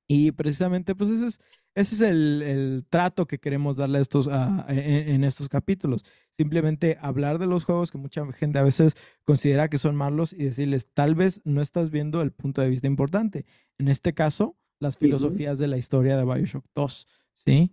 Y 0.08 0.32
precisamente, 0.32 0.94
pues 0.94 1.10
ese 1.10 1.26
es, 1.26 1.40
ese 1.74 1.94
es 1.94 2.00
el, 2.02 2.42
el 2.42 2.86
trato 2.90 3.26
que 3.26 3.38
queremos 3.38 3.76
darle 3.76 3.98
a 3.98 4.02
estos, 4.02 4.28
a- 4.28 4.66
en, 4.68 4.78
en 5.08 5.24
estos 5.24 5.48
capítulos. 5.48 6.04
Simplemente 6.36 6.98
hablar 7.00 7.38
de 7.38 7.46
los 7.46 7.64
juegos 7.64 7.90
que 7.90 7.98
mucha 7.98 8.30
gente 8.32 8.58
a 8.58 8.62
veces 8.62 8.94
considera 9.24 9.68
que 9.68 9.78
son 9.78 9.96
malos 9.96 10.32
y 10.32 10.44
decirles, 10.44 10.88
tal 10.92 11.14
vez 11.14 11.40
no 11.44 11.62
estás 11.62 11.90
viendo 11.90 12.20
el 12.22 12.32
punto 12.32 12.60
de 12.62 12.68
vista 12.68 12.86
importante. 12.86 13.46
En 13.78 13.88
este 13.88 14.12
caso, 14.12 14.56
las 14.80 14.98
filosofías 14.98 15.58
de 15.58 15.68
la 15.68 15.78
historia 15.78 16.16
de 16.16 16.24
Bioshock 16.24 16.66
2, 16.74 17.06
¿sí? 17.34 17.72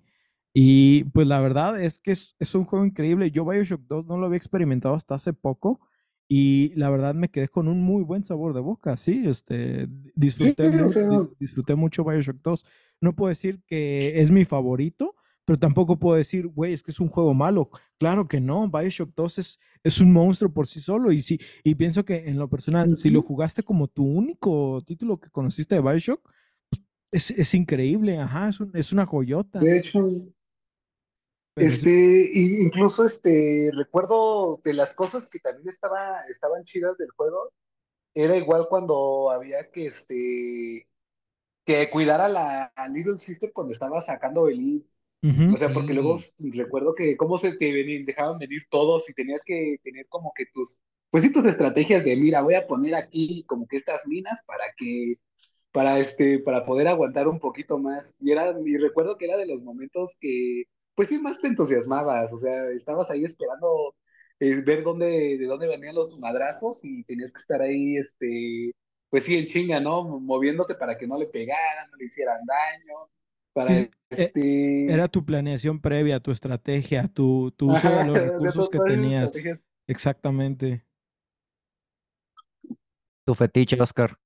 Y 0.54 1.04
pues 1.06 1.28
la 1.28 1.40
verdad 1.42 1.82
es 1.82 2.00
que 2.00 2.12
es, 2.12 2.36
es 2.40 2.56
un 2.56 2.66
juego 2.66 2.86
increíble. 2.86 3.32
Yo 3.32 3.46
Bioshock 3.46 3.82
2 3.88 4.06
no 4.06 4.18
lo 4.18 4.26
había 4.28 4.38
experimentado 4.38 4.96
hasta 4.96 5.16
hace 5.16 5.34
poco 5.34 5.80
y 6.32 6.72
la 6.76 6.90
verdad 6.92 7.16
me 7.16 7.30
quedé 7.30 7.48
con 7.50 7.68
un 7.68 7.82
muy 7.82 8.04
buen 8.04 8.24
sabor 8.24 8.54
de 8.54 8.60
boca, 8.62 8.96
sí, 8.98 9.24
este, 9.28 9.88
disfruté, 10.16 10.70
Sí, 10.72 10.78
o 10.78 10.84
mu- 10.84 10.92
sea- 10.92 11.10
di- 11.10 11.28
disfruté 11.40 11.74
mucho 11.76 12.04
Bioshock 12.06 12.38
2. 12.44 12.66
No 13.02 13.16
puedo 13.16 13.30
decir 13.30 13.62
que 13.66 14.20
es 14.22 14.30
mi 14.30 14.46
favorito, 14.46 15.16
pero 15.44 15.58
tampoco 15.58 15.98
puedo 15.98 16.16
decir, 16.16 16.46
güey, 16.48 16.74
es 16.74 16.84
que 16.84 16.92
es 16.92 17.00
un 17.00 17.08
juego 17.08 17.34
malo. 17.34 17.72
Claro 17.98 18.28
que 18.28 18.40
no, 18.40 18.70
Bioshock 18.70 19.12
2 19.16 19.40
es, 19.40 19.60
es 19.84 20.00
un 20.00 20.14
monstruo 20.14 20.54
por 20.54 20.68
sí 20.68 20.80
solo 20.80 21.12
y, 21.12 21.22
sí, 21.22 21.40
y 21.64 21.74
pienso 21.74 22.06
que 22.06 22.30
en 22.30 22.38
lo 22.38 22.48
personal, 22.48 22.96
si 22.96 23.10
lo 23.10 23.24
jugaste 23.24 23.64
como 23.64 23.88
tu 23.88 24.06
único 24.06 24.84
título 24.86 25.20
que 25.20 25.32
conociste 25.32 25.74
de 25.74 25.82
Bioshock, 25.82 26.22
pues, 26.70 26.84
es, 27.12 27.32
es 27.32 27.56
increíble, 27.56 28.20
ajá, 28.20 28.50
es, 28.50 28.60
un- 28.60 28.70
es 28.76 28.94
una 28.94 29.08
joyota. 29.08 29.58
De 29.60 29.80
hecho, 29.80 30.08
sí- 30.08 30.32
este, 31.60 31.90
i- 31.92 32.62
incluso 32.64 33.06
este, 33.06 33.70
recuerdo 33.74 34.62
de 34.64 34.74
las 34.74 34.94
cosas 34.94 35.30
que 35.30 35.40
también 35.40 35.70
estaba, 35.70 36.22
estaban 36.30 36.64
chidas 36.66 36.98
del 36.98 37.10
juego, 37.12 37.52
era 38.14 38.38
igual 38.38 38.68
cuando 38.70 39.32
había 39.32 39.70
que, 39.72 39.88
este, 39.88 40.88
que 41.66 41.90
cuidar 41.90 42.22
a 42.22 42.30
la 42.30 42.66
a 42.76 42.90
Little 42.90 43.20
Sister 43.20 43.52
cuando 43.54 43.74
estaba 43.74 44.02
sacando 44.02 44.48
el 44.48 44.58
lead. 44.58 44.82
Ujú. 45.24 45.46
O 45.48 45.50
sea, 45.50 45.74
porque 45.74 45.94
luego 45.94 46.16
Sí. 46.18 46.52
recuerdo 46.52 46.94
que 46.94 47.18
cómo 47.18 47.38
se 47.38 47.56
te 47.58 47.72
veni- 47.74 48.06
dejaban 48.06 48.40
venir 48.40 48.64
todos 48.70 49.10
y 49.10 49.14
tenías 49.14 49.44
que 49.44 49.78
tener 49.84 50.08
como 50.08 50.34
que 50.36 50.46
tus, 50.54 50.82
pues 51.12 51.24
sí, 51.24 51.32
tus 51.34 51.46
estrategias 51.46 52.04
de, 52.06 52.16
mira, 52.18 52.42
voy 52.42 52.56
a 52.56 52.68
poner 52.68 52.96
aquí 52.96 53.44
como 53.48 53.68
que 53.68 53.78
estas 53.78 54.08
minas 54.08 54.44
para 54.46 54.66
que, 54.78 55.16
para 55.72 56.00
este, 56.00 56.40
para 56.40 56.66
poder 56.66 56.88
aguantar 56.88 57.28
un 57.28 57.40
poquito 57.40 57.78
más. 57.80 58.16
Y 58.20 58.32
era, 58.32 58.56
y 58.66 58.78
recuerdo 58.78 59.18
que 59.18 59.26
era 59.26 59.38
de 59.38 59.46
los 59.48 59.62
momentos 59.64 60.18
que, 60.20 60.64
pues 61.00 61.08
sí, 61.08 61.18
más 61.18 61.40
te 61.40 61.48
entusiasmabas, 61.48 62.34
o 62.34 62.38
sea, 62.38 62.72
estabas 62.72 63.10
ahí 63.10 63.24
esperando 63.24 63.96
eh, 64.38 64.56
ver 64.56 64.84
dónde, 64.84 65.38
de 65.38 65.46
dónde 65.46 65.66
venían 65.66 65.96
los 65.96 66.20
madrazos 66.20 66.84
y 66.84 67.06
tenías 67.06 67.32
que 67.32 67.40
estar 67.40 67.62
ahí, 67.62 67.96
este, 67.96 68.74
pues 69.10 69.24
sí, 69.24 69.38
en 69.38 69.46
chinga, 69.46 69.80
¿no? 69.80 70.04
Moviéndote 70.20 70.76
para 70.76 70.98
que 70.98 71.08
no 71.08 71.18
le 71.18 71.28
pegaran, 71.28 71.90
no 71.90 71.96
le 71.96 72.04
hicieran 72.04 72.42
daño, 72.46 73.10
para, 73.54 73.74
Sí, 73.76 73.84
eh, 73.84 73.92
este... 74.10 74.92
Era 74.92 75.08
tu 75.08 75.24
planeación 75.24 75.80
previa, 75.80 76.20
tu 76.20 76.32
estrategia, 76.32 77.08
tu, 77.08 77.54
tu 77.56 77.72
uso 77.72 77.90
de 77.90 78.04
los 78.06 78.20
recursos 78.20 78.70
que 78.70 78.80
tenías. 78.80 79.32
Exactamente. 79.88 80.86
Tu 83.24 83.36
fetiche, 83.36 83.82
Oscar. 83.82 84.20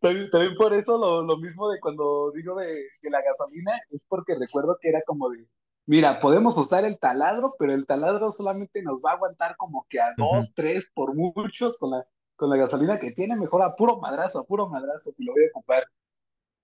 También, 0.00 0.30
también 0.30 0.54
por 0.56 0.72
eso 0.74 0.96
lo, 0.98 1.22
lo 1.22 1.36
mismo 1.38 1.70
de 1.70 1.78
cuando 1.80 2.32
digo 2.34 2.54
de, 2.56 2.66
de 3.02 3.10
la 3.10 3.20
gasolina, 3.22 3.72
es 3.90 4.04
porque 4.08 4.34
recuerdo 4.34 4.78
que 4.80 4.88
era 4.88 5.02
como 5.06 5.28
de, 5.28 5.46
mira, 5.86 6.20
podemos 6.20 6.56
usar 6.56 6.84
el 6.84 6.98
taladro, 6.98 7.54
pero 7.58 7.72
el 7.74 7.86
taladro 7.86 8.32
solamente 8.32 8.82
nos 8.82 9.02
va 9.04 9.12
a 9.12 9.14
aguantar 9.14 9.56
como 9.56 9.86
que 9.88 10.00
a 10.00 10.06
dos, 10.16 10.52
tres 10.54 10.90
por 10.94 11.14
muchos 11.14 11.78
con 11.78 11.90
la, 11.90 12.06
con 12.36 12.48
la 12.48 12.56
gasolina 12.56 12.98
que 12.98 13.12
tiene, 13.12 13.36
mejor 13.36 13.62
a 13.62 13.76
puro 13.76 13.98
madrazo, 13.98 14.40
a 14.40 14.44
puro 14.44 14.68
madrazo, 14.68 15.12
si 15.12 15.24
lo 15.24 15.32
voy 15.32 15.44
a 15.44 15.48
ocupar. 15.54 15.84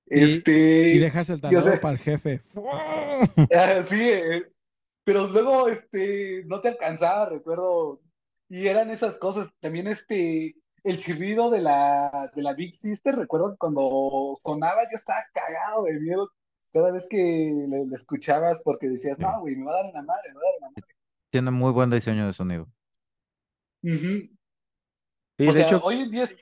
Y- 0.06 0.22
Este, 0.22 0.90
Y 0.94 0.98
dejas 0.98 1.28
el 1.28 1.40
taladro 1.40 1.72
sé. 1.72 1.78
para 1.78 1.92
el 1.94 1.98
jefe. 2.00 2.42
Ah, 3.54 3.82
sí, 3.84 4.00
eh, 4.00 4.46
pero 5.04 5.26
luego 5.28 5.68
este, 5.68 6.42
no 6.46 6.60
te 6.60 6.68
alcanzaba, 6.68 7.28
recuerdo, 7.28 8.00
y 8.48 8.66
eran 8.66 8.90
esas 8.90 9.16
cosas, 9.18 9.50
también 9.60 9.86
este, 9.88 10.54
el 10.86 10.98
chirrido 10.98 11.50
de 11.50 11.60
la, 11.60 12.30
de 12.34 12.42
la 12.42 12.54
Big 12.54 12.74
Sister, 12.74 13.14
recuerdo 13.16 13.52
que 13.52 13.58
cuando 13.58 14.34
sonaba 14.42 14.82
yo 14.84 14.94
estaba 14.96 15.18
cagado 15.34 15.84
de 15.84 15.98
miedo 16.00 16.30
cada 16.72 16.92
vez 16.92 17.06
que 17.08 17.16
le, 17.16 17.86
le 17.86 17.94
escuchabas 17.94 18.60
porque 18.62 18.88
decías, 18.88 19.16
Sí. 19.16 19.22
no, 19.22 19.40
güey, 19.40 19.56
me 19.56 19.64
va 19.66 19.72
a 19.72 19.76
dar 19.76 19.86
en 19.86 19.92
la 19.94 20.02
madre, 20.02 20.28
me 20.28 20.34
va 20.34 20.40
a 20.40 20.44
dar 20.44 20.54
en 20.54 20.60
la 20.62 20.68
madre. 20.70 20.94
Tiene 21.30 21.50
muy 21.50 21.72
buen 21.72 21.90
diseño 21.90 22.26
de 22.26 22.32
sonido. 22.32 22.68
Sí, 23.82 24.30
O 25.40 25.44
de 25.44 25.52
sea, 25.52 25.66
hecho, 25.66 25.80
hoy 25.84 26.00
en 26.00 26.10
día 26.10 26.24
es... 26.24 26.40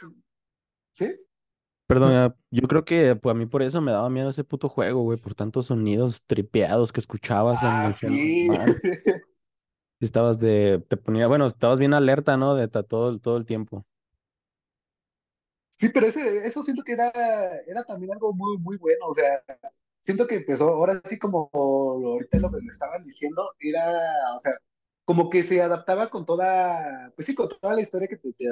¿Sí? 0.93 1.13
perdón, 1.87 2.35
yo 2.51 2.69
creo 2.69 2.85
que 2.85 3.15
pues, 3.17 3.35
a 3.35 3.39
mí 3.39 3.47
por 3.47 3.63
eso 3.63 3.81
me 3.81 3.93
daba 3.93 4.09
miedo 4.09 4.31
ese 4.31 4.45
puto 4.45 4.69
juego, 4.69 5.03
güey, 5.03 5.19
por 5.19 5.35
tantos 5.35 5.67
sonidos 5.67 6.23
tripeados 6.27 6.93
que 6.93 7.01
escuchabas 7.01 7.63
en 7.63 7.69
Ah, 7.69 7.87
el 7.87 7.93
sí. 7.93 8.49
Estabas 10.01 10.39
de, 10.39 10.85
te 10.89 10.97
ponía, 10.97 11.27
bueno, 11.29 11.47
estabas 11.47 11.79
bien 11.79 11.95
alerta, 11.95 12.37
¿no? 12.37 12.55
De 12.55 12.69
ta- 12.69 12.83
todo, 12.83 13.11
el- 13.11 13.21
todo 13.21 13.37
el 13.37 13.45
tiempo. 13.47 13.87
Sí, 15.77 15.89
pero 15.93 16.07
ese, 16.07 16.47
eso 16.47 16.63
siento 16.63 16.83
que 16.85 16.93
era, 16.93 17.11
era 17.67 17.83
también 17.85 18.13
algo 18.13 18.33
muy, 18.33 18.57
muy 18.59 18.77
bueno. 18.79 19.07
O 19.09 19.13
sea, 19.13 19.25
siento 20.01 20.27
que 20.27 20.37
empezó, 20.37 20.69
ahora 20.69 21.01
sí 21.05 21.19
como 21.19 21.51
ahorita 21.53 22.39
lo 22.39 22.51
que 22.51 22.63
me 22.63 22.71
estaban 22.71 23.05
diciendo, 23.05 23.51
era, 23.59 23.83
o 24.37 24.41
sea, 24.41 24.53
como 25.05 25.29
que 25.31 25.43
se 25.43 25.61
adaptaba 25.63 26.09
con 26.11 26.25
toda, 26.27 27.13
pues 27.17 27.27
sí, 27.27 27.35
con 27.35 27.49
toda 27.49 27.75
la 27.75 27.83
historia 27.83 28.09
que 28.09 28.17
te, 28.17 28.33
te, 28.35 28.47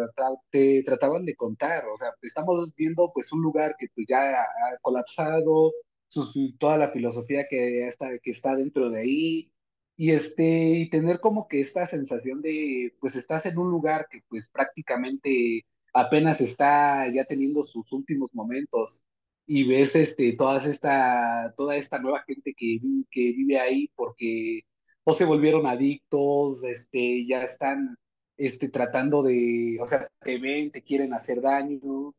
te 0.51 0.83
trataban 0.85 1.25
de 1.25 1.37
contar. 1.37 1.85
O 1.89 1.97
sea, 1.99 2.11
estamos 2.23 2.75
viendo 2.77 3.11
pues 3.15 3.33
un 3.33 3.41
lugar 3.43 3.77
que 3.79 3.87
pues 3.95 4.07
ya 4.09 4.33
ha 4.43 4.79
colapsado, 4.83 5.73
sus- 6.09 6.35
toda 6.59 6.77
la 6.79 6.91
filosofía 6.91 7.47
que, 7.49 7.87
está, 7.89 8.19
que 8.23 8.31
está 8.33 8.57
dentro 8.57 8.91
de 8.91 9.01
ahí. 9.01 9.53
Y 9.97 10.11
este, 10.13 10.45
y 10.71 10.91
tener 10.91 11.21
como 11.21 11.47
que 11.49 11.61
esta 11.61 11.87
sensación 11.87 12.43
de, 12.43 12.95
pues 13.01 13.15
estás 13.17 13.47
en 13.47 13.59
un 13.59 13.71
lugar 13.71 14.09
que 14.11 14.23
pues 14.29 14.49
prácticamente 14.51 15.63
apenas 15.93 16.41
está 16.41 17.09
ya 17.13 17.25
teniendo 17.25 17.65
sus 17.65 17.91
últimos 17.93 18.35
momentos 18.35 19.05
y 19.47 19.65
ves 19.69 19.97
este, 19.97 20.35
todas 20.37 20.67
esta, 20.67 21.55
toda 21.57 21.77
esta 21.77 21.99
nueva 21.99 22.23
gente 22.27 22.55
que, 22.57 22.79
que 23.11 23.33
vive 23.33 23.59
ahí 23.59 23.91
porque 23.95 24.63
o 25.05 25.13
se 25.13 25.25
volvieron 25.25 25.67
adictos, 25.67 26.65
este, 26.65 27.27
ya 27.27 27.43
están 27.43 27.97
este, 28.37 28.69
tratando 28.69 29.23
de, 29.23 29.79
o 29.81 29.87
sea, 29.87 30.09
te 30.21 30.39
ven, 30.39 30.71
te 30.71 30.83
quieren 30.83 31.13
hacer 31.15 31.41
daño, 31.41 32.15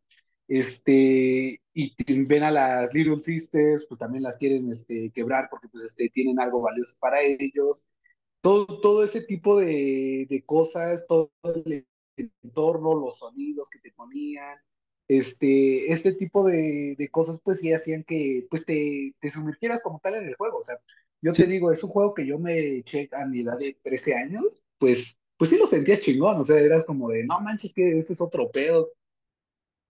este, 0.48 1.62
y 1.74 1.96
ven 2.28 2.44
a 2.44 2.52
las 2.52 2.94
Little 2.94 3.22
Sisters, 3.22 3.86
pues 3.88 4.00
también 4.00 4.24
las 4.24 4.38
quieren 4.38 4.72
este, 4.72 5.12
quebrar 5.12 5.48
porque 5.50 5.68
pues 5.70 5.86
este, 5.86 6.10
tienen 6.10 6.40
algo 6.40 6.62
valioso 6.62 6.96
para 7.00 7.22
ellos. 7.22 7.88
Todo, 8.42 8.82
todo 8.82 9.04
ese 9.04 9.22
tipo 9.22 9.58
de, 9.58 10.28
de 10.30 10.44
cosas, 10.46 11.06
todo 11.08 11.32
el 11.66 11.88
entorno, 12.18 12.96
los 12.96 13.20
sonidos 13.20 13.70
que 13.70 13.80
te 13.80 13.92
ponían, 13.92 14.58
este, 15.08 15.92
este 15.92 16.14
tipo 16.14 16.46
de, 16.46 16.96
de 16.98 17.10
cosas 17.10 17.42
pues 17.44 17.60
sí 17.60 17.74
hacían 17.74 18.04
que 18.04 18.48
pues 18.50 18.66
te, 18.66 19.16
te 19.20 19.30
sumergieras 19.30 19.82
como 19.84 20.00
tal 20.00 20.16
en 20.16 20.28
el 20.28 20.36
juego, 20.36 20.60
o 20.60 20.64
sea, 20.64 20.78
yo 21.22 21.36
Sí. 21.36 21.44
te 21.44 21.48
digo, 21.48 21.72
es 21.72 21.84
un 21.84 21.90
juego 21.92 22.14
que 22.14 22.26
yo 22.26 22.40
me 22.40 22.58
eché 22.78 23.10
a 23.14 23.26
mi 23.28 23.42
edad 23.42 23.58
de 23.60 23.78
13 23.84 24.16
años, 24.16 24.62
pues, 24.78 25.20
pues 25.38 25.50
sí 25.52 25.58
lo 25.58 25.68
sentías 25.68 26.02
chingón, 26.02 26.38
o 26.40 26.44
sea, 26.44 26.60
era 26.60 26.84
como 26.86 27.10
de, 27.10 27.26
no 27.26 27.40
manches 27.42 27.74
que 27.74 27.98
este 27.98 28.14
es 28.14 28.22
otro 28.22 28.52
pedo, 28.52 28.90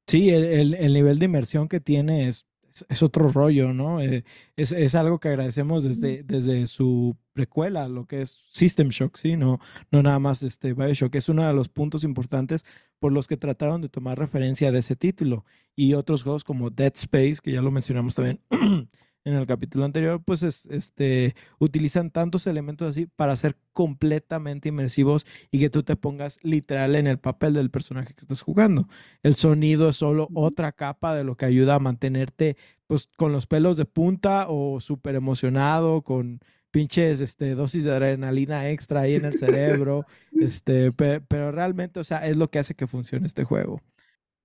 Sí, 0.07 0.29
el, 0.29 0.43
el- 0.45 0.73
el 0.75 0.93
nivel 0.93 1.19
de 1.19 1.25
inmersión 1.25 1.67
que 1.67 1.79
tiene 1.79 2.27
es, 2.29 2.45
es, 2.73 2.85
es 2.89 3.03
otro 3.03 3.29
rollo, 3.29 3.73
¿no? 3.73 4.01
Eh, 4.01 4.23
es, 4.55 4.71
es 4.71 4.95
algo 4.95 5.19
que 5.19 5.29
agradecemos 5.29 5.83
desde, 5.83 6.23
desde 6.23 6.67
su 6.67 7.15
precuela, 7.33 7.87
lo 7.87 8.05
que 8.05 8.21
es 8.21 8.45
System 8.49 8.89
Shock, 8.89 9.17
¿sí? 9.17 9.37
No, 9.37 9.59
no 9.91 10.03
nada 10.03 10.19
más 10.19 10.43
este 10.43 10.73
Bioshock. 10.73 11.15
Es 11.15 11.29
uno 11.29 11.47
de 11.47 11.53
los 11.53 11.69
puntos 11.69 12.03
importantes 12.03 12.65
por 12.99 13.11
los 13.11 13.27
que 13.27 13.37
trataron 13.37 13.81
de 13.81 13.89
tomar 13.89 14.17
referencia 14.17 14.71
de 14.71 14.79
ese 14.79 14.95
título. 14.95 15.45
Y 15.75 15.93
otros 15.93 16.23
juegos 16.23 16.43
como 16.43 16.69
Dead 16.69 16.93
Space, 16.95 17.37
que 17.43 17.51
ya 17.51 17.61
lo 17.61 17.71
mencionamos 17.71 18.15
también 18.15 18.39
en 19.25 19.35
el 19.35 19.47
capítulo 19.47 19.85
anterior, 19.85 20.21
pues 20.23 20.43
es, 20.43 20.65
este, 20.67 21.35
utilizan 21.59 22.11
tantos 22.11 22.45
elementos 22.47 22.89
así 22.89 23.05
para 23.07 23.35
ser 23.35 23.57
completamente 23.73 24.69
inmersivos 24.69 25.25
y 25.51 25.59
que 25.59 25.69
tú 25.69 25.83
te 25.83 25.95
pongas 25.95 26.39
literal 26.43 26.95
en 26.95 27.07
el 27.07 27.19
papel 27.19 27.53
del 27.53 27.71
personaje 27.71 28.13
que 28.13 28.21
estás 28.21 28.41
jugando. 28.41 28.87
El 29.23 29.35
sonido 29.35 29.89
es 29.89 29.95
solo 29.97 30.29
otra 30.33 30.71
capa 30.73 31.15
de 31.15 31.23
lo 31.23 31.37
que 31.37 31.45
ayuda 31.45 31.75
a 31.75 31.79
mantenerte 31.79 32.57
pues 32.87 33.09
con 33.17 33.31
los 33.31 33.47
pelos 33.47 33.77
de 33.77 33.85
punta 33.85 34.47
o 34.49 34.79
súper 34.79 35.15
emocionado, 35.15 36.01
con 36.03 36.39
pinches 36.71 37.19
este, 37.21 37.55
dosis 37.55 37.83
de 37.85 37.91
adrenalina 37.91 38.69
extra 38.69 39.01
ahí 39.01 39.15
en 39.15 39.25
el 39.25 39.33
cerebro. 39.35 40.05
este, 40.37 40.91
pe- 40.91 41.21
pero 41.21 41.51
realmente, 41.51 41.99
o 41.99 42.03
sea, 42.03 42.27
es 42.27 42.37
lo 42.37 42.49
que 42.49 42.59
hace 42.59 42.75
que 42.75 42.87
funcione 42.87 43.25
este 43.27 43.43
juego. 43.45 43.81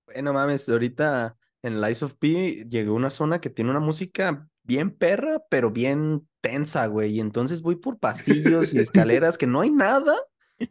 Bueno, 0.05 0.33
mames, 0.33 0.67
ahorita 0.69 1.37
en 1.61 1.81
Lies 1.81 2.01
of 2.03 2.15
P 2.15 2.65
llegó 2.67 2.95
una 2.95 3.09
zona 3.11 3.39
que 3.39 3.49
tiene 3.49 3.69
una 3.71 3.79
música 3.79 4.48
bien 4.69 4.91
perra, 4.91 5.41
pero 5.49 5.71
bien 5.71 6.27
tensa, 6.41 6.85
güey. 6.85 7.15
Y 7.15 7.19
entonces 7.19 7.61
voy 7.63 7.75
por 7.75 7.97
pasillos 7.99 8.73
y 8.73 8.79
escaleras 8.79 9.37
que 9.37 9.47
no 9.47 9.61
hay 9.61 9.71
nada. 9.71 10.13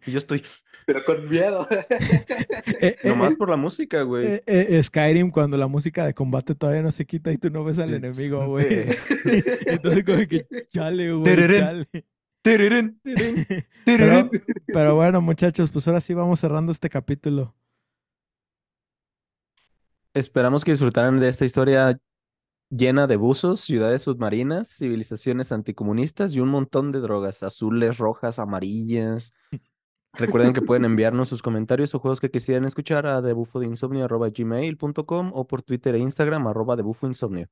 Y 0.07 0.12
yo 0.12 0.18
estoy 0.18 0.42
pero 0.86 1.05
con 1.05 1.28
miedo. 1.28 1.66
Eh, 2.80 2.96
eh, 3.03 3.09
nomás 3.09 3.32
eh, 3.32 3.36
por 3.36 3.51
la 3.51 3.57
música, 3.57 4.03
güey. 4.03 4.26
eh, 4.26 4.42
eh, 4.46 4.82
Skyrim, 4.82 5.30
cuando 5.32 5.57
la 5.57 5.66
música 5.66 6.07
de 6.07 6.14
combate 6.14 6.55
todavía 6.55 6.82
no 6.82 6.92
se 6.92 7.07
quita 7.07 7.32
y 7.32 7.38
tú 7.38 7.51
no 7.51 7.64
ves 7.64 7.78
al 7.80 7.92
enemigo, 7.92 8.46
güey. 8.46 8.66
Entonces, 9.66 10.05
como 10.05 10.18
que 10.28 10.46
chale, 10.72 11.12
güey, 11.12 11.24
Tererén. 11.24 11.61
chale. 11.61 11.88
Tererén, 12.42 13.01
Pero, 13.03 13.18
tererén. 13.84 14.30
pero 14.68 14.94
bueno, 14.94 15.20
muchachos, 15.20 15.70
pues 15.70 15.88
ahora 15.88 16.01
sí 16.01 16.14
vamos 16.14 16.38
cerrando 16.38 16.70
este 16.70 16.88
capítulo. 16.88 17.55
Esperamos 20.14 20.64
que 20.64 20.70
disfrutaran 20.72 21.18
de 21.18 21.28
esta 21.28 21.44
historia 21.44 21.99
llena 22.71 23.07
de 23.07 23.16
buzos, 23.16 23.61
ciudades 23.61 24.03
submarinas, 24.03 24.69
civilizaciones 24.69 25.53
anticomunistas 25.53 26.35
y 26.35 26.41
un 26.41 26.49
montón 26.49 26.91
de 26.93 27.01
drogas 27.01 27.43
azules, 27.43 27.97
rojas, 27.99 28.39
amarillas. 28.39 29.35
Recuerden 30.14 30.53
que 30.53 30.62
pueden 30.62 30.85
enviarnos 30.87 31.29
sus 31.29 31.43
comentarios 31.43 31.95
o 31.95 31.99
juegos 31.99 32.21
que 32.21 32.31
quisieran 32.31 32.64
escuchar 32.64 33.07
a 33.07 33.21
debufodeinsomnio.gmail.com 33.23 35.30
o 35.34 35.47
por 35.47 35.63
Twitter 35.63 35.95
e 35.95 35.99
Instagram 35.99 36.47
arroba 36.47 36.76
debufoinsomnio. 36.76 37.49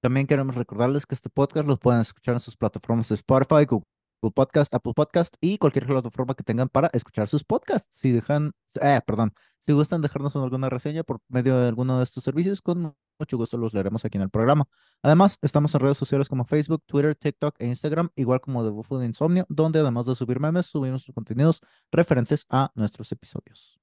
También 0.00 0.26
queremos 0.26 0.54
recordarles 0.54 1.06
que 1.06 1.14
este 1.14 1.30
podcast 1.30 1.66
los 1.66 1.78
pueden 1.78 2.02
escuchar 2.02 2.34
en 2.34 2.40
sus 2.40 2.56
plataformas 2.56 3.08
de 3.08 3.14
Spotify, 3.16 3.64
Google 3.64 3.86
Podcast, 4.20 4.72
Apple 4.74 4.92
Podcast 4.94 5.36
y 5.40 5.58
cualquier 5.58 5.86
plataforma 5.86 6.34
que 6.34 6.42
tengan 6.42 6.68
para 6.68 6.90
escuchar 6.92 7.28
sus 7.28 7.44
podcasts. 7.44 7.96
Si 7.96 8.12
dejan, 8.12 8.52
eh, 8.80 9.00
perdón, 9.06 9.34
si 9.60 9.72
gustan 9.72 10.02
dejarnos 10.02 10.36
alguna 10.36 10.70
reseña 10.70 11.02
por 11.02 11.20
medio 11.28 11.58
de 11.58 11.68
alguno 11.68 11.98
de 11.98 12.04
estos 12.04 12.24
servicios, 12.24 12.62
con 12.62 12.94
mucho 13.18 13.36
gusto 13.36 13.56
los 13.56 13.74
leeremos 13.74 14.04
aquí 14.04 14.18
en 14.18 14.22
el 14.22 14.30
programa. 14.30 14.68
Además, 15.02 15.38
estamos 15.42 15.74
en 15.74 15.80
redes 15.80 15.98
sociales 15.98 16.28
como 16.28 16.44
Facebook, 16.44 16.82
Twitter, 16.86 17.14
TikTok 17.14 17.56
e 17.58 17.66
Instagram, 17.66 18.10
igual 18.14 18.40
como 18.40 18.62
The 18.62 18.70
Bufo 18.70 18.98
de 18.98 19.06
Insomnio, 19.06 19.46
donde 19.48 19.80
además 19.80 20.06
de 20.06 20.14
subir 20.14 20.40
memes, 20.40 20.66
subimos 20.66 21.06
contenidos 21.14 21.60
referentes 21.90 22.46
a 22.50 22.72
nuestros 22.74 23.10
episodios. 23.12 23.80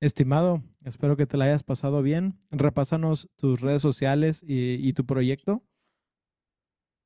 Estimado, 0.00 0.62
espero 0.84 1.16
que 1.16 1.26
te 1.26 1.36
la 1.36 1.44
hayas 1.44 1.62
pasado 1.62 2.02
bien. 2.02 2.40
Repásanos 2.50 3.28
tus 3.36 3.60
redes 3.60 3.82
sociales 3.82 4.42
y, 4.42 4.74
y 4.86 4.92
tu 4.94 5.06
proyecto. 5.06 5.62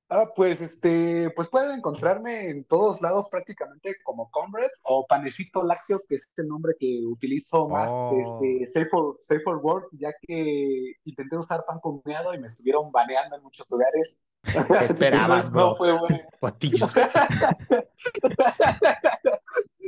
Ah, 0.08 0.24
pues 0.36 0.60
este, 0.60 1.30
pues 1.34 1.48
pueden 1.48 1.78
encontrarme 1.78 2.48
en 2.50 2.62
todos 2.64 3.02
lados 3.02 3.26
prácticamente 3.28 3.96
como 4.04 4.30
Comrade 4.30 4.70
o 4.82 5.04
Panecito 5.04 5.64
Lácteo, 5.64 6.00
que 6.08 6.14
es 6.14 6.30
el 6.36 6.46
nombre 6.46 6.74
que 6.78 7.00
utilizo 7.04 7.68
más, 7.68 7.90
Oh. 7.92 8.16
este, 8.20 8.66
Safe 8.68 8.88
for, 8.88 9.16
Safe 9.18 9.40
for 9.42 9.56
Work, 9.56 9.88
ya 9.92 10.12
que 10.22 10.92
intenté 11.04 11.36
usar 11.36 11.64
pan 11.66 11.80
con 11.80 12.00
meado 12.04 12.32
y 12.34 12.38
me 12.38 12.46
estuvieron 12.46 12.92
baneando 12.92 13.34
en 13.36 13.42
muchos 13.42 13.68
lugares. 13.68 14.20
esperabas, 14.82 15.50
No, 15.52 15.74
bro? 15.74 15.76
fue 15.76 15.98
bueno. 15.98 16.20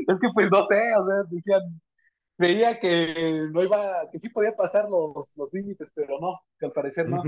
Es 0.09 0.15
que 0.20 0.28
pues 0.35 0.51
no 0.51 0.66
sé, 0.69 0.95
o 0.97 1.07
sea, 1.07 1.16
decían, 1.31 1.81
creía 2.36 2.78
que 2.81 3.49
no 3.53 3.62
iba, 3.62 4.09
que 4.11 4.19
sí 4.20 4.28
podía 4.31 4.57
pasar 4.57 4.89
los, 4.89 5.32
los 5.36 5.53
límites, 5.53 5.93
pero 5.95 6.19
no, 6.20 6.40
que 6.59 6.66
al 6.66 6.73
parecer 6.73 7.09
no. 7.09 7.23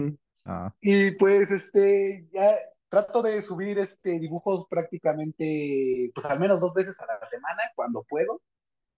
Ah, 0.46 0.72
Y 0.80 1.10
pues 1.12 1.50
este, 1.50 2.26
ya 2.32 2.56
trato 2.90 3.22
de 3.22 3.42
subir 3.42 3.78
este 3.78 4.18
dibujos 4.20 4.66
prácticamente, 4.68 6.12
pues 6.14 6.26
al 6.26 6.40
menos 6.40 6.60
dos 6.62 6.74
veces 6.74 7.00
a 7.00 7.06
la 7.06 7.26
semana, 7.28 7.62
cuando 7.76 8.04
puedo. 8.08 8.42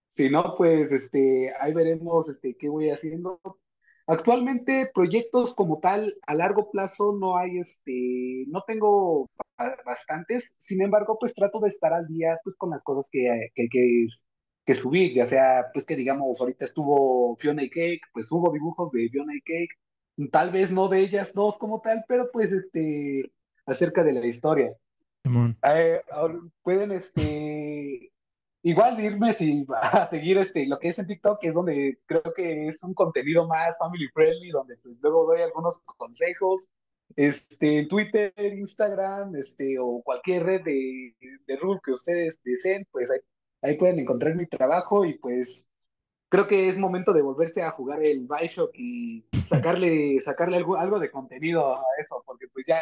Si 0.07 0.29
no, 0.29 0.55
pues 0.57 0.91
este, 0.93 1.53
ahí 1.59 1.73
veremos 1.73 2.29
este 2.29 2.55
qué 2.57 2.69
voy 2.69 2.89
haciendo. 2.91 3.41
Actualmente 4.07 4.91
proyectos 4.93 5.55
como 5.55 5.79
tal 5.79 6.13
a 6.27 6.35
largo 6.35 6.69
plazo 6.71 7.17
no 7.19 7.37
hay, 7.37 7.59
este, 7.59 8.45
no 8.49 8.61
tengo 8.67 9.29
ba- 9.57 9.77
bastantes, 9.85 10.55
sin 10.59 10.81
embargo, 10.81 11.17
pues 11.19 11.33
trato 11.33 11.59
de 11.61 11.69
estar 11.69 11.93
al 11.93 12.07
día 12.07 12.37
pues 12.43 12.55
con 12.57 12.71
las 12.71 12.83
cosas 12.83 13.09
que, 13.11 13.49
que, 13.55 13.67
que, 13.69 14.05
que 14.65 15.13
ya 15.15 15.25
sea 15.25 15.65
pues 15.73 15.85
que 15.85 15.95
digamos 15.95 16.39
ahorita 16.39 16.65
estuvo 16.65 17.35
Fiona 17.37 17.63
y 17.63 17.69
Cake, 17.69 18.01
pues 18.13 18.31
hubo 18.31 18.51
dibujos 18.51 18.91
de 18.91 19.09
Fiona 19.09 19.33
y 19.35 19.41
Cake, 19.41 20.29
tal 20.31 20.51
vez 20.51 20.71
no 20.71 20.87
de 20.89 20.99
ellas 20.99 21.33
dos 21.33 21.57
como 21.57 21.81
tal, 21.81 22.03
pero 22.07 22.27
pues 22.31 22.53
este, 22.53 23.31
acerca 23.65 24.03
de 24.03 24.13
la 24.13 24.25
historia. 24.25 24.75
Eh, 25.63 26.01
pueden, 26.61 26.91
este, 26.91 28.11
igual 28.61 28.99
irme 28.99 29.33
si, 29.33 29.65
a 29.81 30.05
seguir 30.05 30.37
este, 30.37 30.65
lo 30.67 30.79
que 30.79 30.89
es 30.89 30.99
en 30.99 31.07
TikTok, 31.07 31.39
que 31.39 31.47
es 31.49 31.55
donde 31.55 31.99
creo 32.05 32.33
que 32.35 32.67
es 32.67 32.83
un 32.83 32.93
contenido 32.93 33.47
más 33.47 33.77
family 33.77 34.07
friendly, 34.13 34.49
donde 34.49 34.77
pues 34.77 34.99
luego 35.01 35.25
doy 35.25 35.41
algunos 35.41 35.79
consejos, 35.97 36.69
este, 37.15 37.79
en 37.79 37.87
Twitter, 37.87 38.33
Instagram, 38.37 39.35
este, 39.35 39.77
o 39.79 40.01
cualquier 40.03 40.43
red 40.43 40.61
de, 40.63 41.15
de 41.45 41.55
Rule 41.57 41.79
que 41.83 41.91
ustedes 41.91 42.41
deseen, 42.43 42.87
pues 42.91 43.11
ahí, 43.11 43.19
ahí 43.61 43.77
pueden 43.77 43.99
encontrar 43.99 44.35
mi 44.35 44.47
trabajo 44.47 45.05
y 45.05 45.17
pues 45.19 45.69
creo 46.29 46.47
que 46.47 46.67
es 46.67 46.79
momento 46.79 47.13
de 47.13 47.21
volverse 47.21 47.61
a 47.61 47.71
jugar 47.71 48.03
el 48.03 48.27
Bioshock 48.27 48.71
y 48.73 49.23
sacarle, 49.45 50.19
sacarle 50.19 50.57
algo, 50.57 50.75
algo 50.77 50.99
de 50.99 51.11
contenido 51.11 51.75
a 51.75 51.83
eso, 51.99 52.23
porque 52.25 52.47
pues 52.51 52.65
ya 52.65 52.79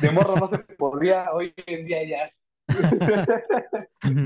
de 0.00 0.10
morro 0.10 0.36
no 0.36 0.46
se 0.46 0.58
podría, 0.58 1.32
hoy 1.32 1.52
en 1.66 1.86
día 1.86 2.04
ya. 2.08 2.30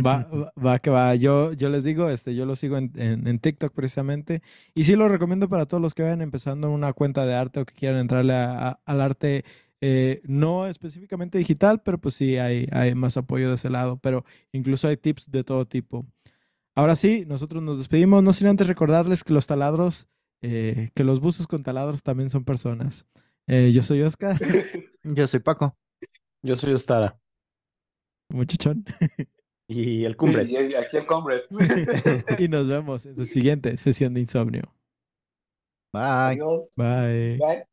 Va, 0.04 0.26
va, 0.32 0.52
va 0.64 0.78
que 0.78 0.90
va. 0.90 1.14
Yo, 1.14 1.52
yo 1.52 1.68
les 1.68 1.84
digo, 1.84 2.08
este, 2.08 2.34
yo 2.34 2.46
lo 2.46 2.56
sigo 2.56 2.76
en, 2.78 2.92
en- 2.96 3.26
en 3.26 3.38
TikTok 3.38 3.72
precisamente. 3.74 4.42
Y 4.74 4.84
sí 4.84 4.96
lo 4.96 5.08
recomiendo 5.08 5.48
para 5.48 5.66
todos 5.66 5.82
los 5.82 5.94
que 5.94 6.02
vayan 6.02 6.22
empezando 6.22 6.70
una 6.70 6.92
cuenta 6.92 7.26
de 7.26 7.34
arte 7.34 7.60
o 7.60 7.66
que 7.66 7.74
quieran 7.74 7.98
entrarle 8.00 8.34
a- 8.34 8.68
a- 8.68 8.80
al 8.84 9.00
arte, 9.00 9.44
eh, 9.80 10.20
no 10.24 10.66
específicamente 10.66 11.38
digital, 11.38 11.82
pero 11.82 11.98
pues 11.98 12.14
sí 12.14 12.38
hay, 12.38 12.68
hay 12.72 12.94
más 12.94 13.16
apoyo 13.16 13.48
de 13.48 13.56
ese 13.56 13.70
lado. 13.70 13.98
Pero 13.98 14.24
incluso 14.52 14.88
hay 14.88 14.96
tips 14.96 15.30
de 15.30 15.44
todo 15.44 15.66
tipo. 15.66 16.06
Ahora 16.74 16.96
sí, 16.96 17.24
nosotros 17.26 17.62
nos 17.62 17.78
despedimos. 17.78 18.22
No 18.22 18.32
sin 18.32 18.46
antes 18.48 18.66
recordarles 18.66 19.24
que 19.24 19.32
los 19.32 19.46
taladros, 19.46 20.08
eh, 20.42 20.90
que 20.94 21.04
los 21.04 21.20
buzos 21.20 21.46
con 21.46 21.62
taladros 21.62 22.02
también 22.02 22.30
son 22.30 22.44
personas. 22.44 23.06
Eh, 23.48 23.70
yo 23.72 23.82
soy 23.84 24.02
Oscar, 24.02 24.38
Yo 25.14 25.26
soy 25.26 25.40
Paco. 25.40 25.76
Yo 26.42 26.56
soy 26.56 26.72
Ostara. 26.72 27.18
muchachón. 28.30 28.84
Y 29.68 30.04
el 30.04 30.16
cumbre. 30.16 30.44
Y 30.44 30.76
aquí 30.76 30.96
el 30.96 31.06
Comrade. 31.06 31.42
y 32.38 32.46
nos 32.46 32.68
vemos 32.68 33.04
en 33.04 33.18
su 33.18 33.26
siguiente 33.26 33.76
sesión 33.76 34.14
de 34.14 34.20
insomnio. 34.20 34.72
Bye. 35.92 36.02
Adiós. 36.02 36.70
Bye. 36.76 37.36
Bye. 37.38 37.66